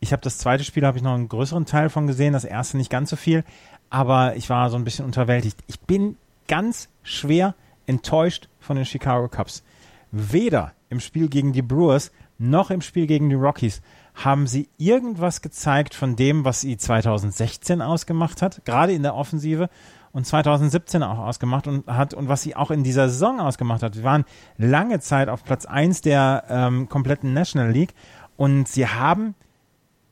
ich 0.00 0.12
habe 0.12 0.22
das 0.22 0.38
zweite 0.38 0.62
Spiel, 0.62 0.86
habe 0.86 0.96
ich 0.96 1.02
noch 1.02 1.14
einen 1.14 1.28
größeren 1.28 1.66
Teil 1.66 1.90
von 1.90 2.06
gesehen, 2.06 2.32
das 2.32 2.44
erste 2.44 2.76
nicht 2.76 2.90
ganz 2.90 3.10
so 3.10 3.16
viel, 3.16 3.42
aber 3.90 4.36
ich 4.36 4.48
war 4.48 4.70
so 4.70 4.76
ein 4.76 4.84
bisschen 4.84 5.04
unterwältigt. 5.04 5.58
Ich 5.66 5.80
bin 5.80 6.16
ganz 6.46 6.88
schwer 7.02 7.56
enttäuscht 7.86 8.48
von 8.60 8.76
den 8.76 8.84
Chicago 8.84 9.28
Cubs. 9.28 9.64
Weder 10.12 10.72
im 10.88 11.00
Spiel 11.00 11.28
gegen 11.28 11.52
die 11.52 11.62
Brewers 11.62 12.12
noch 12.38 12.70
im 12.70 12.80
Spiel 12.80 13.08
gegen 13.08 13.28
die 13.28 13.34
Rockies 13.34 13.82
haben 14.24 14.46
sie 14.46 14.68
irgendwas 14.78 15.42
gezeigt 15.42 15.94
von 15.94 16.16
dem, 16.16 16.44
was 16.44 16.60
sie 16.60 16.76
2016 16.76 17.80
ausgemacht 17.80 18.42
hat, 18.42 18.64
gerade 18.64 18.92
in 18.92 19.02
der 19.02 19.14
Offensive 19.14 19.68
und 20.12 20.26
2017 20.26 21.02
auch 21.02 21.18
ausgemacht 21.18 21.66
und 21.66 21.86
hat 21.86 22.14
und 22.14 22.28
was 22.28 22.42
sie 22.42 22.56
auch 22.56 22.70
in 22.70 22.82
dieser 22.82 23.08
Saison 23.08 23.40
ausgemacht 23.40 23.82
hat. 23.82 23.94
Sie 23.94 24.02
waren 24.02 24.24
lange 24.56 25.00
Zeit 25.00 25.28
auf 25.28 25.44
Platz 25.44 25.66
1 25.66 26.00
der 26.00 26.44
ähm, 26.48 26.88
kompletten 26.88 27.32
National 27.32 27.70
League 27.70 27.94
und 28.36 28.66
sie 28.66 28.88
haben 28.88 29.34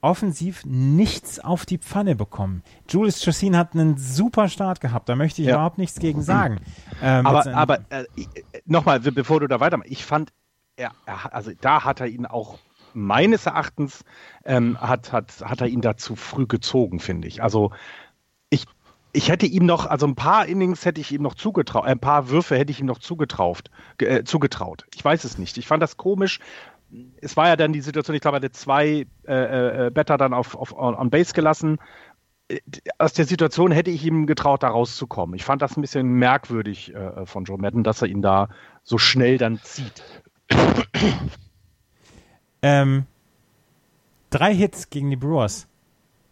offensiv 0.02 0.64
nichts 0.64 1.40
auf 1.40 1.66
die 1.66 1.78
Pfanne 1.78 2.14
bekommen. 2.14 2.62
Julius 2.88 3.24
Chassin 3.24 3.56
hat 3.56 3.74
einen 3.74 3.96
super 3.96 4.48
Start 4.48 4.80
gehabt, 4.80 5.08
da 5.08 5.16
möchte 5.16 5.42
ich 5.42 5.48
ja. 5.48 5.54
überhaupt 5.54 5.78
nichts 5.78 5.98
gegen 5.98 6.22
sagen. 6.22 6.60
Ähm, 7.02 7.26
aber 7.26 7.54
aber 7.54 7.80
äh, 7.90 8.04
nochmal, 8.64 9.00
bevor 9.00 9.40
du 9.40 9.46
da 9.48 9.60
weitermachst, 9.60 9.92
ich 9.92 10.06
fand, 10.06 10.32
er, 10.76 10.92
er, 11.04 11.34
also 11.34 11.50
da 11.60 11.84
hat 11.84 12.00
er 12.00 12.06
ihn 12.06 12.24
auch 12.24 12.58
meines 12.96 13.46
Erachtens 13.46 14.04
ähm, 14.44 14.80
hat, 14.80 15.12
hat, 15.12 15.42
hat 15.42 15.60
er 15.60 15.68
ihn 15.68 15.82
da 15.82 15.96
zu 15.96 16.16
früh 16.16 16.46
gezogen, 16.46 16.98
finde 16.98 17.28
ich. 17.28 17.42
Also 17.42 17.70
ich, 18.48 18.64
ich 19.12 19.28
hätte 19.28 19.46
ihm 19.46 19.66
noch, 19.66 19.86
also 19.86 20.06
ein 20.06 20.14
paar 20.14 20.46
Innings 20.46 20.84
hätte 20.84 21.00
ich 21.00 21.12
ihm 21.12 21.22
noch 21.22 21.34
zugetraut, 21.34 21.84
ein 21.84 21.98
paar 21.98 22.30
Würfe 22.30 22.56
hätte 22.56 22.72
ich 22.72 22.80
ihm 22.80 22.86
noch 22.86 22.98
zugetraut, 22.98 23.70
äh, 23.98 24.24
zugetraut. 24.24 24.86
Ich 24.94 25.04
weiß 25.04 25.24
es 25.24 25.36
nicht. 25.36 25.58
Ich 25.58 25.66
fand 25.66 25.82
das 25.82 25.98
komisch. 25.98 26.40
Es 27.20 27.36
war 27.36 27.48
ja 27.48 27.56
dann 27.56 27.72
die 27.72 27.82
Situation, 27.82 28.14
ich 28.14 28.22
glaube, 28.22 28.38
er 28.38 28.40
hatte 28.42 28.52
zwei 28.52 29.06
äh, 29.26 29.86
äh, 29.86 29.90
Better 29.90 30.16
dann 30.16 30.32
auf, 30.32 30.56
auf 30.56 30.72
on 30.72 31.10
Base 31.10 31.34
gelassen. 31.34 31.78
Äh, 32.48 32.60
aus 32.96 33.12
der 33.12 33.26
Situation 33.26 33.72
hätte 33.72 33.90
ich 33.90 34.06
ihm 34.06 34.26
getraut, 34.26 34.62
da 34.62 34.68
rauszukommen. 34.68 35.34
Ich 35.34 35.44
fand 35.44 35.60
das 35.60 35.76
ein 35.76 35.82
bisschen 35.82 36.06
merkwürdig 36.06 36.94
äh, 36.94 37.26
von 37.26 37.44
Joe 37.44 37.58
Madden, 37.58 37.84
dass 37.84 38.00
er 38.00 38.08
ihn 38.08 38.22
da 38.22 38.48
so 38.84 38.96
schnell 38.96 39.36
dann 39.36 39.60
zieht. 39.62 40.02
Ähm, 42.62 43.06
drei 44.30 44.54
Hits 44.54 44.90
gegen 44.90 45.10
die 45.10 45.16
Brewers 45.16 45.66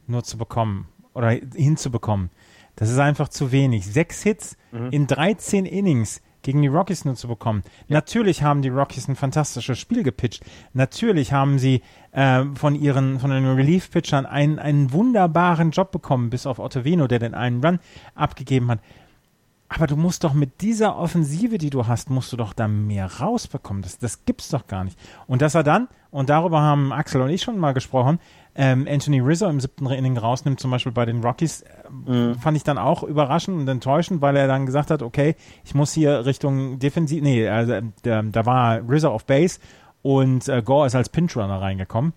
nur 0.06 0.24
zu 0.24 0.36
bekommen 0.38 0.88
oder 1.14 1.30
hinzubekommen, 1.30 2.30
das 2.76 2.90
ist 2.90 2.98
einfach 2.98 3.28
zu 3.28 3.52
wenig. 3.52 3.86
Sechs 3.86 4.22
Hits 4.22 4.56
mhm. 4.72 4.90
in 4.90 5.06
13 5.06 5.64
Innings 5.64 6.20
gegen 6.42 6.60
die 6.62 6.68
Rockies 6.68 7.04
nur 7.04 7.14
zu 7.14 7.26
bekommen. 7.26 7.62
Ja. 7.88 7.94
Natürlich 7.94 8.42
haben 8.42 8.62
die 8.62 8.68
Rockies 8.68 9.08
ein 9.08 9.16
fantastisches 9.16 9.78
Spiel 9.78 10.02
gepitcht. 10.02 10.44
Natürlich 10.74 11.32
haben 11.32 11.58
sie 11.58 11.82
äh, 12.12 12.44
von 12.54 12.74
ihren 12.74 13.18
von 13.18 13.30
den 13.30 13.46
Relief-Pitchern 13.46 14.26
einen, 14.26 14.58
einen 14.58 14.92
wunderbaren 14.92 15.70
Job 15.70 15.90
bekommen, 15.90 16.30
bis 16.30 16.46
auf 16.46 16.58
Ottavino, 16.58 17.06
der 17.06 17.18
den 17.18 17.34
einen 17.34 17.64
Run 17.64 17.80
abgegeben 18.14 18.70
hat. 18.70 18.80
Aber 19.74 19.88
du 19.88 19.96
musst 19.96 20.22
doch 20.22 20.34
mit 20.34 20.60
dieser 20.60 20.96
Offensive, 20.96 21.58
die 21.58 21.70
du 21.70 21.88
hast, 21.88 22.08
musst 22.08 22.32
du 22.32 22.36
doch 22.36 22.52
da 22.52 22.68
mehr 22.68 23.10
rausbekommen. 23.20 23.82
Das, 23.82 23.98
das 23.98 24.24
gibt's 24.24 24.48
doch 24.50 24.68
gar 24.68 24.84
nicht. 24.84 24.96
Und 25.26 25.42
dass 25.42 25.56
er 25.56 25.64
dann, 25.64 25.88
und 26.12 26.30
darüber 26.30 26.60
haben 26.60 26.92
Axel 26.92 27.20
und 27.20 27.30
ich 27.30 27.42
schon 27.42 27.58
mal 27.58 27.74
gesprochen, 27.74 28.20
ähm, 28.54 28.86
Anthony 28.88 29.18
Rizzo 29.18 29.48
im 29.48 29.58
siebten 29.58 29.86
Inning 29.86 30.16
rausnimmt, 30.16 30.60
zum 30.60 30.70
Beispiel 30.70 30.92
bei 30.92 31.06
den 31.06 31.24
Rockies, 31.24 31.62
äh, 31.62 31.66
mhm. 31.90 32.36
fand 32.36 32.56
ich 32.56 32.62
dann 32.62 32.78
auch 32.78 33.02
überraschend 33.02 33.58
und 33.58 33.66
enttäuschend, 33.66 34.22
weil 34.22 34.36
er 34.36 34.46
dann 34.46 34.64
gesagt 34.64 34.92
hat, 34.92 35.02
okay, 35.02 35.34
ich 35.64 35.74
muss 35.74 35.92
hier 35.92 36.24
Richtung 36.24 36.78
Defensiv, 36.78 37.20
nee, 37.20 37.48
also, 37.48 37.80
da, 38.02 38.22
da 38.22 38.46
war 38.46 38.88
Rizzo 38.88 39.10
auf 39.10 39.24
Base 39.24 39.58
und 40.02 40.48
äh, 40.48 40.62
Gore 40.62 40.86
ist 40.86 40.94
als 40.94 41.08
Pinch-Runner 41.08 41.60
reingekommen. 41.60 42.12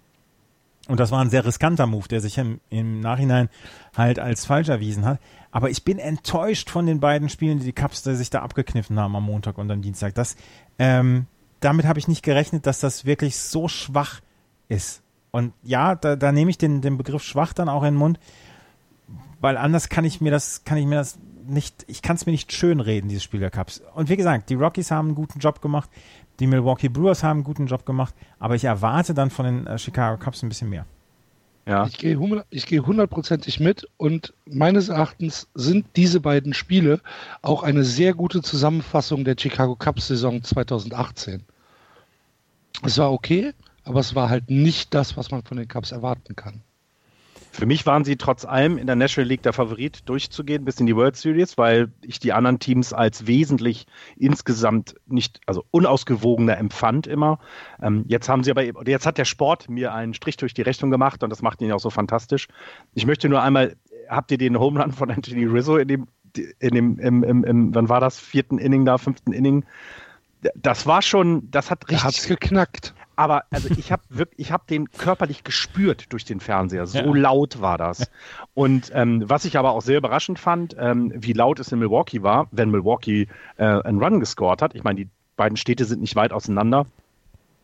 Und 0.87 0.99
das 0.99 1.11
war 1.11 1.21
ein 1.21 1.29
sehr 1.29 1.45
riskanter 1.45 1.85
Move, 1.85 2.07
der 2.07 2.21
sich 2.21 2.37
im, 2.37 2.61
im 2.69 3.01
Nachhinein 3.01 3.49
halt 3.95 4.19
als 4.19 4.45
falsch 4.45 4.69
erwiesen 4.69 5.05
hat. 5.05 5.19
Aber 5.51 5.69
ich 5.69 5.83
bin 5.83 5.99
enttäuscht 5.99 6.69
von 6.69 6.85
den 6.85 6.99
beiden 6.99 7.29
Spielen, 7.29 7.59
die 7.59 7.65
die 7.65 7.73
Cups 7.73 8.03
die 8.03 8.15
sich 8.15 8.29
da 8.29 8.41
abgekniffen 8.41 8.99
haben 8.99 9.15
am 9.15 9.23
Montag 9.23 9.57
und 9.57 9.69
am 9.69 9.81
Dienstag. 9.81 10.15
Das, 10.15 10.35
ähm, 10.79 11.25
damit 11.59 11.85
habe 11.85 11.99
ich 11.99 12.07
nicht 12.07 12.23
gerechnet, 12.23 12.65
dass 12.65 12.79
das 12.79 13.05
wirklich 13.05 13.37
so 13.37 13.67
schwach 13.67 14.21
ist. 14.69 15.01
Und 15.31 15.53
ja, 15.63 15.95
da, 15.95 16.15
da 16.15 16.31
nehme 16.31 16.49
ich 16.49 16.57
den, 16.57 16.81
den 16.81 16.97
Begriff 16.97 17.23
schwach 17.23 17.53
dann 17.53 17.69
auch 17.69 17.83
in 17.83 17.93
den 17.93 17.99
Mund, 17.99 18.19
weil 19.39 19.57
anders 19.57 19.89
kann 19.89 20.05
ich 20.05 20.21
mir 20.21 20.31
das, 20.31 20.63
kann 20.63 20.77
ich 20.77 20.85
mir 20.85 20.95
das 20.95 21.19
nicht, 21.47 21.85
ich 21.87 22.01
kann 22.01 22.15
es 22.15 22.25
mir 22.25 22.31
nicht 22.31 22.51
schön 22.51 22.79
reden, 22.79 23.07
dieses 23.07 23.23
Spiel 23.23 23.39
der 23.39 23.51
Cups. 23.51 23.81
Und 23.93 24.09
wie 24.09 24.17
gesagt, 24.17 24.49
die 24.49 24.55
Rockies 24.55 24.91
haben 24.91 25.07
einen 25.07 25.15
guten 25.15 25.39
Job 25.39 25.61
gemacht, 25.61 25.89
die 26.39 26.47
Milwaukee 26.47 26.89
Brewers 26.89 27.23
haben 27.23 27.37
einen 27.37 27.43
guten 27.43 27.67
Job 27.67 27.85
gemacht, 27.85 28.13
aber 28.39 28.55
ich 28.55 28.63
erwarte 28.63 29.13
dann 29.13 29.29
von 29.29 29.45
den 29.45 29.67
äh, 29.67 29.77
Chicago 29.77 30.23
Cubs 30.23 30.43
ein 30.43 30.49
bisschen 30.49 30.69
mehr. 30.69 30.85
Ja. 31.67 31.85
Ich 31.85 31.97
gehe 31.97 32.17
ich 32.49 32.65
geh 32.65 32.79
hundertprozentig 32.79 33.59
mit 33.59 33.87
und 33.97 34.33
meines 34.45 34.87
Erachtens 34.87 35.49
sind 35.53 35.85
diese 35.97 36.21
beiden 36.21 36.53
Spiele 36.53 37.01
auch 37.41 37.61
eine 37.61 37.83
sehr 37.83 38.13
gute 38.13 38.41
Zusammenfassung 38.41 39.25
der 39.25 39.35
Chicago 39.37 39.75
Cubs 39.75 40.07
Saison 40.07 40.41
2018. 40.41 41.43
Es 42.83 42.97
war 42.97 43.11
okay, 43.11 43.53
aber 43.83 43.99
es 43.99 44.15
war 44.15 44.29
halt 44.29 44.49
nicht 44.49 44.93
das, 44.93 45.17
was 45.17 45.29
man 45.31 45.43
von 45.43 45.57
den 45.57 45.67
Cubs 45.67 45.91
erwarten 45.91 46.37
kann. 46.37 46.61
Für 47.51 47.65
mich 47.65 47.85
waren 47.85 48.03
sie 48.03 48.17
trotz 48.17 48.45
allem 48.45 48.77
in 48.77 48.85
der 48.85 48.95
National 48.95 49.27
League 49.27 49.41
der 49.41 49.53
Favorit 49.53 50.07
durchzugehen 50.07 50.63
bis 50.63 50.79
in 50.79 50.85
die 50.85 50.95
World 50.95 51.15
Series, 51.15 51.57
weil 51.57 51.91
ich 52.01 52.19
die 52.19 52.33
anderen 52.33 52.59
Teams 52.59 52.93
als 52.93 53.25
wesentlich 53.25 53.87
insgesamt 54.15 54.95
nicht, 55.07 55.39
also 55.47 55.65
unausgewogener 55.71 56.57
empfand 56.57 57.07
immer. 57.07 57.39
Ähm, 57.81 58.05
jetzt 58.07 58.29
haben 58.29 58.43
sie 58.43 58.51
aber, 58.51 58.63
jetzt 58.87 59.05
hat 59.05 59.17
der 59.17 59.25
Sport 59.25 59.69
mir 59.69 59.93
einen 59.93 60.13
Strich 60.13 60.37
durch 60.37 60.53
die 60.53 60.61
Rechnung 60.61 60.91
gemacht 60.91 61.23
und 61.23 61.29
das 61.29 61.41
macht 61.41 61.61
ihn 61.61 61.71
auch 61.71 61.79
so 61.79 61.89
fantastisch. 61.89 62.47
Ich 62.93 63.05
möchte 63.05 63.27
nur 63.27 63.41
einmal, 63.41 63.75
habt 64.07 64.31
ihr 64.31 64.37
den 64.37 64.59
Home 64.59 64.81
Run 64.81 64.91
von 64.91 65.09
Anthony 65.09 65.45
Rizzo 65.45 65.77
in 65.77 65.87
dem, 65.87 66.07
in 66.59 66.75
dem, 66.75 66.99
im, 66.99 67.23
im, 67.23 67.43
im, 67.43 67.75
wann 67.75 67.89
war 67.89 67.99
das, 67.99 68.19
vierten 68.19 68.59
Inning 68.59 68.85
da, 68.85 68.97
fünften 68.97 69.33
Inning? 69.33 69.65
Das 70.55 70.85
war 70.85 71.01
schon, 71.01 71.49
das 71.49 71.71
hat 71.71 71.89
richtig. 71.89 72.03
Hat's 72.03 72.27
geknackt 72.27 72.93
aber 73.17 73.45
also 73.49 73.67
ich 73.75 73.91
habe 73.91 74.03
wirklich, 74.09 74.47
ich 74.47 74.51
habe 74.51 74.63
den 74.69 74.91
körperlich 74.91 75.43
gespürt 75.43 76.13
durch 76.13 76.23
den 76.23 76.39
Fernseher. 76.39 76.85
So 76.85 76.99
ja. 76.99 77.05
laut 77.05 77.59
war 77.59 77.77
das. 77.77 78.09
Und 78.53 78.91
ähm, 78.93 79.23
was 79.27 79.43
ich 79.43 79.57
aber 79.57 79.71
auch 79.71 79.81
sehr 79.81 79.97
überraschend 79.97 80.37
fand, 80.37 80.75
ähm, 80.79 81.11
wie 81.15 81.33
laut 81.33 81.59
es 81.59 81.71
in 81.71 81.79
Milwaukee 81.79 82.21
war, 82.21 82.47
wenn 82.51 82.69
Milwaukee 82.69 83.27
äh, 83.57 83.65
einen 83.65 84.01
Run 84.01 84.19
gescored 84.19 84.61
hat. 84.61 84.75
Ich 84.75 84.83
meine, 84.83 84.97
die 85.03 85.09
beiden 85.35 85.57
Städte 85.57 85.85
sind 85.85 85.99
nicht 85.99 86.15
weit 86.15 86.31
auseinander, 86.31 86.85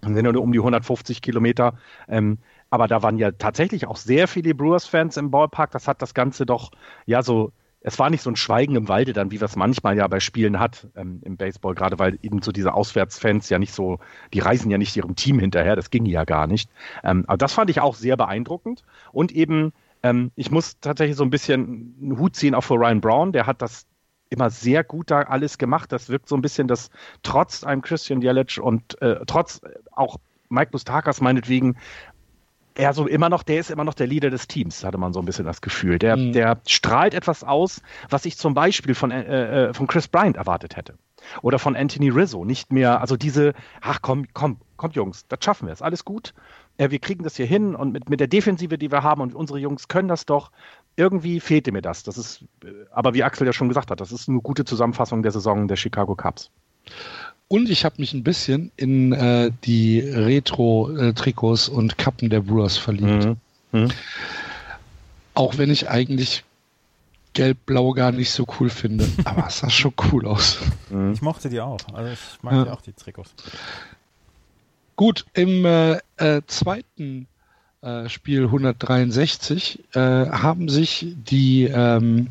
sind 0.02 0.22
nur 0.24 0.42
um 0.42 0.52
die 0.52 0.60
150 0.60 1.22
Kilometer. 1.22 1.76
Ähm, 2.08 2.40
aber 2.72 2.88
da 2.88 3.04
waren 3.04 3.20
ja 3.20 3.32
tatsächlich 3.32 3.86
auch 3.86 3.98
sehr 3.98 4.28
viele 4.28 4.56
Brewers-Fans 4.56 5.18
im 5.18 5.30
Ballpark. 5.30 5.70
Das 5.70 5.88
hat 5.88 6.02
das 6.02 6.16
Ganze 6.16 6.48
doch 6.48 6.72
ja 7.06 7.22
so 7.22 7.52
es 7.84 8.00
war 8.00 8.10
nicht 8.10 8.22
so 8.22 8.32
ein 8.32 8.36
Schweigen 8.36 8.76
im 8.76 8.88
Walde 8.88 9.14
dann, 9.14 9.32
wie 9.32 9.40
wir 9.40 9.46
es 9.46 9.56
manchmal 9.56 9.98
ja 9.98 10.08
bei 10.08 10.20
Spielen 10.20 10.60
hat 10.60 10.88
ähm, 10.96 11.20
im 11.24 11.38
Baseball, 11.38 11.76
gerade 11.76 12.00
weil 12.00 12.18
eben 12.22 12.42
so 12.42 12.52
diese 12.52 12.74
Auswärtsfans 12.74 13.50
ja 13.50 13.60
nicht 13.60 13.74
so, 13.74 14.00
die 14.34 14.40
reisen 14.40 14.72
ja 14.72 14.78
nicht 14.78 14.96
ihrem 14.96 15.16
Team 15.16 15.38
hinterher, 15.40 15.76
das 15.76 15.92
ging 15.92 16.06
ja 16.06 16.24
gar 16.24 16.48
nicht. 16.48 16.70
Ähm, 17.04 17.26
aber 17.28 17.38
das 17.38 17.54
fand 17.54 17.70
ich 17.70 17.82
auch 17.82 17.96
sehr 17.96 18.18
beeindruckend. 18.18 18.84
Und 19.12 19.34
eben, 19.34 19.74
ähm, 20.02 20.32
ich 20.36 20.50
muss 20.50 20.80
tatsächlich 20.80 21.18
so 21.18 21.24
ein 21.24 21.30
bisschen 21.30 21.96
einen 22.02 22.18
Hut 22.18 22.36
ziehen 22.36 22.56
auch 22.56 22.64
für 22.64 22.76
Ryan 22.76 23.02
Brown, 23.02 23.32
der 23.34 23.46
hat 23.46 23.62
das 23.62 23.86
immer 24.30 24.50
sehr 24.50 24.84
gut 24.84 25.12
da 25.12 25.22
alles 25.22 25.58
gemacht. 25.58 25.92
Das 25.92 26.10
wirkt 26.10 26.28
so 26.28 26.36
ein 26.36 26.42
bisschen, 26.42 26.68
dass 26.68 26.90
trotz 27.22 27.64
einem 27.64 27.82
Christian 27.82 28.22
Jelic 28.22 28.60
und 28.62 29.00
äh, 29.02 29.20
trotz 29.28 29.62
auch 29.92 30.18
Mike 30.50 30.70
Mustakas 30.72 31.22
meinetwegen 31.22 31.76
er 32.76 32.94
so 32.94 33.08
immer 33.08 33.30
noch, 33.30 33.44
der 33.44 33.60
ist 33.60 33.72
immer 33.72 33.84
noch 33.84 33.94
der 33.94 34.08
Leader 34.08 34.30
des 34.30 34.48
Teams, 34.48 34.84
hatte 34.84 34.98
man 34.98 35.14
so 35.14 35.20
ein 35.20 35.26
bisschen 35.26 35.46
das 35.46 35.62
Gefühl. 35.62 36.00
Der, 36.00 36.18
mhm. 36.18 36.34
der 36.34 36.60
strahlt 36.68 37.14
etwas 37.14 37.44
aus, 37.44 37.82
was 38.10 38.26
ich 38.26 38.38
zum 38.38 38.54
Beispiel 38.54 38.96
von, 38.96 39.12
äh, 39.12 39.70
äh, 39.70 39.74
von 39.74 39.88
Chris 39.88 40.08
Bryant 40.08 40.38
erwartet 40.38 40.76
hätte. 40.76 40.96
Oder 41.42 41.60
von 41.60 41.76
Anthony 41.76 42.10
Rizzo. 42.10 42.44
Nicht 42.44 42.74
mehr, 42.74 43.00
also 43.00 43.16
diese, 43.16 43.54
ach 43.82 44.00
komm, 44.02 44.26
komm, 44.34 44.58
kommt 44.76 44.96
Jungs, 44.96 45.26
das 45.28 45.40
schaffen 45.44 45.68
wir, 45.68 45.74
ist 45.74 45.82
alles 45.82 46.04
gut. 46.04 46.34
Äh, 46.78 46.90
wir 46.90 47.00
kriegen 47.00 47.24
das 47.24 47.36
hier 47.36 47.46
hin 47.46 47.76
und 47.76 47.92
mit, 47.92 48.10
mit 48.10 48.20
der 48.20 48.28
Defensive, 48.28 48.78
die 48.78 48.92
wir 48.92 49.04
haben 49.04 49.22
und 49.22 49.36
unsere 49.36 49.60
Jungs 49.60 49.88
können 49.88 50.08
das 50.08 50.26
doch. 50.26 50.52
Irgendwie 50.96 51.40
fehlte 51.40 51.72
mir 51.72 51.82
das. 51.82 52.04
Das 52.04 52.18
ist, 52.18 52.44
äh, 52.64 52.68
aber 52.92 53.14
wie 53.14 53.24
Axel 53.24 53.48
ja 53.48 53.54
schon 53.54 53.70
gesagt 53.70 53.92
hat, 53.92 54.02
das 54.02 54.12
ist 54.12 54.28
eine 54.28 54.42
gute 54.42 54.66
Zusammenfassung 54.66 55.24
der 55.24 55.32
Saison 55.32 55.68
der 55.68 55.76
Chicago 55.76 56.16
Cubs. 56.16 56.52
Und 57.48 57.70
ich 57.70 57.86
habe 57.86 57.96
mich 58.00 58.14
ein 58.14 58.24
bisschen 58.24 58.72
in 58.78 59.14
äh, 59.14 59.52
die 59.64 60.00
Retro-Trikots 60.00 61.70
und 61.70 61.98
Kappen 61.98 62.30
der 62.30 62.42
Brewers 62.42 62.78
verliebt. 62.78 63.26
Mhm. 63.26 63.38
Mhm. 63.72 63.92
Auch 65.36 65.58
wenn 65.58 65.70
ich 65.70 65.90
eigentlich 65.90 66.44
Gelb-Blau 67.34 67.92
gar 67.94 68.12
nicht 68.12 68.32
so 68.32 68.46
cool 68.60 68.70
finde. 68.70 69.08
Aber 69.26 69.48
es 69.48 69.60
sah 69.60 69.70
schon 69.70 69.94
cool 70.12 70.26
aus. 70.26 70.60
Mhm. 70.90 71.14
Ich 71.14 71.22
mochte 71.22 71.50
die 71.50 71.60
auch. 71.60 71.80
Also 71.94 72.12
ich 72.12 72.44
mag 72.44 72.54
ja. 72.54 72.64
die 72.64 72.70
auch, 72.70 72.82
die 72.82 72.94
Trikots. 72.94 73.34
Gut, 74.96 75.26
im 75.34 75.66
äh, 75.66 75.98
äh, 76.18 76.42
zweiten 76.48 77.28
äh, 77.82 78.08
Spiel 78.08 78.46
163 78.46 79.84
äh, 79.94 80.00
haben 80.00 80.70
sich 80.70 81.08
die 81.28 81.64
ähm, 81.66 82.28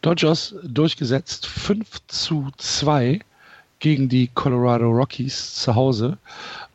Dodgers 0.00 0.54
durchgesetzt. 0.64 1.46
5 1.46 2.06
zu 2.06 2.48
2 2.56 3.20
gegen 3.80 4.08
die 4.08 4.28
Colorado 4.34 4.90
Rockies 4.90 5.54
zu 5.54 5.74
Hause. 5.74 6.18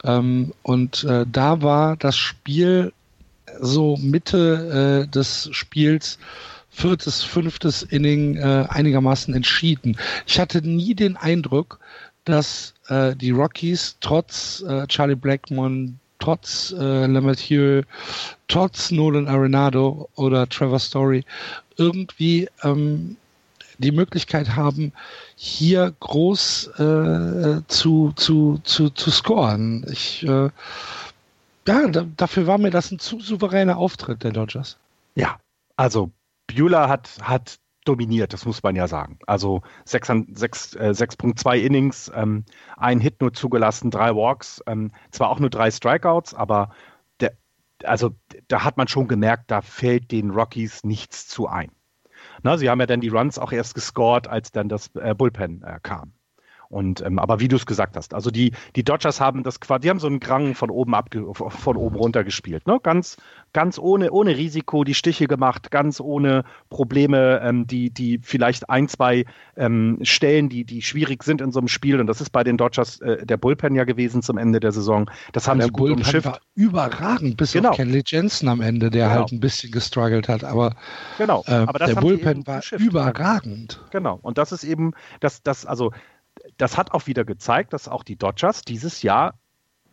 Ähm, 0.04 0.54
und 0.64 1.04
äh, 1.04 1.26
da 1.32 1.62
war 1.62 1.98
das 1.98 2.18
Spiel 2.18 2.94
so 3.60 3.98
Mitte 3.98 5.06
äh, 5.06 5.12
des 5.12 5.50
Spiels 5.52 6.18
viertes, 6.70 7.24
fünftes 7.24 7.84
Inning 7.84 8.38
äh, 8.38 8.66
einigermaßen 8.70 9.34
entschieden. 9.34 9.98
Ich 10.26 10.40
hatte 10.40 10.62
nie 10.62 10.96
den 10.96 11.18
Eindruck, 11.18 11.80
dass 12.26 12.74
äh, 12.88 13.16
die 13.16 13.32
Rockies 13.32 13.98
trotz 14.00 14.64
äh, 14.68 14.88
Charlie 14.88 15.16
Blackmon, 15.16 16.00
trotz 16.20 16.74
äh, 16.78 17.06
LeMahieu, 17.06 17.84
trotz 18.48 18.92
Nolan 18.92 19.28
Arenado 19.28 20.10
oder 20.16 20.48
Trevor 20.50 20.80
Story 20.80 21.26
irgendwie 21.78 22.48
ähm, 22.64 23.18
die 23.78 23.92
Möglichkeit 23.92 24.56
haben, 24.56 24.94
hier 25.36 25.94
groß 26.00 26.68
äh, 26.80 27.62
zu, 27.68 28.14
zu, 28.16 28.60
zu, 28.64 28.90
zu 28.90 29.12
scoren. 29.12 29.86
Ich, 29.92 30.24
äh, 30.24 30.50
ja, 31.68 31.88
da, 31.88 32.06
dafür 32.18 32.48
war 32.48 32.58
mir 32.58 32.72
das 32.72 32.92
ein 32.92 33.00
zu 33.00 33.20
souveräner 33.20 33.78
Auftritt 33.78 34.24
der 34.24 34.32
Dodgers. 34.32 34.78
Ja, 35.16 35.38
also 35.76 36.12
Beulah 36.48 36.90
hat, 36.90 37.18
hat 37.22 37.60
dominiert, 37.86 38.34
das 38.34 38.46
muss 38.46 38.64
man 38.64 38.76
ja 38.76 38.88
sagen. 38.88 39.20
Also 39.28 39.62
6.2 39.86 41.54
äh, 41.54 41.66
Innings, 41.66 42.12
ähm, 42.16 42.46
ein 42.78 43.00
Hit 43.00 43.22
nur 43.22 43.34
zugelassen, 43.34 43.92
drei 43.92 44.16
Walks, 44.16 44.62
ähm, 44.68 44.92
zwar 45.12 45.30
auch 45.30 45.40
nur 45.40 45.50
drei 45.50 45.72
Strikeouts, 45.72 46.34
aber 46.34 46.70
der, 47.20 47.38
also 47.84 48.12
da 48.48 48.64
hat 48.64 48.78
man 48.78 48.88
schon 48.88 49.08
gemerkt, 49.08 49.52
da 49.52 49.62
fällt 49.62 50.12
den 50.12 50.32
Rockies 50.32 50.84
nichts 50.84 51.28
zu 51.28 51.48
ein. 51.48 51.72
Na, 52.44 52.58
sie 52.58 52.70
haben 52.70 52.80
ja 52.80 52.86
dann 52.86 53.02
die 53.02 53.08
Runs 53.08 53.40
auch 53.40 53.54
erst 53.54 53.74
gescored, 53.74 54.28
als 54.28 54.52
dann 54.52 54.68
das 54.70 54.92
äh, 54.96 55.16
Bullpen 55.16 55.64
äh, 55.64 55.80
kam. 55.82 56.14
Und 56.74 57.02
ähm, 57.06 57.20
aber 57.20 57.40
wie 57.40 57.48
du 57.48 57.56
es 57.56 57.66
gesagt 57.68 57.96
hast, 57.96 58.16
also 58.16 58.32
die 58.32 58.52
die 58.76 58.84
Dodgers 58.84 59.22
haben 59.22 59.44
das 59.44 59.60
quasi, 59.60 59.82
die 59.82 59.90
haben 59.92 60.00
so 60.00 60.08
einen 60.08 60.20
Grang 60.20 60.56
von 60.56 60.72
oben 60.72 60.96
ab 60.96 61.10
von 61.34 61.78
oben 61.78 61.96
runter 61.96 62.24
gespielt, 62.24 62.66
ne? 62.66 62.80
Ganz 62.82 63.18
ganz 63.54 63.78
ohne 63.78 64.12
ohne 64.12 64.36
Risiko 64.36 64.84
die 64.84 64.96
Stiche 64.96 65.28
gemacht, 65.28 65.70
ganz 65.70 66.02
ohne 66.02 66.44
Probleme, 66.70 67.42
ähm, 67.44 67.68
die 67.68 67.92
die 67.92 68.20
vielleicht 68.24 68.72
ein 68.72 68.88
zwei 68.88 69.26
ähm, 69.56 70.00
Stellen, 70.02 70.50
die 70.50 70.64
die 70.66 70.82
schwierig 70.82 71.24
sind 71.24 71.42
in 71.42 71.52
so 71.52 71.60
einem 71.60 71.68
Spiel 71.68 72.00
und 72.00 72.08
das 72.08 72.22
ist 72.22 72.32
bei 72.32 72.44
den 72.44 72.58
Dodgers 72.58 73.00
äh, 73.02 73.24
der 73.24 73.38
Bullpen 73.38 73.76
ja 73.76 73.84
gewesen 73.84 74.24
zum 74.24 74.40
Ende 74.40 74.60
der 74.60 74.72
Saison. 74.72 75.10
Das 75.32 75.48
haben 75.48 75.60
der 75.60 75.68
sie 75.68 75.72
gut 75.72 75.80
Bullpen 75.82 76.04
umschifft. 76.04 76.26
War 76.26 76.40
überragend, 76.56 77.38
bis 77.38 77.54
genau. 77.54 77.70
auf 77.70 77.76
Kenley 77.76 78.02
Jensen 78.04 78.48
am 78.48 78.62
Ende, 78.62 78.90
der 78.90 79.10
genau. 79.10 79.20
halt 79.20 79.32
ein 79.32 79.40
bisschen 79.40 79.72
gestruggelt 79.72 80.28
hat, 80.28 80.44
aber 80.44 80.76
genau. 81.20 81.44
Äh, 81.46 81.52
aber 81.52 81.78
der 81.78 81.96
Bullpen 81.96 82.48
war 82.48 82.62
überragend. 82.80 83.80
Genau. 83.92 84.18
Und 84.24 84.40
das 84.40 84.52
ist 84.52 84.64
eben 84.64 84.94
das 85.20 85.44
das 85.44 85.68
also 85.68 85.92
das 86.64 86.78
hat 86.78 86.94
auch 86.94 87.08
wieder 87.08 87.26
gezeigt, 87.26 87.74
dass 87.74 87.90
auch 87.90 88.04
die 88.04 88.16
Dodgers 88.16 88.62
dieses 88.62 89.02
Jahr 89.02 89.34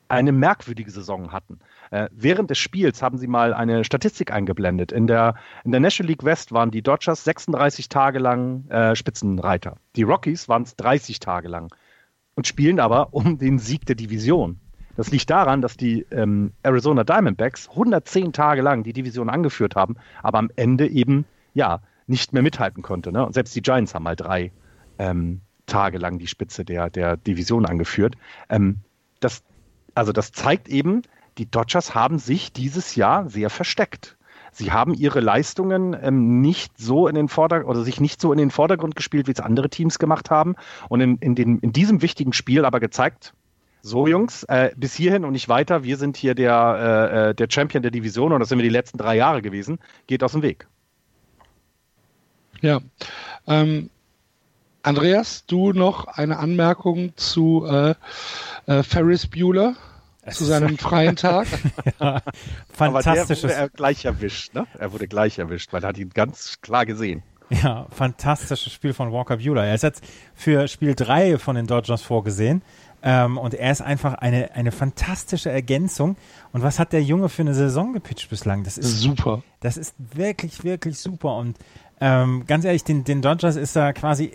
eine 0.06 0.30
merkwürdige 0.30 0.92
Saison 0.92 1.32
hatten. 1.32 1.58
Äh, 1.90 2.08
während 2.12 2.48
des 2.48 2.58
Spiels 2.58 3.02
haben 3.02 3.18
sie 3.18 3.26
mal 3.26 3.52
eine 3.52 3.82
Statistik 3.82 4.32
eingeblendet. 4.32 4.92
In 4.92 5.08
der, 5.08 5.34
in 5.64 5.72
der 5.72 5.80
National 5.80 6.10
League 6.10 6.22
West 6.22 6.52
waren 6.52 6.70
die 6.70 6.82
Dodgers 6.82 7.24
36 7.24 7.88
Tage 7.88 8.20
lang 8.20 8.68
äh, 8.68 8.94
Spitzenreiter. 8.94 9.78
Die 9.96 10.04
Rockies 10.04 10.48
waren 10.48 10.62
es 10.62 10.76
30 10.76 11.18
Tage 11.18 11.48
lang 11.48 11.74
und 12.36 12.46
spielen 12.46 12.78
aber 12.78 13.12
um 13.14 13.36
den 13.38 13.58
Sieg 13.58 13.84
der 13.86 13.96
Division. 13.96 14.60
Das 14.96 15.10
liegt 15.10 15.28
daran, 15.28 15.62
dass 15.62 15.76
die 15.76 16.06
ähm, 16.12 16.52
Arizona 16.62 17.02
Diamondbacks 17.02 17.68
110 17.68 18.32
Tage 18.32 18.62
lang 18.62 18.84
die 18.84 18.92
Division 18.92 19.28
angeführt 19.28 19.74
haben, 19.74 19.96
aber 20.22 20.38
am 20.38 20.50
Ende 20.54 20.86
eben 20.86 21.24
ja 21.52 21.80
nicht 22.06 22.32
mehr 22.32 22.42
mithalten 22.44 22.84
konnte. 22.84 23.10
Ne? 23.10 23.26
Und 23.26 23.32
selbst 23.32 23.56
die 23.56 23.62
Giants 23.62 23.92
haben 23.92 24.04
mal 24.04 24.14
drei 24.14 24.52
ähm, 25.00 25.40
tagelang 25.70 26.18
die 26.18 26.26
Spitze 26.26 26.64
der, 26.64 26.90
der 26.90 27.16
Division 27.16 27.64
angeführt. 27.64 28.16
Ähm, 28.48 28.76
das, 29.20 29.42
also 29.94 30.12
das 30.12 30.32
zeigt 30.32 30.68
eben, 30.68 31.02
die 31.38 31.50
Dodgers 31.50 31.94
haben 31.94 32.18
sich 32.18 32.52
dieses 32.52 32.96
Jahr 32.96 33.28
sehr 33.28 33.48
versteckt. 33.48 34.16
Sie 34.52 34.72
haben 34.72 34.94
ihre 34.94 35.20
Leistungen 35.20 35.96
ähm, 36.00 36.40
nicht 36.40 36.72
so 36.76 37.06
in 37.06 37.14
den 37.14 37.28
Vordergrund 37.28 37.70
oder 37.70 37.84
sich 37.84 38.00
nicht 38.00 38.20
so 38.20 38.32
in 38.32 38.38
den 38.38 38.50
Vordergrund 38.50 38.96
gespielt, 38.96 39.28
wie 39.28 39.32
es 39.32 39.40
andere 39.40 39.70
Teams 39.70 39.98
gemacht 39.98 40.30
haben. 40.30 40.56
Und 40.88 41.00
in, 41.00 41.16
in, 41.18 41.34
den, 41.34 41.58
in 41.60 41.72
diesem 41.72 42.02
wichtigen 42.02 42.32
Spiel 42.32 42.64
aber 42.64 42.80
gezeigt, 42.80 43.32
so 43.82 44.06
Jungs, 44.06 44.42
äh, 44.44 44.72
bis 44.76 44.94
hierhin 44.94 45.24
und 45.24 45.32
nicht 45.32 45.48
weiter. 45.48 45.84
Wir 45.84 45.96
sind 45.96 46.16
hier 46.16 46.34
der, 46.34 47.10
äh, 47.14 47.30
äh 47.30 47.34
der 47.34 47.46
Champion 47.48 47.82
der 47.82 47.90
Division 47.90 48.32
und 48.32 48.40
das 48.40 48.48
sind 48.48 48.58
wir 48.58 48.64
die 48.64 48.68
letzten 48.68 48.98
drei 48.98 49.16
Jahre 49.16 49.40
gewesen. 49.40 49.78
Geht 50.06 50.22
aus 50.22 50.32
dem 50.32 50.42
Weg. 50.42 50.66
Ja, 52.60 52.80
ähm, 53.46 53.88
Andreas, 54.82 55.44
du 55.46 55.72
noch 55.72 56.06
eine 56.06 56.38
Anmerkung 56.38 57.16
zu 57.16 57.66
äh, 57.66 57.94
äh, 58.66 58.82
Ferris 58.82 59.26
Bueller? 59.26 59.76
zu 60.30 60.44
seinem 60.44 60.78
freien 60.78 61.16
Tag. 61.16 61.48
ja, 62.00 62.20
fantastisches. 62.72 63.44
Aber 63.44 63.52
der 63.52 63.62
wurde 63.62 63.70
gleich 63.76 64.04
erwischt, 64.04 64.54
ne? 64.54 64.66
Er 64.78 64.92
wurde 64.92 65.08
gleich 65.08 65.38
erwischt, 65.38 65.72
weil 65.72 65.82
er 65.82 65.88
hat 65.88 65.98
ihn 65.98 66.10
ganz 66.10 66.60
klar 66.60 66.86
gesehen. 66.86 67.22
Ja, 67.48 67.86
fantastisches 67.90 68.72
Spiel 68.72 68.92
von 68.92 69.12
Walker 69.12 69.38
Bueller. 69.38 69.64
Er 69.64 69.74
ist 69.74 69.82
jetzt 69.82 70.04
für 70.34 70.68
Spiel 70.68 70.94
3 70.94 71.38
von 71.38 71.56
den 71.56 71.66
Dodgers 71.66 72.02
vorgesehen. 72.02 72.62
Ähm, 73.02 73.38
und 73.38 73.54
er 73.54 73.72
ist 73.72 73.80
einfach 73.80 74.14
eine, 74.14 74.54
eine 74.54 74.72
fantastische 74.72 75.50
Ergänzung. 75.50 76.16
Und 76.52 76.62
was 76.62 76.78
hat 76.78 76.92
der 76.92 77.02
Junge 77.02 77.28
für 77.28 77.42
eine 77.42 77.54
Saison 77.54 77.92
gepitcht 77.92 78.30
bislang? 78.30 78.62
Das 78.62 78.78
ist 78.78 79.00
super. 79.00 79.42
Das 79.60 79.76
ist 79.76 79.94
wirklich, 79.98 80.62
wirklich 80.62 80.98
super. 80.98 81.36
Und 81.36 81.56
ähm, 82.00 82.44
ganz 82.46 82.64
ehrlich, 82.64 82.82
den, 82.84 83.04
den 83.04 83.20
Dodgers 83.22 83.56
ist 83.56 83.76
er 83.76 83.92
quasi 83.92 84.32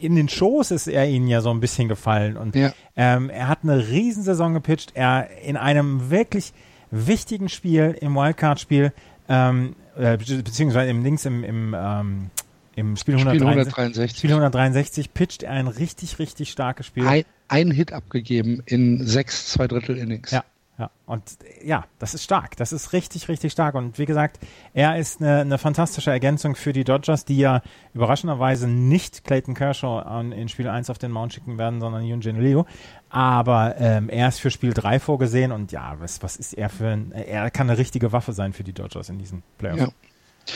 in 0.00 0.16
den 0.16 0.28
Schoß 0.28 0.70
ist 0.72 0.86
er 0.88 1.08
ihnen 1.08 1.28
ja 1.28 1.40
so 1.40 1.50
ein 1.50 1.60
bisschen 1.60 1.88
gefallen. 1.88 2.36
Und 2.36 2.56
Ja. 2.56 2.72
ähm, 2.96 3.30
er 3.30 3.48
hat 3.48 3.60
eine 3.62 3.88
Riesensaison 3.88 4.52
gepitcht. 4.54 4.92
Er 4.94 5.28
in 5.44 5.56
einem 5.56 6.10
wirklich 6.10 6.52
wichtigen 6.90 7.48
Spiel, 7.48 7.96
im 8.00 8.14
Wildcard-Spiel, 8.14 8.92
ähm, 9.28 9.74
äh, 9.96 10.16
be- 10.16 10.42
beziehungsweise 10.42 10.90
im 10.90 11.02
Links 11.02 11.24
im, 11.24 11.44
im, 11.44 11.74
ähm, 11.78 12.30
im 12.76 12.96
Spiel, 12.96 13.18
Spiel 13.18 13.30
163, 13.42 13.74
163. 13.76 14.18
Spiel 14.18 14.30
163 14.30 15.14
pitcht 15.14 15.42
er 15.44 15.52
ein 15.52 15.68
richtig, 15.68 16.18
richtig 16.18 16.50
starkes 16.50 16.86
Spiel. 16.86 17.06
Ein, 17.06 17.24
ein 17.48 17.70
Hit 17.70 17.92
abgegeben 17.92 18.62
in 18.66 19.06
sechs, 19.06 19.48
zwei 19.52 19.68
Drittel 19.68 19.96
Innings. 19.98 20.30
Ja, 20.32 20.42
ja. 20.76 20.90
Und 21.06 21.22
ja, 21.62 21.84
das 22.00 22.14
ist 22.14 22.24
stark. 22.24 22.56
Das 22.56 22.72
ist 22.72 22.92
richtig, 22.92 23.28
richtig 23.28 23.52
stark. 23.52 23.76
Und 23.76 23.98
wie 23.98 24.06
gesagt, 24.06 24.40
er 24.72 24.98
ist 24.98 25.20
eine, 25.20 25.40
eine 25.40 25.58
fantastische 25.58 26.10
Ergänzung 26.10 26.56
für 26.56 26.72
die 26.72 26.82
Dodgers, 26.82 27.24
die 27.24 27.38
ja 27.38 27.62
überraschenderweise 27.94 28.66
nicht 28.66 29.22
Clayton 29.24 29.54
Kershaw 29.54 30.00
an, 30.00 30.32
in 30.32 30.48
Spiel 30.48 30.68
1 30.68 30.90
auf 30.90 30.98
den 30.98 31.12
Mount 31.12 31.32
schicken 31.32 31.58
werden, 31.58 31.80
sondern 31.80 32.04
Yunjin 32.04 32.40
Leo. 32.40 32.66
Aber 33.08 33.76
ähm, 33.78 34.08
er 34.08 34.28
ist 34.28 34.40
für 34.40 34.50
Spiel 34.50 34.72
3 34.74 34.98
vorgesehen 34.98 35.52
und 35.52 35.70
ja, 35.70 35.94
was, 36.00 36.22
was 36.24 36.36
ist 36.36 36.54
er 36.54 36.68
für 36.68 36.88
ein, 36.88 37.12
er 37.12 37.50
kann 37.52 37.70
eine 37.70 37.78
richtige 37.78 38.10
Waffe 38.10 38.32
sein 38.32 38.52
für 38.52 38.64
die 38.64 38.72
Dodgers 38.72 39.08
in 39.08 39.18
diesen 39.18 39.44
Playoffs. 39.58 39.80
Ja. 39.80 40.54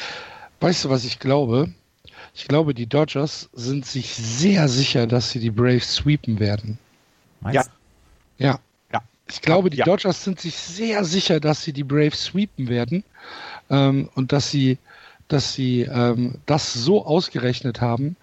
Weißt 0.61 0.85
du, 0.85 0.91
was 0.91 1.05
ich 1.05 1.21
glaube? 1.21 1.73
Ich 2.35 2.49
glaube, 2.49 2.75
die 2.75 2.87
Dodgers 2.87 3.49
sind 3.53 3.87
sich 3.87 4.15
sehr 4.17 4.69
sicher, 4.69 5.07
dass 5.07 5.31
sie 5.31 5.39
die 5.39 5.53
Braves 5.53 5.95
sweepen 5.95 6.41
werden. 6.41 6.79
Meinst 7.41 7.71
Ja. 8.39 8.47
Ja. 8.49 8.59
Ich 9.31 9.43
glaube, 9.43 9.71
die 9.71 9.79
Ja. 9.79 9.85
Dodgers 9.85 10.25
sind 10.25 10.41
sich 10.41 10.57
sehr 10.57 11.05
sicher, 11.05 11.41
dass 11.41 11.63
sie 11.63 11.73
die 11.73 11.85
Braves 11.85 12.25
sweepen 12.25 12.69
werden 12.69 13.05
ähm, 13.71 14.09
und 14.15 14.33
dass 14.33 14.51
sie, 14.51 14.79
dass 15.29 15.53
sie 15.53 15.83
ähm, 15.83 16.37
das 16.47 16.73
so 16.73 17.05
ausgerechnet 17.05 17.81
haben, 17.81 18.17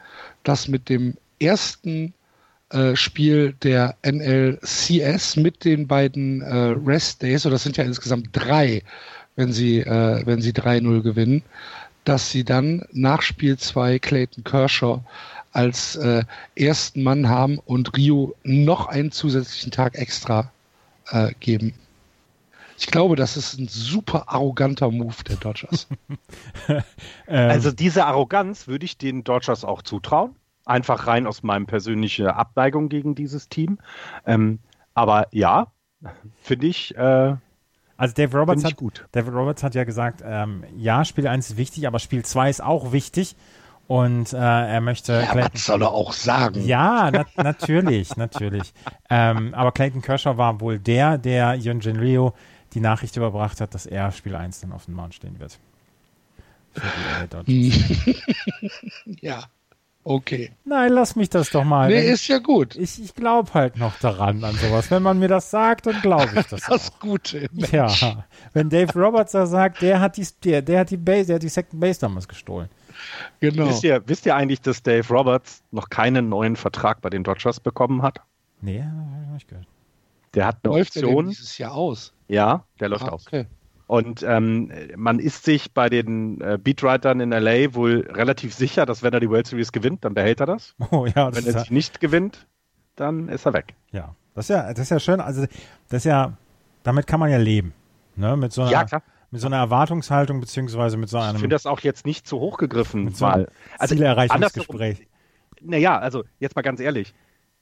dass 0.43 0.67
mit 0.67 0.89
dem 0.89 1.15
ersten 1.39 2.13
äh, 2.71 2.95
Spiel 2.95 3.53
der 3.61 3.95
NLCS 4.03 5.35
mit 5.35 5.63
den 5.63 5.87
beiden 5.87 6.41
äh, 6.41 6.75
Rest 6.85 7.21
Days, 7.21 7.45
oder 7.45 7.53
das 7.55 7.63
sind 7.63 7.77
ja 7.77 7.83
insgesamt 7.83 8.29
drei, 8.31 8.81
wenn 9.35 9.53
sie, 9.53 9.79
äh, 9.81 10.25
wenn 10.25 10.41
sie 10.41 10.51
3-0 10.51 11.01
gewinnen, 11.01 11.43
dass 12.05 12.31
sie 12.31 12.43
dann 12.43 12.85
nach 12.91 13.21
Spiel 13.21 13.57
2 13.57 13.99
Clayton 13.99 14.43
Kershaw 14.43 15.01
als 15.51 15.95
äh, 15.95 16.23
ersten 16.55 17.03
Mann 17.03 17.29
haben 17.29 17.59
und 17.59 17.95
Rio 17.95 18.35
noch 18.43 18.87
einen 18.87 19.11
zusätzlichen 19.11 19.71
Tag 19.71 19.95
extra 19.95 20.51
äh, 21.09 21.33
geben. 21.39 21.73
Ich 22.77 22.87
glaube, 22.87 23.15
das 23.15 23.37
ist 23.37 23.57
ein 23.57 23.67
super 23.69 24.25
arroganter 24.27 24.91
Move 24.91 25.23
der 25.27 25.37
Dodgers. 25.37 25.87
Ähm, 27.27 27.49
Also 27.49 27.71
diese 27.71 28.05
Arroganz 28.05 28.67
würde 28.67 28.85
ich 28.85 28.97
den 28.97 29.23
Dodgers 29.23 29.63
auch 29.63 29.81
zutrauen. 29.81 30.35
Einfach 30.65 31.07
rein 31.07 31.25
aus 31.25 31.41
meinem 31.43 31.65
persönlichen 31.65 32.27
Abneigung 32.27 32.89
gegen 32.89 33.15
dieses 33.15 33.49
Team. 33.49 33.79
Ähm, 34.25 34.59
aber 34.93 35.27
ja, 35.31 35.71
finde 36.41 36.67
ich, 36.67 36.95
äh, 36.95 37.35
also 37.97 38.13
Dave 38.13 38.37
Roberts 38.37 38.63
hat 38.63 38.75
gut. 38.75 39.05
David 39.11 39.33
Roberts 39.33 39.63
hat 39.63 39.73
ja 39.73 39.83
gesagt, 39.85 40.21
ähm, 40.25 40.63
ja, 40.75 41.05
Spiel 41.05 41.27
1 41.27 41.51
ist 41.51 41.57
wichtig, 41.57 41.87
aber 41.87 41.99
Spiel 41.99 42.25
2 42.25 42.49
ist 42.49 42.63
auch 42.63 42.91
wichtig. 42.91 43.35
Und 43.87 44.33
äh, 44.33 44.37
er 44.37 44.81
möchte 44.81 45.13
ja, 45.13 45.31
Clayton, 45.31 45.53
was 45.53 45.65
soll 45.65 45.81
er 45.83 45.91
auch 45.91 46.11
sagen? 46.13 46.65
Ja, 46.65 47.11
na 47.11 47.25
natürlich, 47.43 48.15
natürlich. 48.17 48.73
Ähm, 49.09 49.53
aber 49.53 49.71
Clayton 49.71 50.01
Kershaw 50.01 50.37
war 50.37 50.59
wohl 50.59 50.79
der, 50.79 51.17
der 51.19 51.53
Yunjin 51.55 51.97
Ryu 51.97 52.31
die 52.73 52.79
Nachricht 52.79 53.15
überbracht 53.15 53.61
hat, 53.61 53.73
dass 53.73 53.85
er 53.85 54.11
Spiel 54.11 54.35
1 54.35 54.61
dann 54.61 54.71
auf 54.71 54.85
dem 54.85 54.95
Mount 54.95 55.13
stehen 55.13 55.39
wird. 55.39 55.59
Für 56.73 57.43
die. 57.45 57.71
Ja, 59.21 59.45
okay. 60.03 60.51
Nein, 60.65 60.91
lass 60.91 61.15
mich 61.15 61.29
das 61.29 61.51
doch 61.51 61.63
mal. 61.63 61.89
Nee, 61.89 62.09
ist 62.11 62.27
ja 62.27 62.39
gut. 62.39 62.75
ich 62.75 63.01
ich 63.01 63.13
glaube 63.13 63.53
halt 63.53 63.77
noch 63.77 63.97
daran, 63.99 64.43
an 64.43 64.55
sowas. 64.55 64.91
Wenn 64.91 65.03
man 65.03 65.19
mir 65.19 65.29
das 65.29 65.51
sagt, 65.51 65.85
dann 65.85 66.01
glaube 66.01 66.31
ich 66.35 66.45
das. 66.47 66.61
Das 66.67 66.99
Gute. 66.99 67.37
im 67.37 67.59
Ja, 67.71 68.25
wenn 68.53 68.69
Dave 68.69 68.91
Roberts 68.93 69.31
da 69.31 69.45
sagt, 69.45 69.81
der 69.81 70.01
hat 70.01 70.17
die, 70.17 70.27
der, 70.43 70.61
der 70.61 70.81
hat 70.81 70.89
die 70.89 70.97
Base, 70.97 71.27
der 71.27 71.35
hat 71.35 71.43
die 71.43 71.49
Second 71.49 71.79
Base 71.79 71.99
damals 71.99 72.27
gestohlen. 72.27 72.67
Genau. 73.39 73.67
Wisst, 73.69 73.83
ihr, 73.83 74.01
wisst 74.07 74.25
ihr 74.25 74.35
eigentlich, 74.35 74.61
dass 74.61 74.83
Dave 74.83 75.07
Roberts 75.13 75.63
noch 75.71 75.89
keinen 75.89 76.29
neuen 76.29 76.55
Vertrag 76.55 77.01
bei 77.01 77.09
den 77.09 77.23
Dodgers 77.23 77.59
bekommen 77.59 78.01
hat? 78.01 78.21
Nee, 78.61 78.81
hab 78.81 78.89
ich 79.21 79.27
noch 79.27 79.33
nicht 79.33 79.47
gehört. 79.47 79.67
Der 80.33 80.47
hat 80.47 80.57
eine 80.63 80.73
Läuft 80.73 80.95
er 80.95 81.01
denn 81.03 81.09
Option. 81.11 81.29
dieses 81.29 81.57
Jahr 81.57 81.73
aus? 81.73 82.13
Ja, 82.27 82.63
der 82.79 82.89
läuft 82.89 83.03
Ah, 83.05 83.09
aus. 83.09 83.27
okay. 83.27 83.45
Und 83.87 84.23
ähm, 84.23 84.71
man 84.95 85.19
ist 85.19 85.43
sich 85.45 85.71
bei 85.73 85.89
den 85.89 86.41
äh, 86.41 86.57
Beatwritern 86.61 87.19
in 87.19 87.29
LA 87.29 87.75
wohl 87.75 88.07
relativ 88.11 88.53
sicher, 88.55 88.85
dass 88.87 89.03
wenn 89.03 89.13
er 89.13 89.19
die 89.19 89.29
World 89.29 89.45
Series 89.45 89.71
gewinnt, 89.71 90.03
dann 90.03 90.13
behält 90.15 90.39
er 90.39 90.47
das. 90.47 90.73
Oh 90.91 91.05
ja, 91.05 91.29
das 91.29 91.35
Wenn 91.45 91.53
er 91.53 91.59
ja, 91.59 91.65
sie 91.65 91.73
nicht 91.73 91.99
gewinnt, 91.99 92.47
dann 92.95 93.29
ist 93.29 93.45
er 93.45 93.53
weg. 93.53 93.75
ja. 93.91 94.15
Das 94.33 94.45
ist 94.45 94.49
ja, 94.49 94.63
das 94.73 94.79
ist 94.79 94.89
ja 94.89 94.99
schön. 94.99 95.21
Also 95.21 95.43
das 95.87 95.97
ist 95.99 96.03
ja, 96.05 96.33
damit 96.83 97.07
kann 97.07 97.21
man 97.21 97.31
ja 97.31 97.37
leben. 97.37 97.73
Ne? 98.17 98.35
Mit 98.35 98.51
so 98.51 98.63
einer, 98.63 98.71
Ja, 98.71 98.83
klar. 98.83 99.01
Mit 99.35 99.41
so 99.41 99.47
einer 99.47 99.57
Erwartungshaltung 99.57 100.39
beziehungsweise 100.39 100.95
mit 100.95 101.09
so 101.09 101.17
Ich 101.17 101.23
einem 101.25 101.39
finde 101.39 101.55
das 101.55 101.65
auch 101.65 101.81
jetzt 101.81 102.05
nicht 102.05 102.25
zu 102.25 102.39
hoch 102.39 102.57
gegriffen. 102.57 103.03
mit 103.03 103.17
so 103.17 103.25
einem 103.25 103.47
also 103.77 103.93
Zielerreichungsgespräch. 103.93 105.09
Naja, 105.61 105.99
also 105.99 106.23
jetzt 106.39 106.55
mal 106.55 106.61
ganz 106.61 106.79
ehrlich, 106.79 107.13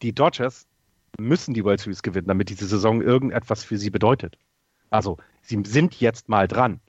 die 0.03 0.13
Dodgers 0.13 0.67
müssen 1.17 1.55
die 1.55 1.63
World 1.63 1.79
Series 1.79 2.03
gewinnen, 2.03 2.27
damit 2.27 2.49
diese 2.49 2.67
Saison 2.67 3.01
irgendetwas 3.01 3.63
für 3.63 3.79
sie 3.79 3.89
bedeutet. 3.89 4.37
Also 4.91 5.17
sie 5.41 5.63
sind 5.65 5.99
jetzt 5.99 6.29
mal 6.29 6.47
dran. 6.47 6.79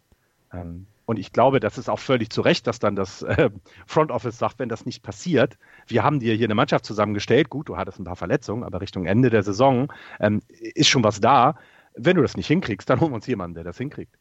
Ähm, 0.52 0.86
und 1.06 1.18
ich 1.18 1.32
glaube, 1.32 1.60
das 1.60 1.78
ist 1.78 1.88
auch 1.88 1.98
völlig 1.98 2.28
zu 2.28 2.42
Recht, 2.42 2.66
dass 2.66 2.78
dann 2.78 2.94
das 2.94 3.22
äh, 3.22 3.48
Front 3.86 4.10
Office 4.10 4.38
sagt, 4.38 4.58
wenn 4.58 4.68
das 4.68 4.84
nicht 4.84 5.02
passiert, 5.02 5.56
wir 5.86 6.02
haben 6.02 6.20
dir 6.20 6.34
hier 6.34 6.46
eine 6.46 6.54
Mannschaft 6.54 6.84
zusammengestellt, 6.84 7.48
gut, 7.48 7.70
du 7.70 7.78
hattest 7.78 8.00
ein 8.00 8.04
paar 8.04 8.16
Verletzungen, 8.16 8.64
aber 8.64 8.82
Richtung 8.82 9.06
Ende 9.06 9.30
der 9.30 9.42
Saison 9.44 9.90
ähm, 10.20 10.42
ist 10.48 10.88
schon 10.88 11.04
was 11.04 11.20
da. 11.22 11.54
Wenn 11.94 12.16
du 12.16 12.22
das 12.22 12.36
nicht 12.36 12.48
hinkriegst, 12.48 12.90
dann 12.90 13.00
holen 13.00 13.12
wir 13.12 13.16
uns 13.16 13.26
jemanden, 13.26 13.54
der 13.54 13.64
das 13.64 13.78
hinkriegt. 13.78 14.14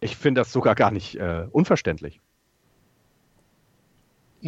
Ich 0.00 0.16
finde 0.16 0.40
das 0.40 0.52
sogar 0.52 0.74
gar 0.74 0.90
nicht 0.90 1.16
äh, 1.16 1.46
unverständlich. 1.50 2.20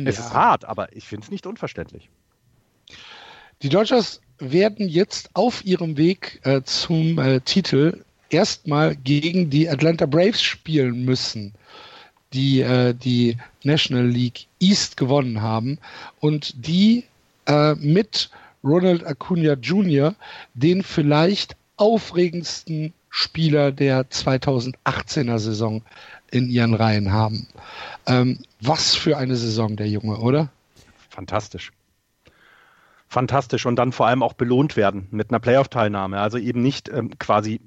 Es 0.05 0.19
Ja. 0.19 0.25
ist 0.25 0.33
hart, 0.33 0.65
aber 0.65 0.95
ich 0.97 1.07
finde 1.07 1.25
es 1.25 1.31
nicht 1.31 1.47
unverständlich. 1.47 2.09
Die 3.63 3.69
Dodgers 3.69 4.21
werden 4.39 4.89
jetzt 4.89 5.31
auf 5.35 5.65
ihrem 5.65 5.97
Weg 5.97 6.41
äh, 6.45 6.63
zum 6.63 7.19
äh, 7.19 7.41
Titel 7.41 8.05
erstmal 8.31 8.97
gegen 8.97 9.51
die 9.51 9.69
Atlanta 9.69 10.07
Braves 10.07 10.41
spielen 10.41 11.05
müssen, 11.05 11.53
die 12.33 12.61
äh, 12.61 12.95
die 12.95 13.37
National 13.65 14.07
League 14.07 14.47
East 14.61 14.97
gewonnen 14.97 15.43
haben 15.43 15.79
und 16.21 16.67
die 16.67 17.05
äh, 17.47 17.75
mit 17.75 18.31
Ronald 18.63 19.05
Acuna 19.05 19.55
Jr. 19.55 20.15
den 20.55 20.83
vielleicht 20.83 21.57
aufregendsten 21.77 22.93
Spieler 23.11 23.73
der 23.73 24.09
2018er 24.09 25.39
Saison 25.39 25.83
in 26.31 26.49
ihren 26.49 26.75
Reihen 26.75 27.13
haben. 27.13 27.49
Ähm, 28.07 28.39
was 28.63 28.95
für 28.95 29.19
eine 29.19 29.37
Saison 29.37 29.77
der 29.77 29.89
Junge, 29.89 30.19
oder? 30.19 30.49
Fantastisch. 31.09 31.73
Fantastisch 33.09 33.67
und 33.67 33.77
dann 33.77 33.91
vor 33.91 34.07
allem 34.07 34.23
auch 34.23 34.35
belohnt 34.35 34.77
werden 34.77 35.09
mit 35.11 35.31
einer 35.31 35.41
Playoff-Teilnahme. 35.41 36.21
Also 36.21 36.39
eben 36.39 36.63
nicht 36.63 36.89
ähm, 36.89 37.19
quasi 37.19 37.61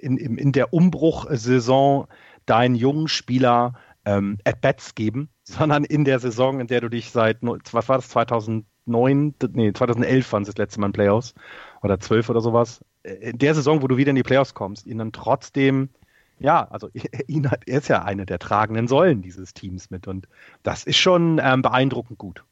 in, 0.00 0.16
in, 0.16 0.38
in 0.38 0.52
der 0.52 0.72
Umbruchsaison 0.72 2.06
deinen 2.46 2.76
jungen 2.76 3.08
Spieler 3.08 3.74
ähm, 4.04 4.38
At-Bats 4.44 4.94
geben, 4.94 5.28
sondern 5.42 5.82
in 5.82 6.04
der 6.04 6.20
Saison, 6.20 6.60
in 6.60 6.68
der 6.68 6.80
du 6.80 6.88
dich 6.88 7.10
seit, 7.10 7.38
was 7.42 7.88
war 7.88 7.96
das, 7.96 8.08
2009, 8.10 9.34
nee, 9.52 9.72
2011 9.72 10.32
waren 10.32 10.42
es 10.42 10.48
das 10.48 10.58
letzte 10.58 10.80
Mal 10.80 10.86
in 10.86 10.92
Playoffs 10.92 11.34
oder 11.82 11.98
12 11.98 12.30
oder 12.30 12.40
sowas. 12.40 12.84
Äh, 13.04 13.30
In 13.30 13.38
der 13.38 13.54
Saison, 13.54 13.82
wo 13.82 13.88
du 13.88 13.96
wieder 13.96 14.10
in 14.10 14.16
die 14.16 14.22
Playoffs 14.22 14.54
kommst, 14.54 14.86
ihn 14.86 14.98
dann 14.98 15.12
trotzdem, 15.12 15.90
ja, 16.38 16.66
also 16.70 16.88
ihn 17.28 17.50
hat, 17.50 17.62
er 17.66 17.78
ist 17.78 17.88
ja 17.88 18.02
eine 18.02 18.26
der 18.26 18.38
tragenden 18.38 18.88
Säulen 18.88 19.22
dieses 19.22 19.54
Teams 19.54 19.90
mit 19.90 20.08
und 20.08 20.28
das 20.62 20.84
ist 20.84 20.98
schon 20.98 21.40
ähm, 21.42 21.62
beeindruckend 21.62 22.18
gut. 22.18 22.44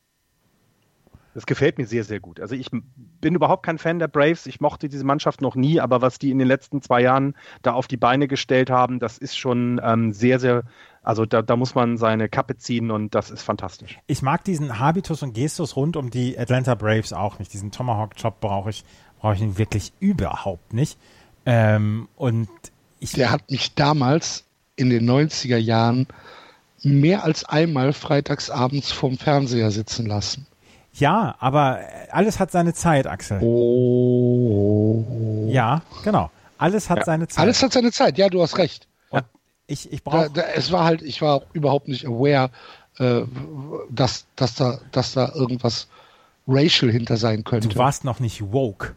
Das 1.34 1.46
gefällt 1.46 1.78
mir 1.78 1.86
sehr, 1.86 2.04
sehr 2.04 2.20
gut. 2.20 2.40
Also 2.40 2.54
ich 2.54 2.68
bin 2.70 3.34
überhaupt 3.34 3.64
kein 3.64 3.78
Fan 3.78 3.98
der 3.98 4.08
Braves. 4.08 4.46
Ich 4.46 4.60
mochte 4.60 4.88
diese 4.88 5.04
Mannschaft 5.04 5.40
noch 5.40 5.54
nie, 5.54 5.80
aber 5.80 6.02
was 6.02 6.18
die 6.18 6.30
in 6.30 6.38
den 6.38 6.46
letzten 6.46 6.82
zwei 6.82 7.00
Jahren 7.00 7.34
da 7.62 7.72
auf 7.72 7.86
die 7.86 7.96
Beine 7.96 8.28
gestellt 8.28 8.68
haben, 8.68 8.98
das 8.98 9.16
ist 9.16 9.36
schon 9.36 9.80
ähm, 9.82 10.12
sehr, 10.12 10.38
sehr, 10.38 10.64
also 11.02 11.24
da, 11.24 11.40
da 11.40 11.56
muss 11.56 11.74
man 11.74 11.96
seine 11.96 12.28
Kappe 12.28 12.58
ziehen 12.58 12.90
und 12.90 13.14
das 13.14 13.30
ist 13.30 13.42
fantastisch. 13.42 13.98
Ich 14.06 14.20
mag 14.20 14.44
diesen 14.44 14.78
Habitus 14.78 15.22
und 15.22 15.32
Gestus 15.32 15.74
rund 15.74 15.96
um 15.96 16.10
die 16.10 16.38
Atlanta 16.38 16.74
Braves 16.74 17.14
auch 17.14 17.38
nicht. 17.38 17.52
Diesen 17.52 17.70
Tomahawk-Chop 17.70 18.40
brauche 18.40 18.68
ich, 18.68 18.84
brauche 19.22 19.34
ich 19.36 19.40
ihn 19.40 19.56
wirklich 19.56 19.92
überhaupt 20.00 20.74
nicht. 20.74 20.98
Ähm, 21.46 22.08
und 22.16 22.48
ich, 23.00 23.12
Der 23.12 23.30
hat 23.30 23.50
mich 23.50 23.74
damals 23.74 24.44
in 24.76 24.90
den 24.90 25.08
90er 25.08 25.56
Jahren 25.56 26.06
mehr 26.82 27.22
als 27.24 27.44
einmal 27.44 27.92
freitagsabends 27.92 28.90
vorm 28.92 29.16
Fernseher 29.18 29.70
sitzen 29.70 30.06
lassen. 30.06 30.46
Ja, 30.92 31.36
aber 31.38 31.78
alles 32.10 32.38
hat 32.40 32.50
seine 32.50 32.74
Zeit, 32.74 33.06
Axel. 33.06 33.40
Oh. 33.42 35.04
Ja, 35.48 35.82
genau. 36.04 36.30
Alles 36.58 36.90
hat 36.90 36.98
Ja. 36.98 37.04
seine 37.04 37.28
Zeit. 37.28 37.42
Alles 37.42 37.62
hat 37.62 37.72
seine 37.72 37.92
Zeit, 37.92 38.18
ja, 38.18 38.28
du 38.28 38.42
hast 38.42 38.58
recht. 38.58 38.88
Und 39.10 39.24
ich, 39.68 39.90
ich 39.92 40.02
brauche. 40.02 40.30
da, 40.30 40.42
es 40.54 40.70
war 40.72 40.84
halt, 40.84 41.00
ich 41.02 41.22
war 41.22 41.42
überhaupt 41.52 41.86
nicht 41.88 42.06
aware, 42.06 42.50
äh, 42.98 43.22
dass, 43.90 44.26
dass, 44.36 44.54
da, 44.56 44.80
dass 44.90 45.12
da 45.12 45.32
irgendwas 45.32 45.86
racial 46.48 46.90
hinter 46.90 47.16
sein 47.16 47.44
könnte. 47.44 47.68
Du 47.68 47.76
warst 47.76 48.04
noch 48.04 48.18
nicht 48.20 48.52
woke. 48.52 48.96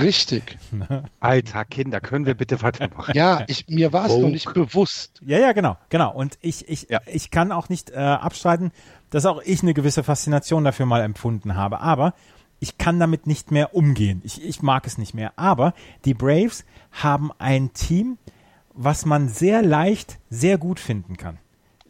Richtig. 0.00 0.58
Alter, 1.20 1.64
Kinder, 1.64 2.00
können 2.00 2.26
wir 2.26 2.34
bitte 2.34 2.62
weitermachen? 2.62 3.12
Ja, 3.14 3.44
ich, 3.46 3.66
mir 3.68 3.92
war 3.92 4.06
es 4.06 4.16
noch 4.16 4.28
nicht 4.28 4.52
bewusst. 4.52 5.20
Ja, 5.24 5.38
ja, 5.38 5.52
genau, 5.52 5.76
genau. 5.88 6.12
Und 6.12 6.38
ich, 6.40 6.68
ich, 6.68 6.88
Ja. 6.90 7.00
ich 7.06 7.30
kann 7.30 7.52
auch 7.52 7.68
nicht 7.68 7.90
äh, 7.90 7.96
abstreiten, 7.96 8.72
dass 9.10 9.26
auch 9.26 9.40
ich 9.42 9.62
eine 9.62 9.74
gewisse 9.74 10.02
Faszination 10.02 10.64
dafür 10.64 10.86
mal 10.86 11.02
empfunden 11.02 11.54
habe. 11.54 11.80
Aber 11.80 12.14
ich 12.60 12.78
kann 12.78 12.98
damit 12.98 13.26
nicht 13.26 13.50
mehr 13.50 13.74
umgehen. 13.74 14.20
Ich, 14.24 14.42
ich 14.44 14.62
mag 14.62 14.86
es 14.86 14.98
nicht 14.98 15.14
mehr. 15.14 15.32
Aber 15.36 15.74
die 16.04 16.14
Braves 16.14 16.64
haben 16.92 17.30
ein 17.38 17.72
Team, 17.72 18.18
was 18.72 19.06
man 19.06 19.28
sehr 19.28 19.62
leicht, 19.62 20.18
sehr 20.30 20.58
gut 20.58 20.80
finden 20.80 21.16
kann. 21.16 21.38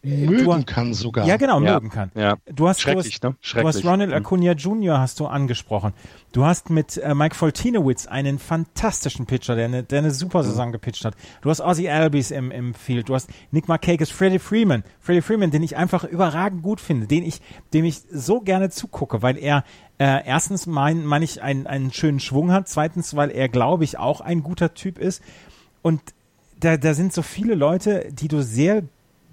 Mögen 0.05 0.67
kann 0.67 0.93
sogar. 0.95 1.27
Ja, 1.27 1.37
genau, 1.37 1.61
Ja. 1.61 1.75
mögen 1.75 1.89
kann. 1.91 2.11
Ja. 2.15 2.37
Du 2.47 2.69
hast, 2.69 2.81
Schrecklich, 2.81 3.21
du 3.21 3.29
ne? 3.29 3.37
hast, 3.43 3.55
du 3.55 3.59
hast 3.59 3.75
Schrecklich. 3.75 3.85
Ronald 3.91 4.11
Mhm. 4.11 4.17
Acuna 4.17 4.53
Jr. 4.53 4.99
hast 5.01 5.19
du 5.19 5.27
angesprochen. 5.27 5.93
Du 6.33 6.45
hast 6.45 6.69
mit 6.71 6.99
äh, 6.99 7.15
Mike 7.15 7.35
Foltinowitz 7.35 8.07
einen 8.07 8.39
fantastischen 8.39 9.27
Pitcher, 9.27 9.55
der 9.57 9.65
eine, 9.67 9.83
der 9.83 10.01
eine 10.01 10.11
super 10.11 10.43
Mhm. 10.43 10.47
Saison 10.47 10.73
gepitcht 10.73 11.05
hat. 11.05 11.15
Du 11.43 11.51
hast 11.51 11.61
Ozzy 11.61 11.89
Albies 11.89 12.31
im, 12.31 12.51
im 12.51 12.75
Field. 12.75 13.09
Du 13.09 13.15
hast 13.15 13.31
Nick 13.51 13.67
Markakis, 13.69 14.11
Freddie 14.11 14.39
Freeman. 14.39 14.85
Freddie 15.01 15.23
Freeman, 15.23 15.51
den 15.51 15.63
ich 15.63 15.77
einfach 15.77 16.05
überragend 16.05 16.63
gut 16.63 16.81
finde, 16.81 17.07
den 17.07 17.25
ich, 17.25 17.41
dem 17.73 17.85
ich 17.85 18.03
so 18.13 18.41
gerne 18.41 18.71
zugucke, 18.71 19.23
weil 19.23 19.39
er 19.39 19.65
äh, 19.99 20.27
erstens 20.27 20.67
mein, 20.67 21.07
mein 21.07 21.23
ich 21.23 21.41
einen, 21.43 21.67
einen 21.67 21.93
schönen 21.93 22.19
Schwung 22.21 22.53
hat, 22.53 22.69
zweitens, 22.69 23.15
weil 23.17 23.31
er, 23.31 23.49
glaube 23.49 23.85
ich, 23.85 23.99
auch 23.99 24.21
ein 24.21 24.43
guter 24.43 24.75
Typ 24.75 24.99
ist. 24.99 25.23
Und 25.83 26.01
da, 26.59 26.77
da 26.77 26.95
sind 26.95 27.13
so 27.13 27.23
viele 27.23 27.55
Leute, 27.55 28.09
die 28.13 28.27
du 28.29 28.43
sehr 28.43 28.83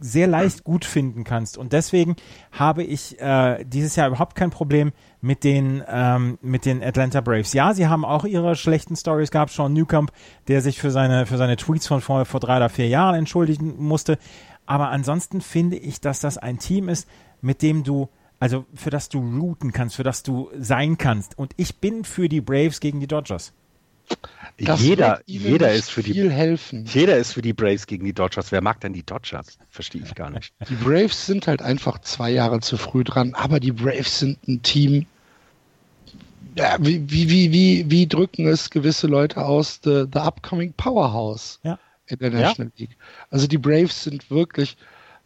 sehr 0.02 0.28
leicht 0.28 0.64
gut 0.64 0.84
finden 0.84 1.24
kannst. 1.24 1.58
Und 1.58 1.74
deswegen 1.74 2.16
habe 2.52 2.84
ich 2.84 3.20
äh, 3.22 3.64
dieses 3.64 3.96
Jahr 3.96 4.08
überhaupt 4.08 4.36
kein 4.36 4.50
Problem 4.50 4.92
mit 5.22 5.44
den, 5.44 5.84
ähm, 5.88 6.38
mit 6.42 6.66
den 6.66 6.84
Atlanta 6.84 7.22
Braves. 7.22 7.54
Ja, 7.54 7.74
sie 7.74 7.88
haben 7.88 8.04
auch 8.04 8.26
ihre 8.26 8.56
schlechten 8.56 8.96
Stories 8.96 9.32
gehabt. 9.32 9.52
Sean 9.52 9.74
Newcomb, 9.74 10.12
der 10.48 10.62
sich 10.62 10.80
für 10.80 10.92
seine, 10.92 11.26
für 11.26 11.38
seine 11.38 11.56
Tweets 11.56 11.88
von 11.88 12.02
vor, 12.02 12.26
vor 12.26 12.40
drei 12.40 12.58
oder 12.58 12.70
vier 12.70 12.88
Jahren 12.88 13.16
entschuldigen 13.16 13.76
musste. 13.78 14.18
Aber 14.66 14.90
ansonsten 14.90 15.42
finde 15.42 15.78
ich, 15.78 16.02
dass 16.02 16.20
das 16.20 16.38
ein 16.38 16.58
Team 16.58 16.90
ist, 16.90 17.08
mit 17.42 17.62
dem 17.62 17.84
du, 17.84 18.10
also 18.40 18.66
für 18.74 18.90
das 18.90 19.10
du 19.10 19.20
routen 19.20 19.72
kannst, 19.72 19.96
für 19.96 20.04
das 20.04 20.24
du 20.24 20.50
sein 20.58 20.98
kannst. 20.98 21.38
Und 21.38 21.54
ich 21.58 21.80
bin 21.80 22.04
für 22.04 22.28
die 22.28 22.42
Braves 22.42 22.80
gegen 22.80 23.00
die 23.00 23.08
Dodgers. 23.08 23.54
Das 24.64 24.82
jeder 24.82 25.22
jeder 25.26 25.72
ist 25.74 25.90
für 25.90 26.04
die 26.04 26.30
helfen. 26.30 26.86
jeder 26.86 27.18
ist 27.18 27.34
für 27.34 27.42
die 27.42 27.54
Braves 27.54 27.88
gegen 27.88 28.06
die 28.06 28.14
Dodgers. 28.14 28.52
Wer 28.52 28.62
mag 28.62 28.80
denn 28.82 28.94
die 28.94 29.04
Dodgers? 29.04 29.58
Verstehe 29.70 30.04
ich 30.04 30.14
gar 30.14 30.30
nicht. 30.30 30.54
Die 30.70 30.76
Braves 30.76 31.26
sind 31.26 31.48
halt 31.48 31.62
einfach 31.64 32.00
zwei 32.02 32.30
Jahre 32.30 32.60
zu 32.60 32.78
früh 32.78 33.04
dran, 33.04 33.34
aber 33.34 33.60
die 33.60 33.72
Braves 33.72 34.20
sind 34.20 34.38
ein 34.48 34.62
Team. 34.62 35.06
Ja, 36.56 36.76
wie, 36.80 37.10
wie, 37.10 37.30
wie, 37.30 37.52
wie, 37.52 37.90
wie 37.90 38.08
drücken 38.08 38.46
es 38.48 38.70
gewisse 38.70 39.08
Leute 39.08 39.44
aus? 39.44 39.80
The, 39.84 40.06
the 40.14 40.20
upcoming 40.20 40.74
Powerhouse 40.74 41.60
Ja. 41.64 41.80
in 42.08 42.20
der 42.20 42.30
National 42.32 42.72
League. 42.78 42.98
Also 43.30 43.48
die 43.48 43.58
Braves 43.58 44.04
sind 44.04 44.30
wirklich 44.30 44.76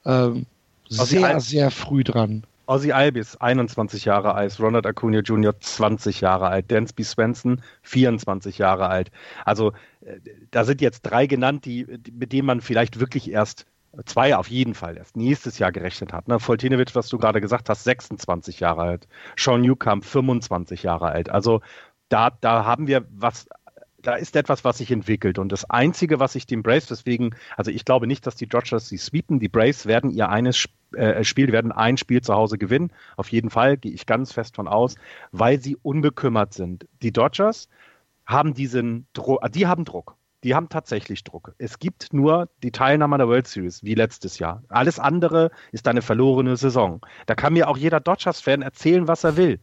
ähm, 0.06 0.46
sehr, 0.88 1.26
Al- 1.28 1.42
sehr 1.42 1.72
früh 1.72 2.04
dran. 2.04 2.44
Ozzy 2.68 2.92
Albies, 2.92 3.38
21 3.38 4.06
Jahre 4.06 4.36
alt, 4.36 4.60
Ronald 4.60 4.86
Acuna 4.86 5.20
Jr., 5.20 5.60
20 5.60 6.22
Jahre 6.22 6.48
alt, 6.48 6.72
Dansby 6.72 7.04
Swenson, 7.04 7.62
24 7.84 8.58
Jahre 8.58 8.88
alt. 8.88 9.12
Also 9.44 9.74
äh, 10.02 10.20
da 10.52 10.64
sind 10.64 10.82
jetzt 10.82 11.02
drei 11.02 11.28
genannt, 11.28 11.66
die, 11.66 11.86
mit 12.12 12.32
denen 12.32 12.46
man 12.46 12.62
vielleicht 12.62 13.00
wirklich 13.00 13.30
erst, 13.30 13.66
zwei 14.06 14.36
auf 14.36 14.50
jeden 14.50 14.74
Fall 14.74 14.98
erst 14.98 15.16
nächstes 15.16 15.60
Jahr 15.60 15.72
gerechnet 15.72 16.12
hat. 16.14 16.28
Ne? 16.28 16.40
Voltinewitsch, 16.40 16.96
was 16.96 17.08
du 17.08 17.18
gerade 17.18 17.42
gesagt 17.42 17.70
hast, 17.70 17.84
26 17.84 18.60
Jahre 18.60 18.82
alt. 18.82 19.08
Sean 19.38 19.62
Newcomb, 19.62 20.04
25 20.04 20.84
Jahre 20.84 21.08
alt. 21.08 21.30
Also 21.30 21.62
da, 22.10 22.30
da 22.30 22.66
haben 22.66 22.88
wir 22.88 23.06
was, 23.10 23.48
da 24.06 24.16
ist 24.16 24.36
etwas, 24.36 24.64
was 24.64 24.78
sich 24.78 24.92
entwickelt. 24.92 25.40
Und 25.40 25.52
das 25.52 25.70
Einzige, 25.70 26.20
was 26.20 26.36
ich 26.36 26.46
den 26.46 26.64
Braves 26.64 26.88
deswegen, 26.88 27.36
also 27.58 27.72
ich 27.72 27.86
glaube 27.86 28.08
nicht, 28.08 28.26
dass 28.28 28.36
die 28.36 28.48
Dodgers 28.48 28.88
sie 28.88 28.98
sweepen. 28.98 29.40
Die 29.40 29.50
Braves 29.50 29.86
werden 29.86 30.12
ihr 30.12 30.30
eines 30.30 30.58
äh, 30.96 31.24
Spiel, 31.24 31.52
werden 31.52 31.72
ein 31.72 31.98
Spiel 31.98 32.22
zu 32.22 32.34
Hause 32.34 32.58
gewinnen. 32.58 32.92
Auf 33.18 33.30
jeden 33.30 33.50
Fall, 33.50 33.78
gehe 33.78 33.92
ich 33.92 34.06
ganz 34.06 34.32
fest 34.32 34.56
von 34.56 34.68
aus, 34.68 34.96
weil 35.32 35.62
sie 35.62 35.78
unbekümmert 35.82 36.54
sind. 36.54 36.88
Die 37.02 37.12
Dodgers 37.12 37.70
haben 38.26 38.54
diesen 38.54 39.08
Druck, 39.14 39.40
die 39.52 39.68
haben 39.68 39.86
Druck. 39.86 40.16
Die 40.44 40.54
haben 40.54 40.70
tatsächlich 40.70 41.24
Druck. 41.24 41.56
Es 41.58 41.80
gibt 41.80 42.14
nur 42.14 42.50
die 42.62 42.72
Teilnahme 42.72 43.16
an 43.16 43.20
der 43.20 43.28
World 43.28 43.48
Series, 43.48 43.84
wie 43.84 43.96
letztes 43.96 44.38
Jahr. 44.38 44.62
Alles 44.70 45.00
andere 45.00 45.50
ist 45.72 45.88
eine 45.88 46.04
verlorene 46.04 46.56
Saison. 46.56 47.04
Da 47.26 47.34
kann 47.34 47.54
mir 47.54 47.68
auch 47.68 47.78
jeder 47.78 48.00
Dodgers-Fan 48.00 48.62
erzählen, 48.62 49.08
was 49.08 49.24
er 49.24 49.38
will. 49.38 49.60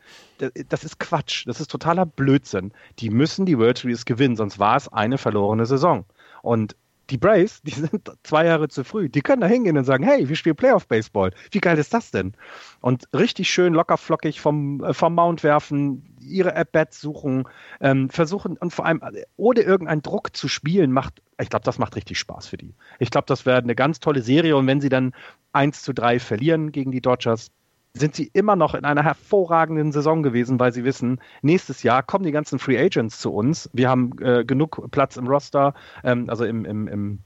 Das 0.69 0.83
ist 0.83 0.99
Quatsch. 0.99 1.47
Das 1.47 1.61
ist 1.61 1.71
totaler 1.71 2.05
Blödsinn. 2.05 2.73
Die 2.99 3.11
müssen 3.11 3.47
die 3.47 3.59
World 3.59 3.79
Series 3.79 4.05
gewinnen, 4.07 4.35
sonst 4.35 4.59
war 4.59 4.77
es 4.77 4.93
eine 4.93 5.19
verlorene 5.19 5.67
Saison. 5.67 6.05
Und 6.43 6.75
die 7.13 7.19
Braves, 7.19 7.61
die 7.63 7.73
sind 7.73 8.11
zwei 8.23 8.47
Jahre 8.47 8.69
zu 8.69 8.85
früh. 8.85 9.09
Die 9.09 9.21
können 9.21 9.43
da 9.43 9.47
hingehen 9.47 9.77
und 9.77 9.85
sagen, 9.85 10.03
hey, 10.03 10.29
wir 10.29 10.35
spielen 10.35 10.57
Playoff-Baseball. 10.57 11.31
Wie 11.51 11.61
geil 11.61 11.79
ist 11.79 11.93
das 11.93 12.11
denn? 12.11 12.33
Und 12.81 13.07
richtig 13.15 13.51
schön 13.51 13.75
lockerflockig 13.75 14.41
vom, 14.41 14.83
äh, 14.83 14.95
vom 14.95 15.15
Mount 15.15 15.45
werfen, 15.45 16.17
ihre 16.21 16.57
At-Bats 16.57 17.01
suchen, 17.01 17.45
ähm, 17.81 18.09
versuchen 18.09 18.57
und 18.57 18.73
vor 18.73 18.87
allem 18.87 19.03
äh, 19.03 19.25
ohne 19.37 19.61
irgendeinen 19.61 20.03
Druck 20.03 20.35
zu 20.35 20.49
spielen, 20.49 20.91
macht, 20.91 21.23
ich 21.39 21.51
glaube, 21.51 21.65
das 21.65 21.79
macht 21.79 21.97
richtig 21.97 22.19
Spaß 22.19 22.47
für 22.47 22.57
die. 22.57 22.75
Ich 22.99 23.11
glaube, 23.11 23.27
das 23.27 23.45
wäre 23.45 23.59
eine 23.59 23.75
ganz 23.75 24.01
tolle 24.01 24.23
Serie 24.23 24.57
und 24.57 24.67
wenn 24.67 24.81
sie 24.81 24.89
dann 24.89 25.13
1 25.53 25.83
zu 25.83 25.93
3 25.93 26.19
verlieren 26.19 26.73
gegen 26.73 26.93
die 26.93 27.03
Dodgers, 27.03 27.51
sind 27.95 28.15
sie 28.15 28.31
immer 28.33 28.57
noch 28.57 28.75
in 28.75 28.85
einer 28.85 29.03
hervorragenden 29.03 29.93
Saison 29.93 30.23
gewesen, 30.23 30.59
weil 30.59 30.73
sie 30.73 30.85
wissen, 30.85 31.21
nächstes 31.43 31.83
Jahr 31.83 32.03
kommen 32.03 32.25
die 32.25 32.33
ganzen 32.33 32.59
Free 32.59 32.79
Agents 32.79 33.19
zu 33.19 33.33
uns. 33.33 33.69
Wir 33.73 33.89
haben 33.89 34.13
äh, 34.21 34.45
genug 34.45 34.91
Platz 34.91 35.17
im 35.17 35.27
Roster, 35.27 35.75
ähm, 36.03 36.31
also 36.31 36.45
im, 36.45 36.65
im, 36.65 36.89
im 36.89 37.19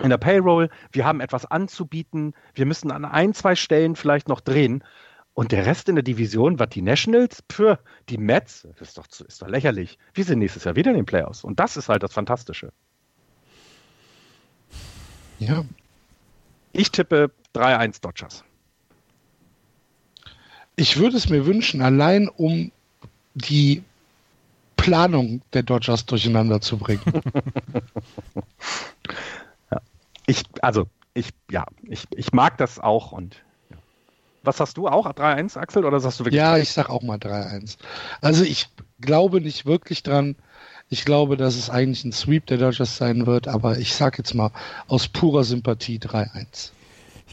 in 0.00 0.10
der 0.10 0.18
Payroll, 0.18 0.70
wir 0.90 1.04
haben 1.04 1.20
etwas 1.20 1.46
anzubieten, 1.46 2.34
wir 2.54 2.66
müssen 2.66 2.90
an 2.90 3.04
ein, 3.04 3.32
zwei 3.32 3.54
Stellen 3.54 3.94
vielleicht 3.94 4.28
noch 4.28 4.40
drehen. 4.40 4.82
Und 5.34 5.52
der 5.52 5.66
Rest 5.66 5.88
in 5.88 5.94
der 5.94 6.02
Division, 6.02 6.58
was 6.58 6.68
die 6.70 6.82
Nationals, 6.82 7.42
für 7.50 7.78
die 8.08 8.18
Mets, 8.18 8.66
das 8.78 8.88
ist 8.88 8.98
doch, 8.98 9.06
ist 9.06 9.42
doch 9.42 9.48
lächerlich. 9.48 9.98
Wir 10.12 10.24
sind 10.24 10.40
nächstes 10.40 10.64
Jahr 10.64 10.76
wieder 10.76 10.90
in 10.90 10.96
den 10.96 11.06
Playoffs. 11.06 11.44
Und 11.44 11.60
das 11.60 11.76
ist 11.76 11.88
halt 11.88 12.02
das 12.02 12.12
Fantastische. 12.12 12.72
Ja. 15.38 15.64
Ich 16.72 16.90
tippe 16.90 17.30
3-1 17.54 18.00
Dodgers. 18.00 18.44
Ich 20.76 20.96
würde 20.96 21.16
es 21.16 21.28
mir 21.28 21.46
wünschen, 21.46 21.82
allein 21.82 22.28
um 22.28 22.72
die 23.34 23.82
Planung 24.76 25.40
der 25.52 25.62
Dodgers 25.62 26.06
durcheinander 26.06 26.60
zu 26.60 26.76
bringen. 26.76 27.02
Ich, 30.26 30.42
also, 30.62 30.86
ich, 31.12 31.28
ja, 31.50 31.66
ich, 31.82 32.06
ich 32.16 32.32
mag 32.32 32.56
das 32.58 32.78
auch 32.78 33.12
und 33.12 33.36
ja. 33.70 33.76
was 34.42 34.60
hast 34.60 34.76
du 34.76 34.88
auch? 34.88 35.06
3-1, 35.06 35.58
Axel, 35.58 35.84
oder 35.84 36.00
sagst 36.00 36.20
du 36.20 36.24
wirklich? 36.24 36.38
Ja, 36.38 36.56
ich 36.56 36.70
sag 36.70 36.88
auch 36.88 37.02
mal 37.02 37.18
3-1. 37.18 37.76
Also 38.20 38.44
ich 38.44 38.68
glaube 39.00 39.40
nicht 39.40 39.66
wirklich 39.66 40.02
dran. 40.02 40.36
Ich 40.90 41.04
glaube, 41.04 41.36
dass 41.36 41.56
es 41.56 41.70
eigentlich 41.70 42.04
ein 42.04 42.12
Sweep 42.12 42.46
der 42.46 42.58
Dodgers 42.58 42.96
sein 42.96 43.26
wird, 43.26 43.48
aber 43.48 43.78
ich 43.78 43.94
sag 43.94 44.18
jetzt 44.18 44.34
mal 44.34 44.50
aus 44.86 45.08
purer 45.08 45.44
Sympathie 45.44 45.98
3-1. 45.98 46.70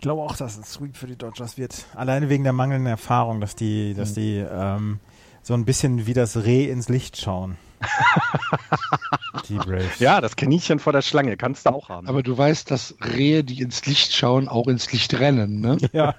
Ich 0.01 0.03
glaube 0.03 0.23
auch, 0.23 0.35
dass 0.35 0.53
es 0.53 0.57
ein 0.57 0.63
Sweep 0.63 0.97
für 0.97 1.05
die 1.05 1.15
Dodgers 1.15 1.59
wird. 1.59 1.85
Alleine 1.93 2.27
wegen 2.27 2.43
der 2.43 2.53
mangelnden 2.53 2.87
Erfahrung, 2.87 3.39
dass 3.39 3.55
die, 3.55 3.93
dass 3.93 4.15
die 4.15 4.37
ähm, 4.37 4.99
so 5.43 5.53
ein 5.53 5.63
bisschen 5.63 6.07
wie 6.07 6.15
das 6.15 6.37
Reh 6.37 6.71
ins 6.71 6.89
Licht 6.89 7.21
schauen. 7.21 7.55
die 9.47 9.57
Braves. 9.57 9.99
Ja, 9.99 10.19
das 10.19 10.35
Kaninchen 10.35 10.79
vor 10.79 10.91
der 10.91 11.03
Schlange 11.03 11.37
kannst 11.37 11.67
du 11.67 11.69
auch 11.69 11.89
haben. 11.89 12.07
Aber 12.07 12.23
du 12.23 12.35
weißt, 12.35 12.71
dass 12.71 12.95
Rehe, 12.99 13.43
die 13.43 13.61
ins 13.61 13.85
Licht 13.85 14.11
schauen, 14.11 14.47
auch 14.47 14.65
ins 14.65 14.91
Licht 14.91 15.19
rennen, 15.19 15.61
ne? 15.61 15.77
Ja, 15.93 16.15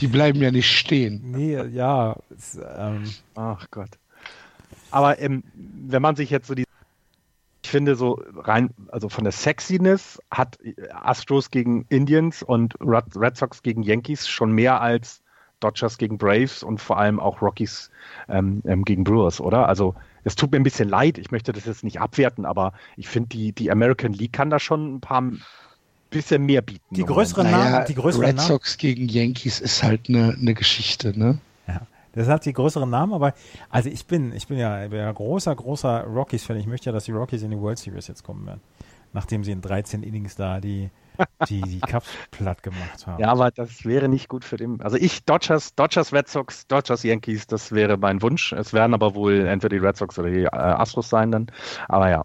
Die 0.00 0.06
bleiben 0.06 0.40
ja 0.40 0.52
nicht 0.52 0.70
stehen. 0.70 1.32
nee, 1.32 1.60
ja. 1.60 2.14
Es, 2.30 2.56
ähm, 2.76 3.12
Ach 3.34 3.66
Gott. 3.72 3.90
Aber 4.92 5.18
ähm, 5.18 5.42
wenn 5.54 6.02
man 6.02 6.14
sich 6.14 6.30
jetzt 6.30 6.46
so 6.46 6.54
die. 6.54 6.66
Ich 7.74 7.76
finde 7.76 7.96
so 7.96 8.22
rein, 8.36 8.70
also 8.92 9.08
von 9.08 9.24
der 9.24 9.32
Sexiness 9.32 10.20
hat 10.30 10.60
Astros 10.92 11.50
gegen 11.50 11.86
Indians 11.88 12.44
und 12.44 12.76
Red 12.80 13.16
Red 13.16 13.36
Sox 13.36 13.64
gegen 13.64 13.82
Yankees 13.82 14.28
schon 14.28 14.52
mehr 14.52 14.80
als 14.80 15.22
Dodgers 15.58 15.98
gegen 15.98 16.16
Braves 16.16 16.62
und 16.62 16.80
vor 16.80 16.98
allem 16.98 17.18
auch 17.18 17.42
Rockies 17.42 17.90
ähm, 18.28 18.62
ähm, 18.64 18.84
gegen 18.84 19.02
Brewers, 19.02 19.40
oder? 19.40 19.66
Also 19.68 19.96
es 20.22 20.36
tut 20.36 20.52
mir 20.52 20.58
ein 20.58 20.62
bisschen 20.62 20.88
leid, 20.88 21.18
ich 21.18 21.32
möchte 21.32 21.50
das 21.52 21.64
jetzt 21.64 21.82
nicht 21.82 22.00
abwerten, 22.00 22.44
aber 22.46 22.74
ich 22.96 23.08
finde, 23.08 23.30
die, 23.30 23.50
die 23.50 23.72
American 23.72 24.12
League 24.12 24.32
kann 24.32 24.50
da 24.50 24.60
schon 24.60 24.94
ein 24.94 25.00
paar 25.00 25.24
bisschen 26.10 26.46
mehr 26.46 26.62
bieten. 26.62 26.94
Die 26.94 27.02
größeren. 27.04 27.50
Namen- 27.50 27.72
Naja, 27.72 27.84
die 27.86 27.96
größeren 27.96 28.24
Red 28.24 28.36
Namen- 28.36 28.46
Sox 28.46 28.78
gegen 28.78 29.08
Yankees 29.08 29.58
ist 29.60 29.82
halt 29.82 30.08
eine 30.08 30.36
eine 30.40 30.54
Geschichte, 30.54 31.18
ne? 31.18 31.38
Das 32.14 32.28
hat 32.28 32.44
die 32.44 32.52
größeren 32.52 32.88
Namen, 32.88 33.12
aber 33.12 33.34
also 33.70 33.88
ich 33.88 34.06
bin, 34.06 34.32
ich 34.32 34.46
bin 34.46 34.58
ja, 34.58 34.84
ich 34.84 34.90
bin 34.90 35.00
ja 35.00 35.10
großer, 35.10 35.54
großer 35.54 36.04
Rockies-Fan. 36.04 36.56
Ich 36.56 36.66
möchte 36.66 36.86
ja, 36.86 36.92
dass 36.92 37.04
die 37.04 37.12
Rockies 37.12 37.42
in 37.42 37.50
die 37.50 37.58
World 37.58 37.78
Series 37.78 38.06
jetzt 38.08 38.22
kommen 38.22 38.46
werden. 38.46 38.60
Nachdem 39.12 39.44
sie 39.44 39.52
in 39.52 39.60
13 39.60 40.02
Innings 40.02 40.34
da 40.34 40.60
die, 40.60 40.90
die, 41.48 41.60
die 41.62 41.80
Cups 41.80 42.08
platt 42.32 42.62
gemacht 42.62 43.06
haben. 43.06 43.20
Ja, 43.20 43.30
aber 43.30 43.50
das 43.50 43.84
wäre 43.84 44.08
nicht 44.08 44.28
gut 44.28 44.44
für 44.44 44.56
den. 44.56 44.80
Also 44.80 44.96
ich, 44.96 45.24
Dodgers, 45.24 45.74
Dodgers, 45.74 46.12
Red 46.12 46.28
Sox, 46.28 46.66
Dodgers, 46.66 47.04
Yankees, 47.04 47.46
das 47.46 47.70
wäre 47.70 47.96
mein 47.96 48.22
Wunsch. 48.22 48.52
Es 48.52 48.72
werden 48.72 48.94
aber 48.94 49.14
wohl 49.14 49.46
entweder 49.46 49.76
die 49.78 49.84
Red 49.84 49.96
Sox 49.96 50.18
oder 50.18 50.30
die 50.30 50.44
äh, 50.44 50.48
Astros 50.48 51.08
sein 51.08 51.30
dann. 51.30 51.46
Aber 51.88 52.10
ja, 52.10 52.24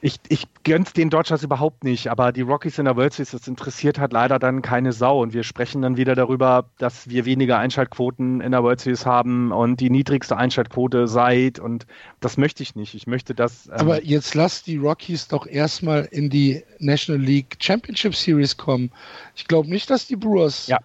ich, 0.00 0.16
ich 0.28 0.46
gönn's 0.62 0.92
den 0.92 1.10
Dodgers 1.10 1.42
überhaupt 1.42 1.82
nicht, 1.82 2.08
aber 2.08 2.30
die 2.30 2.42
Rockies 2.42 2.78
in 2.78 2.84
der 2.84 2.96
World 2.96 3.12
Series, 3.12 3.32
das 3.32 3.48
interessiert 3.48 3.98
halt 3.98 4.12
leider 4.12 4.38
dann 4.38 4.62
keine 4.62 4.92
Sau. 4.92 5.20
Und 5.20 5.32
wir 5.32 5.42
sprechen 5.42 5.82
dann 5.82 5.96
wieder 5.96 6.14
darüber, 6.14 6.70
dass 6.78 7.08
wir 7.08 7.24
weniger 7.24 7.58
Einschaltquoten 7.58 8.40
in 8.40 8.52
der 8.52 8.62
World 8.62 8.80
Series 8.80 9.06
haben 9.06 9.50
und 9.50 9.80
die 9.80 9.90
niedrigste 9.90 10.36
Einschaltquote 10.36 11.08
seid. 11.08 11.58
Und 11.58 11.86
das 12.20 12.36
möchte 12.36 12.62
ich 12.62 12.76
nicht. 12.76 12.94
Ich 12.94 13.06
möchte 13.06 13.34
das. 13.34 13.66
Ähm 13.66 13.74
aber 13.74 14.04
jetzt 14.04 14.34
lass 14.34 14.62
die 14.62 14.76
Rockies 14.76 15.28
doch 15.28 15.46
erstmal 15.46 16.04
in 16.04 16.30
die 16.30 16.62
National 16.78 17.20
League 17.20 17.56
Championship 17.58 18.14
Series 18.14 18.56
kommen. 18.56 18.92
Ich 19.34 19.48
glaube 19.48 19.68
nicht, 19.68 19.90
dass 19.90 20.06
die 20.06 20.16
Brewers 20.16 20.68
ja. 20.68 20.78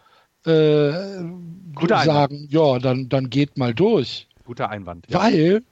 äh, 0.45 1.23
sagen, 2.03 2.47
ja, 2.49 2.79
dann, 2.79 3.09
dann 3.09 3.29
geht 3.29 3.57
mal 3.57 3.75
durch. 3.75 4.27
Guter 4.45 4.69
Einwand. 4.69 5.05
Ja. 5.09 5.21
Weil 5.21 5.63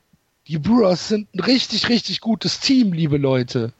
die 0.48 0.58
Brewers 0.58 1.08
sind 1.08 1.34
ein 1.34 1.40
richtig, 1.40 1.90
richtig 1.90 2.22
gutes 2.22 2.60
Team, 2.60 2.94
liebe 2.94 3.18
Leute. 3.18 3.74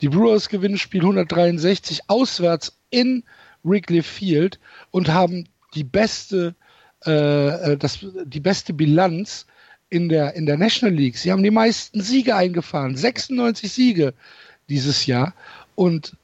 Die 0.00 0.08
Brewers 0.08 0.48
gewinnen 0.48 0.78
Spiel 0.78 1.00
163 1.00 2.02
auswärts 2.08 2.76
in 2.90 3.24
Wrigley 3.62 4.02
Field 4.02 4.58
und 4.90 5.08
haben 5.08 5.48
die 5.74 5.84
beste, 5.84 6.54
äh, 7.06 7.72
äh, 7.72 7.76
das, 7.76 8.00
die 8.24 8.40
beste 8.40 8.72
Bilanz 8.74 9.46
in 9.88 10.08
der, 10.08 10.34
in 10.34 10.46
der 10.46 10.58
National 10.58 10.94
League. 10.94 11.16
Sie 11.16 11.32
haben 11.32 11.42
die 11.42 11.50
meisten 11.50 12.00
Siege 12.00 12.36
eingefahren, 12.36 12.96
96 12.96 13.72
Siege 13.72 14.14
dieses 14.68 15.06
Jahr. 15.06 15.34
Und 15.74 16.16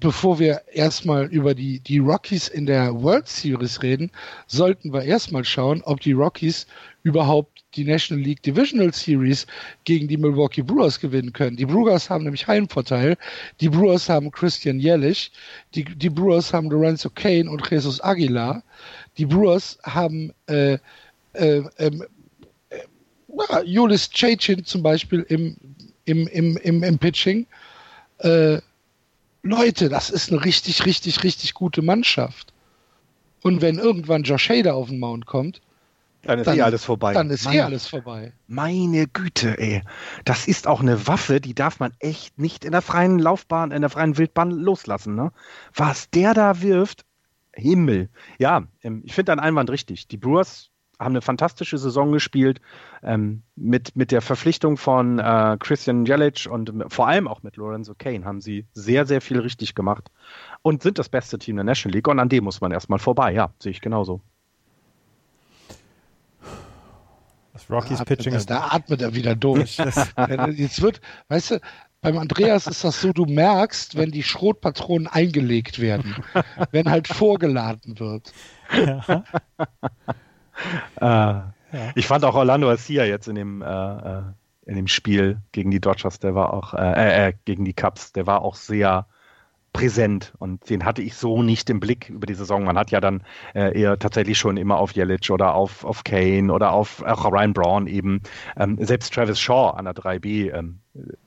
bevor 0.00 0.38
wir 0.38 0.62
erstmal 0.72 1.26
über 1.26 1.54
die, 1.54 1.80
die 1.80 1.98
Rockies 1.98 2.48
in 2.48 2.66
der 2.66 3.02
World 3.02 3.28
Series 3.28 3.82
reden, 3.82 4.10
sollten 4.46 4.92
wir 4.92 5.02
erstmal 5.02 5.44
schauen, 5.44 5.82
ob 5.84 6.00
die 6.00 6.12
Rockies 6.12 6.66
überhaupt 7.02 7.53
die 7.74 7.84
National 7.84 8.22
League 8.22 8.42
Divisional 8.42 8.92
Series 8.92 9.46
gegen 9.84 10.08
die 10.08 10.16
Milwaukee 10.16 10.62
Brewers 10.62 10.98
gewinnen 11.00 11.32
können. 11.32 11.56
Die 11.56 11.66
Brewers 11.66 12.10
haben 12.10 12.24
nämlich 12.24 12.46
Heimvorteil. 12.46 13.16
Die 13.60 13.68
Brewers 13.68 14.08
haben 14.08 14.30
Christian 14.30 14.80
Jellich. 14.80 15.32
Die, 15.74 15.84
die 15.84 16.10
Brewers 16.10 16.52
haben 16.52 16.70
Lorenzo 16.70 17.10
Kane 17.10 17.50
und 17.50 17.68
Jesus 17.70 18.02
Aguilar. 18.02 18.62
Die 19.18 19.26
Brewers 19.26 19.78
haben 19.84 20.32
äh, 20.46 20.78
äh, 21.34 21.62
ähm, 21.78 22.04
äh, 22.70 23.64
Julis 23.64 24.10
Chachin 24.10 24.64
zum 24.64 24.82
Beispiel 24.82 25.24
im, 25.28 25.56
im, 26.04 26.26
im, 26.28 26.56
im, 26.58 26.82
im 26.82 26.98
Pitching. 26.98 27.46
Äh, 28.18 28.58
Leute, 29.42 29.88
das 29.88 30.08
ist 30.08 30.32
eine 30.32 30.44
richtig, 30.44 30.86
richtig, 30.86 31.22
richtig 31.22 31.54
gute 31.54 31.82
Mannschaft. 31.82 32.52
Und 33.42 33.60
wenn 33.60 33.78
irgendwann 33.78 34.22
Josh 34.22 34.48
Hader 34.48 34.74
auf 34.74 34.88
den 34.88 34.98
Mount 34.98 35.26
kommt, 35.26 35.60
dann 36.26 36.38
ist 36.38 36.46
dann, 36.46 36.56
eh 36.56 36.62
alles 36.62 36.84
vorbei. 36.84 37.12
Dann 37.12 37.30
ist 37.30 37.44
Mann, 37.44 37.54
eh 37.54 37.60
alles 37.60 37.86
vorbei. 37.86 38.32
Meine 38.46 39.06
Güte, 39.06 39.58
ey. 39.58 39.82
Das 40.24 40.46
ist 40.46 40.66
auch 40.66 40.80
eine 40.80 41.06
Waffe, 41.06 41.40
die 41.40 41.54
darf 41.54 41.80
man 41.80 41.92
echt 41.98 42.38
nicht 42.38 42.64
in 42.64 42.72
der 42.72 42.82
freien 42.82 43.18
Laufbahn, 43.18 43.70
in 43.70 43.80
der 43.80 43.90
freien 43.90 44.16
Wildbahn 44.18 44.50
loslassen. 44.50 45.14
Ne? 45.14 45.32
Was 45.74 46.10
der 46.10 46.34
da 46.34 46.60
wirft, 46.62 47.04
Himmel. 47.52 48.08
Ja, 48.38 48.64
ähm, 48.82 49.02
ich 49.04 49.14
finde 49.14 49.30
deinen 49.30 49.40
Einwand 49.40 49.70
richtig. 49.70 50.08
Die 50.08 50.16
Brewers 50.16 50.70
haben 50.98 51.12
eine 51.12 51.22
fantastische 51.22 51.78
Saison 51.78 52.12
gespielt 52.12 52.60
ähm, 53.02 53.42
mit, 53.56 53.96
mit 53.96 54.10
der 54.12 54.22
Verpflichtung 54.22 54.76
von 54.76 55.18
äh, 55.18 55.56
Christian 55.58 56.04
Jelic 56.04 56.48
und 56.50 56.72
vor 56.88 57.08
allem 57.08 57.26
auch 57.26 57.42
mit 57.42 57.56
Lorenzo 57.56 57.94
Kane 57.96 58.24
haben 58.24 58.40
sie 58.40 58.66
sehr, 58.72 59.04
sehr 59.06 59.20
viel 59.20 59.40
richtig 59.40 59.74
gemacht 59.74 60.10
und 60.62 60.82
sind 60.82 60.98
das 60.98 61.08
beste 61.08 61.38
Team 61.38 61.56
der 61.56 61.64
National 61.64 61.94
League 61.94 62.08
und 62.08 62.20
an 62.20 62.28
dem 62.28 62.44
muss 62.44 62.60
man 62.60 62.72
erstmal 62.72 62.98
vorbei. 62.98 63.32
Ja, 63.32 63.52
sehe 63.58 63.72
ich 63.72 63.80
genauso. 63.80 64.20
Das 67.54 67.70
Rockies 67.70 67.98
da 67.98 68.04
Pitching 68.04 68.34
ist. 68.34 68.50
Da 68.50 68.68
atmet 68.72 69.00
er 69.00 69.14
wieder 69.14 69.34
durch. 69.34 69.78
Jetzt 70.56 70.82
wird, 70.82 71.00
weißt 71.28 71.52
du, 71.52 71.60
beim 72.04 72.18
Andreas 72.18 72.66
ist 72.66 72.84
das 72.84 73.00
so, 73.00 73.14
du 73.14 73.24
merkst, 73.24 73.96
wenn 73.96 74.10
die 74.10 74.22
Schrotpatronen 74.22 75.06
eingelegt 75.06 75.80
werden, 75.80 76.16
wenn 76.70 76.90
halt 76.90 77.08
vorgeladen 77.08 77.98
wird. 77.98 78.30
Ja. 78.70 79.24
äh, 81.00 81.06
ja. 81.06 81.52
Ich 81.94 82.06
fand 82.06 82.24
auch 82.24 82.34
Orlando 82.34 82.66
Garcia 82.66 83.04
jetzt 83.04 83.26
in 83.26 83.36
dem, 83.36 83.62
äh, 83.62 83.66
äh, 83.66 84.22
in 84.66 84.76
dem 84.76 84.86
Spiel 84.86 85.38
gegen 85.52 85.70
die 85.70 85.80
Dodgers, 85.80 86.18
der 86.18 86.34
war 86.34 86.52
auch, 86.52 86.74
äh, 86.74 87.28
äh, 87.28 87.32
gegen 87.46 87.64
die 87.64 87.72
Cubs, 87.72 88.12
der 88.12 88.26
war 88.26 88.42
auch 88.42 88.56
sehr, 88.56 89.06
präsent 89.74 90.32
und 90.38 90.70
den 90.70 90.84
hatte 90.84 91.02
ich 91.02 91.16
so 91.16 91.42
nicht 91.42 91.68
im 91.68 91.80
Blick 91.80 92.08
über 92.08 92.26
die 92.26 92.34
Saison. 92.34 92.64
Man 92.64 92.78
hat 92.78 92.92
ja 92.92 93.00
dann 93.00 93.22
äh, 93.54 93.78
eher 93.78 93.98
tatsächlich 93.98 94.38
schon 94.38 94.56
immer 94.56 94.78
auf 94.78 94.96
Yelich 94.96 95.30
oder 95.30 95.54
auf, 95.54 95.84
auf 95.84 96.04
Kane 96.04 96.50
oder 96.50 96.72
auf 96.72 97.02
auch 97.02 97.30
Ryan 97.30 97.52
Braun 97.52 97.86
eben. 97.86 98.22
Ähm, 98.56 98.78
selbst 98.80 99.12
Travis 99.12 99.38
Shaw 99.38 99.74
an 99.76 99.84
der 99.84 99.94
3B, 99.94 100.56
ähm, 100.56 100.78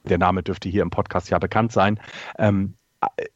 der 0.06 0.18
Name 0.18 0.42
dürfte 0.42 0.70
hier 0.70 0.82
im 0.82 0.90
Podcast 0.90 1.30
ja 1.30 1.38
bekannt 1.38 1.74
sein, 1.74 2.00
ähm, 2.40 2.76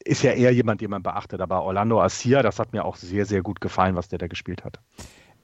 ist 0.02 0.22
ja 0.22 0.32
eher 0.32 0.52
jemand, 0.52 0.80
den 0.80 0.90
man 0.90 1.02
beachtet. 1.02 1.40
Aber 1.42 1.62
Orlando 1.62 2.00
Asia, 2.00 2.42
das 2.42 2.58
hat 2.58 2.72
mir 2.72 2.84
auch 2.84 2.96
sehr, 2.96 3.26
sehr 3.26 3.42
gut 3.42 3.60
gefallen, 3.60 3.94
was 3.94 4.08
der 4.08 4.18
da 4.18 4.26
gespielt 4.26 4.64
hat. 4.64 4.80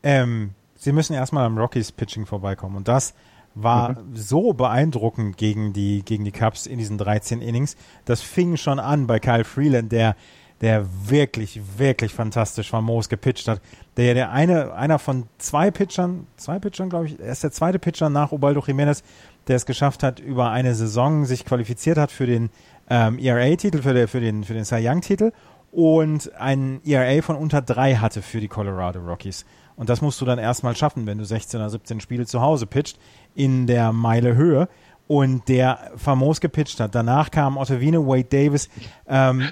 Ähm, 0.02 0.54
Sie 0.74 0.92
müssen 0.92 1.12
erstmal 1.12 1.44
am 1.44 1.58
Rockies 1.58 1.92
Pitching 1.92 2.24
vorbeikommen 2.24 2.76
und 2.76 2.88
das 2.88 3.14
war 3.62 3.90
mhm. 3.90 4.14
so 4.14 4.52
beeindruckend 4.52 5.36
gegen 5.36 5.72
die, 5.72 6.02
gegen 6.04 6.24
die 6.24 6.32
Cubs 6.32 6.66
in 6.66 6.78
diesen 6.78 6.98
13 6.98 7.40
Innings. 7.40 7.76
Das 8.04 8.20
fing 8.20 8.56
schon 8.56 8.78
an 8.78 9.06
bei 9.06 9.18
Kyle 9.18 9.44
Freeland, 9.44 9.92
der, 9.92 10.16
der 10.60 10.86
wirklich, 11.08 11.60
wirklich 11.76 12.12
fantastisch 12.12 12.70
famos 12.70 13.08
gepitcht 13.08 13.48
hat. 13.48 13.60
Der 13.96 14.14
der 14.14 14.32
eine, 14.32 14.74
einer 14.74 14.98
von 14.98 15.24
zwei 15.38 15.70
Pitchern, 15.70 16.26
zwei 16.36 16.58
Pitchern, 16.58 16.90
glaube 16.90 17.06
ich, 17.06 17.20
er 17.20 17.32
ist 17.32 17.42
der 17.42 17.52
zweite 17.52 17.78
Pitcher 17.78 18.10
nach 18.10 18.32
Ubaldo 18.32 18.60
Jiménez, 18.60 19.02
der 19.46 19.56
es 19.56 19.66
geschafft 19.66 20.02
hat, 20.02 20.20
über 20.20 20.50
eine 20.50 20.74
Saison 20.74 21.24
sich 21.24 21.44
qualifiziert 21.44 21.98
hat 21.98 22.10
für 22.10 22.26
den 22.26 22.50
ähm, 22.90 23.18
ERA-Titel, 23.18 23.82
für, 23.82 24.08
für 24.08 24.20
den, 24.20 24.44
für 24.44 24.54
den 24.54 24.64
Cy 24.64 24.86
Young-Titel 24.86 25.32
und 25.70 26.34
ein 26.34 26.80
ERA 26.84 27.22
von 27.22 27.36
unter 27.36 27.60
drei 27.60 27.96
hatte 27.96 28.22
für 28.22 28.40
die 28.40 28.48
Colorado 28.48 29.00
Rockies. 29.00 29.44
Und 29.76 29.88
das 29.88 30.00
musst 30.00 30.20
du 30.20 30.24
dann 30.24 30.38
erstmal 30.38 30.74
schaffen, 30.74 31.06
wenn 31.06 31.18
du 31.18 31.24
16 31.24 31.60
oder 31.60 31.70
17 31.70 32.00
Spiele 32.00 32.26
zu 32.26 32.40
Hause 32.40 32.66
pitcht 32.66 32.98
in 33.38 33.68
der 33.68 33.92
Meile 33.92 34.34
Höhe 34.34 34.68
und 35.06 35.48
der 35.48 35.92
famos 35.96 36.40
gepitcht 36.40 36.80
hat. 36.80 36.94
Danach 36.94 37.30
kam 37.30 37.56
Ottavino, 37.56 38.06
Wade 38.06 38.24
Davis. 38.24 38.68
Ähm, 39.06 39.48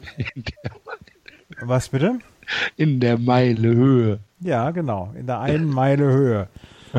was 1.60 1.88
bitte? 1.88 2.18
In 2.76 2.98
der 2.98 3.16
Meile 3.16 3.68
Höhe. 3.68 4.18
Ja, 4.40 4.72
genau. 4.72 5.12
In 5.16 5.26
der 5.26 5.40
einen 5.40 5.70
Meile 5.70 6.04
Höhe. 6.04 6.48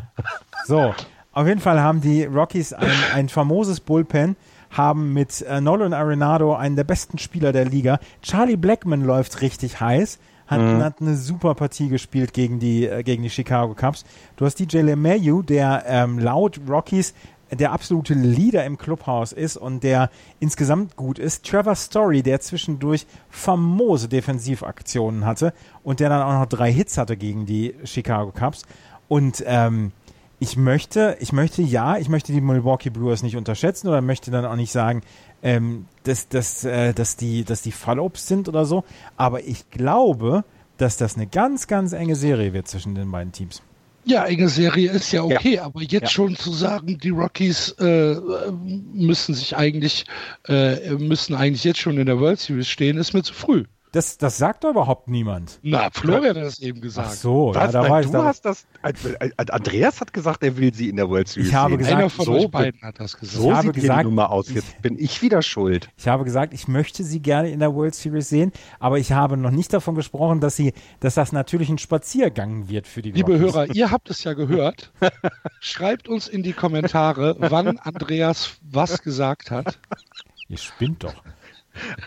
So, 0.66 0.94
auf 1.32 1.48
jeden 1.48 1.62
Fall 1.62 1.80
haben 1.80 2.02
die 2.02 2.26
Rockies 2.26 2.74
ein, 2.74 2.92
ein 3.14 3.30
famoses 3.30 3.80
Bullpen, 3.80 4.36
haben 4.70 5.14
mit 5.14 5.42
äh, 5.44 5.62
Nolan 5.62 5.94
Arenado 5.94 6.54
einen 6.54 6.76
der 6.76 6.84
besten 6.84 7.18
Spieler 7.20 7.54
der 7.54 7.64
Liga. 7.64 8.00
Charlie 8.22 8.58
Blackman 8.58 9.02
läuft 9.02 9.40
richtig 9.40 9.80
heiß 9.80 10.20
hat, 10.48 10.60
mhm. 10.60 10.84
hat 10.84 11.02
eine 11.02 11.16
super 11.16 11.56
Partie 11.56 11.90
gespielt 11.90 12.34
gegen 12.34 12.60
die, 12.60 12.88
äh, 12.88 13.04
gegen 13.04 13.24
die 13.24 13.30
Chicago 13.30 13.74
Cubs. 13.76 14.06
Du 14.36 14.46
hast 14.46 14.56
DJ 14.56 14.80
LeMayu, 14.80 15.42
der 15.42 15.84
ähm, 15.88 16.20
laut 16.20 16.60
Rockies 16.68 17.14
der 17.52 17.72
absolute 17.72 18.14
Leader 18.14 18.66
im 18.66 18.78
Clubhaus 18.78 19.32
ist 19.32 19.58
und 19.58 19.84
der 19.84 20.10
insgesamt 20.40 20.96
gut 20.96 21.18
ist. 21.20 21.46
Trevor 21.46 21.76
Story, 21.76 22.22
der 22.22 22.42
zwischendurch 22.42 23.06
famose 23.30 24.10
Defensivaktionen 24.10 25.26
hatte 25.26 25.54
und 25.84 26.00
der 26.00 26.10
dann 26.10 26.22
auch 26.22 26.40
noch 26.40 26.46
drei 26.46 26.72
Hits 26.72 26.98
hatte 26.98 27.16
gegen 27.16 27.46
die 27.46 27.76
Chicago 27.86 28.32
Cubs. 28.32 28.64
Und 29.08 29.44
ähm, 29.48 29.92
ich 30.40 30.56
möchte, 30.56 31.18
ich 31.20 31.34
möchte 31.34 31.62
ja, 31.62 31.98
ich 31.98 32.10
möchte 32.10 32.32
die 32.32 32.42
Milwaukee 32.42 32.90
Brewers 32.90 33.24
nicht 33.24 33.38
unterschätzen 33.38 33.88
oder 33.88 34.02
möchte 34.02 34.30
dann 34.30 34.46
auch 34.46 34.56
nicht 34.56 34.72
sagen, 34.72 35.02
ähm, 35.44 35.86
dass, 36.04 36.30
dass, 36.30 36.64
äh, 36.64 36.94
dass 36.94 37.16
die, 37.16 37.44
dass 37.44 37.62
die 37.62 37.72
Fallobst 37.72 38.28
sind 38.28 38.48
oder 38.48 38.66
so. 38.66 38.84
Aber 39.18 39.44
ich 39.44 39.70
glaube, 39.70 40.44
dass 40.78 40.98
das 40.98 41.16
eine 41.16 41.28
ganz, 41.28 41.68
ganz 41.68 41.94
enge 41.94 42.16
Serie 42.16 42.54
wird 42.54 42.68
zwischen 42.68 42.96
den 42.96 43.12
beiden 43.12 43.32
Teams. 43.32 43.62
Ja, 44.06 44.26
enge 44.26 44.48
Serie 44.48 44.92
ist 44.92 45.12
ja 45.12 45.24
okay, 45.24 45.56
ja. 45.56 45.64
aber 45.64 45.82
jetzt 45.82 46.04
ja. 46.04 46.08
schon 46.08 46.38
zu 46.38 46.54
sagen, 46.54 46.98
die 46.98 47.10
Rockies 47.10 47.72
äh, 47.72 48.16
müssen 48.94 49.34
sich 49.34 49.58
eigentlich, 49.58 50.06
äh, 50.48 50.92
müssen 50.92 51.36
eigentlich 51.36 51.66
jetzt 51.66 51.80
schon 51.80 51.98
in 51.98 52.06
der 52.06 52.18
World 52.18 52.40
Series 52.40 52.70
stehen, 52.70 52.98
ist 52.98 53.14
mir 53.14 53.24
zu 53.24 53.34
früh. 53.34 53.66
Das, 53.94 54.18
das 54.18 54.38
sagt 54.38 54.64
doch 54.66 54.72
überhaupt 54.72 55.08
niemand. 55.08 55.60
Na, 55.64 55.90
Florian 55.92 56.36
hat 56.36 56.44
das 56.44 56.60
eben 56.60 56.82
gesagt. 56.82 57.08
Ach 57.12 57.14
so, 57.16 57.52
Was? 57.54 57.56
ja, 57.56 57.72
da 57.72 57.82
Nein, 57.84 57.92
war 57.92 58.00
ich 58.02 58.06
du 58.08 58.12
da. 58.12 58.24
hast 58.26 58.44
das. 58.46 58.66
äh, 58.84 58.92
äh, 59.20 59.32
Andreas 59.50 60.02
hat 60.02 60.12
gesagt, 60.14 60.44
er 60.44 60.58
will 60.58 60.74
sie 60.74 60.90
in 60.90 60.98
der 60.98 61.10
World 61.10 61.28
Series 61.30 61.48
Ich 61.50 61.56
habe 61.56 61.72
sehen. 61.72 61.78
gesagt, 61.80 61.96
Einer 61.98 62.10
von 62.10 62.26
so 62.26 62.34
euch 62.34 62.52
beiden 62.52 62.82
hat 62.82 63.00
das 63.00 63.18
gesagt. 63.18 63.42
So 63.42 63.50
Ich 63.50 63.56
habe 63.56 63.68
sieht 63.68 63.76
gesagt, 63.76 64.02
die 64.02 64.06
Nummer 64.06 64.30
aus. 64.32 64.50
Jetzt 64.50 64.82
bin 64.82 65.00
ich 65.00 65.22
wieder 65.22 65.42
schuld. 65.42 65.90
Ich 65.98 66.08
habe 66.08 66.26
gesagt, 66.26 66.54
ich 66.54 66.68
möchte 66.68 67.04
sie 67.04 67.22
gerne 67.22 67.50
in 67.50 67.60
der 67.60 67.74
World 67.74 67.96
Series 67.96 68.28
sehen, 68.30 68.52
aber 68.80 69.00
ich 69.00 69.14
habe 69.14 69.38
noch 69.38 69.52
nicht 69.52 69.72
davon 69.72 69.96
gesprochen, 69.96 70.42
dass 70.42 70.56
sie, 70.58 70.74
dass 71.00 71.16
das 71.16 71.32
natürlich 71.32 71.70
ein 71.70 71.78
Spaziergang 71.78 72.68
wird 72.68 72.88
für 72.88 73.02
die 73.02 73.12
Liebe 73.12 73.32
Rockies. 73.40 73.54
Hörer, 73.54 73.74
ihr 73.74 73.90
habt 73.92 74.10
es 74.10 74.24
ja 74.26 74.34
gehört. 74.34 74.92
Schreibt 75.62 76.08
uns 76.10 76.28
in 76.28 76.44
die 76.44 76.54
Kommentare, 76.54 77.36
wann 77.40 77.78
Andreas 77.80 78.58
was 78.70 79.02
gesagt 79.02 79.50
hat. 79.50 79.80
Ihr 80.50 80.58
spinnt 80.58 81.04
doch. 81.04 81.14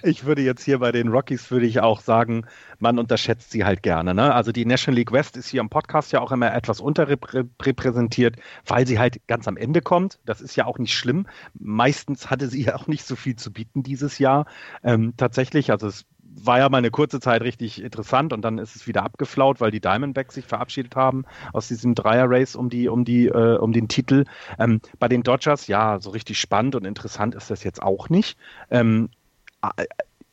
Ich 0.02 0.24
würde 0.24 0.42
jetzt 0.42 0.64
hier 0.64 0.78
bei 0.78 0.92
den 0.92 1.08
Rockies 1.08 1.50
würde 1.50 1.66
ich 1.66 1.80
auch 1.80 2.00
sagen, 2.00 2.46
man 2.78 2.98
unterschätzt 2.98 3.50
sie 3.50 3.64
halt 3.64 3.82
gerne. 3.82 4.14
Ne? 4.14 4.34
Also 4.34 4.52
die 4.52 4.64
National 4.64 4.96
League 4.96 5.12
West 5.12 5.36
ist 5.36 5.48
hier 5.48 5.60
im 5.60 5.68
Podcast 5.68 6.12
ja 6.12 6.20
auch 6.20 6.32
immer 6.32 6.54
etwas 6.54 6.80
unterrepräsentiert, 6.80 8.36
weil 8.66 8.86
sie 8.86 8.98
halt 8.98 9.26
ganz 9.26 9.46
am 9.48 9.56
Ende 9.56 9.82
kommt. 9.82 10.18
Das 10.24 10.40
ist 10.40 10.56
ja 10.56 10.66
auch 10.66 10.78
nicht 10.78 10.94
schlimm. 10.94 11.26
Meistens 11.54 12.30
hatte 12.30 12.48
sie 12.48 12.64
ja 12.64 12.76
auch 12.76 12.86
nicht 12.86 13.04
so 13.04 13.16
viel 13.16 13.36
zu 13.36 13.52
bieten 13.52 13.82
dieses 13.82 14.18
Jahr. 14.18 14.46
Ähm, 14.82 15.14
tatsächlich, 15.16 15.70
also 15.70 15.86
es 15.86 16.06
war 16.34 16.58
ja 16.58 16.68
mal 16.68 16.78
eine 16.78 16.90
kurze 16.90 17.20
Zeit 17.20 17.42
richtig 17.42 17.82
interessant 17.82 18.32
und 18.32 18.42
dann 18.42 18.58
ist 18.58 18.76
es 18.76 18.86
wieder 18.86 19.02
abgeflaut, 19.02 19.60
weil 19.60 19.70
die 19.70 19.80
Diamondbacks 19.80 20.34
sich 20.34 20.46
verabschiedet 20.46 20.96
haben 20.96 21.24
aus 21.52 21.68
diesem 21.68 21.94
Dreier-Race 21.94 22.56
um 22.56 22.70
die, 22.70 22.88
um 22.88 23.04
die, 23.04 23.26
äh, 23.26 23.56
um 23.58 23.72
den 23.72 23.88
Titel. 23.88 24.24
Ähm, 24.58 24.80
bei 24.98 25.08
den 25.08 25.22
Dodgers, 25.22 25.66
ja, 25.66 25.98
so 26.00 26.10
richtig 26.10 26.38
spannend 26.38 26.76
und 26.76 26.84
interessant 26.84 27.34
ist 27.34 27.50
das 27.50 27.64
jetzt 27.64 27.82
auch 27.82 28.08
nicht. 28.08 28.38
Ähm, 28.70 29.10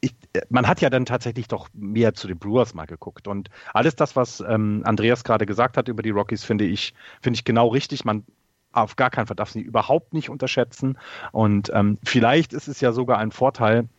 ich, 0.02 0.16
man 0.49 0.68
hat 0.68 0.82
ja 0.82 0.90
dann 0.90 1.06
tatsächlich 1.06 1.48
doch 1.48 1.70
mehr 1.74 2.14
zu 2.14 2.28
den 2.28 2.38
Brewers 2.38 2.74
mal 2.74 2.86
geguckt. 2.86 3.28
Und 3.28 3.49
alles 3.74 3.95
das, 3.95 4.16
was 4.16 4.41
ähm, 4.41 4.82
Andreas 4.86 5.24
gerade 5.24 5.45
gesagt 5.45 5.78
hat 5.78 5.88
über 5.88 6.04
die 6.04 6.12
Rockies, 6.12 6.44
finde 6.44 6.66
ich, 6.66 6.94
finde 7.22 7.38
ich 7.38 7.45
genau 7.45 7.68
richtig. 7.68 8.06
Man 8.06 8.24
auf 8.72 8.95
gar 8.95 9.10
keinen 9.10 9.28
Fall 9.28 9.36
darf 9.36 9.49
sie 9.49 9.62
überhaupt 9.62 10.14
nicht 10.14 10.30
unterschätzen. 10.30 10.98
Und 11.32 11.72
ähm, 11.74 11.98
vielleicht 12.04 12.54
ist 12.54 12.68
es 12.68 12.82
ja 12.82 12.91
sogar 12.91 13.18
ein 13.18 13.32
Vorteil, 13.32 13.90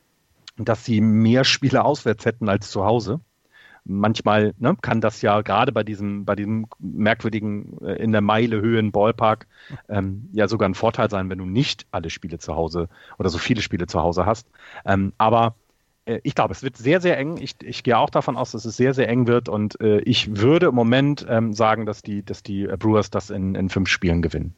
dass 0.56 0.84
sie 0.84 1.00
mehr 1.00 1.44
Spiele 1.44 1.84
auswärts 1.84 2.24
hätten 2.24 2.48
als 2.48 2.70
zu 2.70 2.84
Hause. 2.84 3.20
Manchmal 3.88 4.54
ne, 4.58 4.76
kann 4.80 5.00
das 5.00 5.22
ja 5.22 5.40
gerade 5.40 5.72
bei 5.72 5.82
diesem, 5.82 6.24
bei 6.24 6.36
diesem 6.36 6.66
merkwürdigen 6.78 7.78
äh, 7.82 7.94
in 8.02 8.12
der 8.12 8.20
Meile 8.20 8.60
Höhen 8.60 8.92
Ballpark 8.92 9.46
ähm, 9.88 10.28
ja 10.32 10.46
sogar 10.46 10.68
ein 10.68 10.74
Vorteil 10.74 11.10
sein, 11.10 11.30
wenn 11.30 11.38
du 11.38 11.46
nicht 11.46 11.86
alle 11.90 12.10
Spiele 12.10 12.38
zu 12.38 12.54
Hause 12.54 12.88
oder 13.18 13.30
so 13.30 13.38
viele 13.38 13.62
Spiele 13.62 13.86
zu 13.86 14.00
Hause 14.00 14.26
hast. 14.26 14.46
Ähm, 14.84 15.12
aber 15.16 15.54
äh, 16.08 16.20
ich 16.22 16.34
glaube, 16.34 16.52
es 16.52 16.62
wird 16.62 16.76
sehr, 16.76 17.00
sehr 17.00 17.18
eng. 17.18 17.36
Ich, 17.36 17.56
ich 17.62 17.82
gehe 17.82 17.98
auch 17.98 18.10
davon 18.10 18.36
aus, 18.36 18.52
dass 18.52 18.64
es 18.64 18.76
sehr, 18.76 18.94
sehr 18.94 19.08
eng 19.08 19.26
wird. 19.26 19.48
Und 19.48 19.80
äh, 19.80 20.00
ich 20.00 20.36
würde 20.36 20.66
im 20.66 20.74
Moment 20.74 21.26
ähm, 21.28 21.52
sagen, 21.52 21.86
dass 21.86 22.02
die, 22.02 22.24
dass 22.24 22.42
die 22.42 22.66
Brewers 22.66 23.10
das 23.10 23.30
in, 23.30 23.54
in 23.54 23.68
fünf 23.68 23.88
Spielen 23.88 24.22
gewinnen. 24.22 24.54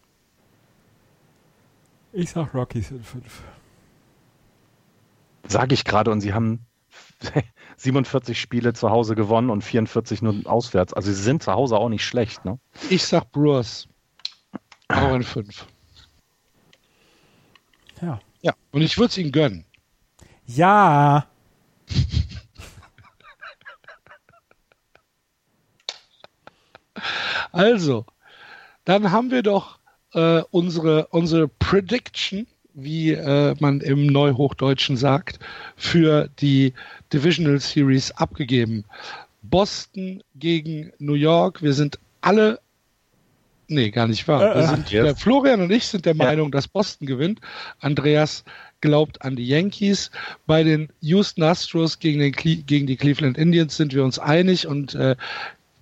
Ich 2.12 2.31
sag 2.31 2.55
Rockies 2.55 2.90
in 2.90 3.02
fünf. 3.02 3.43
Sage 5.47 5.74
ich 5.74 5.85
gerade. 5.85 6.11
Und 6.11 6.20
sie 6.20 6.32
haben 6.32 6.66
47 7.81 8.39
Spiele 8.39 8.74
zu 8.74 8.90
Hause 8.90 9.15
gewonnen 9.15 9.48
und 9.48 9.62
44 9.62 10.20
nur 10.20 10.35
auswärts. 10.44 10.93
Also 10.93 11.11
sie 11.11 11.23
sind 11.23 11.43
zu 11.43 11.52
Hause 11.52 11.78
auch 11.78 11.89
nicht 11.89 12.05
schlecht. 12.05 12.44
Ne? 12.44 12.59
Ich 12.90 13.05
sag 13.05 13.32
Brewers. 13.32 13.89
Auch 14.89 15.15
in 15.15 15.23
fünf. 15.23 15.66
Ja. 18.02 18.20
Ja, 18.43 18.55
und 18.73 18.82
ich 18.82 18.98
würde 18.98 19.09
es 19.09 19.19
ihnen 19.19 19.32
gönnen. 19.32 19.65
Ja. 20.47 21.27
Also, 27.52 28.05
dann 28.85 29.11
haben 29.11 29.32
wir 29.32 29.43
doch 29.43 29.81
äh, 30.12 30.43
unsere, 30.51 31.07
unsere 31.09 31.48
Prediction, 31.48 32.47
wie 32.74 33.12
äh, 33.12 33.57
man 33.59 33.81
im 33.81 34.07
Neuhochdeutschen 34.07 34.97
sagt, 34.97 35.40
für 35.77 36.28
die 36.39 36.74
Divisional 37.12 37.58
Series 37.60 38.10
abgegeben. 38.12 38.84
Boston 39.42 40.22
gegen 40.36 40.92
New 40.98 41.14
York. 41.14 41.62
Wir 41.62 41.72
sind 41.72 41.98
alle. 42.20 42.60
Nee, 43.68 43.90
gar 43.90 44.08
nicht 44.08 44.26
wahr. 44.26 44.40
Wir 44.40 44.56
Äh, 44.56 44.64
äh. 44.64 44.66
sind, 44.68 44.90
Yes. 44.90 45.04
der 45.04 45.16
Florian 45.16 45.60
und 45.60 45.70
ich 45.70 45.86
sind 45.86 46.04
der 46.04 46.14
Ja. 46.16 46.24
Meinung, 46.24 46.50
dass 46.50 46.66
Boston 46.68 47.06
gewinnt. 47.06 47.40
Andreas 47.78 48.44
glaubt 48.80 49.22
an 49.22 49.36
die 49.36 49.46
Yankees. 49.46 50.10
Bei 50.46 50.62
den 50.64 50.88
Houston 51.00 51.42
Astros 51.44 51.98
gegen, 51.98 52.18
den 52.18 52.32
Cle 52.32 52.56
gegen 52.56 52.86
die 52.86 52.96
Cleveland 52.96 53.38
Indians 53.38 53.76
sind 53.76 53.94
wir 53.94 54.04
uns 54.04 54.18
einig 54.18 54.66
und 54.66 54.94
äh, 54.94 55.16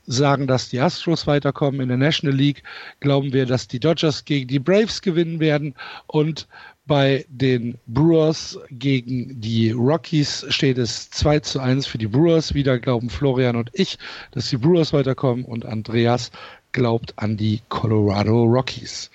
sagen, 0.06 0.46
dass 0.46 0.68
die 0.68 0.80
Astros 0.80 1.26
weiterkommen. 1.26 1.80
In 1.80 1.88
der 1.88 1.96
National 1.98 2.36
League 2.36 2.62
glauben 3.00 3.32
wir, 3.32 3.46
dass 3.46 3.68
die 3.68 3.80
Dodgers 3.80 4.24
gegen 4.24 4.48
die 4.48 4.58
Braves 4.58 5.02
gewinnen 5.02 5.40
werden. 5.40 5.74
Und 6.06 6.46
bei 6.88 7.26
den 7.28 7.78
Brewers 7.86 8.58
gegen 8.70 9.40
die 9.40 9.70
Rockies 9.70 10.46
steht 10.48 10.78
es 10.78 11.10
2 11.10 11.40
zu 11.40 11.60
1 11.60 11.86
für 11.86 11.98
die 11.98 12.08
Brewers. 12.08 12.54
Wieder 12.54 12.80
glauben 12.80 13.10
Florian 13.10 13.54
und 13.54 13.70
ich, 13.74 13.98
dass 14.32 14.48
die 14.48 14.56
Brewers 14.56 14.92
weiterkommen 14.92 15.44
und 15.44 15.64
Andreas 15.64 16.32
glaubt 16.72 17.12
an 17.16 17.36
die 17.36 17.60
Colorado 17.68 18.42
Rockies. 18.42 19.10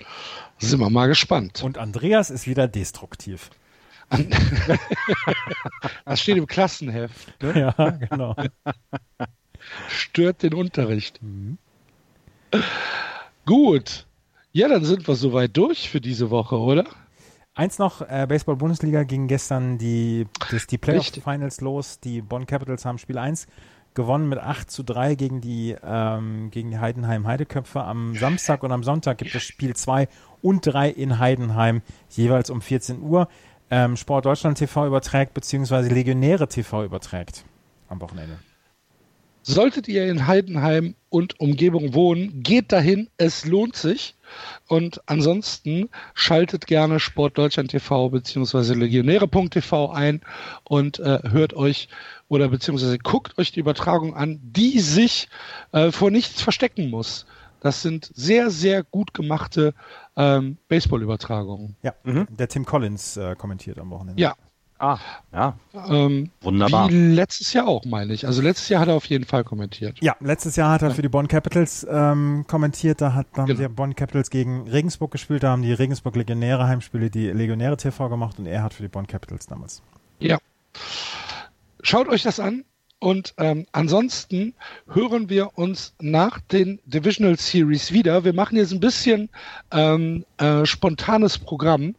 Sind 0.58 0.80
wir 0.80 0.88
mal 0.88 1.08
gespannt. 1.08 1.62
Und 1.62 1.76
Andreas 1.76 2.30
ist 2.30 2.46
wieder 2.46 2.66
destruktiv. 2.66 3.50
Das 6.04 6.20
steht 6.20 6.36
im 6.36 6.46
Klassenheft. 6.46 7.42
Ne? 7.42 7.74
Ja, 7.76 7.90
genau. 7.90 8.36
Stört 9.88 10.42
den 10.42 10.54
Unterricht. 10.54 11.18
Gut. 13.46 14.06
Ja, 14.52 14.68
dann 14.68 14.84
sind 14.84 15.08
wir 15.08 15.16
soweit 15.16 15.56
durch 15.56 15.90
für 15.90 16.00
diese 16.00 16.30
Woche, 16.30 16.56
oder? 16.56 16.84
Eins 17.56 17.78
noch, 17.78 18.00
äh, 18.00 18.26
Baseball-Bundesliga 18.28 19.04
ging 19.04 19.28
gestern 19.28 19.78
die, 19.78 20.26
das, 20.50 20.66
die 20.66 20.76
Playoff-Finals 20.76 21.60
los. 21.60 22.00
Die 22.00 22.20
Bonn 22.20 22.46
Capitals 22.46 22.84
haben 22.84 22.98
Spiel 22.98 23.16
1 23.16 23.46
gewonnen 23.94 24.28
mit 24.28 24.40
8 24.40 24.68
zu 24.68 24.82
3 24.82 25.14
gegen 25.14 25.40
die, 25.40 25.76
ähm, 25.84 26.50
gegen 26.50 26.72
die 26.72 26.78
Heidenheim 26.78 27.28
Heideköpfe. 27.28 27.84
Am 27.84 28.16
Samstag 28.16 28.64
und 28.64 28.72
am 28.72 28.82
Sonntag 28.82 29.18
gibt 29.18 29.36
es 29.36 29.44
Spiel 29.44 29.76
2 29.76 30.08
und 30.42 30.66
3 30.66 30.90
in 30.90 31.20
Heidenheim, 31.20 31.82
jeweils 32.10 32.50
um 32.50 32.60
14 32.60 33.00
Uhr. 33.00 33.28
Ähm, 33.70 33.96
Sport 33.96 34.26
Deutschland 34.26 34.58
TV 34.58 34.88
überträgt, 34.88 35.32
beziehungsweise 35.32 35.88
Legionäre 35.90 36.48
TV 36.48 36.84
überträgt 36.84 37.44
am 37.88 38.00
Wochenende. 38.00 38.38
Solltet 39.42 39.86
ihr 39.88 40.06
in 40.08 40.26
Heidenheim 40.26 40.96
und 41.08 41.38
Umgebung 41.38 41.94
wohnen, 41.94 42.42
geht 42.42 42.72
dahin, 42.72 43.10
es 43.16 43.44
lohnt 43.44 43.76
sich. 43.76 44.16
Und 44.68 45.00
ansonsten 45.06 45.88
schaltet 46.14 46.66
gerne 46.66 47.00
Sport 47.00 47.38
Deutschland 47.38 47.70
TV 47.70 48.10
bzw. 48.10 48.74
Legionäre.tv 48.74 49.90
ein 49.90 50.20
und 50.64 50.98
äh, 50.98 51.20
hört 51.24 51.54
euch 51.54 51.88
oder 52.28 52.48
beziehungsweise 52.48 52.98
guckt 52.98 53.38
euch 53.38 53.52
die 53.52 53.60
Übertragung 53.60 54.14
an, 54.14 54.40
die 54.42 54.80
sich 54.80 55.28
äh, 55.72 55.90
vor 55.92 56.10
nichts 56.10 56.40
verstecken 56.40 56.90
muss. 56.90 57.26
Das 57.60 57.80
sind 57.80 58.10
sehr, 58.14 58.50
sehr 58.50 58.82
gut 58.82 59.14
gemachte 59.14 59.72
ähm, 60.16 60.58
Baseball-Übertragungen. 60.68 61.76
Ja, 61.82 61.94
der 62.04 62.48
Tim 62.48 62.66
Collins 62.66 63.16
äh, 63.16 63.34
kommentiert 63.36 63.78
am 63.78 63.88
Wochenende. 63.88 64.20
Ja, 64.20 64.34
Ah, 64.78 64.98
ja, 65.32 65.56
ähm, 65.88 66.30
wunderbar. 66.42 66.90
wie 66.90 67.14
letztes 67.14 67.52
Jahr 67.52 67.68
auch, 67.68 67.84
meine 67.84 68.12
ich. 68.12 68.26
Also 68.26 68.42
letztes 68.42 68.68
Jahr 68.68 68.80
hat 68.80 68.88
er 68.88 68.94
auf 68.94 69.04
jeden 69.06 69.24
Fall 69.24 69.44
kommentiert. 69.44 69.96
Ja, 70.02 70.16
letztes 70.20 70.56
Jahr 70.56 70.72
hat 70.72 70.82
er 70.82 70.90
für 70.90 71.00
die 71.02 71.08
Bonn 71.08 71.28
Capitals 71.28 71.86
ähm, 71.88 72.44
kommentiert. 72.48 73.00
Da 73.00 73.14
hat 73.14 73.28
dann 73.34 73.46
Genau. 73.46 73.60
die 73.60 73.68
Bonn 73.68 73.94
Capitals 73.94 74.30
gegen 74.30 74.68
Regensburg 74.68 75.12
gespielt. 75.12 75.42
Da 75.44 75.50
haben 75.50 75.62
die 75.62 75.72
Regensburg 75.72 76.16
Legionäre 76.16 76.66
Heimspiele 76.66 77.08
die 77.08 77.28
Legionäre 77.30 77.76
TV 77.76 78.08
gemacht 78.08 78.38
und 78.38 78.46
er 78.46 78.62
hat 78.64 78.74
für 78.74 78.82
die 78.82 78.88
Bonn 78.88 79.06
Capitals 79.06 79.46
damals. 79.46 79.80
Ja. 80.18 80.38
Schaut 81.82 82.08
euch 82.08 82.22
das 82.22 82.40
an. 82.40 82.64
Und 83.00 83.34
ähm, 83.36 83.66
ansonsten 83.72 84.54
hören 84.90 85.28
wir 85.28 85.58
uns 85.58 85.94
nach 86.00 86.40
den 86.40 86.80
Divisional 86.86 87.36
Series 87.36 87.92
wieder. 87.92 88.24
Wir 88.24 88.32
machen 88.32 88.56
jetzt 88.56 88.72
ein 88.72 88.80
bisschen 88.80 89.28
ähm, 89.72 90.24
äh, 90.38 90.64
spontanes 90.64 91.38
Programm. 91.38 91.96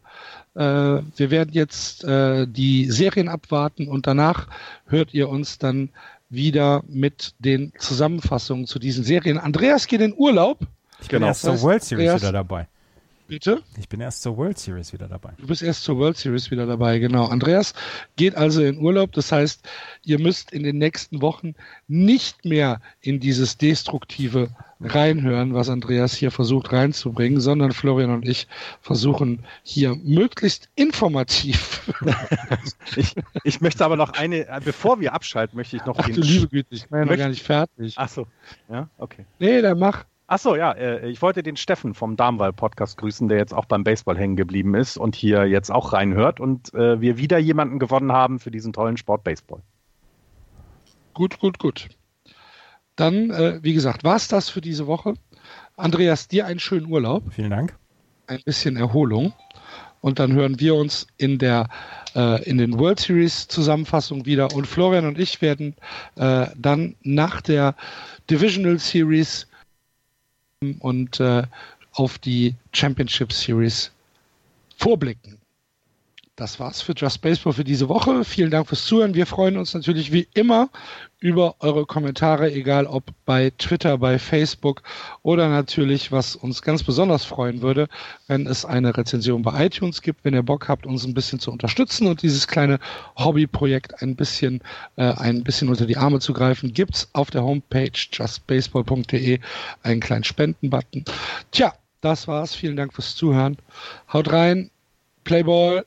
Äh, 0.56 1.02
wir 1.16 1.30
werden 1.30 1.50
jetzt 1.52 2.02
äh, 2.04 2.46
die 2.48 2.90
Serien 2.90 3.28
abwarten 3.28 3.88
und 3.88 4.06
danach 4.06 4.48
hört 4.86 5.12
ihr 5.14 5.28
uns 5.28 5.58
dann 5.58 5.90
wieder 6.30 6.82
mit 6.88 7.34
den 7.38 7.72
Zusammenfassungen 7.78 8.66
zu 8.66 8.78
diesen 8.78 9.04
Serien. 9.04 9.38
Andreas 9.38 9.86
geht 9.86 10.00
in 10.00 10.14
Urlaub, 10.16 10.58
Ich 11.00 11.08
bin 11.08 11.18
Genau. 11.18 11.26
erst 11.28 11.42
zur 11.42 11.52
heißt, 11.52 11.62
World 11.62 11.84
Series 11.84 12.08
Andreas- 12.08 12.22
wieder 12.22 12.32
dabei. 12.32 12.66
bitte. 13.28 13.60
Ich 13.78 13.88
bin 13.88 14.00
erst 14.00 14.22
zur 14.22 14.36
World 14.36 14.58
Series 14.58 14.92
wieder 14.92 15.08
dabei. 15.08 15.30
Du 15.38 15.46
bist 15.46 15.62
erst 15.62 15.84
zur 15.84 15.98
World 15.98 16.16
Series 16.16 16.50
wieder 16.50 16.64
dabei, 16.66 16.98
genau. 16.98 17.26
Andreas 17.26 17.74
geht 18.16 18.34
also 18.34 18.62
in 18.62 18.78
Urlaub. 18.78 19.12
Das 19.12 19.30
heißt, 19.30 19.60
ihr 20.04 20.18
müsst 20.18 20.52
in 20.52 20.62
den 20.62 20.78
nächsten 20.78 21.20
Wochen 21.20 21.54
nicht 21.86 22.44
mehr 22.44 22.80
in 23.02 23.20
dieses 23.20 23.58
destruktive 23.58 24.48
reinhören, 24.80 25.54
was 25.54 25.70
Andreas 25.70 26.14
hier 26.14 26.30
versucht 26.30 26.72
reinzubringen, 26.72 27.40
sondern 27.40 27.72
Florian 27.72 28.10
und 28.10 28.28
ich 28.28 28.46
versuchen 28.80 29.44
hier 29.62 29.94
möglichst 29.94 30.68
informativ. 30.74 31.92
ich, 32.96 33.14
ich 33.44 33.60
möchte 33.60 33.84
aber 33.84 33.96
noch 33.96 34.12
eine, 34.12 34.46
bevor 34.64 35.00
wir 35.00 35.14
abschalten, 35.14 35.56
möchte 35.56 35.76
ich 35.76 35.84
noch 35.86 35.98
Ach, 35.98 36.08
du 36.08 36.20
liebe 36.20 36.48
Güte, 36.48 36.74
ich 36.74 36.88
bin 36.88 36.98
ja 36.98 37.04
noch 37.06 37.16
gar 37.16 37.28
nicht 37.28 37.42
fertig. 37.42 37.94
Ach 37.96 38.08
so, 38.08 38.26
ja, 38.68 38.88
okay. 38.98 39.24
Nee, 39.38 39.62
dann 39.62 39.78
mach. 39.78 40.04
Ach 40.28 40.38
so, 40.40 40.56
ja, 40.56 40.72
äh, 40.72 41.08
ich 41.08 41.22
wollte 41.22 41.44
den 41.44 41.56
Steffen 41.56 41.94
vom 41.94 42.16
Darmwahl-Podcast 42.16 42.98
grüßen, 42.98 43.28
der 43.28 43.38
jetzt 43.38 43.54
auch 43.54 43.66
beim 43.66 43.84
Baseball 43.84 44.18
hängen 44.18 44.34
geblieben 44.34 44.74
ist 44.74 44.96
und 44.96 45.14
hier 45.14 45.46
jetzt 45.46 45.70
auch 45.70 45.92
reinhört 45.92 46.40
und 46.40 46.74
äh, 46.74 47.00
wir 47.00 47.16
wieder 47.16 47.38
jemanden 47.38 47.78
gewonnen 47.78 48.10
haben 48.10 48.40
für 48.40 48.50
diesen 48.50 48.72
tollen 48.72 48.96
Sport 48.96 49.22
Baseball. 49.22 49.62
Gut, 51.14 51.38
gut, 51.38 51.58
gut. 51.60 51.88
Dann, 52.96 53.30
äh, 53.30 53.58
wie 53.62 53.74
gesagt, 53.74 54.04
war's 54.04 54.28
das 54.28 54.48
für 54.48 54.60
diese 54.60 54.86
Woche. 54.86 55.14
Andreas, 55.76 56.28
dir 56.28 56.46
einen 56.46 56.58
schönen 56.60 56.86
Urlaub, 56.86 57.22
Vielen 57.30 57.50
Dank. 57.50 57.76
ein 58.26 58.40
bisschen 58.44 58.76
Erholung. 58.76 59.32
Und 60.00 60.18
dann 60.18 60.32
hören 60.32 60.60
wir 60.60 60.74
uns 60.74 61.06
in 61.18 61.38
der 61.38 61.68
äh, 62.14 62.42
in 62.48 62.58
den 62.58 62.78
World 62.78 63.00
Series 63.00 63.48
Zusammenfassung 63.48 64.24
wieder. 64.24 64.52
Und 64.54 64.66
Florian 64.66 65.06
und 65.06 65.18
ich 65.18 65.42
werden 65.42 65.74
äh, 66.16 66.46
dann 66.56 66.96
nach 67.02 67.40
der 67.40 67.74
Divisional 68.30 68.78
Series 68.78 69.46
und 70.78 71.20
äh, 71.20 71.42
auf 71.92 72.18
die 72.18 72.54
Championship 72.72 73.32
Series 73.32 73.90
vorblicken. 74.76 75.38
Das 76.36 76.60
war's 76.60 76.82
für 76.82 76.92
Just 76.94 77.22
Baseball 77.22 77.54
für 77.54 77.64
diese 77.64 77.88
Woche. 77.88 78.22
Vielen 78.22 78.50
Dank 78.50 78.68
fürs 78.68 78.84
Zuhören. 78.84 79.14
Wir 79.14 79.24
freuen 79.24 79.56
uns 79.56 79.72
natürlich 79.72 80.12
wie 80.12 80.28
immer 80.34 80.68
über 81.18 81.54
eure 81.60 81.86
Kommentare, 81.86 82.52
egal 82.52 82.86
ob 82.86 83.04
bei 83.24 83.50
Twitter, 83.56 83.96
bei 83.96 84.18
Facebook 84.18 84.82
oder 85.22 85.48
natürlich, 85.48 86.12
was 86.12 86.36
uns 86.36 86.60
ganz 86.60 86.82
besonders 86.82 87.24
freuen 87.24 87.62
würde, 87.62 87.88
wenn 88.26 88.46
es 88.46 88.66
eine 88.66 88.94
Rezension 88.94 89.40
bei 89.40 89.64
iTunes 89.64 90.02
gibt, 90.02 90.26
wenn 90.26 90.34
ihr 90.34 90.42
Bock 90.42 90.68
habt, 90.68 90.84
uns 90.84 91.06
ein 91.06 91.14
bisschen 91.14 91.40
zu 91.40 91.50
unterstützen 91.50 92.06
und 92.06 92.20
dieses 92.20 92.46
kleine 92.46 92.80
Hobbyprojekt 93.16 94.02
ein 94.02 94.14
bisschen, 94.14 94.60
äh, 94.96 95.14
ein 95.14 95.42
bisschen 95.42 95.70
unter 95.70 95.86
die 95.86 95.96
Arme 95.96 96.20
zu 96.20 96.34
greifen, 96.34 96.74
gibt's 96.74 97.08
auf 97.14 97.30
der 97.30 97.44
Homepage 97.44 97.92
justbaseball.de 98.12 99.40
einen 99.82 100.00
kleinen 100.00 100.24
Spendenbutton. 100.24 101.06
Tja, 101.50 101.72
das 102.02 102.28
war's. 102.28 102.54
Vielen 102.54 102.76
Dank 102.76 102.92
fürs 102.92 103.16
Zuhören. 103.16 103.56
Haut 104.12 104.30
rein. 104.30 104.70
Playball. 105.24 105.86